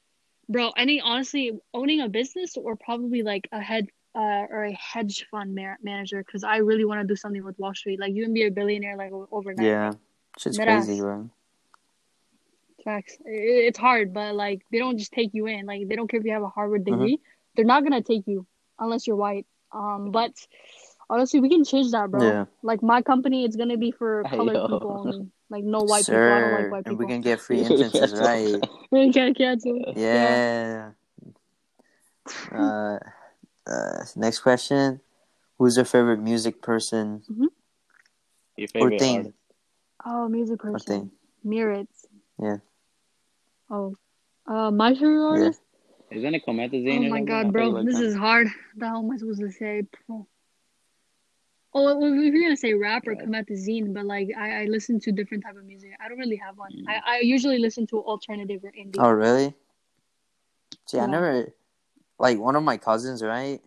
bro. 0.49 0.71
Any 0.77 1.01
honestly, 1.01 1.59
owning 1.75 2.01
a 2.01 2.09
business 2.09 2.57
or 2.57 2.77
probably 2.77 3.23
like 3.23 3.49
a 3.53 3.61
head 3.61 3.89
uh 4.15 4.47
or 4.51 4.65
a 4.65 4.73
hedge 4.73 5.27
fund 5.31 5.55
ma- 5.55 5.77
manager 5.83 6.23
because 6.25 6.45
I 6.45 6.59
really 6.59 6.85
want 6.85 7.01
to 7.01 7.07
do 7.07 7.17
something 7.17 7.45
with 7.45 7.59
Wall 7.59 7.75
Street. 7.75 8.01
Like 8.01 8.15
you 8.15 8.23
can 8.25 8.33
be 8.33 8.45
a 8.45 8.51
billionaire 8.51 8.97
like 8.97 9.13
o- 9.13 9.29
overnight. 9.33 9.67
Yeah, 9.67 9.93
shit's 10.39 10.59
Deadass. 10.59 10.87
crazy, 10.87 11.01
bro. 11.01 11.31
Facts. 12.85 13.19
It's 13.25 13.79
hard, 13.79 14.15
but 14.15 14.35
like 14.35 14.63
they 14.71 14.79
don't 14.79 14.97
just 14.99 15.13
take 15.13 15.35
you 15.35 15.47
in. 15.47 15.67
Like 15.67 15.89
they 15.89 15.97
don't 15.97 16.09
care 16.09 16.21
if 16.21 16.27
you 16.27 16.33
have 16.33 16.43
a 16.43 16.49
Harvard 16.49 16.85
Mm-hmm. 16.85 16.95
degree. 16.95 17.21
They're 17.57 17.65
not 17.65 17.83
gonna 17.83 18.03
take 18.03 18.27
you 18.27 18.47
unless 18.79 19.07
you're 19.07 19.17
white. 19.17 19.47
Um, 19.73 20.11
but 20.13 20.33
honestly, 21.11 21.41
we 21.41 21.49
can 21.49 21.65
change 21.65 21.91
that, 21.91 22.11
bro. 22.11 22.23
Yeah. 22.23 22.45
Like 22.63 22.83
my 22.83 23.03
company, 23.03 23.45
it's 23.45 23.57
gonna 23.57 23.77
be 23.77 23.91
for 23.91 24.23
colored 24.25 24.55
Yo. 24.55 24.69
people 24.69 25.03
only. 25.05 25.29
Like 25.51 25.65
no 25.65 25.81
white 25.81 26.05
Sir, 26.05 26.23
people. 26.23 26.33
I 26.33 26.41
don't 26.41 26.53
like 26.53 26.71
white 26.71 26.87
and 26.87 26.99
we 26.99 27.07
can 27.13 27.21
get 27.21 27.41
free 27.41 27.65
entrances, 27.65 28.15
right? 28.15 28.63
We 28.91 29.13
can't 29.13 29.37
cancel. 29.37 29.93
Yeah. 29.97 30.91
Uh, 32.53 32.99
uh, 33.67 34.05
next 34.17 34.41
question: 34.41 35.01
Who's 35.59 35.77
your 35.77 35.85
favorite 35.85 36.21
music 36.21 36.61
person 36.61 37.23
Your 38.57 38.67
or 38.67 38.69
favorite 38.69 38.99
thing? 38.99 39.35
Artist? 40.05 40.07
Oh, 40.07 40.29
music 40.29 40.65
Or 40.65 40.73
person. 40.73 41.01
thing? 41.01 41.11
Mirrors. 41.45 41.87
Yeah. 42.41 42.57
Oh. 43.71 43.97
Uh, 44.47 44.71
my 44.71 44.95
favorite 44.95 45.27
artist? 45.27 45.61
Isn't 46.11 46.35
it 46.35 46.43
Comethazine? 46.47 47.07
Oh 47.07 47.11
my 47.11 47.21
god, 47.23 47.53
bro. 47.53 47.69
liked 47.69 47.87
This 47.87 47.99
him. 47.99 48.05
is 48.05 48.17
hard. 48.17 48.49
The 48.77 48.87
hell 48.89 48.99
am 48.99 49.11
I 49.11 49.17
supposed 49.17 49.41
to 49.41 49.51
say? 49.51 49.83
Pro- 50.07 50.27
Oh, 51.75 51.85
well, 51.85 52.03
if 52.03 52.33
you're 52.33 52.43
gonna 52.45 52.57
say 52.57 52.73
rapper, 52.73 53.11
Right. 53.13 53.19
Comethazine, 53.29 53.93
but 53.93 54.07
like 54.07 54.31
I, 54.37 54.63
I 54.63 54.65
listen 54.65 54.99
to 55.01 55.13
different 55.13 55.45
type 55.45 55.55
of 55.57 55.65
music. 55.67 55.91
I 56.03 56.09
don't 56.09 56.19
really 56.19 56.37
have 56.37 56.57
one. 56.57 56.73
Mm. 56.73 56.85
I, 56.89 57.17
I 57.17 57.21
usually 57.21 57.59
listen 57.59 57.87
to 57.89 57.99
alternative 58.03 58.65
or 58.65 58.73
indie. 58.73 58.95
Oh, 58.99 59.11
really? 59.11 59.55
See, 60.87 60.99
I 60.99 61.03
Yeah. 61.03 61.07
never 61.11 61.53
like 62.19 62.39
one 62.39 62.57
of 62.57 62.63
my 62.63 62.79
cousins, 62.79 63.23
right? 63.23 63.61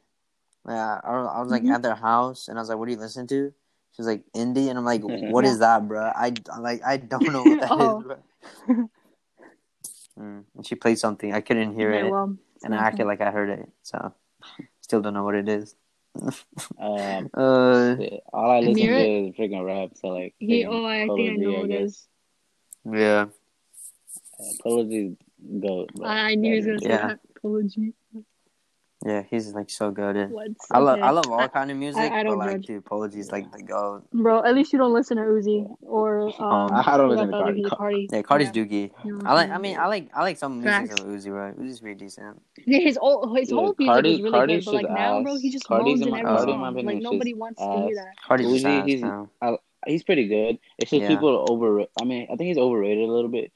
Yeah, 0.67 0.99
I, 1.03 1.11
I 1.11 1.39
was 1.41 1.51
like 1.51 1.61
Mhm. 1.63 1.75
at 1.75 1.83
their 1.83 1.95
house, 1.95 2.47
and 2.47 2.57
I 2.57 2.61
was 2.61 2.69
like, 2.69 2.79
"What 2.79 2.87
do 2.87 2.91
you 2.91 2.97
listen 2.97 3.27
to?" 3.27 3.53
She 3.93 4.01
was 4.01 4.07
like, 4.07 4.23
"Indie," 4.33 4.69
and 4.69 4.77
I'm 4.77 4.85
like, 4.85 5.01
"What 5.31 5.45
is 5.45 5.59
that, 5.59 5.87
bro? 5.87 6.11
I 6.15 6.33
I'm 6.51 6.61
like 6.63 6.81
I 6.85 6.97
don't 6.97 7.31
know 7.33 7.43
what 7.43 7.59
that 7.59 7.71
is, 7.79 7.79
Oh. 7.79 8.01
bro." 8.01 8.89
Mm. 10.19 10.43
And 10.55 10.65
she 10.67 10.75
played 10.75 10.99
something. 10.99 11.33
I 11.33 11.41
couldn't 11.41 11.73
hear 11.73 11.91
Okay, 11.91 12.03
it, 12.05 12.09
well, 12.09 12.37
and 12.63 12.75
I 12.75 12.77
acted 12.77 13.05
like 13.07 13.21
I 13.21 13.31
heard 13.31 13.49
it. 13.49 13.69
So, 13.81 14.13
still 14.81 15.01
don't 15.01 15.13
know 15.13 15.23
what 15.23 15.35
it 15.35 15.47
is. 15.49 15.75
Um, 16.77 17.29
Uh, 17.33 17.95
all 18.33 18.51
I 18.51 18.59
listen 18.59 18.75
Hear 18.75 18.95
to 18.95 19.27
is 19.29 19.35
freaking 19.35 19.63
rap. 19.65 19.91
So 19.95 20.09
like, 20.09 20.33
He, 20.39 20.65
oh, 20.65 20.83
I 20.85 21.07
think 21.07 21.19
I 21.31 21.35
G, 21.35 21.37
know 21.37 21.51
what 21.53 21.69
it 21.71 21.83
guess. 21.83 22.07
yeah, 22.85 23.25
Uh, 24.39 24.43
Polo 24.61 24.83
goat. 25.59 25.89
I, 26.03 26.31
I 26.31 26.35
knew 26.35 26.51
he 26.51 26.57
was 26.57 26.65
gonna 26.65 26.79
say 26.79 26.87
Yeah. 26.89 27.07
that. 27.07 27.19
Apology. 27.37 27.93
Yeah, 29.05 29.23
he's 29.29 29.53
like 29.53 29.69
so 29.69 29.89
good. 29.91 30.15
At, 30.15 30.29
I 30.71 30.79
love. 30.79 30.99
I 31.01 31.09
love 31.11 31.25
all 31.29 31.47
kind 31.49 31.71
of 31.71 31.77
music, 31.77 32.01
I 32.01 32.09
but 32.09 32.23
don't 32.29 32.37
like 32.37 32.51
judge. 32.57 32.65
dude, 32.67 32.77
Apologies 32.79 33.31
like 33.31 33.51
the 33.51 33.63
go. 33.63 34.03
Bro, 34.13 34.43
at 34.45 34.53
least 34.55 34.71
you 34.73 34.79
don't 34.79 34.93
listen 34.93 35.17
to 35.17 35.23
Uzi 35.23 35.67
or 35.81 36.27
um. 36.41 36.69
I 36.71 36.97
don't 36.97 37.09
listen 37.09 37.27
to 37.31 37.37
Cardi. 37.37 37.63
Cardi. 37.63 38.07
Yeah, 38.11 38.21
Cardi's 38.21 38.51
Yeah. 38.53 38.63
doogie. 38.63 38.91
You 39.03 39.17
know, 39.17 39.21
I 39.25 39.33
like. 39.33 39.49
I 39.49 39.57
mean, 39.57 39.77
I 39.77 39.87
like. 39.87 40.09
I 40.13 40.21
like 40.21 40.37
some 40.37 40.61
music 40.61 40.89
Facts. 40.89 41.01
of 41.01 41.07
Uzi, 41.07 41.31
right? 41.33 41.57
Uzi's 41.57 41.79
pretty 41.79 41.99
decent. 41.99 42.41
Yeah, 42.65 42.79
his 42.79 42.97
old 42.97 43.37
his 43.37 43.49
Dude, 43.49 43.57
whole 43.57 43.75
music 43.77 43.91
Cardi- 43.93 44.13
is 44.13 44.21
really 44.21 44.31
Cardi's 44.31 44.65
good, 44.65 44.71
but 44.71 44.75
like 44.75 44.85
just 44.85 44.97
now, 44.97 45.17
ass. 45.19 45.23
bro, 45.23 45.35
he 45.37 45.49
just 45.51 45.65
Cardi's 45.65 45.85
moans 45.85 46.01
in 46.01 46.07
in 46.07 46.13
every 46.13 46.25
Cardi, 46.37 46.51
song. 46.51 46.85
Like 46.85 46.97
nobody 47.01 47.31
just 47.31 47.39
wants 47.39 47.59
to 47.61 47.71
hear 47.87 47.95
that. 47.95 48.13
Cardi's 48.27 48.47
Uzi, 48.47 48.65
ass, 48.81 48.85
he's- 48.87 49.01
bro. 49.01 49.57
He's 49.87 50.03
pretty 50.03 50.27
good. 50.27 50.59
It's 50.77 50.91
just 50.91 51.01
Yeah. 51.01 51.07
people 51.07 51.47
over. 51.49 51.85
I 51.99 52.03
mean, 52.05 52.27
I 52.31 52.35
think 52.35 52.49
he's 52.49 52.57
overrated 52.59 53.09
a 53.09 53.11
little 53.11 53.31
bit. 53.31 53.51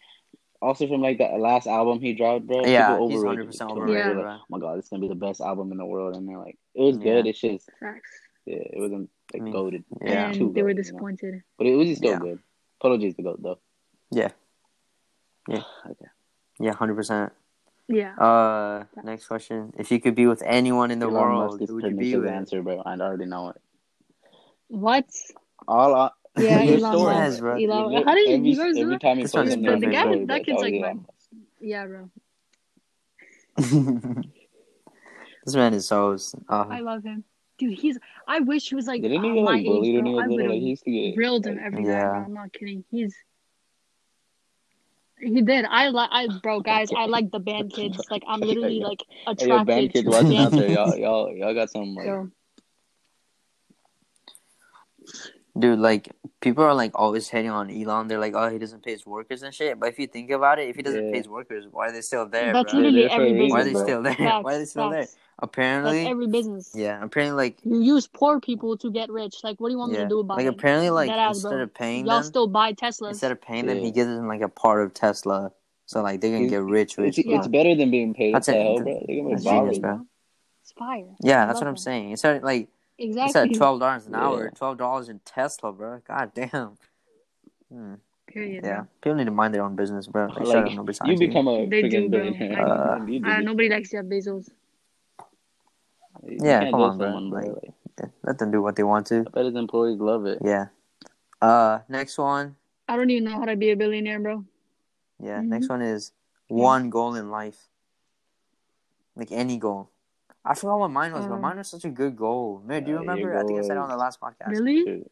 Also 0.62 0.88
from 0.88 1.02
like 1.02 1.18
that 1.20 1.38
last 1.40 1.68
album 1.68 2.00
he 2.00 2.14
dropped, 2.14 2.48
bro. 2.48 2.66
Yeah, 2.66 2.98
he's 3.08 3.20
100% 3.22 3.48
it 3.50 3.58
to 3.58 3.66
overrated, 3.66 4.06
they're 4.06 4.14
bro. 4.16 4.24
Like, 4.24 4.40
oh 4.42 4.46
my 4.50 4.60
god, 4.60 4.78
it's 4.80 4.90
gonna 4.90 5.02
be 5.02 5.08
the 5.08 5.16
best 5.16 5.42
album 5.42 5.72
in 5.72 5.78
the 5.78 5.86
world, 5.86 6.16
and 6.16 6.28
they're 6.28 6.38
like, 6.38 6.58
it 6.74 6.82
was 6.82 6.98
Yeah. 6.98 7.04
good. 7.04 7.28
It's 7.28 7.40
just, 7.40 7.70
Facts. 7.80 8.10
yeah, 8.46 8.56
it 8.58 8.80
wasn't 8.80 9.10
like 9.34 9.42
I 9.42 9.44
mean, 9.46 9.54
goaded. 9.54 9.84
Yeah. 10.02 10.32
and 10.32 10.36
they 10.36 10.44
were 10.44 10.50
goated, 10.50 10.56
you 10.58 10.64
know? 10.64 10.74
disappointed. 10.74 11.44
But 11.58 11.68
it 11.68 11.76
was 11.76 11.98
still 11.98 12.12
Yeah. 12.12 12.20
good. 12.20 12.40
Polo 12.82 12.98
G's 12.98 13.16
the 13.16 13.24
goat 13.24 13.42
though. 13.44 13.60
Yeah. 14.12 14.30
Yeah. 15.48 15.64
Okay. 15.86 16.06
Yeah, 16.60 16.74
hundred 16.74 16.96
percent. 16.96 17.34
Yeah. 17.88 18.16
Uh, 18.16 18.86
next 19.04 19.28
question: 19.28 19.74
If 19.78 19.92
you 19.92 20.00
could 20.00 20.16
be 20.16 20.26
with 20.26 20.42
anyone 20.44 20.90
in 20.90 21.00
the 21.00 21.06
Elon 21.08 21.22
world, 21.22 21.52
Musk 21.52 21.62
is 21.64 21.70
who 21.70 21.76
would 21.76 21.84
you 21.84 21.90
pretty 21.90 21.96
much 21.96 22.04
be 22.04 22.12
his 22.12 22.20
with? 22.22 22.30
answer, 22.30 22.64
bro. 22.64 22.82
I 22.86 22.96
already 22.96 23.26
know 23.26 23.50
it. 23.50 23.62
What? 24.70 25.06
All 25.68 25.94
I, 25.94 26.10
Yeah, 26.38 26.62
your 26.64 26.78
Elon 26.80 26.94
story, 27.00 27.14
Musk. 27.16 27.40
bro. 27.40 27.56
Yes, 27.58 27.68
bro. 27.68 27.90
You 27.90 28.04
How 28.06 28.14
did 28.16 28.30
you- 28.30 28.36
every, 28.36 28.50
you 28.50 28.56
guys 28.58 28.74
do 28.76 28.80
every 28.82 28.94
that? 28.94 29.02
time 29.02 29.18
you 29.18 29.24
This 29.24 29.32
post 29.34 29.36
one's 29.36 29.54
something 29.54 29.68
on 29.70 29.82
perfect, 29.82 29.94
your 29.94 30.04
bro. 30.04 30.12
story, 30.14 30.26
That 30.26 30.46
kid's 30.46 30.62
like 30.62 30.74
Elon. 30.74 31.06
Yeah, 31.62 31.86
bro. 31.86 32.10
this 35.46 35.56
man 35.56 35.74
is 35.74 35.88
so. 35.88 36.18
Uh, 36.50 36.66
I 36.70 36.80
love 36.82 37.04
him, 37.04 37.24
dude. 37.58 37.78
He's. 37.80 37.98
I 38.28 38.40
wish 38.42 38.68
he 38.70 38.76
was 38.76 38.86
like 38.88 39.02
Didn't 39.02 39.24
he 39.24 39.30
uh, 39.30 39.34
get 39.36 39.44
my 39.44 39.52
like 39.54 39.66
bullied 39.66 39.88
age, 39.90 39.96
when 39.96 40.06
bro. 40.06 40.12
he 40.12 40.16
was 40.16 40.24
I 40.24 40.28
little? 40.28 40.38
would 40.48 40.50
Like 40.50 40.60
he 40.60 40.60
have 40.62 40.70
used 40.70 40.84
to 40.84 40.92
get 40.92 41.16
grilled 41.16 41.46
him 41.46 41.56
like, 41.56 41.66
every 41.66 41.84
Yeah. 41.86 41.92
night, 42.04 42.12
bro. 42.12 42.20
I'm 42.26 42.34
not 42.34 42.54
kidding. 42.54 42.84
He's. 42.92 43.16
He 45.20 45.42
did. 45.42 45.64
I 45.66 45.88
like. 45.90 46.10
I 46.12 46.28
bro, 46.44 46.60
guys. 46.60 46.90
I 46.96 47.06
like 47.06 47.32
the 47.32 47.40
band 47.40 47.72
kids. 47.72 47.98
Like 48.12 48.24
I'm 48.28 48.42
literally 48.50 48.82
like 48.82 49.00
Hey, 49.40 49.48
yo, 49.48 49.64
band 49.64 49.94
kids 49.94 50.04
to 50.06 50.12
watching 50.12 50.38
out 50.38 50.52
band 50.52 50.62
there, 50.64 50.70
y'all, 50.70 50.96
y'all, 50.98 51.32
y'all 51.34 51.54
got 51.54 51.70
some 51.70 51.96
like. 51.96 52.08
Yo, 52.08 52.30
dude, 55.58 55.80
like 55.80 56.12
people 56.42 56.64
are 56.64 56.74
like 56.74 56.92
always 56.96 57.28
hating 57.30 57.52
on 57.52 57.70
Elon. 57.70 58.08
They're 58.08 58.20
like, 58.20 58.34
oh, 58.36 58.50
he 58.50 58.58
doesn't 58.60 58.84
pay 58.84 58.92
his 58.92 59.06
workers 59.06 59.42
and 59.44 59.54
shit. 59.54 59.80
But 59.80 59.90
if 59.90 60.00
you 60.00 60.08
think 60.08 60.30
about 60.32 60.60
it, 60.60 60.70
if 60.70 60.76
he 60.76 60.82
doesn't 60.82 61.06
Yeah. 61.06 61.12
pay 61.12 61.18
his 61.20 61.28
workers, 61.30 61.66
why 61.72 61.88
are 61.90 61.92
they 61.92 62.02
still 62.02 62.28
there, 62.28 62.54
that's 62.54 62.72
bro? 62.72 62.82
literally 62.82 63.02
They're 63.02 63.10
there 63.10 63.18
for 63.18 63.24
a 63.24 63.28
every 63.30 63.40
reason, 63.40 63.56
Why 63.56 63.62
are 63.62 63.64
they 63.64 63.72
bro. 63.72 63.80
bro. 63.82 63.86
still 63.88 64.04
there? 64.04 64.14
Facts, 64.16 64.44
Why 64.44 64.54
are 64.54 64.58
they 64.60 64.66
still 64.66 64.90
there? 64.90 65.00
facts. 65.04 65.12
That's 65.14 65.22
Apparently, 65.40 66.08
every 66.08 66.28
business. 66.28 66.72
yeah. 66.74 67.04
Apparently, 67.04 67.36
like 67.36 67.58
You 67.64 67.82
use 67.82 68.08
poor 68.08 68.40
people 68.40 68.78
to 68.78 68.90
get 68.90 69.10
rich. 69.10 69.36
Like, 69.44 69.60
what 69.60 69.68
do 69.68 69.74
you 69.74 69.78
want 69.80 69.92
me 69.92 69.98
to 69.98 70.08
do 70.08 70.20
about 70.20 70.38
like 70.38 70.46
it? 70.46 70.50
Like, 70.50 70.58
apparently, 70.58 70.90
like 70.92 71.10
Deadass, 71.12 71.30
instead 71.30 71.50
bro. 71.50 71.62
of 71.64 71.74
paying 71.74 72.06
Y'all 72.06 72.16
them, 72.18 72.24
still 72.24 72.48
buy 72.48 72.72
Tesla. 72.72 73.10
instead 73.10 73.32
of 73.34 73.42
paying 73.42 73.66
them, 73.66 73.80
he 73.80 73.92
gives 73.92 74.08
them 74.08 74.28
like 74.30 74.40
a 74.42 74.48
part 74.50 74.82
of 74.86 74.94
Tesla, 74.94 75.52
so 75.88 76.02
like 76.02 76.22
they 76.22 76.30
can 76.30 76.46
It's- 76.46 76.52
get 76.52 76.62
rich, 76.64 76.98
rich. 76.98 77.20
It's, 77.20 77.28
it's 77.28 77.48
better 77.50 77.76
than 77.76 77.92
being 77.92 78.14
paid. 78.14 78.34
That's 78.34 78.48
the 78.48 78.56
it. 78.58 78.62
hell, 78.64 78.76
bro? 78.78 78.86
They 79.08 79.16
can 79.16 79.30
That's 79.30 79.44
genius, 79.44 79.80
bro. 79.80 80.06
It's 80.64 80.72
fire. 80.72 81.04
Yeah, 81.22 81.44
I 81.44 81.46
that's 81.48 81.56
love 81.56 81.62
what 81.64 81.68
I'm 81.68 81.74
that. 81.76 81.80
saying. 81.82 82.12
Instead, 82.12 82.42
like 82.44 82.70
Exactly. 82.98 83.24
instead 83.28 83.52
of 83.52 83.58
twelve 83.58 83.80
dollars 83.80 84.08
an 84.08 84.14
Yeah. 84.14 84.20
hour, 84.26 84.52
twelve 84.56 84.78
dollars 84.78 85.10
in 85.10 85.20
Tesla, 85.20 85.72
bro. 85.74 86.02
God 86.08 86.32
damn. 86.34 86.78
Hmm. 87.72 87.96
Period. 88.28 88.64
Yeah, 88.64 88.76
bro. 88.82 88.88
people 89.02 89.16
need 89.16 89.26
to 89.26 89.32
mind 89.32 89.54
their 89.54 89.64
own 89.64 89.76
business, 89.76 90.08
bro. 90.08 90.28
Like, 90.28 90.38
Like, 90.40 90.46
shut 90.48 90.68
up, 90.68 90.74
nobody 90.74 90.98
You 91.06 91.18
become 91.18 91.48
a 91.48 91.66
They 91.68 91.84
freaking 91.84 92.10
bro. 92.10 92.20
billionaire. 92.32 92.60
I 92.60 92.98
know. 93.00 93.06
You 93.08 93.20
do. 93.20 93.30
Uh, 93.30 93.40
nobody 93.42 93.70
likes 93.70 93.92
Jeff 93.92 94.06
Bezos. 94.06 94.50
You 96.26 96.38
Yeah, 96.42 96.72
come 96.72 96.82
on, 96.82 96.98
bro. 96.98 97.08
someone, 97.08 97.30
bro. 97.30 97.40
Like- 97.42 97.52
Like, 97.64 97.74
Yeah, 98.00 98.06
Let 98.24 98.38
them 98.40 98.52
do 98.52 98.62
what 98.62 98.76
they 98.76 98.84
want 98.84 99.08
to. 99.08 99.22
I 99.28 99.30
bet 99.30 99.46
his 99.46 99.56
employees 99.56 100.00
love 100.00 100.26
it. 100.26 100.40
Yeah. 100.44 100.68
Uh, 101.42 101.80
next 101.88 102.18
one. 102.18 102.56
I 102.88 102.96
don't 102.98 103.10
even 103.10 103.24
know 103.26 103.38
how 103.40 103.46
to 103.46 103.56
be 103.56 103.72
a 103.72 103.76
billionaire, 103.76 104.20
bro. 104.20 104.44
Yeah, 105.20 105.40
Mhm. 105.40 105.48
next 105.48 105.70
one 105.70 105.82
is 105.82 106.12
one 106.50 106.90
goal 106.90 107.16
in 107.16 107.30
life. 107.32 107.70
Like 109.16 109.32
any 109.32 109.58
goal. 109.58 109.90
I 110.48 110.54
forgot 110.54 110.78
what 110.80 110.92
mine 110.92 111.12
was, 111.14 111.26
but 111.26 111.34
Um, 111.36 111.42
mine 111.42 111.58
was 111.58 111.68
such 111.70 111.86
a 111.86 111.90
good 111.90 112.16
goal. 112.16 112.62
Man, 112.66 112.84
do 112.84 112.92
you 112.92 112.98
Uh, 112.98 113.02
remember? 113.02 113.36
I 113.38 113.44
think 113.44 113.58
I 113.60 113.64
said 113.64 113.78
it 113.78 113.78
on 113.80 113.90
the 113.90 113.98
last 113.98 114.20
podcast. 114.22 114.48
Really? 114.50 114.84
To, 114.86 115.10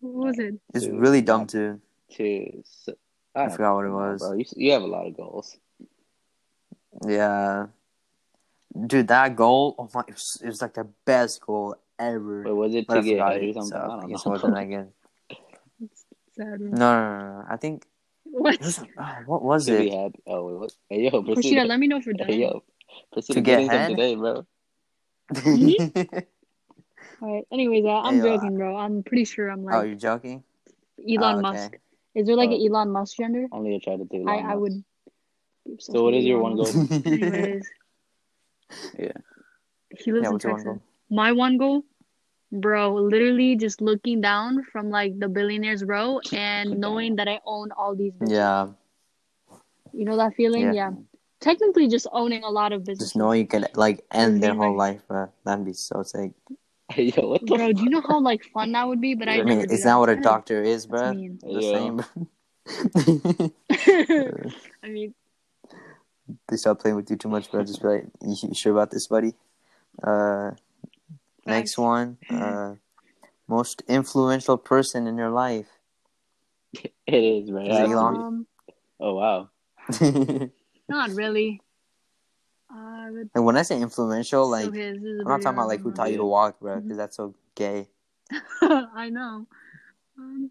What 0.00 0.26
was 0.26 0.38
it? 0.38 0.54
It's 0.74 0.84
to 0.86 0.92
really 0.92 1.22
dumb 1.22 1.42
not- 1.42 1.48
too. 1.48 1.80
to, 2.16 2.58
s- 2.58 2.88
I 3.34 3.40
don't 3.46 3.50
forgot 3.52 3.74
what 3.76 3.86
it 3.86 3.90
was. 3.90 4.20
Bro. 4.20 4.32
You, 4.34 4.44
you 4.56 4.72
have 4.72 4.82
a 4.82 4.86
lot 4.86 5.06
of 5.06 5.16
goals. 5.16 5.56
Yeah. 7.06 7.68
Dude, 8.86 9.08
that 9.08 9.36
goal, 9.36 9.74
oh 9.78 9.88
my, 9.94 10.00
it 10.08 10.14
was, 10.14 10.40
it 10.42 10.46
was 10.48 10.60
like 10.62 10.74
the 10.74 10.88
best 11.04 11.40
goal 11.40 11.76
ever. 11.98 12.42
But 12.42 12.54
was 12.54 12.74
it 12.74 12.86
But 12.86 12.94
to 12.94 13.00
I 13.00 13.02
get 13.02 13.10
forgot 13.14 13.32
head 13.32 13.42
or 13.42 13.44
it, 13.44 13.54
something? 13.54 13.70
so 13.70 13.76
I 13.78 13.84
I 13.84 14.00
don't 14.00 14.08
guess 14.10 14.20
it 14.20 14.26
know. 14.26 14.32
wasn't 14.32 14.54
that 14.54 14.64
good. 14.64 14.92
Sad. 16.36 16.60
No, 16.60 16.68
no, 16.68 16.76
no, 16.76 17.18
no, 17.18 17.32
no. 17.40 17.44
I 17.48 17.56
think, 17.56 17.86
What 18.24 18.42
What? 18.42 18.54
It 18.54 18.60
was- 18.64 18.84
oh, 18.98 19.16
what 19.26 19.42
was 19.42 19.66
To 19.66 19.78
be 19.78 19.88
it? 19.88 19.94
happy. 19.94 20.22
Oh 20.26 20.46
wait, 20.46 20.56
what? 20.58 20.72
Hey 20.88 21.02
yo, 21.10 21.22
proceed. 21.22 21.62
Let 21.64 21.78
me 21.78 21.86
know 21.86 21.98
if 21.98 22.06
you're 22.06 22.14
done. 22.14 22.28
Hey 22.28 22.40
yo, 22.40 22.62
proceed 23.12 23.34
To 23.34 23.40
to 23.40 23.44
get 23.44 23.56
getting 23.68 23.70
some 23.70 23.86
today, 23.96 24.14
bro. 24.14 24.46
All 27.22 27.34
right. 27.34 27.46
Anyways, 27.52 27.84
uh, 27.84 28.00
I'm 28.00 28.14
Hey, 28.14 28.20
uh, 28.20 28.24
joking, 28.36 28.56
bro. 28.56 28.76
I'm 28.76 29.02
pretty 29.02 29.24
sure 29.24 29.48
I'm 29.48 29.64
like. 29.64 29.74
oh, 29.74 29.82
you're 29.82 29.94
joking? 29.96 30.42
Elon 31.08 31.36
oh, 31.36 31.38
okay. 31.38 31.42
Musk. 31.42 31.78
Is 32.14 32.26
there 32.26 32.36
like 32.36 32.50
Oh. 32.50 32.54
an 32.54 32.66
Elon 32.66 32.90
Musk 32.90 33.16
gender? 33.16 33.46
Only 33.52 33.76
a 33.76 33.80
try 33.80 33.96
to 33.96 34.04
do. 34.04 34.28
I, 34.28 34.38
I 34.38 34.54
would. 34.56 34.84
So 35.78 36.02
what 36.04 36.14
is 36.14 36.24
your 36.24 36.40
one 36.40 36.56
goal? 36.56 36.66
Anyways. 37.06 37.68
Yeah. 38.98 39.12
He 39.98 40.12
lives 40.12 40.24
Yeah, 40.24 40.28
in 40.28 40.32
what's 40.32 40.44
your 40.44 40.52
one 40.52 40.64
Texas. 40.64 40.64
goal? 40.64 40.82
My 41.10 41.32
one 41.32 41.56
goal, 41.56 41.84
bro, 42.50 42.94
literally 42.94 43.56
just 43.56 43.80
looking 43.80 44.20
down 44.20 44.64
from 44.72 44.90
like 44.90 45.18
the 45.18 45.28
billionaires 45.28 45.84
row 45.84 46.20
and 46.32 46.78
knowing 46.84 47.16
that 47.16 47.28
I 47.28 47.40
own 47.46 47.70
all 47.72 47.94
these 47.94 48.12
businesses. 48.14 48.38
Yeah, 48.38 48.68
You 49.92 50.04
know 50.04 50.16
that 50.16 50.34
feeling? 50.34 50.72
Yeah. 50.74 50.90
Yeah. 50.90 50.90
Technically, 51.42 51.88
just 51.88 52.06
owning 52.12 52.44
a 52.44 52.50
lot 52.50 52.72
of 52.72 52.84
businesses. 52.84 53.10
just 53.10 53.16
know 53.16 53.32
you 53.32 53.46
can 53.46 53.66
like 53.74 54.04
end 54.12 54.42
their 54.42 54.54
whole 54.54 54.76
life, 54.76 55.02
bro. 55.08 55.28
That'd 55.44 55.64
be 55.64 55.72
so 55.72 56.02
sick. 56.04 56.30
Hey 56.88 57.04
yo, 57.16 57.28
what 57.28 57.40
the? 57.40 57.56
Bro, 57.56 57.72
do 57.72 57.82
you 57.82 57.90
know 57.90 58.00
how 58.00 58.20
like 58.20 58.44
fun 58.54 58.70
that 58.72 58.86
would 58.86 59.00
be? 59.00 59.14
But 59.14 59.28
I 59.28 59.32
I 59.32 59.36
mean, 59.38 59.48
never 59.48 59.66
do 59.66 59.74
is 59.74 59.82
that 59.82 59.96
what 59.96 60.08
a 60.08 60.16
doctor 60.16 60.62
is, 60.74 60.86
bro? 60.86 61.14
The 61.42 61.60
Yeah. 61.60 61.72
same. 61.72 62.04
I 64.84 64.88
mean, 64.88 65.14
they 66.48 66.56
start 66.56 66.78
playing 66.78 66.96
with 66.96 67.10
you 67.10 67.16
too 67.16 67.28
much, 67.28 67.50
bro. 67.50 67.64
Just 67.64 67.82
be 67.82 67.88
like, 67.88 68.06
you, 68.22 68.36
you 68.48 68.54
sure 68.54 68.72
about 68.72 68.92
this, 68.92 69.08
buddy? 69.08 69.34
Uh, 70.02 70.52
next 71.44 71.76
one. 71.76 72.18
Uh, 72.30 72.76
most 73.48 73.82
influential 73.88 74.56
person 74.56 75.08
in 75.08 75.18
your 75.18 75.30
life. 75.30 75.68
It 76.72 76.92
is, 77.06 77.50
bro. 77.50 77.62
It 77.62 77.68
Is 77.72 77.78
it 77.78 77.80
has 77.80 77.88
to 77.88 77.94
Elon? 77.96 78.16
um, 78.22 78.46
Oh 79.00 79.14
wow. 79.14 79.50
Not 80.92 81.10
really. 81.10 81.60
Uh, 82.70 83.08
but 83.12 83.26
and 83.34 83.44
when 83.44 83.56
I 83.56 83.62
say 83.62 83.80
influential, 83.80 84.48
like 84.48 84.64
so 84.66 84.70
his 84.72 84.96
is 85.02 85.18
a 85.20 85.22
I'm 85.22 85.28
not 85.28 85.42
talking 85.42 85.58
about 85.58 85.68
like 85.68 85.80
who 85.80 85.88
irrelevant. 85.90 85.96
taught 85.96 86.10
you 86.12 86.16
to 86.18 86.24
walk, 86.24 86.60
bro, 86.60 86.76
Mm-hmm. 86.76 86.82
because 86.88 86.96
that's 86.98 87.16
so 87.16 87.34
gay. 87.54 87.88
I 88.62 89.10
know. 89.10 89.46
Um, 90.18 90.50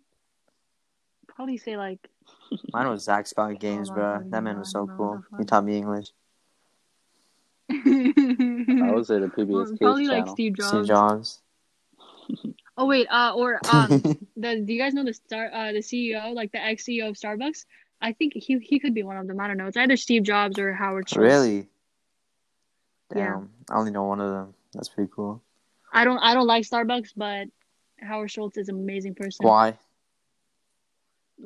probably 1.27 1.57
say 1.57 1.77
like 1.77 2.07
Mine 2.73 2.89
was 2.89 3.03
Zach 3.03 3.25
Scott 3.27 3.59
Games, 3.59 3.89
bro. 3.89 4.21
That 4.29 4.43
man 4.43 4.59
was 4.59 4.71
so 4.71 4.85
cool. 4.97 5.23
He 5.39 5.45
taught 5.45 5.63
me 5.65 5.77
English. 5.77 6.09
I 7.69 8.91
would 8.93 9.05
say 9.07 9.19
the 9.19 9.31
PBS 9.35 9.49
Well, 9.49 9.65
Kids 9.65 9.79
probably 9.79 10.07
like. 10.07 10.27
Steve 10.27 10.57
Jobs. 10.57 10.67
Steve 10.69 10.85
Jobs. 10.87 11.41
Oh 12.77 12.85
wait, 12.85 13.07
uh, 13.09 13.33
or 13.35 13.59
um, 13.73 13.87
the 14.37 14.61
do 14.65 14.73
you 14.73 14.79
guys 14.79 14.93
know 14.93 15.03
the 15.03 15.13
star, 15.13 15.49
uh, 15.53 15.71
the 15.71 15.79
CEO, 15.79 16.33
like 16.33 16.51
the 16.51 16.63
ex 16.63 16.83
CEO 16.85 17.09
of 17.09 17.15
Starbucks? 17.15 17.65
I 18.01 18.13
think 18.13 18.33
he 18.35 18.57
he 18.59 18.79
could 18.79 18.93
be 18.93 19.03
one 19.03 19.17
of 19.17 19.27
them. 19.27 19.39
I 19.39 19.47
don't 19.47 19.57
know. 19.57 19.67
It's 19.67 19.77
either 19.77 19.95
Steve 19.97 20.23
Jobs 20.23 20.57
or 20.59 20.73
Howard 20.73 21.07
Schultz. 21.09 21.19
really? 21.21 21.67
Yeah. 23.15 23.41
I 23.69 23.75
only 23.77 23.91
know 23.91 24.03
one 24.05 24.21
of 24.21 24.31
them. 24.31 24.53
That's 24.73 24.89
pretty 24.89 25.11
cool. 25.13 25.41
I 25.93 26.03
don't 26.05 26.17
I 26.19 26.33
don't 26.33 26.47
like 26.47 26.63
Starbucks, 26.65 27.11
but 27.15 27.47
Howard 28.01 28.31
Schultz 28.31 28.57
is 28.57 28.69
an 28.69 28.75
amazing 28.75 29.15
person. 29.15 29.45
Why? 29.45 29.77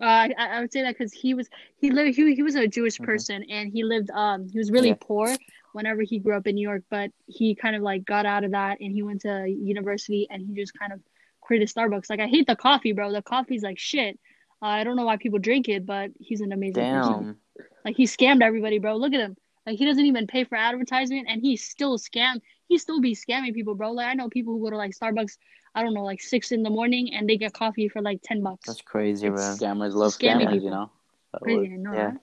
Uh, 0.01 0.03
I, 0.05 0.33
I 0.37 0.59
would 0.61 0.73
say 0.73 0.81
that 0.81 0.97
because 0.97 1.13
he 1.13 1.33
was 1.33 1.49
he 1.77 1.89
lived 1.91 2.15
he, 2.15 2.35
he 2.35 2.43
was 2.43 2.55
a 2.55 2.67
Jewish 2.67 2.99
Mhm. 2.99 3.05
person 3.05 3.43
and 3.49 3.71
he 3.71 3.83
lived 3.83 4.09
um 4.11 4.47
he 4.49 4.57
was 4.57 4.69
really 4.71 4.89
Yeah. 4.89 4.95
poor 4.99 5.37
whenever 5.73 6.01
he 6.03 6.19
grew 6.19 6.35
up 6.37 6.47
in 6.47 6.55
New 6.55 6.67
York, 6.67 6.83
but 6.89 7.11
he 7.27 7.55
kind 7.55 7.75
of 7.75 7.81
like 7.81 8.05
got 8.05 8.25
out 8.25 8.43
of 8.43 8.51
that 8.51 8.79
and 8.81 8.91
he 8.91 9.03
went 9.03 9.21
to 9.21 9.47
university 9.47 10.27
and 10.29 10.45
he 10.45 10.53
just 10.53 10.77
kind 10.77 10.91
of 10.93 11.01
created 11.41 11.69
Starbucks. 11.69 12.09
Like 12.09 12.19
I 12.19 12.27
hate 12.27 12.47
the 12.47 12.55
coffee, 12.55 12.91
bro. 12.91 13.11
The 13.11 13.21
coffee's 13.21 13.63
like 13.63 13.79
shit. 13.79 14.19
Uh, 14.61 14.67
I 14.67 14.83
don't 14.83 14.95
know 14.95 15.05
why 15.05 15.17
people 15.17 15.39
drink 15.39 15.69
it, 15.69 15.85
but 15.85 16.11
he's 16.19 16.41
an 16.41 16.51
amazing 16.51 16.87
person. 16.87 17.27
Damn. 17.27 17.39
Like 17.83 17.95
he 17.95 18.05
scammed 18.05 18.41
everybody, 18.41 18.79
bro. 18.79 18.95
Look 18.95 19.13
at 19.13 19.19
him. 19.19 19.35
Like 19.65 19.77
he 19.77 19.85
doesn't 19.85 20.05
even 20.05 20.27
pay 20.27 20.43
for 20.43 20.55
advertisement, 20.55 21.27
and 21.29 21.41
he 21.41 21.57
still 21.57 21.97
scam. 21.97 22.41
He 22.67 22.77
still 22.77 23.01
be 23.01 23.15
scamming 23.15 23.53
people, 23.53 23.75
bro. 23.75 23.91
Like 23.91 24.07
I 24.07 24.13
know 24.13 24.29
people 24.29 24.53
who 24.53 24.63
go 24.63 24.69
to 24.71 24.77
like 24.77 24.91
Starbucks. 24.91 25.37
I 25.75 25.83
don't 25.83 25.93
know, 25.93 26.03
like 26.03 26.21
six 26.21 26.51
in 26.51 26.63
the 26.63 26.69
morning, 26.69 27.13
and 27.13 27.27
they 27.29 27.37
get 27.37 27.53
coffee 27.53 27.89
for 27.89 28.01
like 28.01 28.21
ten 28.23 28.41
bucks. 28.41 28.67
That's 28.67 28.81
crazy, 28.81 29.29
bro. 29.29 29.37
Scammers 29.37 29.93
love 29.93 30.13
Scamming 30.13 30.39
scammers, 30.41 30.49
people. 30.51 30.65
you 30.65 30.71
know. 30.71 30.91
That 31.33 31.41
Crazy, 31.43 31.57
works. 31.57 31.71
I 31.73 31.75
know 31.77 31.93
Yeah. 31.93 32.11
that. 32.11 32.21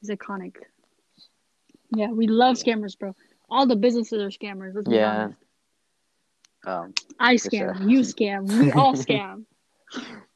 He's 0.00 0.10
iconic. 0.10 0.54
Yeah, 1.94 2.10
we 2.10 2.26
love 2.26 2.56
scammers, 2.56 2.98
bro. 2.98 3.14
All 3.50 3.66
the 3.66 3.76
businesses 3.76 4.20
are 4.20 4.28
scammers. 4.30 4.74
Let's 4.74 4.88
be 4.88 4.96
Yeah. 4.96 5.06
honest. 5.06 5.38
Um, 6.66 6.94
I 7.18 7.34
scam, 7.36 7.58
sure. 7.58 7.76
you 7.88 8.00
scam, 8.00 8.44
we 8.58 8.72
all 8.72 8.94
scam. 8.94 9.44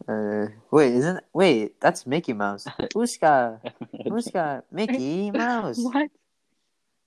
Uh, 0.09 0.47
wait, 0.71 0.95
isn't 0.95 1.23
wait? 1.33 1.81
That's 1.81 2.07
Mickey 2.07 2.33
Mouse. 2.33 2.67
Who's 2.95 3.17
got 3.17 3.61
who's 4.05 4.29
got 4.29 4.65
Mickey 4.73 5.31
Mouse? 5.35 5.79
what? 5.79 6.11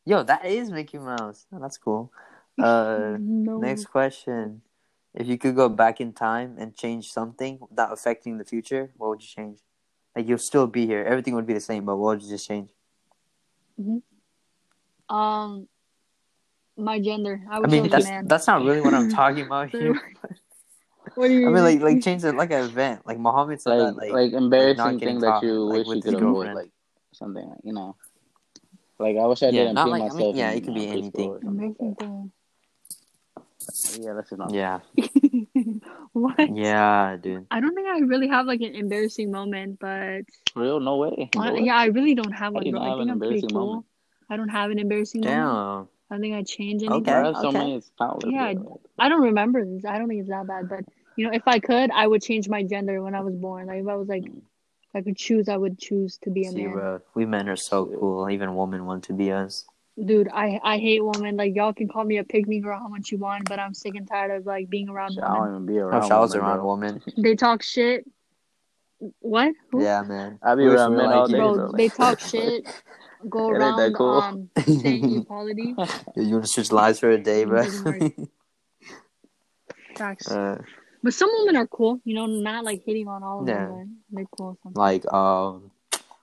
Yo, 0.06 0.24
that 0.24 0.46
is 0.46 0.72
Mickey 0.72 0.98
Mouse. 0.98 1.46
Oh, 1.54 1.60
that's 1.60 1.78
cool. 1.78 2.12
Uh, 2.62 3.18
no. 3.20 3.58
next 3.58 3.86
question: 3.86 4.62
If 5.16 5.26
you 5.26 5.40
could 5.40 5.56
go 5.56 5.70
back 5.70 6.00
in 6.00 6.14
time 6.14 6.56
and 6.60 6.76
change 6.76 7.12
something 7.12 7.58
without 7.60 7.92
affecting 7.92 8.38
the 8.38 8.46
future, 8.46 8.92
what 8.96 9.10
would 9.10 9.22
you 9.24 9.28
change? 9.28 9.58
Like 10.16 10.28
you'll 10.28 10.38
still 10.38 10.68
be 10.68 10.86
here, 10.86 11.04
everything 11.04 11.34
would 11.34 11.48
be 11.48 11.56
the 11.56 11.60
same, 11.60 11.86
but 11.86 11.96
what 11.96 12.18
would 12.18 12.22
you 12.22 12.30
just 12.30 12.48
change? 12.48 12.70
Um, 15.10 15.68
my 16.78 17.00
gender. 17.00 17.42
I 17.50 17.58
I 17.58 17.66
mean, 17.66 17.90
that's 17.90 18.06
man. 18.06 18.28
that's 18.28 18.46
not 18.46 18.64
really 18.64 18.82
what 18.82 18.94
I'm 18.94 19.10
talking 19.10 19.46
about 19.46 19.72
here. 19.72 20.00
What 21.16 21.28
do 21.28 21.34
you 21.34 21.42
I 21.42 21.52
mean? 21.52 21.54
mean, 21.56 21.64
like 21.64 21.82
like 21.82 22.04
change 22.04 22.24
it 22.24 22.34
like 22.36 22.52
an 22.52 22.64
event. 22.64 23.06
Like 23.06 23.20
Muhammad 23.20 23.62
said 23.62 23.78
like, 23.78 23.80
that, 23.96 23.98
like, 23.98 24.12
like 24.12 24.34
embarrassing 24.34 24.78
not 24.78 25.00
getting 25.00 25.20
thing 25.20 25.30
that 25.30 25.44
you 25.44 25.60
like, 25.66 25.78
wish 25.80 25.88
with 25.88 25.98
you 25.98 26.04
could 26.04 26.14
avoid, 26.24 26.54
like 26.56 26.72
something 27.14 27.48
like 27.48 27.60
you 27.64 27.74
know. 27.74 27.96
Like 29.00 29.18
I 29.18 29.26
wish 29.26 29.44
I 29.44 29.48
Yeah, 29.48 29.52
didn't 29.52 29.76
not 29.76 29.86
pee 29.86 29.92
like- 29.92 30.02
I 30.02 30.06
mean, 30.08 30.14
myself. 30.16 30.36
yeah, 30.36 30.52
in, 30.52 30.58
it 30.58 30.64
could 30.66 30.74
be 30.76 30.82
preschool 30.82 30.92
anything. 30.98 31.30
or 31.30 31.40
something 31.42 31.68
like 31.68 31.76
Amazing 31.80 31.96
thing. 31.96 32.32
Yeah, 34.02 34.14
that's 34.14 34.32
enough. 34.32 34.52
yeah, 34.52 34.80
what? 36.14 36.56
yeah, 36.56 37.16
dude. 37.22 37.46
I 37.50 37.60
don't 37.62 37.74
think 37.76 37.88
I 37.88 38.00
really 38.00 38.28
have 38.28 38.46
like 38.46 38.62
an 38.62 38.76
embarrassing 38.76 39.32
moment, 39.32 39.80
but 39.80 40.22
Real? 40.56 40.80
No 40.80 40.98
way. 40.98 41.30
I- 41.38 41.46
No 41.48 41.54
way. 41.54 41.62
yeah, 41.62 41.76
I 41.78 41.86
really 41.86 42.14
don't 42.16 42.32
have 42.32 42.54
How 42.54 42.60
one, 42.60 42.64
don't 42.66 42.78
I 42.78 42.90
have 42.90 42.98
think 42.98 43.04
an 43.04 43.10
I'm 43.12 43.20
pretty 43.20 43.36
embarrassing 43.36 43.50
cool. 43.50 43.66
moment? 43.68 43.86
I 44.30 44.38
don't 44.38 44.50
have 44.50 44.72
an 44.72 44.80
embarrassing 44.80 45.22
moment. 45.22 45.38
Damn. 45.40 45.88
I 46.10 46.16
don't 46.16 46.22
think 46.22 46.36
I 46.36 46.44
change 46.44 46.84
Okay. 46.84 46.94
anything. 46.94 47.14
I 47.14 47.26
have 47.26 47.36
so 47.38 47.48
okay. 47.50 47.58
many. 47.58 47.82
Yeah, 48.36 48.54
bro. 48.54 48.80
I 49.00 49.10
don't 49.10 49.22
remember 49.24 49.66
this. 49.66 49.86
I 49.86 49.98
don't 49.98 50.08
think 50.08 50.20
it's 50.22 50.30
that 50.30 50.46
bad, 50.46 50.70
but 50.70 50.84
you 51.16 51.26
know, 51.28 51.34
if 51.34 51.44
I 51.48 51.60
could, 51.60 51.92
I 51.92 52.08
would 52.08 52.22
change 52.22 52.50
my 52.50 52.64
gender 52.64 53.02
when 53.02 53.16
I 53.16 53.22
was 53.22 53.36
born. 53.36 53.68
Like 53.68 53.82
if 53.82 53.88
I 53.88 53.96
was 53.96 54.08
like, 54.08 54.24
if 54.26 54.96
I 54.96 55.02
could 55.02 55.18
choose, 55.18 55.50
I 55.50 55.58
would 55.58 55.80
choose 55.80 56.18
to 56.24 56.30
be 56.30 56.46
a 56.46 56.52
See, 56.52 56.64
man. 56.64 56.72
bro, 56.74 57.00
we 57.16 57.26
men 57.26 57.50
are 57.50 57.56
so 57.56 57.88
Shit. 57.88 58.00
cool. 58.00 58.30
Even 58.30 58.56
women 58.56 58.86
want 58.86 59.04
to 59.06 59.14
be 59.14 59.32
us. 59.32 59.66
Dude, 60.04 60.28
I 60.34 60.60
I 60.64 60.78
hate 60.80 61.06
women. 61.06 61.38
Like 61.38 61.56
y'all 61.56 61.74
can 61.74 61.88
call 61.88 62.04
me 62.04 62.18
a 62.18 62.24
pygmy 62.24 62.62
girl 62.64 62.80
how 62.80 62.88
much 62.88 63.12
you 63.12 63.20
want, 63.20 63.48
but 63.48 63.60
I'm 63.60 63.74
sick 63.76 63.94
and 63.96 64.08
tired 64.08 64.32
of 64.32 64.46
like 64.46 64.70
being 64.70 64.90
around 64.90 65.14
Shit, 65.14 65.24
I 65.24 65.28
don't 65.28 65.36
women. 65.38 65.50
even 65.56 65.66
be 65.68 65.80
I 65.80 65.84
around. 65.84 66.12
I 66.12 66.20
was 66.20 66.32
women, 66.32 66.48
around 66.48 66.58
bro. 66.60 66.72
women. 66.76 67.02
They 67.18 67.36
talk 67.36 67.62
shit. 67.62 68.06
What? 69.20 69.54
Who? 69.72 69.84
Yeah, 69.84 70.02
man. 70.02 70.40
I 70.42 70.56
be 70.56 70.66
Wish 70.66 70.80
around 70.80 70.96
men 70.96 71.06
like 71.06 71.16
all 71.16 71.28
day, 71.28 71.38
Bro, 71.38 71.56
bro. 71.56 71.72
they 71.74 71.90
talk 71.90 72.20
shit. 72.20 72.66
Go 73.30 73.50
It 73.50 73.54
ain't 73.54 73.60
that 73.60 73.66
around 73.68 73.96
cool. 73.96 74.20
um 74.20 74.50
saying 74.66 75.22
equality. 75.22 75.76
You 76.16 76.34
want 76.34 76.46
to 76.46 76.50
switch 76.50 76.72
lives 76.72 77.00
for 77.00 77.10
a 77.10 77.18
day, 77.18 77.46
bro? 77.46 77.64
Facts. 79.98 80.28
uh, 80.32 80.58
But 81.04 81.14
some 81.14 81.30
women 81.40 81.58
are 81.58 81.68
cool, 81.68 82.00
you 82.06 82.16
know, 82.16 82.26
not 82.26 82.64
like 82.64 82.84
hitting 82.86 83.08
on 83.10 83.24
all 83.24 83.42
of 83.42 83.48
Yeah. 83.48 83.66
them, 83.68 83.98
but 84.10 84.16
they're 84.18 84.26
cool. 84.38 84.58
Sometimes. 84.64 84.78
like, 84.78 85.14
um, 85.14 85.70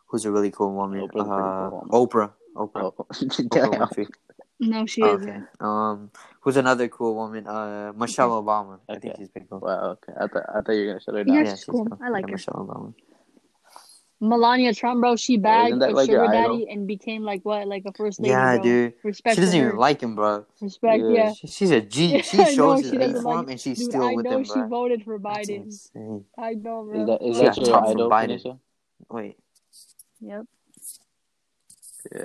who's 0.07 0.25
a 0.25 0.31
really 0.33 0.51
cool 0.51 0.73
woman? 0.75 1.01
Oprah's 1.07 1.29
uh, 1.29 1.69
cool 1.69 1.71
woman. 1.71 1.91
Oprah. 1.93 2.31
Oprah. 2.57 2.93
oh, 2.97 3.05
Oprah 3.13 4.09
No, 4.61 4.85
she 4.87 5.03
Oh, 5.03 5.15
isn't. 5.17 5.29
okay. 5.31 5.43
Um, 5.61 6.11
who's 6.41 6.57
another 6.57 6.89
cool 6.89 7.15
woman? 7.15 7.47
Uh, 7.47 7.93
Michelle 7.97 8.43
Obama. 8.43 8.79
I 8.89 8.99
think 8.99 9.17
she's 9.19 9.29
pretty 9.29 9.47
cool. 9.49 9.61
Wow. 9.61 9.97
Okay. 10.01 10.13
I 10.19 10.27
thought 10.27 10.43
I 10.49 10.61
thought 10.61 10.73
you 10.73 10.81
were 10.87 10.93
gonna 10.93 11.01
shut 11.01 11.15
her 11.15 11.25
down. 11.25 11.35
Yeah, 11.35 11.43
down. 11.45 11.57
she's 11.57 11.65
cool. 11.65 11.89
I 12.03 12.09
like 12.11 12.25
yeah, 12.25 12.29
her. 12.29 12.33
Michelle 12.33 12.55
Obama. 12.69 12.95
Melania 14.21 14.75
Trump, 14.75 15.01
bro, 15.01 15.17
she 15.17 15.39
bagged 15.39 15.69
isn't 15.69 15.79
that 15.79 15.91
a 15.93 15.95
like 15.95 16.09
your 16.09 16.25
sugar 16.27 16.37
idol? 16.37 16.59
daddy 16.59 16.71
and 16.71 16.87
became 16.87 17.23
like 17.23 17.43
what, 17.45 17.67
like 17.67 17.85
a 17.87 17.93
first 17.95 18.21
lady. 18.21 18.31
Yeah, 18.31 18.57
bro. 18.57 18.63
dude. 18.63 18.95
Respect 19.03 19.35
she 19.37 19.41
doesn't 19.41 19.59
to 19.59 19.67
even 19.67 19.79
like 19.79 20.03
him, 20.03 20.15
bro. 20.15 20.45
Respect, 20.61 21.03
Yeah. 21.03 21.11
yeah. 21.11 21.33
She, 21.33 21.47
she's 21.47 21.71
a 21.71 21.81
G. 21.81 22.07
Yeah, 22.17 22.23
She 22.23 22.39
I 22.39 22.45
know, 22.45 22.51
shows 22.55 22.79
she 22.81 22.83
his 22.85 22.93
hate 22.93 22.99
doesn't 23.01 23.23
for 23.23 23.35
like- 23.35 23.45
him, 23.45 23.49
and 23.51 23.61
she's 23.61 23.79
Dude, 23.79 23.89
still 23.91 24.03
I 24.05 24.13
with 24.15 24.25
know 24.27 24.43
she 24.45 24.61
voted 24.69 25.05
for 25.05 25.19
Biden. 25.19 25.73
I 26.39 26.53
know, 26.55 26.85
bro. 26.85 27.01
Is 27.01 27.07
that 27.07 27.23
is 27.23 27.37
She 27.39 27.45
that 27.45 27.57
your 27.67 27.87
idol, 27.89 28.11
Biden. 28.11 28.59
Wait. 29.11 29.37
Yep. 30.21 30.45
Yeah. 32.15 32.25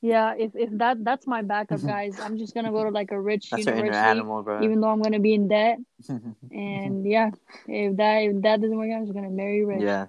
Yeah, 0.00 0.34
if 0.38 0.54
if 0.54 0.70
that 0.78 1.02
that's 1.04 1.26
my 1.26 1.42
backup, 1.42 1.82
guys. 1.86 2.20
I'm 2.20 2.38
just 2.38 2.54
gonna 2.54 2.70
go 2.70 2.84
to 2.84 2.90
like 2.90 3.10
a 3.10 3.20
rich 3.20 3.50
That's 3.50 3.64
her 3.64 3.74
university, 3.74 3.96
animal, 4.06 4.42
bro. 4.44 4.62
even 4.62 4.80
though 4.80 4.90
I'm 4.90 5.02
gonna 5.02 5.18
be 5.18 5.34
in 5.34 5.48
debt. 5.48 5.78
And 6.52 7.04
yeah, 7.04 7.30
if 7.66 7.96
that 7.96 8.18
if 8.22 8.42
that 8.42 8.60
doesn't 8.60 8.76
work 8.76 8.90
out, 8.92 8.98
I'm 8.98 9.04
just 9.06 9.14
gonna 9.14 9.30
marry 9.30 9.64
rich. 9.64 9.80
yeah. 9.82 10.06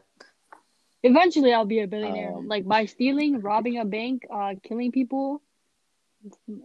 Eventually, 1.03 1.53
I'll 1.53 1.65
be 1.65 1.79
a 1.79 1.87
billionaire, 1.87 2.33
Um, 2.35 2.47
like 2.47 2.67
by 2.67 2.85
stealing, 2.85 3.39
robbing 3.41 3.77
a 3.79 3.85
bank, 3.85 4.25
uh, 4.33 4.55
killing 4.61 4.91
people, 4.91 5.41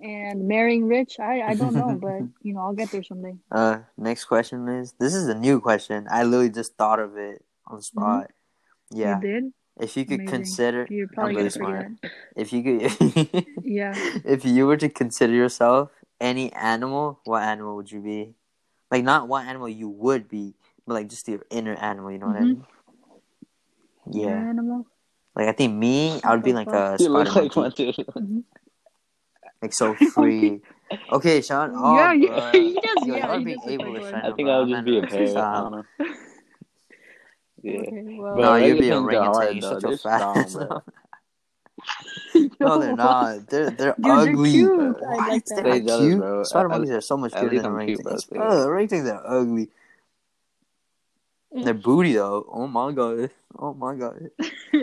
and 0.03 0.49
marrying 0.49 0.87
rich. 0.87 1.21
I 1.21 1.43
I 1.43 1.55
don't 1.55 1.75
know, 1.75 1.97
but 2.01 2.21
you 2.43 2.55
know, 2.55 2.61
I'll 2.61 2.75
get 2.75 2.91
there 2.91 3.03
someday. 3.03 3.37
Uh, 3.51 3.81
next 3.97 4.25
question 4.25 4.69
is 4.69 4.95
this 4.99 5.15
is 5.15 5.29
a 5.29 5.35
new 5.35 5.61
question. 5.61 6.07
I 6.11 6.25
literally 6.25 6.51
just 6.51 6.77
thought 6.77 6.99
of 6.99 7.17
it 7.17 7.45
on 7.67 7.77
the 7.77 7.83
spot. 7.83 8.31
Yeah. 8.91 9.17
You 9.17 9.23
did? 9.23 9.53
if 9.81 9.97
you 9.97 10.05
could 10.05 10.21
Amazing. 10.21 10.45
consider, 10.45 10.87
You're 10.91 11.07
I'm 11.07 11.15
probably 11.15 11.37
really 11.37 11.51
smart. 11.51 11.87
If 12.37 12.53
you 12.53 12.63
could, 12.63 13.47
Yeah. 13.65 13.95
if 14.25 14.45
you 14.45 14.67
were 14.67 14.77
to 14.77 14.89
consider 14.89 15.33
yourself 15.33 15.91
any 16.21 16.53
animal, 16.53 17.21
what 17.25 17.43
animal 17.43 17.77
would 17.77 17.91
you 17.91 18.01
be? 18.01 18.35
Like 18.91 19.05
not 19.05 19.27
what 19.29 19.47
animal 19.47 19.69
you 19.69 19.89
would 19.89 20.29
be, 20.29 20.55
but 20.87 20.95
like 20.95 21.09
just 21.09 21.27
your 21.29 21.43
inner 21.51 21.75
animal. 21.75 22.13
You 22.13 22.19
know 22.19 22.27
what 22.27 22.37
I 22.37 22.41
Mhm. 22.41 22.49
mean? 22.49 22.67
Yeah. 24.11 24.29
Animal. 24.29 24.87
Like 25.37 25.49
I 25.49 25.53
think 25.53 25.75
me, 25.75 26.21
I 26.23 26.35
would 26.35 26.45
be 26.45 26.53
like 26.53 26.69
a 26.69 26.97
You 26.99 27.07
spider 27.07 27.25
look 27.25 27.35
like 27.35 27.57
monkey, 27.57 27.61
one 27.61 27.73
too. 27.73 27.93
Mm-hmm. 27.93 28.39
like 29.63 29.73
so 29.73 29.95
free. 29.95 30.61
Okay, 31.13 31.41
Sean. 31.41 31.73
Oh, 31.75 31.97
yeah, 31.97 32.13
you, 32.13 32.29
bruh. 32.29 32.53
he 32.53 32.75
does. 32.75 33.07
Yo, 33.07 33.15
yeah, 33.17 33.27
y'all 33.27 33.39
he 33.39 33.45
being 33.45 33.59
does 33.59 33.67
look 33.67 33.81
ableist 33.81 34.03
like 34.03 34.13
right 34.13 34.25
I 34.25 34.33
think. 34.37 34.49
I 34.49 34.59
would 34.61 34.69
just 34.69 34.85
be 34.85 34.99
a 34.99 35.01
not- 35.01 35.11
parrot. 35.11 35.29
I 35.29 35.31
Stop. 35.31 35.63
don't 35.63 35.73
know. 35.73 35.77
one. 35.79 36.15
Yeah. 37.63 37.81
Okay, 37.81 38.19
well, 38.21 38.37
No, 38.37 38.57
you'd 38.57 38.79
be 38.79 38.91
a 38.91 38.95
orangutans 38.95 38.95
are 38.95 39.01
orangutan. 39.01 39.33
hard, 39.35 39.57
You're 39.57 39.81
such 39.81 39.85
a 39.85 39.97
fat. 39.99 40.83
no, 42.61 42.79
they're 42.79 42.97
not. 42.97 43.49
They're 43.49 43.71
they're 43.71 43.95
Dude, 43.95 44.05
they're 44.05 44.13
ugly. 44.13 44.51
cute. 44.53 44.99
bro. 44.99 45.09
I 45.11 45.29
like 45.29 45.45
that. 45.47 45.63
They're 45.65 45.73
Stay 45.75 45.81
not 45.81 45.87
jealous, 45.87 46.01
cute. 46.15 46.47
Spider 46.47 46.69
monkeys 46.69 46.91
are 46.91 47.01
so 47.01 47.17
much 47.17 47.33
at 47.33 47.41
cuter 47.41 47.63
than 47.63 47.73
I'm 47.75 47.87
cute, 47.87 48.03
bro. 48.03 48.13
orangutans. 48.13 48.21
Stay 48.21 48.37
Bro, 48.37 48.67
orangutans 48.69 49.13
are 49.15 49.39
ugly. 49.41 49.71
Their 51.55 51.75
booty 51.75 52.15
though. 52.15 52.45
Oh 52.51 52.67
my 52.67 52.91
god. 52.93 53.31
Oh 53.59 53.75
my 53.75 53.95
god. 53.95 54.31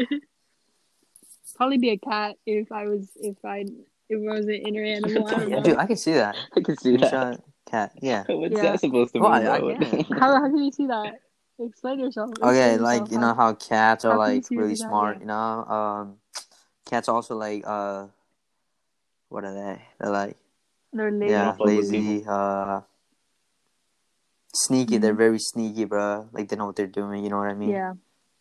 Probably 1.55 1.77
be 1.77 1.89
a 1.89 1.97
cat 1.97 2.37
if 2.45 2.71
I 2.71 2.87
was 2.87 3.07
if 3.15 3.35
I 3.43 3.65
if 4.09 4.19
I 4.29 4.33
was 4.33 4.45
an 4.45 4.51
inner 4.53 4.83
animal. 4.85 5.27
I 5.27 5.31
don't 5.31 5.49
Yeah, 5.49 5.59
dude, 5.59 5.77
I 5.77 5.85
can 5.85 5.97
see 5.97 6.13
that. 6.13 6.37
I 6.55 6.61
can 6.61 6.77
see 6.77 6.91
You 6.91 6.97
that. 6.99 7.09
shot 7.11 7.41
cat. 7.69 7.91
Yeah. 8.01 8.23
What's 8.29 8.53
Yeah. 8.55 8.71
that 8.71 8.79
supposed 8.79 9.13
to 9.13 9.19
Well. 9.19 9.31
I- 9.31 9.57
I 9.57 9.59
bro? 9.59 9.75
How 10.19 10.33
how 10.39 10.47
can 10.47 10.57
you 10.57 10.71
see 10.71 10.87
that? 10.87 11.19
Explain 11.59 11.99
yourself. 11.99 12.31
Okay, 12.41 12.75
Explain 12.75 12.81
like 12.81 13.11
you 13.11 13.19
know 13.19 13.33
how 13.35 13.53
cats 13.53 14.05
are 14.05 14.13
how 14.13 14.17
can 14.25 14.35
like 14.35 14.45
see 14.45 14.55
really 14.55 14.69
that? 14.75 14.77
smart. 14.87 15.17
Yeah. 15.17 15.21
You 15.21 15.27
know, 15.27 15.65
um, 15.65 16.17
cats 16.85 17.09
also 17.09 17.35
like 17.35 17.63
uh, 17.67 18.07
what 19.29 19.43
are 19.43 19.53
they? 19.53 19.81
They're 19.99 20.09
like 20.09 20.37
they're 20.93 21.11
lazy. 21.11 21.31
yeah, 21.31 21.55
lazy. 21.59 22.25
Uh, 22.27 22.81
sneaky. 24.53 24.97
They're 24.97 25.13
Mhm. 25.13 25.17
very 25.17 25.39
sneaky, 25.39 25.85
bro. 25.85 26.29
Like 26.31 26.49
they 26.49 26.55
know 26.55 26.65
what 26.67 26.75
they're 26.75 26.87
doing. 26.87 27.23
You 27.23 27.29
know 27.29 27.37
what 27.37 27.49
I 27.49 27.53
mean? 27.53 27.69
Yeah, 27.71 27.93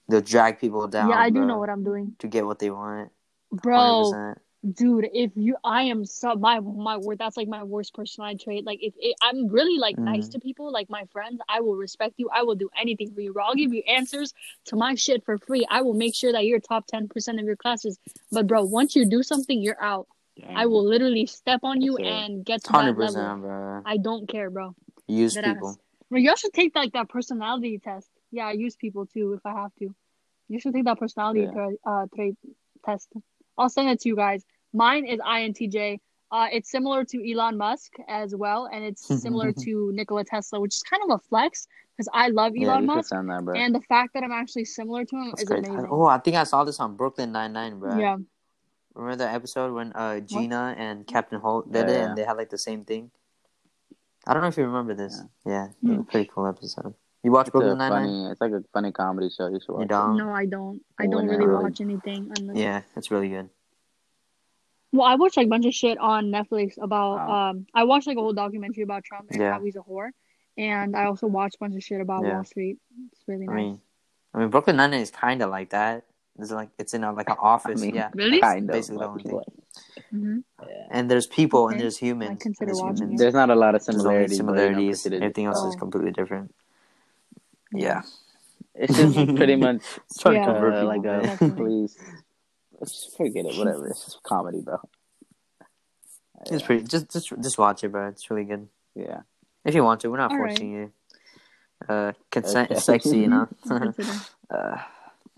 They'll 0.09 0.21
drag 0.21 0.59
people 0.59 0.87
down. 0.89 1.11
yeah, 1.11 1.19
I 1.19 1.31
do 1.31 1.45
know 1.45 1.59
what 1.59 1.71
I'm 1.71 1.85
doing, 1.85 2.15
to 2.19 2.29
get 2.29 2.45
what 2.47 2.59
they 2.59 2.71
want. 2.71 3.11
bro. 3.53 3.77
100%. 3.77 4.39
Dude, 4.75 5.09
if 5.15 5.31
you, 5.37 5.57
I 5.65 5.85
am 5.85 6.05
so 6.05 6.35
my 6.35 6.61
my 6.61 6.99
word. 6.99 7.17
That's 7.19 7.35
like 7.39 7.49
my 7.49 7.63
worst 7.65 7.95
personality 7.95 8.45
trait. 8.45 8.67
Like 8.67 8.81
if 8.83 8.93
it, 8.99 9.17
I'm 9.23 9.49
really 9.49 9.79
like 9.79 9.97
nice 9.99 10.29
Mhm. 10.29 10.33
to 10.33 10.39
people, 10.41 10.71
like 10.71 10.91
my 10.91 11.05
friends, 11.13 11.41
I 11.49 11.61
will 11.63 11.77
respect 11.77 12.15
you. 12.19 12.29
I 12.29 12.43
will 12.43 12.57
do 12.57 12.69
anything 12.79 13.11
for 13.15 13.23
you, 13.23 13.33
bro. 13.33 13.45
I'll 13.45 13.55
give 13.55 13.73
you 13.73 13.83
answers 13.89 14.35
to 14.67 14.77
my 14.77 14.97
shit 14.97 15.25
for 15.25 15.39
free. 15.39 15.65
I 15.71 15.81
will 15.81 15.95
make 15.95 16.15
sure 16.15 16.31
that 16.33 16.45
you're 16.45 16.61
top 16.61 16.87
ten 16.87 17.09
percent 17.09 17.41
of 17.41 17.47
your 17.47 17.57
classes. 17.57 17.99
But 18.31 18.47
bro, 18.47 18.65
once 18.65 18.95
you 18.95 19.07
do 19.07 19.23
something, 19.23 19.63
you're 19.63 19.83
out. 19.83 20.09
I 20.47 20.67
will 20.67 20.85
literally 20.85 21.25
step 21.25 21.61
on 21.63 21.81
you 21.81 21.97
and 21.97 22.45
get 22.45 22.63
to 22.65 22.73
that 22.73 22.79
Hundred 22.79 22.99
level. 22.99 23.07
percent, 23.07 23.41
bro. 23.41 23.83
I 23.87 23.97
don't 23.97 24.29
care, 24.29 24.51
bro. 24.51 24.75
Use 25.07 25.33
Dead 25.35 25.45
people. 25.45 25.71
ass. 25.71 25.79
Bro, 26.11 26.21
y'all 26.21 26.35
should 26.37 26.53
take 26.53 26.75
like 26.75 26.93
that 26.93 27.09
personality 27.09 27.79
test. 27.79 28.09
Yeah, 28.33 28.47
I 28.47 28.53
use 28.53 28.77
people 28.77 29.07
too 29.07 29.35
if 29.35 29.47
I 29.47 29.53
have 29.53 29.75
to. 29.79 29.95
You 30.49 30.59
should 30.61 30.75
take 30.75 30.85
that 30.85 30.99
personality 30.99 31.41
Yeah. 31.43 31.53
tra- 31.53 31.77
uh, 31.87 32.07
trait 32.15 32.35
test. 32.85 33.09
I'll 33.57 33.69
send 33.69 33.89
it 33.91 34.01
to 34.01 34.09
you 34.09 34.17
guys. 34.17 34.45
Mine 34.73 35.07
is 35.07 35.21
INTJ. 35.21 36.01
Uh, 36.33 36.47
it's 36.53 36.71
similar 36.71 37.05
to 37.05 37.33
Elon 37.33 37.57
Musk 37.57 37.93
as 38.09 38.35
well, 38.35 38.69
and 38.73 38.85
it's 38.85 39.07
similar 39.23 39.53
to 39.53 39.91
Nikola 39.93 40.25
Tesla, 40.25 40.61
which 40.61 40.77
is 40.77 40.83
kind 40.83 41.03
of 41.05 41.11
a 41.11 41.19
flex 41.29 41.67
because 41.97 42.09
I 42.13 42.29
love 42.29 42.53
Yeah, 42.57 42.69
Elon 42.69 42.83
you 42.85 42.89
should 42.89 42.97
Musk, 42.97 43.11
that, 43.11 43.43
bro. 43.45 43.55
and 43.57 43.75
the 43.75 43.81
fact 43.83 44.15
that 44.15 44.23
I'm 44.23 44.31
actually 44.33 44.65
similar 44.65 45.05
to 45.05 45.17
him 45.17 45.31
That's 45.31 45.43
is 45.43 45.49
great. 45.49 45.67
amazing. 45.67 45.89
Oh, 45.91 46.07
I 46.07 46.19
think 46.19 46.37
I 46.37 46.45
saw 46.45 46.65
this 46.65 46.79
on 46.81 46.97
Brooklyn 46.97 47.33
Nine 47.33 47.53
Nine, 47.53 47.79
bro. 47.79 47.99
Yeah, 47.99 48.17
Remember 48.95 49.17
that 49.17 49.35
episode 49.35 49.73
when 49.75 49.93
uh 49.93 50.21
Gina 50.21 50.75
and 50.79 51.07
Captain 51.07 51.41
Holt 51.41 51.71
did 51.71 51.87
Yeah, 51.89 51.95
it, 51.95 51.97
yeah. 51.99 52.09
and 52.09 52.19
they 52.19 52.25
had 52.25 52.37
like 52.37 52.51
the 52.51 52.59
same 52.59 52.85
thing. 52.85 53.11
I 54.27 54.35
don't 54.35 54.43
know 54.43 54.49
if 54.49 54.57
you 54.57 54.65
remember 54.65 54.95
this. 54.95 55.21
Yeah, 55.47 55.67
it 55.67 55.71
was 55.83 55.93
a 55.93 55.95
Hmm. 55.97 56.03
pretty 56.05 56.31
cool 56.33 56.47
episode. 56.47 56.95
You 57.23 57.33
watch 57.33 57.49
It's 57.49 57.53
Brooklyn 57.53 57.79
Nine 57.79 57.91
Nine? 57.91 58.03
funny. 58.07 58.27
It's 58.31 58.41
like 58.41 58.53
a 58.53 58.65
funny 58.73 58.93
comedy 58.93 59.29
show. 59.31 59.49
You 59.49 59.61
should 59.61 59.73
watch. 59.73 59.81
You 59.81 59.85
it. 59.85 59.89
don't? 59.89 60.17
no, 60.17 60.31
I 60.31 60.47
don't. 60.47 60.81
I 60.99 61.07
don't 61.07 61.27
no, 61.27 61.33
really 61.33 61.47
really? 61.47 61.63
watch 61.65 61.81
anything. 61.81 62.33
Unless... 62.39 62.57
Yeah, 62.57 62.83
it's 62.97 63.11
really 63.11 63.29
good. 63.29 63.51
Well, 64.93 65.07
I 65.07 65.15
watched 65.15 65.37
like 65.37 65.47
a 65.47 65.51
bunch 65.51 65.67
of 65.67 65.75
shit 65.75 65.99
on 65.99 66.27
Netflix 66.27 66.77
about. 66.81 67.17
Wow. 67.17 67.51
Um, 67.51 67.67
I 67.75 67.85
watched 67.85 68.07
like 68.07 68.17
a 68.17 68.21
whole 68.21 68.33
documentary 68.33 68.83
about 68.83 69.05
Trump 69.05 69.31
and 69.31 69.41
Yeah. 69.41 69.53
how 69.53 69.63
he's 69.63 69.77
a 69.77 69.81
whore, 69.81 70.11
and 70.57 70.97
I 70.97 71.05
also 71.05 71.27
watched 71.27 71.57
a 71.57 71.59
bunch 71.59 71.77
of 71.77 71.83
shit 71.83 72.01
about 72.01 72.25
Yeah. 72.25 72.35
Wall 72.35 72.45
Street. 72.45 72.79
It's 73.13 73.23
really 73.29 73.47
I 73.49 73.53
nice. 73.53 73.57
mean, 73.57 73.81
I 74.35 74.39
mean 74.39 74.49
Brooklyn 74.51 74.77
Nine 74.77 74.91
Nine 74.91 75.01
is 75.01 75.11
kind 75.11 75.43
of 75.43 75.51
like 75.51 75.71
that. 75.71 76.05
It's 76.39 76.51
like 76.51 76.71
it's 76.79 76.95
in 76.95 77.05
a, 77.05 77.13
like 77.13 77.29
an 77.29 77.37
I 77.41 77.45
office. 77.47 77.81
mean, 77.83 77.95
yeah, 77.95 78.11
Really? 78.15 78.41
Kind 78.41 78.69
of. 78.71 78.75
Basically 78.75 78.99
the 78.99 79.09
only 79.09 79.23
thing. 79.23 79.41
What? 79.75 80.11
hmm 80.11 80.39
and 80.91 81.11
there's 81.11 81.27
people 81.27 81.69
and 81.69 81.79
there's 81.81 81.97
humans. 81.99 82.33
I 82.33 82.43
consider 82.43 82.71
and 82.71 82.79
there's 82.79 83.01
humans. 83.01 83.21
There's 83.21 83.35
not 83.35 83.49
a 83.51 83.55
lot 83.55 83.75
of 83.77 83.83
similarities. 83.83 84.39
but, 84.41 84.45
you 84.45 84.57
know, 84.57 84.57
similarities. 84.65 85.07
Everything 85.07 85.47
else 85.47 85.63
is 85.65 85.75
Oh. 85.77 85.79
completely 85.79 86.11
different. 86.11 86.53
Yeah. 87.73 88.03
It's 88.75 88.97
just 88.97 89.15
pretty 89.37 89.57
much 89.57 89.83
Trying 90.19 90.35
Yeah. 90.37 90.47
to 90.47 90.53
convert 90.53 90.75
uh, 90.75 90.87
like 90.87 91.05
a 91.05 91.37
please. 91.57 91.97
Let's 92.81 93.15
forget 93.17 93.47
it. 93.47 93.57
Whatever. 93.57 93.89
It's 93.89 94.05
just 94.05 94.23
comedy, 94.25 94.61
bro. 94.61 94.81
It's 96.47 96.63
pretty. 96.63 96.85
Just 96.85 97.11
just 97.13 97.29
just 97.41 97.59
watch 97.59 97.85
it, 97.85 97.93
bro. 97.93 98.09
It's 98.09 98.31
really 98.31 98.45
good. 98.45 98.69
Yeah. 98.95 99.21
If 99.65 99.75
you 99.75 99.85
want 99.85 100.01
to, 100.01 100.11
we're 100.11 100.17
not 100.17 100.33
All 100.33 100.39
right. 100.39 100.49
forcing 100.51 100.73
you. 100.73 100.93
Uh, 101.89 102.13
consent 102.31 102.71
Okay. 102.71 102.79
is 102.79 102.85
sexy, 102.85 103.19
you 103.19 103.29
know. 103.29 103.49
I'll 103.71 103.79
consider. 103.81 104.13
uh, 104.51 104.79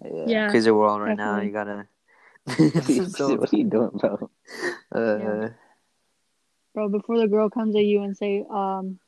Yeah. 0.04 0.24
Yeah. 0.26 0.50
crazy 0.50 0.70
world 0.70 1.00
right 1.02 1.16
now. 1.16 1.40
You 1.40 1.50
gotta. 1.50 1.86
So, 3.16 3.36
what 3.36 3.52
are 3.52 3.56
you 3.56 3.64
doing, 3.64 3.90
bro? 3.94 4.30
uh, 4.94 5.18
Yeah. 5.18 5.48
Bro, 6.74 6.88
before 6.88 7.18
the 7.18 7.28
girl 7.28 7.50
comes 7.50 7.76
at 7.76 7.84
you 7.84 8.02
and 8.02 8.16
say, 8.16 8.44
um, 8.50 8.98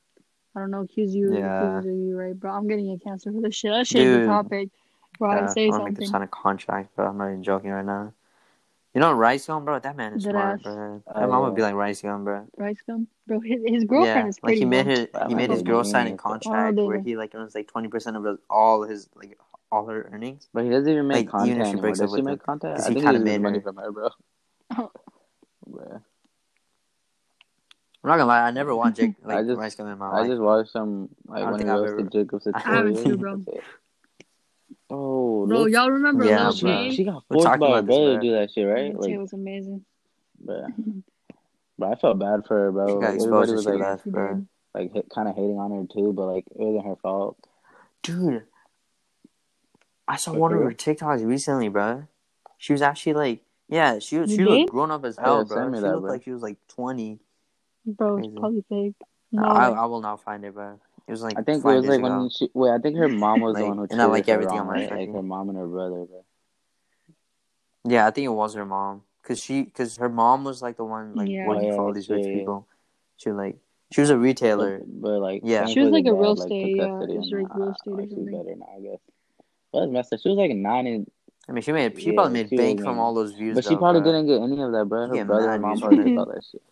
I 0.55 0.61
don't 0.61 0.71
know, 0.71 0.83
accuse 0.83 1.15
you, 1.15 1.35
Yeah. 1.35 1.79
accuse 1.79 1.87
you, 1.87 2.17
right, 2.17 2.39
bro? 2.39 2.53
I'm 2.53 2.69
getting 2.69 2.91
a 2.93 2.99
cancer 2.99 3.33
for 3.33 3.41
this 3.41 3.55
shit. 3.55 3.73
Let's 3.73 3.89
change 3.89 4.05
Dude. 4.05 4.23
the 4.23 4.27
topic. 4.27 4.69
Bro, 5.19 5.31
uh, 5.31 5.43
I 5.43 5.47
say 5.47 5.67
I 5.67 5.71
want 5.71 5.81
to 5.81 5.85
make 5.91 5.97
them 5.97 6.05
something. 6.05 6.07
sign 6.07 6.23
a 6.23 6.27
contract, 6.29 6.95
bro. 6.95 7.07
I'm 7.07 7.19
not 7.19 7.29
even 7.29 7.43
joking 7.43 7.71
right 7.71 7.85
now. 7.85 8.13
You 8.95 9.01
know 9.01 9.13
Rice 9.13 9.47
Gum, 9.47 9.65
bro. 9.65 9.81
That 9.81 9.97
man 9.97 10.13
is 10.13 10.23
Dead 10.23 10.31
smart, 10.31 10.59
ass. 10.59 10.63
bro. 10.63 11.03
Oh, 11.07 11.21
My 11.21 11.27
mom 11.27 11.41
yeah. 11.41 11.47
would 11.49 11.57
be 11.57 11.63
like 11.63 11.75
Rice 11.75 12.03
Gum, 12.03 12.23
bro. 12.25 12.47
Rice 12.57 12.79
gum, 12.87 13.09
bro. 13.27 13.41
His, 13.41 13.61
his 13.67 13.85
girlfriend 13.85 14.27
yeah, 14.27 14.29
is 14.29 14.39
like 14.43 14.57
he 14.57 14.65
made 14.65 14.87
his 14.87 15.09
he 15.27 15.35
made 15.35 15.51
his 15.51 15.63
girl 15.63 15.83
sign 15.83 16.07
a 16.07 16.17
contract 16.17 16.79
Oh, 16.79 16.87
where 16.87 17.01
he 17.01 17.17
like 17.17 17.35
earns 17.35 17.57
like 17.57 17.67
twenty 17.67 17.89
percent 17.89 18.17
of 18.17 18.25
his, 18.25 18.39
all 18.49 18.83
his 18.85 19.09
like 19.17 19.37
all 19.73 19.87
her 19.87 20.09
earnings. 20.13 20.49
But 20.53 20.65
he 20.65 20.71
doesn't 20.71 20.89
even 20.89 21.07
make 21.09 21.27
Like, 21.27 21.29
content 21.31 21.49
even 21.51 21.61
if 21.63 21.67
she 21.67 21.71
anymore. 21.73 21.83
breaks 21.83 21.99
Does 21.99 22.13
up 22.13 22.17
she 22.17 22.23
with 22.23 22.25
make 22.27 22.33
him, 22.41 22.45
content? 22.45 22.77
'cause 22.77 22.87
I 22.87 22.89
he 22.89 22.95
think 22.95 23.05
kinda 23.07 23.19
he 23.19 23.25
made 23.25 23.43
money 23.43 23.59
her- 23.59 23.63
from 23.63 23.77
her, 23.77 23.93
bro. 23.93 24.09
Bruh. 25.71 26.03
I'm 28.03 28.09
not 28.11 28.17
gonna 28.19 28.27
lie, 28.27 28.43
I 28.43 28.51
never 28.51 28.75
watched 28.77 28.97
Jake 28.99 29.15
I 29.27 29.43
just- 29.43 29.59
Rice 29.59 29.75
Gum 29.75 29.89
in 29.89 29.99
my 29.99 30.07
I 30.11 30.21
life. 30.21 30.29
just 30.29 30.41
watched 30.43 30.71
some 30.73 31.09
like 31.27 31.39
I 31.39 31.41
don't 31.41 31.53
when 31.53 31.61
he 31.61 31.65
think 31.67 31.71
I've 31.75 31.81
roasted 31.81 32.47
ever- 32.47 32.57
I 32.57 32.61
haven't 32.61 32.97
too, 33.05 33.17
bro. 33.17 33.37
That's. 33.39 33.59
Oh, 34.91 35.47
Bro, 35.47 35.59
look. 35.61 35.71
y'all 35.71 35.91
remember 35.91 36.25
Yeah, 36.27 36.49
Lil 36.51 36.59
bro. 36.61 36.91
She 36.91 37.05
got 37.05 37.25
We're 37.31 37.43
forced 37.43 37.59
by 37.59 37.77
her 37.77 37.83
brother 37.83 38.15
to 38.17 38.21
do 38.21 38.33
that 38.33 38.51
shit, 38.53 38.67
right? 38.69 38.93
Lil 38.95 39.03
Tay 39.03 39.13
Like, 39.13 39.21
was 39.21 39.33
amazing. 39.33 39.85
bruh. 40.45 41.03
But 41.79 41.89
I 41.89 41.95
felt 41.97 42.19
bad 42.19 42.47
for 42.47 42.55
her, 42.57 42.71
bro. 42.73 42.87
She 42.87 42.93
got 42.95 43.01
Like, 43.01 43.15
exposed 43.15 43.51
everybody 43.51 43.51
and 43.51 43.57
was 43.57 43.67
like, 43.67 43.81
left, 43.81 44.05
bro. 44.13 44.47
like 44.75 45.09
kind 45.13 45.29
of 45.29 45.35
hating 45.35 45.59
on 45.59 45.71
her 45.73 45.87
too, 45.93 46.13
but 46.13 46.27
like 46.27 46.45
it 46.51 46.57
wasn't 46.59 46.87
her 46.87 46.97
fault. 46.97 47.39
Dude, 48.03 48.45
I 50.07 50.17
saw 50.17 50.33
For 50.33 50.39
one 50.39 50.53
of 50.53 50.61
her 50.61 50.73
TikToks 50.73 51.25
recently, 51.27 51.69
bro. 51.69 52.07
She 52.59 52.73
was 52.73 52.83
actually 52.83 53.15
like, 53.15 53.41
yeah, 53.69 53.99
she 53.99 54.19
was 54.19 54.31
You 54.31 54.37
she 54.37 54.45
did? 54.45 54.49
looked 54.49 54.71
grown 54.71 54.91
up 54.91 55.05
as 55.05 55.17
hell, 55.17 55.39
Yeah, 55.39 55.45
bro. 55.45 55.73
She 55.75 55.81
that, 55.81 55.93
looked 55.93 56.03
bro. 56.03 56.11
like 56.11 56.25
she 56.25 56.33
was 56.33 56.43
like 56.43 56.59
twenty. 56.69 57.19
Bro, 57.87 58.19
it's 58.19 58.27
Crazy. 58.27 58.37
probably 58.39 58.65
fake. 58.69 58.95
No, 59.33 59.45
I. 59.47 59.69
I 59.71 59.85
will 59.87 60.01
not 60.01 60.23
find 60.23 60.45
it, 60.45 60.55
bro. 60.55 60.79
It 61.07 61.11
was 61.11 61.23
like 61.23 61.39
I 61.39 61.43
think 61.43 61.61
it 61.61 61.63
five 61.63 61.77
was 61.77 61.83
days 61.85 61.91
like 61.91 62.01
ago. 62.01 62.19
when 62.21 62.31
she 62.31 62.49
wait. 62.55 62.71
I 62.71 62.79
think 62.79 62.97
her 62.97 63.09
mom 63.09 63.41
was 63.41 63.57
the 63.57 63.67
one 63.67 63.79
who 63.79 63.87
and 63.91 64.01
I 64.01 64.05
like 64.07 64.29
everything 64.29 64.59
on 64.59 64.67
my 64.67 64.73
right? 64.75 64.91
Like 64.91 65.13
her 65.13 65.23
mom 65.23 65.49
and 65.49 65.59
her 65.59 65.67
brother, 65.67 66.05
bro. 66.05 66.25
Yeah, 67.87 68.07
I 68.07 68.11
think 68.11 68.25
it 68.25 68.29
was 68.29 68.55
her 68.55 68.65
mom, 68.65 69.03
cause 69.23 69.39
she, 69.39 69.67
cause 69.67 69.99
her 69.99 70.09
mom 70.09 70.45
was 70.45 70.63
like 70.63 70.79
the 70.79 70.85
one 70.85 71.15
like 71.15 71.29
Yeah. 71.29 71.47
working 71.47 71.65
Oh, 71.65 71.69
yeah, 71.69 71.77
for 71.77 71.83
all 71.83 71.93
these 71.93 72.09
rich 72.09 72.25
yeah. 72.25 72.39
people. 72.39 72.67
She 73.19 73.31
like 73.31 73.59
she 73.93 74.01
was 74.01 74.11
a 74.11 74.19
retailer. 74.19 74.79
But, 74.79 75.03
but 75.03 75.21
like, 75.21 75.43
Yeah. 75.45 75.67
She 75.67 75.81
was, 75.81 75.93
like, 75.93 76.07
a 76.07 76.15
real 76.15 76.33
estate, 76.33 76.77
yeah, 76.77 76.87
custody 76.89 77.15
it 77.15 77.19
was, 77.19 77.31
like, 77.33 77.55
real 77.55 77.71
estate 77.71 77.93
or 77.93 78.01
something. 78.09 78.25
better 78.27 78.57
now, 78.57 78.67
I 78.77 78.81
guess. 78.81 78.99
But 79.75 79.83
it's 79.83 79.93
messed 79.93 80.13
up. 80.13 80.21
She 80.21 80.29
was 80.29 80.39
like 80.39 80.53
nine, 80.53 80.87
and 80.87 81.11
I 81.49 81.53
mean, 81.53 81.63
she 81.63 81.73
made 81.73 81.99
she 82.01 82.11
Yeah, 82.11 82.15
probably 82.15 82.33
made 82.35 82.49
she 82.49 82.57
bank 82.57 82.81
from 82.81 83.01
all 83.01 83.13
those 83.13 83.33
views. 83.35 83.57
but 83.57 83.65
she 83.65 83.75
probably 83.77 84.03
bro. 84.03 84.13
didn't 84.13 84.27
get 84.29 84.41
any 84.41 84.63
of 84.63 84.71
that, 84.71 84.85
bro. 84.89 85.09
Her 85.09 85.17
Yeah, 85.17 85.25
brother 85.25 85.51
and 85.51 85.63
mom 85.63 85.73
views. 85.73 85.81
probably 85.81 86.05
took 86.05 86.17
all 86.19 86.27
that 86.33 86.45
shit. 86.49 86.63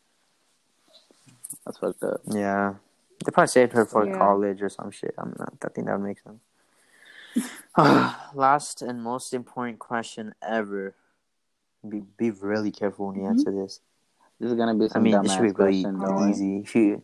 That's 1.66 1.78
fucked 1.78 2.02
up. 2.04 2.20
Yeah, 2.32 2.74
they 3.24 3.32
probably 3.32 3.48
saved 3.48 3.72
her 3.72 3.84
for 3.84 4.06
Yeah. 4.06 4.12
college 4.16 4.62
or 4.62 4.68
some 4.68 4.92
shit. 4.92 5.14
I'm 5.18 5.34
not. 5.36 5.54
I 5.64 5.68
think 5.68 5.88
that 5.88 5.98
would 5.98 6.06
make 6.06 6.20
sense. 6.20 6.40
Last 8.34 8.82
and 8.82 9.02
most 9.02 9.34
important 9.34 9.80
question 9.80 10.32
ever. 10.40 10.94
Be 11.88 12.02
be 12.16 12.30
really 12.30 12.70
careful 12.70 13.08
when 13.08 13.16
you 13.16 13.22
Mhm. 13.22 13.30
answer 13.30 13.50
this. 13.50 13.80
This 14.38 14.50
is 14.52 14.56
gonna 14.56 14.74
be 14.76 14.88
I 14.94 15.00
mean, 15.00 15.14
dumbass 15.14 15.24
it 15.24 15.30
should 15.30 15.42
be 15.56 15.62
really 15.64 15.82
question, 15.82 16.04
Alright. 16.04 16.30
easy. 16.30 16.58
If 16.58 16.74
you 16.76 17.02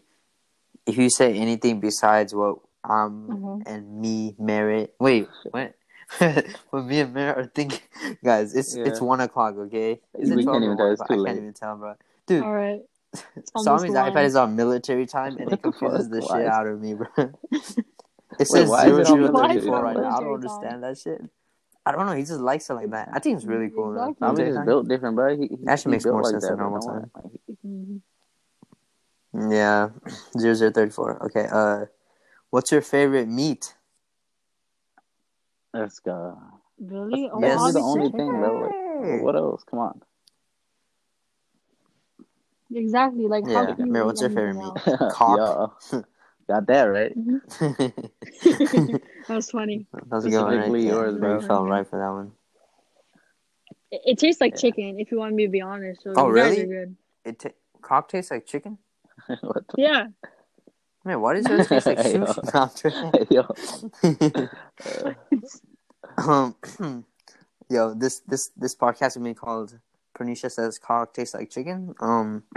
if 0.87 0.97
you 0.97 1.11
say 1.11 1.37
anything 1.37 1.81
besides 1.81 2.33
what 2.33 2.59
um 2.85 3.27
Mhm. 3.29 3.62
and 3.66 4.01
me 4.01 4.37
Merritt, 4.39 4.95
wait, 5.01 5.29
what? 5.51 5.75
when 6.71 6.87
me 6.87 7.01
and 7.01 7.13
Mary 7.15 7.31
are 7.31 7.47
thinking, 7.55 7.81
guys, 8.25 8.55
it's 8.55 8.75
it's 8.75 9.01
one 9.01 9.21
o'clock. 9.21 9.57
Okay, 9.57 10.01
is 10.19 10.31
it 10.31 10.37
We 10.37 10.45
12 10.45 10.55
can't 10.55 10.65
even 10.65 10.77
tell, 10.77 10.87
1 10.87 10.93
it's 10.93 11.01
o'clock? 11.03 11.09
too 11.09 11.15
I 11.15 11.17
late. 11.19 11.29
can't 11.29 11.39
even 11.43 11.53
tell, 11.55 11.77
bro. 11.77 11.95
Dude, 12.27 12.43
All 12.43 12.55
right. 12.55 12.81
It's 13.37 13.51
almost 13.55 13.83
Sami's 13.85 13.97
iPad 13.97 14.25
is 14.25 14.37
on 14.37 14.55
military 14.57 15.07
time, 15.07 15.37
and 15.39 15.51
it 15.53 15.63
the 15.63 15.71
confuses 15.73 16.09
fuck? 16.09 16.11
the 16.11 16.21
shit 16.23 16.47
out 16.47 16.67
of 16.67 16.81
me, 16.81 16.95
bro. 16.95 17.09
It 18.39 18.47
says 18.47 18.69
why 18.69 18.85
is 18.87 18.89
zero 18.89 18.99
it 19.01 19.07
on 19.07 19.07
zero 19.07 19.33
military 19.33 19.55
thirty 19.55 19.67
four 19.67 19.77
time? 19.77 19.85
right 19.85 19.97
now. 19.97 20.09
I 20.09 20.21
don't 20.21 20.25
time. 20.25 20.35
understand 20.35 20.83
that 20.85 20.99
shit. 20.99 21.21
I 21.87 21.93
don't 21.93 22.05
know. 22.05 22.13
He 22.13 22.23
just 22.23 22.41
likes 22.41 22.69
it 22.69 22.75
like 22.75 22.91
that. 22.91 23.09
I 23.15 23.19
think 23.19 23.37
it's 23.37 23.47
really 23.47 23.71
cool. 23.71 23.93
though. 23.95 24.11
Exactly. 24.11 24.27
I 24.27 24.31
was 24.31 24.39
Military 24.39 24.57
just 24.59 24.67
built 24.67 24.89
different, 24.89 25.17
bro. 25.17 25.37
He, 25.37 25.47
he, 25.47 25.57
That 25.65 25.81
shit 25.81 25.89
makes 25.91 26.05
more 26.05 26.23
like 26.23 26.33
sense 26.33 26.47
than 26.49 26.59
normal 26.59 26.81
time. 26.81 27.11
Like, 27.15 27.59
Mhm. 27.67 28.01
Yeah, 29.51 29.89
zero 30.39 30.55
zero 30.55 30.71
thirty 30.71 30.91
four. 30.91 31.23
Okay. 31.27 31.47
Uh, 31.51 31.87
what's 32.51 32.71
your 32.73 32.83
favorite 32.83 33.29
meat? 33.29 33.75
Let's 35.79 36.01
go. 36.01 36.39
Really? 36.81 37.31
Oh, 37.33 37.41
That's 37.41 37.63
the 37.73 37.81
obviously 37.81 37.81
only 37.81 38.11
thing, 38.11 38.19
chicken. 38.19 38.41
bro. 38.41 38.61
Like, 38.61 39.23
what 39.23 39.37
else? 39.37 39.65
Come 39.65 39.79
on. 39.79 40.03
Exactly. 42.75 43.27
Like 43.27 43.45
how 43.53 43.65
Yeah, 43.65 43.75
can 43.75 43.87
you 43.87 43.93
Mary, 43.93 44.05
what's 44.05 44.21
your 44.21 44.31
favorite 44.31 44.55
meat? 44.55 44.73
Cock. 45.11 45.39
yeah. 45.39 46.01
Got 46.49 46.67
that 46.67 46.85
right. 46.85 47.17
Mm-hmm. 47.17 47.37
that 49.29 49.35
was 49.35 49.51
funny. 49.51 49.87
That's 50.11 50.25
a 50.25 50.31
good 50.31 50.45
one, 50.45 50.57
right? 50.57 50.73
Specifically 50.73 50.87
Yeah, 50.87 50.93
yours, 50.93 51.15
Mary 51.15 51.41
bro. 51.41 51.49
fell 51.49 51.65
right 51.67 51.87
for 51.87 51.99
that 51.99 52.11
one. 52.13 52.33
It, 53.91 54.01
it 54.05 54.19
tastes 54.19 54.41
like 54.41 54.55
Yeah. 54.55 54.61
chicken, 54.61 54.99
if 54.99 55.11
you 55.11 55.19
want 55.19 55.35
me 55.35 55.47
to 55.47 55.51
be 55.51 55.61
honest. 55.61 56.03
So 56.03 56.11
Oh, 56.17 56.29
really? 56.29 56.67
good. 56.67 56.97
It 57.25 57.39
ta 57.39 57.51
cock 57.83 58.09
tastes 58.09 58.31
like 58.31 58.47
chicken. 58.47 58.79
what 59.41 59.67
the 59.69 59.75
Yeah. 59.79 60.07
Man, 61.05 61.21
why 61.21 61.35
does 61.35 61.49
yours 61.49 61.67
taste 61.67 61.87
like 61.87 61.99
Hey, 61.99 62.15
yo. 62.15 62.25
sushi? 62.27 62.55
No, 62.55 62.71
I'm. 63.03 63.27
Yo. 63.31 63.43
Uh, 64.85 65.13
um, 66.27 66.55
yo, 67.70 67.95
this 67.95 68.20
this 68.27 68.51
this 68.57 68.74
podcast 68.74 69.16
with 69.16 69.24
be 69.24 69.35
called 69.35 69.78
Pernisha 70.16 70.51
says 70.51 70.78
cock 70.78 71.15
tastes 71.15 71.35
like 71.35 71.51
chicken. 71.51 71.95
Um, 72.01 72.43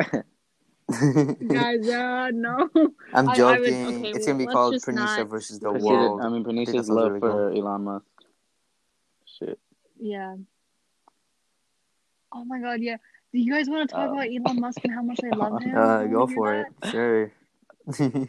Guys, 0.92 1.88
uh, 1.88 2.32
no. 2.34 2.70
I'm 3.14 3.30
I- 3.30 3.32
I 3.32 3.36
joking. 3.36 3.86
would- 3.86 3.96
okay, 3.96 4.10
it's 4.10 4.20
well, 4.28 4.36
gonna 4.36 4.38
be 4.38 4.46
called 4.52 4.74
just 4.74 4.86
Pernisha 4.88 5.18
not- 5.20 5.28
versus 5.30 5.60
the 5.60 5.72
Consider- 5.72 5.94
world. 5.94 6.22
I 6.22 6.30
mean, 6.30 6.44
think 6.44 6.68
Pernisha's 6.70 6.90
love 6.90 7.20
for 7.20 7.52
Elon 7.52 7.84
Musk. 7.84 8.06
Shit. 9.40 9.60
Yeah. 10.00 10.36
Oh 12.34 12.44
my 12.46 12.60
god, 12.60 12.82
yeah. 12.82 12.98
Do 13.32 13.40
you 13.40 13.54
guys 13.54 13.70
want 13.70 13.90
to 13.90 13.96
talk 13.96 14.10
Um, 14.10 14.14
about 14.18 14.28
Elon 14.28 14.60
Musk 14.60 14.80
and 14.84 14.94
how 14.94 15.02
much 15.02 15.20
I 15.24 15.36
love 15.36 15.62
him? 15.64 15.78
Uh, 15.78 16.04
go 16.06 16.28
for 16.28 16.52
that? 16.82 16.88
it. 16.88 16.92
Sure. 16.92 17.32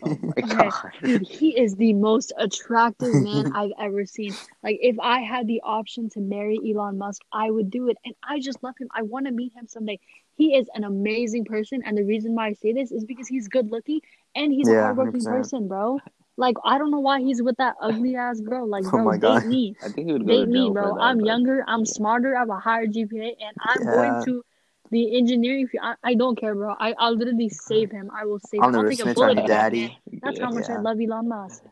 Oh 0.03 0.19
my 0.23 0.35
Okay. 0.43 0.73
god. 0.73 0.93
Dude, 1.03 1.23
he 1.23 1.59
is 1.59 1.77
the 1.77 1.93
most 1.95 2.33
attractive 2.39 3.19
man 3.21 3.47
I've 3.55 3.73
ever 3.79 4.05
seen. 4.07 4.37
Like, 4.63 4.79
if 4.81 4.97
I 5.01 5.21
had 5.21 5.47
the 5.47 5.61
option 5.63 6.09
to 6.11 6.21
marry 6.21 6.59
Elon 6.73 6.99
Musk, 6.99 7.23
I 7.33 7.51
would 7.51 7.71
do 7.71 7.89
it. 7.89 7.97
And 8.05 8.15
I 8.23 8.41
just 8.41 8.63
love 8.63 8.75
him. 8.81 8.89
I 8.95 9.03
want 9.03 9.27
to 9.27 9.33
meet 9.33 9.53
him 9.55 9.67
someday. 9.67 9.99
He 10.35 10.57
is 10.57 10.69
an 10.75 10.85
amazing 10.85 11.45
person. 11.45 11.83
And 11.85 11.97
the 11.97 12.05
reason 12.05 12.35
why 12.35 12.49
I 12.49 12.53
say 12.55 12.73
this 12.73 12.91
is 12.93 13.05
because 13.05 13.29
he's 13.29 13.49
good 13.49 13.71
looking 13.71 14.01
and 14.35 14.53
he's 14.53 14.69
a 14.69 14.73
Yeah, 14.73 14.81
hardworking 14.83 15.23
100%. 15.23 15.25
person, 15.25 15.69
bro. 15.69 16.01
Like, 16.37 16.57
I 16.65 16.79
don't 16.79 16.91
know 16.91 17.01
why 17.01 17.21
he's 17.21 17.43
with 17.43 17.57
that 17.59 17.77
ugly 17.81 18.17
ass 18.17 18.41
girl. 18.41 18.67
Like, 18.67 18.85
Oh 18.87 18.91
bro, 18.91 19.05
my 19.05 19.17
date 19.19 19.19
God. 19.19 19.45
me. 19.45 19.77
I 19.83 19.89
think 19.91 20.07
he 20.09 20.13
would 20.13 20.27
go 20.27 20.33
Date 20.33 20.47
to 20.47 20.51
me, 20.51 20.71
bro. 20.71 20.95
that, 20.95 21.01
I'm 21.01 21.19
but- 21.19 21.27
younger. 21.27 21.65
I'm 21.69 21.85
smarter. 21.85 22.37
I 22.37 22.41
have 22.41 22.51
a 22.51 22.59
higher 22.59 22.87
GPA. 22.87 23.37
And 23.41 23.57
I'm 23.61 23.85
Yeah. 23.85 23.91
going 23.91 24.25
to 24.25 24.45
the 24.93 25.17
engineering. 25.19 25.67
field. 25.67 25.83
I, 25.85 25.95
I 26.11 26.15
don't 26.15 26.39
care, 26.39 26.55
bro. 26.55 26.75
I, 26.79 26.95
I'll 26.99 27.17
literally 27.17 27.49
save 27.49 27.91
him. 27.91 28.11
I 28.15 28.25
will 28.27 28.39
save 28.39 28.61
I'll 28.63 28.69
him. 28.69 28.75
I'll 28.77 28.83
never 28.83 28.91
take 28.91 29.01
a 29.01 29.03
snitch 29.03 29.15
bullet 29.17 29.39
on 29.39 29.43
for 29.43 29.49
daddy. 29.49 29.87
man. 29.89 30.21
That's 30.23 30.39
how 30.39 30.51
much 30.51 30.71
I 30.71 30.77
love 30.81 30.99
Elon 31.01 31.29
Musk. 31.29 31.65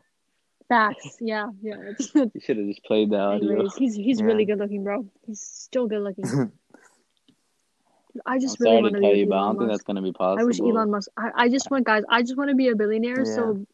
Facts. 0.68 1.16
Yeah, 1.20 1.48
yeah. 1.62 1.74
It's, 1.90 2.14
You 2.14 2.30
should 2.40 2.56
have 2.58 2.66
just 2.66 2.84
played 2.84 3.10
the 3.10 3.18
audio. 3.18 3.50
anyways, 3.52 3.74
he's 3.74 3.94
he's 3.94 4.18
Yeah. 4.20 4.26
really 4.26 4.44
good 4.44 4.58
looking, 4.58 4.82
bro. 4.84 5.06
He's 5.26 5.40
still 5.40 5.86
good 5.86 6.02
looking. 6.02 6.24
I 8.26 8.34
I'm 8.34 8.40
just 8.40 8.58
really 8.60 8.82
want 8.82 8.94
to 8.94 9.00
to 9.00 9.00
tell 9.00 9.12
be 9.12 9.18
you, 9.18 9.24
with 9.26 9.30
but 9.30 9.36
I 9.36 9.38
don't 9.38 9.46
Elon 9.46 9.58
think 9.58 9.70
that's 9.70 9.82
gonna 9.84 10.02
be 10.02 10.12
possible. 10.12 10.40
I 10.40 10.44
wish 10.44 10.60
Elon 10.60 10.90
Musk. 10.90 11.10
I, 11.16 11.30
I 11.44 11.48
just 11.48 11.70
want 11.70 11.84
guys. 11.86 12.02
I 12.08 12.22
just 12.22 12.36
want 12.36 12.50
to 12.50 12.56
be 12.56 12.68
a 12.68 12.74
billionaire. 12.74 13.24
So 13.24 13.64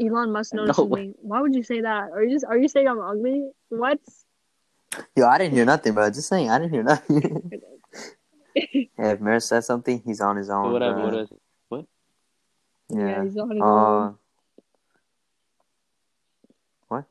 Elon 0.00 0.30
Musk 0.32 0.54
No 0.54 0.62
notices 0.62 0.84
way. 0.84 1.06
me. 1.08 1.14
Why 1.22 1.40
would 1.40 1.54
you 1.54 1.62
say 1.62 1.80
that? 1.80 2.10
Are 2.12 2.22
you 2.22 2.30
just 2.36 2.44
are 2.44 2.58
you 2.58 2.68
saying 2.68 2.86
I'm 2.88 3.00
ugly? 3.00 3.48
What? 3.68 3.98
Yo, 5.16 5.26
I 5.26 5.38
didn't 5.38 5.54
hear 5.54 5.64
nothing, 5.64 5.94
bro. 5.94 6.10
Just 6.10 6.28
saying, 6.28 6.50
I 6.50 6.58
didn't 6.58 6.72
hear 6.72 6.82
nothing. 6.82 7.50
yeah, 8.98 9.12
if 9.12 9.20
Maris 9.20 9.46
says 9.46 9.66
something, 9.66 10.02
he's 10.04 10.20
on 10.20 10.36
his 10.36 10.50
own. 10.50 10.66
So 10.66 10.72
whatever. 10.72 10.94
bro. 10.94 11.04
What 11.68 11.80
is, 11.80 11.86
Yeah. 12.90 13.24
he's 13.24 13.36
on 13.38 13.50
his 13.50 13.60
Uh, 13.60 13.64
own. 13.64 14.18
What? 16.88 17.04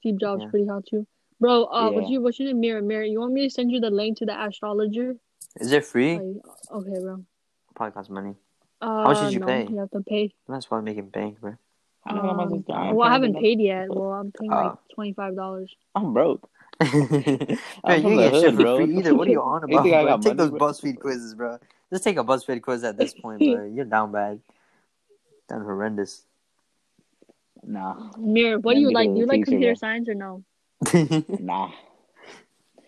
Steve 0.00 0.18
Jobs 0.18 0.42
yeah. 0.44 0.50
pretty 0.50 0.66
hot 0.66 0.84
too. 0.86 1.06
Bro, 1.40 1.64
uh, 1.64 1.90
what's 1.90 2.06
Yeah. 2.08 2.12
your 2.14 2.22
what's 2.22 2.38
your 2.38 2.48
name? 2.48 2.60
Mirror, 2.60 2.82
Mirror. 2.82 3.04
You 3.04 3.20
want 3.20 3.32
me 3.32 3.42
to 3.48 3.50
send 3.50 3.70
you 3.72 3.80
the 3.80 3.90
link 3.90 4.18
to 4.18 4.26
the 4.26 4.38
astrologer? 4.40 5.16
is 5.58 5.72
it 5.72 5.84
free? 5.84 6.16
Like, 6.18 6.36
okay, 6.70 7.00
bro. 7.02 7.24
Probably 7.74 7.92
costs 7.92 8.10
money. 8.10 8.36
Uh, 8.80 9.04
much 9.04 9.20
did 9.20 9.32
you 9.32 9.40
no, 9.40 9.46
pay? 9.46 9.66
You 9.68 9.78
have 9.78 9.90
to 9.90 10.00
pay. 10.02 10.32
That's 10.48 10.70
why 10.70 10.78
I'm 10.78 10.84
making 10.84 11.08
bank, 11.08 11.40
bro. 11.40 11.56
I 12.04 12.12
don't 12.14 12.22
know 12.22 12.30
how 12.30 12.34
much 12.36 12.46
Um, 12.46 12.52
this 12.52 12.62
guy- 12.66 12.92
well, 12.92 13.08
I 13.08 13.12
haven't 13.12 13.34
paid 13.34 13.60
yet. 13.60 13.88
Well, 13.90 14.12
I'm 14.12 14.32
paying 14.32 14.50
like 14.50 14.72
Oh. 14.72 14.78
twenty 14.94 15.12
five 15.12 15.34
dollars. 15.34 15.74
I'm 15.94 16.12
broke. 16.14 16.48
bro, 16.90 17.94
you 17.94 18.02
from 18.02 18.12
ain't 18.12 18.16
get 18.32 18.34
shit 18.40 18.54
for 18.54 18.62
bro. 18.62 18.76
free 18.78 18.96
either. 18.98 19.14
What 19.14 19.28
are 19.28 19.30
you 19.30 19.42
on 19.42 19.68
You 19.68 19.74
about? 19.74 19.82
think 19.84 19.94
I 19.94 20.02
bro? 20.04 20.16
Take 20.16 20.24
money, 20.24 20.36
those 20.36 20.50
bro? 20.50 20.58
BuzzFeed 20.60 20.98
quizzes, 21.00 21.34
bro. 21.34 21.58
Just 21.92 22.04
take 22.04 22.16
a 22.16 22.24
BuzzFeed 22.24 22.62
quiz 22.62 22.84
at 22.84 22.96
this 22.96 23.12
point, 23.14 23.40
bro. 23.40 23.64
You're 23.74 23.84
down 23.84 24.12
bad. 24.12 24.40
Down 25.48 25.60
horrendous. 25.62 26.22
Nah, 27.62 28.10
Mirror, 28.16 28.60
what 28.60 28.74
do 28.74 28.80
you 28.80 28.90
like? 28.90 29.12
Do 29.12 29.18
you 29.20 29.26
like 29.26 29.44
computer 29.44 29.74
science 29.74 30.08
or 30.08 30.14
no? 30.14 30.42
nah. 31.38 31.70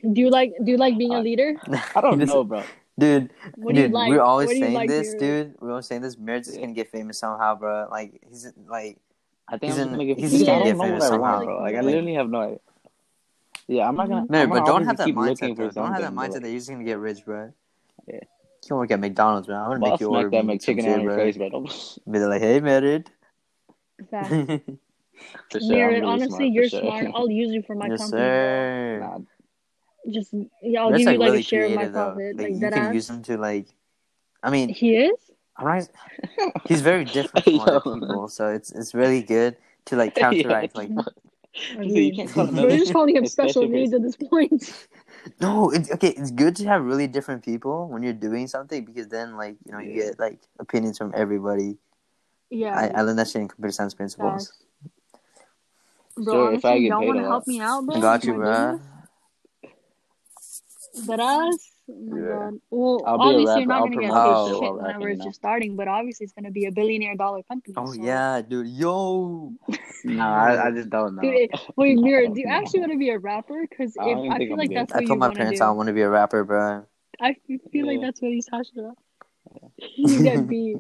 Do 0.02 0.20
you 0.20 0.31
like 0.31 0.55
Do 0.64 0.70
you 0.73 0.78
like 0.78 0.97
being 0.97 1.12
a 1.12 1.19
Uh, 1.19 1.23
leader? 1.23 1.55
I 1.94 2.01
don't 2.01 2.19
Listen, 2.19 2.35
know, 2.35 2.44
bro. 2.44 2.62
Dude, 2.98 3.31
What 3.56 3.74
do 3.74 3.81
you 3.81 3.86
dude, 3.89 3.93
like? 3.94 4.10
we're 4.10 4.20
always 4.23 4.47
What 4.48 4.52
do 4.55 4.59
you 4.59 4.64
saying 4.64 4.74
like, 4.74 4.89
this, 4.89 5.14
Mirror? 5.14 5.44
dude. 5.44 5.55
We're 5.60 5.70
always 5.70 5.86
saying 5.86 6.02
this. 6.02 6.16
Marriage 6.16 6.47
is 6.48 6.56
gonna 6.56 6.73
get 6.73 6.89
famous 6.90 7.19
somehow, 7.19 7.55
bro. 7.56 7.89
Like 7.90 8.23
he's 8.28 8.51
like, 8.69 8.98
I 9.48 9.59
think 9.59 9.73
He's 9.73 9.78
I'm 9.81 9.82
in- 9.82 9.89
just 9.89 9.93
gonna 9.98 10.05
get. 10.06 10.19
he's 10.19 10.31
just 10.32 10.47
gonna 10.47 10.64
get 10.64 10.78
famous 10.78 11.06
somehow. 11.06 11.44
bro. 11.44 11.60
Like 11.60 11.74
I 11.77 11.81
literally 11.82 12.14
have 12.14 12.31
no 12.31 12.40
idea. 12.40 12.59
Yeah, 13.73 13.89
I'm 13.89 13.97
not 13.97 14.09
gonna. 14.09 14.27
No, 14.28 14.43
I'm 14.43 14.51
but 14.51 14.66
don't 14.66 14.85
have 14.85 14.97
that 14.99 15.07
keep 15.07 15.15
mindset 15.16 15.27
looking 15.28 15.57
for 15.57 15.69
Don't 15.70 15.93
have 15.93 16.01
that 16.01 16.07
something, 16.09 16.16
but, 16.16 16.23
mindset 16.31 16.32
like, 16.35 16.43
that 16.43 16.49
you're 16.51 16.59
just 16.59 16.70
gonna 16.70 16.85
get 16.85 16.99
rich, 16.99 17.24
bro. 17.24 17.53
Yeah. 18.07 18.15
You 18.16 18.69
can 18.69 18.77
work 18.77 18.90
at 18.90 19.01
McDonald's, 19.01 19.47
bro. 19.47 19.57
I'm 19.57 19.62
gonna 19.62 19.81
well, 19.81 19.85
I'll 19.85 19.90
make 19.93 20.01
you 20.01 20.09
order 20.09 20.28
smack 20.28 20.40
that 20.40 20.47
me 20.47 20.59
some 20.59 20.74
McChicken 20.77 20.82
shit, 20.82 20.94
on 20.94 21.03
your 21.03 21.15
bro. 21.15 21.24
face, 21.24 21.36
bro. 21.36 21.51
Don't- 21.51 21.99
Be 22.12 22.19
like, 22.19 22.40
hey, 22.40 22.61
married. 22.61 23.11
Facts. 24.11 24.62
Sure, 25.53 25.61
Mirror, 25.69 25.90
really 25.90 26.07
honestly, 26.07 26.28
smart, 26.28 26.51
you're 26.53 26.69
sure. 26.69 26.81
smart. 26.81 27.07
I'll 27.15 27.31
use 27.31 27.53
you 27.55 27.62
for 27.62 27.77
my 27.77 27.86
yes, 27.89 27.99
company. 27.99 28.23
bro. 28.23 28.28
sir. 28.28 28.99
Nah, 29.01 29.19
Just 30.12 30.35
yeah, 30.62 30.81
I'll 30.81 30.90
That's 30.90 30.99
give 31.01 31.07
like 31.07 31.15
you 31.15 31.20
like 31.20 31.27
really 31.28 31.40
a 31.40 31.43
share 31.43 31.65
of 31.66 31.73
my 31.73 31.86
profit. 31.89 32.36
Like, 32.36 32.44
Like 32.44 32.53
you 32.55 32.59
that 32.61 32.73
can 32.73 32.82
ass. 32.86 32.94
use 32.94 33.11
him 33.11 33.23
to 33.24 33.36
like. 33.36 33.66
I 34.43 34.51
mean, 34.51 34.70
He 34.70 34.97
is. 34.97 35.31
I'm. 35.57 35.86
He's 36.66 36.81
very 36.81 37.05
different 37.05 37.44
from 37.44 37.61
other 37.61 37.81
people, 37.81 38.27
so 38.28 38.49
it's 38.49 38.73
it's 38.73 38.94
really 38.94 39.23
good 39.23 39.57
to 39.86 39.97
like 39.97 40.16
Yeah, 40.16 40.31
counteract. 40.31 40.77
Like, 40.77 40.90
I 41.79 41.83
You 41.83 41.91
see, 41.91 42.07
you 42.09 42.15
can't 42.15 42.31
call 42.31 42.47
We're 42.47 42.77
just 42.79 42.93
calling 42.95 43.16
him 43.16 43.27
special 43.27 43.51
special 43.51 43.69
needs 43.69 43.93
at 43.93 44.03
this 44.03 44.16
point. 44.16 44.89
no, 45.41 45.70
it's 45.70 45.91
okay. 45.93 46.09
It's 46.09 46.31
good 46.31 46.57
to 46.57 46.66
have 46.66 46.85
really 46.85 47.07
different 47.07 47.45
people 47.45 47.89
when 47.89 48.03
you're 48.03 48.12
doing 48.12 48.47
something 48.47 48.85
because 48.85 49.09
then, 49.09 49.37
like, 49.37 49.57
you 49.66 49.73
know, 49.73 49.79
you 49.79 49.95
get 49.95 50.19
like 50.19 50.41
opinions 50.59 50.99
from 50.99 51.12
everybody. 51.15 51.79
Yeah. 52.51 52.74
I, 52.77 53.01
I 53.01 53.03
learned 53.03 53.19
that 53.19 53.29
shit 53.29 53.43
in 53.43 53.49
computer 53.49 53.73
science 53.73 53.95
principles. 53.95 54.49
facts. 54.49 54.59
Bro, 56.16 56.24
Sure, 56.35 56.53
if 56.53 56.65
I 56.65 56.69
honestly, 56.69 56.81
get 56.83 56.89
y'all 56.89 57.01
paid 57.01 57.07
want 57.07 57.19
to 57.20 57.24
help 57.24 57.47
me 57.47 57.61
out, 57.61 57.87
bro? 57.87 58.01
Got 58.01 58.24
you, 58.24 58.33
my 58.35 58.39
bro. 58.39 58.73
business? 58.73 58.89
That 61.07 61.20
ass? 61.20 61.72
Oh 61.91 61.95
my 62.01 62.19
Yeah. 62.19 62.29
god. 62.29 62.61
Well, 62.71 63.03
I'll 63.07 63.21
obviously 63.21 63.61
you're 63.61 63.67
not 63.67 63.83
gonna 63.83 63.97
get 63.97 64.11
promote 64.11 64.15
this 64.15 64.23
paid 64.23 64.29
shit 64.29 64.37
oh, 64.37 64.47
shit 64.47 64.63
while 64.63 64.73
whenever 64.75 64.99
rapping, 64.99 65.17
it's 65.17 65.25
just 65.25 65.37
starting, 65.37 65.77
but 65.77 65.89
obviously 65.89 66.25
it's 66.25 66.33
gonna 66.33 66.51
be 66.51 66.67
a 66.67 66.73
billionaire 66.73 67.17
dollar 67.17 67.43
company. 67.43 67.75
Oh 67.77 67.93
so- 67.93 68.03
yeah, 68.03 68.43
dude. 68.43 68.69
Yo. 68.69 69.53
Nah, 70.05 70.47
I, 70.47 70.67
I 70.67 70.71
just 70.73 70.91
don't 70.91 71.15
know. 71.15 71.23
Dude, 71.23 71.51
wait, 71.77 71.97
Mirror, 72.01 72.35
do 72.35 72.41
you 72.41 72.49
actually 72.49 72.81
want 72.81 72.91
to 72.91 72.99
be 72.99 73.11
a 73.11 73.19
rapper? 73.21 73.65
Because 73.71 73.97
I 73.97 74.07
don't 74.07 74.19
if 74.19 74.25
even 74.25 74.33
I 74.33 74.39
feel 74.39 74.53
I'm 74.53 74.59
like 74.59 74.69
good. 74.71 74.79
that's 74.79 74.95
what 74.95 75.03
you 75.03 75.07
told 75.07 75.21
my 75.21 75.27
want 75.27 75.35
to 75.35 75.39
parents 75.39 75.61
do. 75.61 75.65
I 75.65 75.71
want 75.71 75.87
to 75.87 75.93
be 75.93 76.01
a 76.01 76.09
rapper, 76.09 76.43
bro. 76.43 76.87
I 77.21 77.37
feel 77.71 77.87
like 77.87 78.01
that's 78.01 78.21
what 78.21 78.33
he's 78.33 78.49
passionate 78.49 78.83
about. 78.83 78.99
you 79.77 80.23
get 80.25 80.49
beat. 80.49 80.79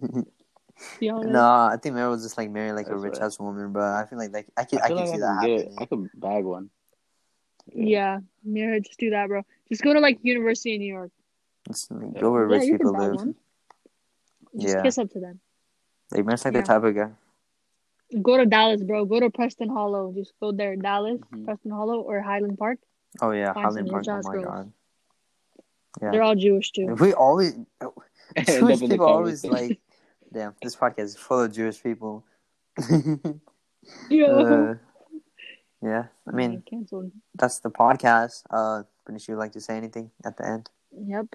Be 0.98 1.08
honest. 1.08 1.28
no, 1.28 1.40
I 1.40 1.76
think 1.80 1.94
Mary 1.94 2.08
was 2.08 2.22
just 2.22 2.36
like 2.36 2.50
marrying 2.50 2.74
like 2.74 2.88
a 2.88 2.96
rich 2.96 3.14
right. 3.14 3.22
ass 3.22 3.38
woman, 3.38 3.72
bro. 3.72 3.84
I 3.84 4.06
feel 4.06 4.18
like 4.18 4.32
like 4.32 4.48
I 4.56 4.64
can 4.64 4.80
I 4.80 4.84
I, 4.84 4.88
can 4.88 4.96
like 4.96 5.06
see 5.06 5.14
I 5.14 5.18
that 5.18 5.42
get. 5.42 5.58
happening. 5.58 5.76
I 5.78 5.86
could 5.86 6.08
bag 6.14 6.44
one. 6.44 6.70
Yeah, 7.72 8.18
Mirror, 8.42 8.80
just 8.80 8.98
do 8.98 9.10
that, 9.10 9.28
bro. 9.28 9.42
Just 9.72 9.82
go 9.82 9.94
to 9.96 10.00
like 10.00 10.18
University 10.22 10.74
of 10.76 10.80
New 10.84 10.92
York. 10.92 11.10
Just 11.68 11.90
like, 11.90 12.20
go 12.20 12.30
where 12.30 12.44
Yeah, 12.50 12.56
rich 12.58 12.68
you 12.68 12.76
people 12.76 12.92
live. 12.92 13.14
one. 13.16 13.34
Just 14.60 14.76
Yeah. 14.76 14.82
kiss 14.82 14.98
up 14.98 15.08
to 15.16 15.20
them. 15.20 15.40
Like 16.12 16.26
Mary's 16.26 16.44
like 16.44 16.52
Yeah. 16.54 16.60
the 16.60 16.66
type 16.66 16.84
of 16.84 16.94
guy. 16.94 17.10
Go 18.20 18.36
to 18.36 18.44
Dallas, 18.44 18.82
bro. 18.84 19.06
Go 19.06 19.20
to 19.20 19.30
Preston 19.30 19.70
Hollow. 19.70 20.12
Just 20.12 20.34
go 20.40 20.52
there, 20.52 20.76
Dallas, 20.76 21.20
Mhm. 21.32 21.46
Preston 21.46 21.70
Hollow, 21.72 22.00
or 22.02 22.20
Highland 22.20 22.58
Park. 22.58 22.78
Oh 23.22 23.30
yeah, 23.30 23.54
Find 23.54 23.64
Highland 23.64 23.88
some 23.88 23.94
Park. 24.04 24.04
Oh 24.08 24.28
my 24.28 24.34
girls. 24.34 24.44
god. 24.44 24.72
Yeah. 26.02 26.10
They're 26.10 26.22
all 26.22 26.34
Jewish 26.36 26.72
too. 26.72 26.94
We 27.00 27.14
always 27.14 27.54
End 27.54 27.66
up 27.80 27.94
Jewish 28.46 28.80
people 28.80 29.06
always 29.06 29.44
like. 29.44 29.80
Damn, 30.32 30.54
this 30.62 30.76
podcast 30.76 31.00
is 31.04 31.16
full 31.16 31.40
of 31.40 31.52
Jewish 31.52 31.82
people. 31.82 32.24
Yeah. 34.08 34.26
Uh, 34.26 34.74
Yeah, 35.82 36.06
I 36.26 36.30
mean 36.30 36.62
canceled. 36.62 37.10
that's 37.34 37.58
the 37.58 37.70
podcast. 37.70 38.44
Uh, 38.48 38.84
Benicia, 39.06 39.32
you 39.32 39.36
like 39.38 39.52
to 39.52 39.60
say 39.60 39.76
anything 39.76 40.10
at 40.24 40.36
the 40.36 40.46
end? 40.46 40.70
Yep. 40.92 41.26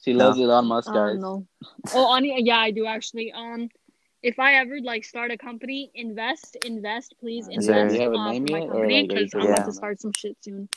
She 0.00 0.12
No. 0.12 0.26
loves 0.26 0.40
Elon 0.40 0.66
Musk, 0.66 0.92
guys. 0.92 1.18
no. 1.18 1.46
Oh, 1.94 2.06
on 2.06 2.24
yeah, 2.24 2.58
I 2.58 2.70
do 2.72 2.86
actually. 2.86 3.32
Um, 3.32 3.68
if 4.22 4.38
I 4.38 4.54
ever 4.54 4.80
like 4.80 5.04
start 5.04 5.30
a 5.30 5.38
company, 5.38 5.90
invest, 5.94 6.56
invest, 6.66 7.14
please 7.20 7.48
Uh, 7.48 7.52
Is 7.52 7.66
there- 7.66 7.86
invest 7.86 7.94
do 7.94 7.98
you 7.98 8.02
have 8.04 8.12
a 8.12 8.16
um, 8.16 8.30
name 8.32 8.46
for 8.46 8.52
my 8.52 8.58
yet, 8.58 8.68
or, 8.68 8.74
like, 8.74 8.82
are 8.82 8.90
you 8.90 9.02
because 9.08 9.22
I'm 9.22 9.28
figuring 9.28 9.54
about 9.54 9.66
to 9.66 9.72
start 9.72 10.00
some 10.00 10.12
shit 10.16 10.36
soon. 10.42 10.68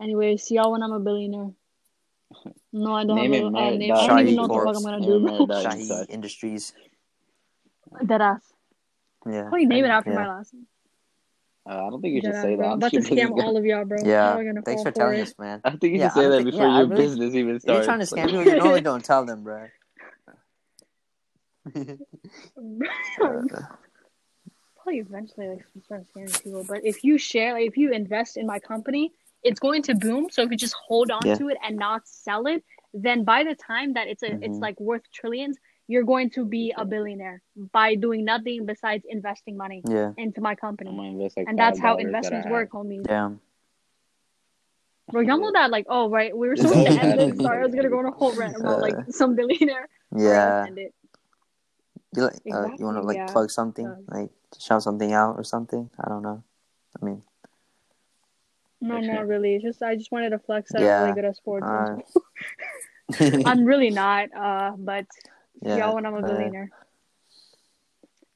Anyway, 0.00 0.36
see 0.36 0.56
y'all 0.56 0.72
when 0.72 0.82
I'm 0.82 0.92
a 0.92 1.00
billionaire. 1.00 1.52
No, 2.72 2.94
I 2.94 3.04
don't 3.04 3.14
Name 3.16 3.32
have 3.32 3.42
it 3.42 3.44
a, 3.44 3.46
uh, 3.46 3.70
name. 3.70 3.92
I 3.92 4.06
don't 4.06 4.08
Shahi 4.18 4.22
even 4.22 4.34
know 4.34 4.42
what 4.48 4.48
the 4.48 4.64
fuck 4.64 4.76
I'm 4.76 4.82
gonna 4.82 4.98
Name 4.98 5.28
it 5.28 5.38
do. 5.38 5.46
Merritt 5.46 5.66
Shahi. 5.66 6.10
Industries. 6.10 6.72
Dead 8.04 8.20
ass. 8.20 8.52
Yeah. 9.24 9.42
Probably 9.42 9.66
name 9.66 9.84
it 9.84 9.88
after 9.88 10.10
yeah. 10.10 10.16
my 10.16 10.28
last 10.28 10.52
name. 10.52 10.66
Uh, 11.66 11.86
I 11.86 11.90
don't 11.90 12.02
think 12.02 12.14
you 12.14 12.20
should 12.20 12.32
Dead 12.32 12.42
say 12.42 12.54
bro. 12.56 12.64
that. 12.66 12.72
I'm 12.72 12.78
about 12.78 12.92
to 12.92 12.98
scam 13.00 13.42
all 13.42 13.56
of 13.56 13.64
y'all, 13.64 13.84
bro. 13.86 13.96
Yeah. 14.04 14.32
Y'all 14.32 14.38
are 14.40 14.44
gonna 14.44 14.60
Thanks 14.62 14.82
fall 14.82 14.92
for 14.92 14.98
telling 14.98 15.18
it. 15.18 15.22
us, 15.22 15.34
man. 15.38 15.60
I 15.64 15.70
think 15.70 15.82
you 15.94 15.98
Yeah, 15.98 16.08
should 16.08 16.14
say 16.14 16.20
I 16.20 16.22
that 16.24 16.28
don't 16.28 16.38
think- 16.44 16.50
before 16.52 16.66
yeah, 16.68 16.78
your 16.78 16.86
really- 16.88 17.02
business 17.02 17.34
even 17.34 17.56
If 17.56 17.62
starts. 17.62 17.76
you're 17.78 17.84
trying 17.84 18.00
to 18.00 18.04
scam 18.06 18.26
people, 18.26 18.44
you 18.44 18.56
normally 18.58 18.80
don't 18.90 19.04
tell 19.04 19.24
them, 19.24 19.42
bro. 19.44 19.66
Probably 24.76 24.98
eventually 25.00 25.48
like 25.48 25.64
start 25.84 26.04
scamming 26.14 26.42
people. 26.42 26.64
But 26.68 26.84
if 26.84 27.02
you 27.04 27.16
share, 27.16 27.54
like 27.54 27.66
if 27.66 27.76
you 27.76 27.92
invest 27.92 28.36
in 28.36 28.46
my 28.46 28.58
company, 28.58 29.12
it's 29.42 29.58
going 29.60 29.82
to 29.84 29.94
boom. 29.94 30.28
So 30.30 30.42
if 30.42 30.50
you 30.50 30.56
just 30.56 30.74
hold 30.74 31.10
on 31.10 31.20
Yeah. 31.24 31.36
to 31.36 31.48
it 31.48 31.56
and 31.64 31.76
not 31.76 32.06
sell 32.06 32.46
it, 32.46 32.62
then 32.92 33.24
by 33.24 33.44
the 33.44 33.54
time 33.54 33.94
that 33.94 34.08
it's 34.08 34.22
a 34.22 34.32
it's 34.32 34.58
Mhm. 34.58 34.60
like 34.60 34.78
worth 34.78 35.10
trillions, 35.10 35.56
you're 35.86 36.04
going 36.04 36.30
to 36.30 36.44
be 36.44 36.72
a 36.76 36.84
billionaire 36.84 37.42
by 37.72 37.94
doing 37.94 38.24
nothing 38.24 38.64
besides 38.64 39.04
investing 39.08 39.56
money 39.56 39.82
yeah. 39.88 40.12
into 40.16 40.40
my 40.40 40.50
I'm 40.52 40.56
company. 40.56 41.08
invest 41.08 41.36
like 41.36 41.46
And 41.48 41.58
that's 41.58 41.78
how 41.78 41.94
$5 41.94 41.96
that 41.98 42.06
investments 42.06 42.48
work, 42.48 42.70
homie. 42.70 43.02
Damn. 43.02 43.40
Bro, 45.12 45.22
y'all 45.22 45.38
know 45.38 45.52
that 45.52 45.70
like, 45.70 45.84
oh 45.90 46.08
right, 46.08 46.34
we 46.34 46.48
were 46.48 46.56
supposed 46.56 46.86
to 46.86 46.92
end 46.92 47.20
this. 47.20 47.38
Sorry, 47.38 47.62
I 47.62 47.66
was 47.66 47.74
gonna 47.74 47.90
go 47.90 47.98
on 47.98 48.06
a 48.06 48.10
whole 48.10 48.34
rant 48.34 48.56
about 48.56 48.80
like 48.80 48.94
some 49.10 49.36
billionaire. 49.36 49.88
Yeah. 50.16 50.60
let's 50.60 50.68
end 50.68 50.78
it. 50.78 50.94
You 52.16 52.22
like, 52.22 52.34
uh, 52.50 52.68
you 52.78 52.84
want 52.86 52.96
to 52.96 53.02
like 53.02 53.16
yeah. 53.16 53.26
plug 53.26 53.50
something, 53.50 53.92
like 54.08 54.30
shout 54.58 54.82
something 54.82 55.12
out 55.12 55.36
or 55.36 55.44
something? 55.44 55.90
I 56.02 56.08
don't 56.08 56.22
know. 56.22 56.42
I 57.00 57.04
mean, 57.04 57.22
No, 58.80 58.96
Okay. 58.96 59.06
not 59.08 59.26
really. 59.26 59.56
It's 59.56 59.64
just 59.64 59.82
I 59.82 59.96
just 59.96 60.10
wanted 60.10 60.30
to 60.30 60.38
flex 60.38 60.72
that 60.72 60.80
I'm 60.82 61.02
really 61.02 61.14
good 61.14 61.24
at 61.26 61.36
sports. 61.36 61.66
uh, 61.66 61.96
I'm 63.44 63.64
really 63.64 63.90
not, 63.90 64.28
uh, 64.34 64.72
but 64.78 65.06
yeah. 65.62 65.78
y'all 65.78 65.94
when 65.94 66.06
I'm 66.06 66.14
a 66.14 66.18
uh, 66.18 66.22
billionaire. 66.22 66.70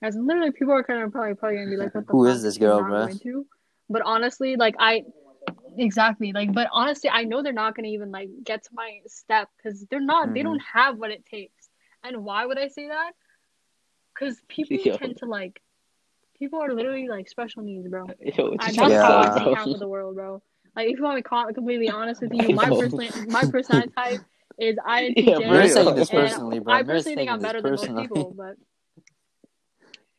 As 0.00 0.16
literally 0.16 0.52
people 0.52 0.74
are 0.74 0.84
kind 0.84 1.02
of 1.02 1.10
probably 1.12 1.34
probably 1.34 1.58
gonna 1.58 1.70
be 1.70 1.76
like, 1.76 1.94
"What 1.94 2.06
the 2.06 2.12
Who 2.12 2.26
fuck?" 2.26 2.34
is 2.34 2.42
this 2.42 2.58
girl, 2.58 2.80
not 2.80 2.90
bruh? 2.90 3.06
going 3.06 3.18
to. 3.20 3.46
But 3.90 4.02
honestly, 4.04 4.56
like 4.56 4.76
I, 4.78 5.04
exactly, 5.76 6.32
like, 6.32 6.52
but 6.52 6.68
honestly, 6.72 7.10
I 7.10 7.24
know 7.24 7.42
they're 7.42 7.52
not 7.52 7.74
gonna 7.74 7.88
even 7.88 8.10
like 8.10 8.28
get 8.44 8.62
to 8.64 8.70
my 8.74 9.00
step 9.06 9.48
because 9.56 9.84
they're 9.86 10.00
not. 10.00 10.34
They 10.34 10.40
Mhm. 10.40 10.44
don't 10.44 10.62
have 10.72 10.98
what 10.98 11.10
it 11.10 11.24
takes. 11.26 11.68
And 12.04 12.24
why 12.24 12.46
would 12.46 12.58
I 12.58 12.68
say 12.68 12.88
that? 12.88 13.12
Because 14.14 14.40
people 14.48 14.76
Yo. 14.84 14.96
tend 14.96 15.16
to 15.18 15.26
like. 15.26 15.60
People 16.38 16.60
are 16.62 16.72
literally 16.72 17.08
like 17.08 17.28
special 17.28 17.62
needs, 17.64 17.88
bro. 17.88 18.06
Yo, 18.20 18.54
I, 18.60 18.70
that's 18.70 18.78
Yeah. 18.78 19.02
how 19.02 19.18
I 19.18 19.26
fuck 19.26 19.38
see 19.38 19.54
half 19.54 19.66
of 19.66 19.80
the 19.80 19.88
world, 19.88 20.14
bro. 20.14 20.40
Like, 20.76 20.88
if 20.90 20.98
you 20.98 21.02
want 21.02 21.24
to 21.24 21.46
be 21.48 21.54
completely 21.54 21.90
honest 21.90 22.20
with 22.22 22.32
you, 22.32 22.50
my 22.50 22.68
personally, 22.70 23.10
my 23.26 23.44
personality 23.46 23.92
type 23.96 24.20
is 24.58 24.76
INTJ. 24.76 25.14
Yeah, 25.16 25.38
You're 25.38 25.50
Really? 25.52 25.68
saying 25.68 25.94
this 25.94 26.10
personally, 26.10 26.58
bro. 26.58 26.74
I 26.74 26.82
personally 26.82 27.16
think 27.16 27.30
I'm 27.30 27.38
this 27.40 27.46
better 27.48 27.62
than 27.62 27.70
most 27.72 27.86
people, 27.96 28.34
but 28.36 28.56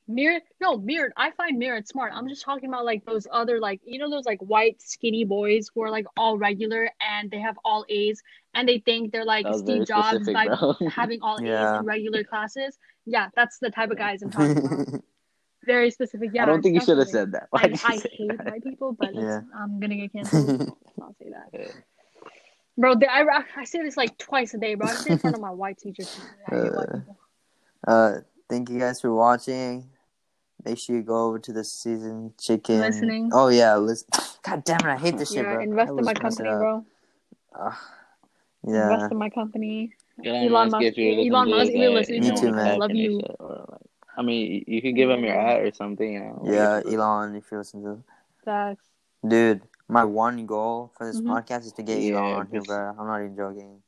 Mirrored, 0.08 0.42
no, 0.60 0.76
Mirrored. 0.78 1.14
I 1.18 1.30
find 1.32 1.60
Mirrored 1.60 1.88
smart. 1.88 2.14
I'm 2.16 2.28
just 2.28 2.44
talking 2.44 2.68
about 2.68 2.84
like 2.84 3.06
those 3.06 3.28
other 3.32 3.60
like 3.60 3.80
you 3.86 4.00
know 4.00 4.10
those 4.10 4.26
like 4.26 4.40
white 4.40 4.82
skinny 4.82 5.24
boys 5.24 5.70
who 5.74 5.84
are 5.84 5.92
like 5.92 6.06
all 6.18 6.36
regular 6.38 6.90
and 7.00 7.30
they 7.30 7.40
have 7.40 7.58
all 7.64 7.86
A's 7.90 8.20
and 8.56 8.68
they 8.68 8.80
think 8.80 9.12
they're 9.12 9.24
like 9.26 9.44
That 9.46 9.52
was 9.52 9.62
Steve 9.62 9.86
Jobs 9.86 10.28
by 10.32 10.48
bro. 10.48 10.74
having 10.90 11.22
all 11.22 11.40
A's 11.40 11.80
in 11.80 11.86
regular 11.86 12.24
classes. 12.24 12.80
Yeah, 13.06 13.30
that's 13.36 13.60
the 13.60 13.70
type 13.70 13.92
of 13.92 13.98
guys 14.00 14.24
I'm 14.24 14.32
talking 14.32 14.58
about. 14.58 15.04
Very 15.66 15.92
specific. 15.92 16.32
Yeah, 16.34 16.44
I 16.44 16.46
don't 16.48 16.64
think 16.64 16.74
you 16.74 16.82
should 16.82 16.98
have 16.98 17.10
said 17.10 17.34
that. 17.34 17.48
Why 17.52 17.62
And 17.64 17.74
I 17.86 17.98
hate 17.98 18.32
that? 18.38 18.46
white 18.50 18.64
people, 18.64 18.94
but 18.94 19.14
Yeah. 19.14 19.42
I'm 19.56 19.80
gonna 19.80 19.98
get 19.98 20.12
canceled. 20.14 20.48
so 20.68 20.78
Let's 20.98 21.20
say 21.20 21.30
that, 21.30 21.50
Yeah. 21.54 21.68
Bro. 22.80 22.96
They, 22.96 23.08
I 23.08 23.44
I 23.58 23.64
say 23.66 23.82
this 23.84 23.98
like 23.98 24.18
twice 24.18 24.54
a 24.54 24.58
day, 24.58 24.74
bro. 24.76 24.88
I 24.88 24.94
say 24.94 25.10
it 25.12 25.14
in 25.14 25.20
front 25.20 25.36
of 25.36 25.42
my 25.42 25.52
white 25.52 25.78
teachers. 25.78 26.20
I 26.50 26.56
Uh, 27.88 27.92
uh, 27.92 28.20
thank 28.50 28.70
you 28.70 28.80
guys 28.80 29.00
for 29.02 29.14
watching. 29.14 29.88
Make 30.66 30.78
sure 30.78 30.96
you 30.98 31.02
go 31.04 31.28
over 31.28 31.40
to 31.40 31.54
the 31.54 31.64
season 31.64 32.34
chicken. 32.40 32.80
Listening. 32.82 33.30
Oh 33.34 33.48
yeah, 33.50 33.76
listen. 33.78 34.08
God 34.44 34.64
damn 34.66 34.80
it, 34.82 34.86
I 34.94 34.98
hate 34.98 35.18
this 35.18 35.30
shit, 35.30 35.44
Yeah, 35.46 35.54
bro. 35.54 35.64
invest 35.64 35.90
in 35.90 35.96
my 35.96 36.02
always 36.02 36.06
mess 36.06 36.16
it 36.16 36.22
company, 36.44 36.50
up. 36.50 36.60
bro. 36.60 36.86
Ugh. 37.56 37.74
Invest 38.64 39.12
in 39.12 39.18
my 39.18 39.30
company. 39.30 39.94
Elon, 40.26 40.36
Elon 40.48 40.52
Musk, 40.52 40.72
Musk- 40.72 40.84
if 40.86 40.98
you're 40.98 41.34
Elon 41.38 41.50
Musk, 41.50 41.60
this, 41.60 41.70
if 41.70 41.76
you're 41.76 41.90
uh, 41.92 41.94
listening 41.94 42.22
to 42.24 42.28
know, 42.28 42.36
this, 42.36 42.54
I 42.62 42.68
help 42.68 42.80
love 42.82 42.92
you. 42.92 43.20
shit, 43.22 43.36
or, 43.40 43.66
like, 43.72 43.82
I 44.18 44.22
mean, 44.22 44.66
you 44.68 44.82
can 44.82 44.96
give 44.96 45.10
him 45.10 45.24
your 45.24 45.34
Yeah. 45.36 45.50
ad 45.54 45.62
or 45.66 45.74
something. 45.74 46.12
You 46.14 46.20
know, 46.20 46.42
yeah, 46.46 46.78
it's- 46.80 46.94
Elon. 46.94 47.36
If 47.36 47.46
you 47.52 47.58
listen 47.58 47.84
to, 47.84 48.04
Facts. 48.44 48.84
dude, 49.26 49.62
my 49.90 50.06
one 50.06 50.46
goal 50.46 50.94
for 50.96 51.06
this 51.08 51.20
Mhm. 51.20 51.28
podcast 51.28 51.66
is 51.66 51.74
to 51.74 51.84
get 51.84 52.00
Yeah, 52.00 52.20
Elon 52.20 52.34
on 52.42 52.48
here, 52.48 52.62
bro. 52.62 52.94
I'm 52.98 53.08
not 53.08 53.20
even 53.22 53.36
joking. 53.36 53.82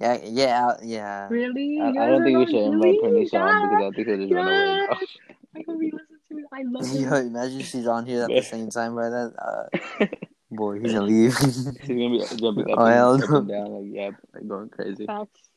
Yeah, 0.00 0.18
yeah, 0.22 0.72
yeah. 0.82 1.28
Really? 1.30 1.80
I, 1.80 1.88
You 1.90 2.00
I 2.00 2.06
don't 2.06 2.18
guys 2.20 2.24
think 2.26 2.36
are 2.36 2.40
we 2.40 2.46
should 2.46 2.54
not 2.66 2.72
invite 2.74 2.82
really? 2.82 3.24
Pernisha 3.24 3.40
on 3.40 3.68
because 3.70 3.84
I 3.86 3.90
think 3.96 4.08
he'll 4.08 4.16
just 4.18 4.32
run 4.34 4.48
away. 4.48 4.86
I 5.56 5.64
hope 5.66 5.80
he 5.80 5.90
listens 5.92 6.20
to 6.28 6.36
it. 6.36 6.44
I 6.52 6.62
love 6.66 6.84
Yo, 6.94 7.14
imagine 7.16 7.60
she's 7.60 7.86
on 7.86 8.04
here 8.04 8.22
at 8.24 8.28
the 8.28 8.42
same 8.42 8.68
time, 8.68 8.94
bro. 8.94 9.08
That 9.08 9.32
uh, 9.40 10.06
boy, 10.50 10.80
he's 10.80 10.92
gonna 10.92 11.06
leave. 11.06 11.34
He's 11.38 11.64
gonna 11.64 12.10
be 12.10 12.24
jumping 12.36 12.70
up, 12.72 12.78
Oh, 12.78 12.84
hell 12.84 13.14
and, 13.14 13.22
up 13.24 13.30
no. 13.30 13.36
and 13.38 13.48
down 13.48 13.68
like 13.72 13.86
yeah, 13.88 14.10
like 14.34 14.46
going 14.48 14.68
crazy. 14.68 15.06
Facts. 15.06 15.48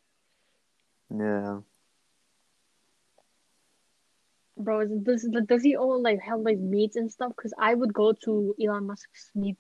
yeah. 1.10 1.60
Bro, 4.56 4.82
is, 4.82 4.92
does, 5.04 5.30
does 5.48 5.64
he 5.64 5.76
own 5.76 6.04
like 6.04 6.20
have 6.22 6.40
like 6.42 6.60
meats 6.60 6.96
and 6.96 7.12
stuff? 7.12 7.32
Because 7.36 7.54
I 7.60 7.74
would 7.74 7.94
go 7.94 8.14
to 8.26 8.56
Elon 8.62 8.88
Musk's 8.88 9.32
meat. 9.36 9.60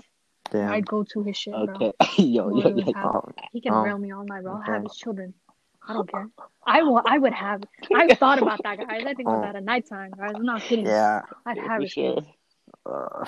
Damn. 0.51 0.71
I'd 0.71 0.85
go 0.87 1.03
to 1.03 1.23
his 1.23 1.37
shit, 1.37 1.53
bro. 1.53 1.75
Okay, 1.75 1.93
yo, 2.23 2.49
yo, 2.49 2.69
yo. 2.69 2.93
have- 2.93 3.33
He 3.51 3.61
can 3.61 3.73
Oh. 3.73 3.83
rail 3.83 3.97
me 3.97 4.11
all 4.11 4.23
night, 4.25 4.43
bro. 4.43 4.53
I'll 4.55 4.61
have 4.61 4.83
his 4.83 4.95
children. 4.95 5.33
I 5.87 5.93
don't 5.93 6.09
care. 6.09 6.27
I 6.65 6.83
will. 6.83 7.01
I 7.05 7.17
would 7.17 7.33
have. 7.33 7.63
I've 7.95 8.17
thought 8.19 8.39
about 8.41 8.61
that, 8.63 8.77
guys. 8.77 9.03
I 9.05 9.13
think 9.13 9.27
about 9.27 9.41
that 9.43 9.55
at 9.55 9.63
nighttime, 9.63 10.11
guys. 10.17 10.31
I'm 10.35 10.43
not 10.45 10.61
kidding. 10.61 10.85
yeah. 10.85 11.21
I'd 11.45 11.57
Yeah, 11.57 11.67
have 11.67 11.81
his 11.81 11.93
kids. 11.93 12.21
Uh, 12.85 13.25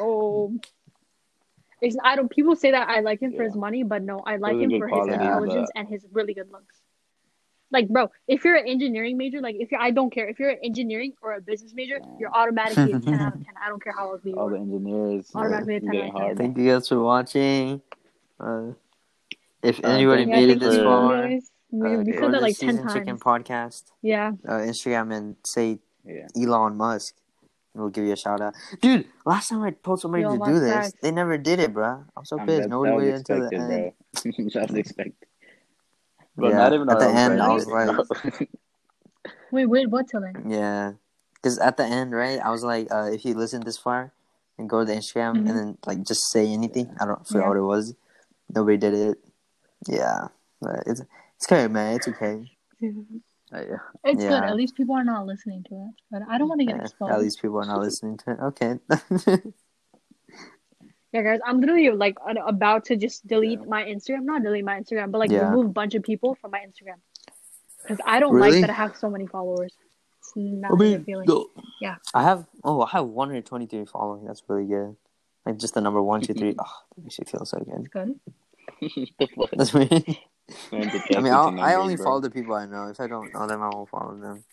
Oh. 0.00 0.52
It's, 1.80 1.96
I 2.02 2.16
don't. 2.16 2.28
People 2.28 2.56
say 2.56 2.72
that 2.72 2.88
I 2.88 3.00
like 3.00 3.20
him 3.22 3.34
for 3.36 3.44
his 3.44 3.54
money, 3.54 3.84
but 3.84 4.02
no, 4.02 4.18
I 4.26 4.34
like 4.36 4.56
him 4.56 4.68
for 4.80 4.88
his 4.88 5.06
intelligence 5.06 5.70
and 5.76 5.86
his 5.86 6.04
really 6.10 6.34
good 6.34 6.50
looks. 6.50 6.74
Like, 7.70 7.88
bro, 7.88 8.08
if 8.26 8.44
you're 8.44 8.56
an 8.56 8.66
engineering 8.66 9.16
major, 9.18 9.40
like 9.40 9.56
if 9.58 9.70
you're, 9.70 9.80
I 9.80 9.90
don't 9.90 10.10
care 10.10 10.28
if 10.28 10.38
you're 10.38 10.50
an 10.50 10.58
engineering 10.64 11.12
or 11.22 11.34
a 11.34 11.40
business 11.40 11.74
major, 11.74 11.98
you're 12.18 12.32
automatically 12.34 12.92
a 12.92 13.00
ten 13.00 13.14
out 13.14 13.34
of 13.34 13.44
ten. 13.44 13.54
I 13.62 13.68
don't 13.68 13.82
care 13.82 13.92
how 13.96 14.10
old 14.12 14.20
you 14.24 14.34
are. 14.36 14.40
All 14.40 14.48
the 14.50 14.56
engineers 14.56 15.30
Automatically 15.34 15.76
a 15.76 15.80
10 15.80 15.88
out 15.88 15.94
of 15.96 16.02
10. 16.02 16.10
hard. 16.12 16.38
Thank 16.38 16.56
you 16.58 16.66
guys 16.72 16.88
for 16.88 17.00
watching. 17.02 17.82
Uh, 18.40 18.72
if 19.62 19.84
Uh, 19.84 19.88
anybody 19.88 20.22
thank 20.24 20.34
made 20.36 20.48
it 20.50 20.60
this 20.60 20.76
far, 20.78 21.28
guys. 21.28 21.50
We, 21.70 21.94
uh, 21.94 21.98
we 21.98 22.12
go 22.12 22.20
said 22.20 22.22
that 22.22 22.30
the 22.32 22.40
like 22.40 22.56
ten 22.58 22.70
Season 22.76 22.88
Chicken 22.88 23.18
times. 23.18 23.22
podcast, 23.22 23.82
Yeah. 24.00 24.32
uh, 24.48 24.52
Instagram, 24.64 25.14
and 25.14 25.36
say 25.44 25.78
Yeah. 26.04 26.26
Elon 26.40 26.76
Musk. 26.76 27.14
and 27.74 27.82
We'll 27.82 27.90
give 27.90 28.04
you 28.06 28.12
a 28.14 28.16
shout 28.16 28.40
out, 28.40 28.54
dude. 28.80 29.04
Last 29.26 29.50
time 29.50 29.60
I 29.62 29.72
told 29.72 30.00
somebody 30.00 30.24
Elon 30.24 30.38
to 30.40 30.44
do 30.46 30.50
Musk 30.52 30.62
this, 30.62 30.72
facts. 30.72 30.92
they 31.02 31.10
never 31.10 31.36
did 31.36 31.60
it, 31.60 31.74
bro. 31.74 32.04
I'm 32.16 32.24
so 32.24 32.38
Um, 32.40 32.46
pissed. 32.46 32.62
that, 32.62 32.68
Nobody 32.70 32.90
that 32.90 32.96
was 32.96 33.04
waited 33.04 33.18
until 33.18 33.50
the 33.50 33.56
end. 33.56 33.68
bro. 33.68 34.50
that 34.54 34.70
was 34.70 34.78
expected. 34.78 35.27
Bro, 36.38 36.50
Yeah, 36.50 36.56
not 36.58 36.72
even 36.72 36.88
at 36.88 36.98
the 37.00 37.08
end, 37.08 37.42
I 37.42 37.52
was 37.52 37.66
like- 37.66 38.48
Wait, 39.50 39.66
wait, 39.66 39.90
what 39.90 40.06
till 40.08 40.20
then? 40.20 40.48
Yeah, 40.48 40.92
because 41.34 41.58
at 41.58 41.76
the 41.76 41.84
end, 41.84 42.12
right? 42.12 42.38
I 42.38 42.50
was 42.50 42.62
like, 42.62 42.86
uh, 42.92 43.10
if 43.12 43.24
you 43.24 43.34
listen 43.34 43.62
this 43.64 43.76
far, 43.78 44.12
and 44.58 44.68
go 44.68 44.80
to 44.80 44.84
the 44.84 44.92
Instagram, 44.92 45.34
Mhm. 45.36 45.48
and 45.48 45.58
then 45.58 45.78
like 45.86 46.02
just 46.02 46.30
say 46.30 46.46
anything. 46.52 46.94
I 47.00 47.06
don't 47.06 47.26
forget 47.26 47.42
Yeah. 47.42 47.48
what 47.48 47.56
it 47.56 47.62
was. 47.62 47.94
Nobody 48.54 48.76
did 48.76 48.94
it. 48.94 49.18
Yeah, 49.86 50.28
but 50.60 50.82
it's 50.86 51.00
it's 51.36 51.46
okay, 51.50 51.66
man. 51.68 51.96
It's 51.96 52.08
okay. 52.08 52.50
Uh, 52.82 53.62
yeah. 53.62 53.76
It's 54.04 54.22
good. 54.22 54.32
At 54.44 54.56
least 54.56 54.74
people 54.76 54.94
are 54.96 55.04
not 55.04 55.24
listening 55.26 55.62
to 55.70 55.74
it. 55.74 55.94
But 56.10 56.22
I 56.28 56.36
don't 56.38 56.48
want 56.48 56.60
to 56.60 56.66
get 56.66 56.76
Yeah, 56.76 56.82
exposed. 56.82 57.12
at 57.12 57.20
least 57.20 57.40
people 57.40 57.58
are 57.58 57.66
not 57.66 57.80
listening 57.80 58.16
to 58.18 58.30
it. 58.32 58.38
Okay. 58.50 58.78
Yeah, 61.12 61.22
guys, 61.22 61.40
I'm 61.44 61.60
literally 61.60 61.88
like 61.90 62.18
about 62.46 62.84
to 62.86 62.96
just 62.96 63.26
delete 63.26 63.66
my 63.66 63.84
Instagram. 63.84 64.24
Not 64.24 64.42
delete 64.42 64.64
my 64.64 64.78
Instagram, 64.78 65.10
but 65.10 65.18
like 65.18 65.30
Yeah. 65.30 65.48
remove 65.48 65.66
a 65.66 65.70
bunch 65.70 65.94
of 65.94 66.02
people 66.02 66.34
from 66.34 66.50
my 66.50 66.58
Instagram 66.60 67.00
because 67.82 67.98
I 68.04 68.20
don't 68.20 68.34
Really? 68.34 68.52
like 68.52 68.60
that 68.60 68.70
I 68.70 68.74
have 68.74 68.96
so 68.96 69.08
many 69.08 69.26
followers. 69.26 69.72
It's 70.20 70.32
not 70.36 70.72
a 70.74 70.76
good 70.76 71.06
feeling. 71.06 71.26
no. 71.26 71.46
Yeah. 71.80 71.96
I 72.12 72.22
have 72.24 72.46
oh, 72.62 72.82
I 72.82 72.90
have 72.90 73.06
123 73.06 73.86
following. 73.86 74.26
That's 74.26 74.42
really 74.48 74.66
good. 74.66 74.96
Like 75.46 75.56
just 75.56 75.72
the 75.74 75.80
number 75.80 76.02
one, 76.02 76.20
two, 76.20 76.34
three. 76.34 76.54
Oh, 76.58 76.64
that 76.96 77.02
makes 77.02 77.18
you 77.18 77.24
feel 77.24 77.46
so 77.46 77.58
good. 77.58 77.80
It's 77.80 77.88
good. 77.88 79.08
That's 79.56 79.72
me. 79.72 79.88
I 80.72 81.20
mean, 81.20 81.32
I'll, 81.32 81.58
I 81.60 81.74
only 81.76 81.96
bro. 81.96 82.04
follow 82.04 82.20
the 82.20 82.30
people 82.30 82.54
I 82.54 82.66
know. 82.66 82.88
If 82.88 83.00
I 83.00 83.06
don't 83.06 83.32
know 83.32 83.46
them, 83.46 83.62
I 83.62 83.68
won't 83.68 83.88
follow 83.88 84.14
them. 84.16 84.44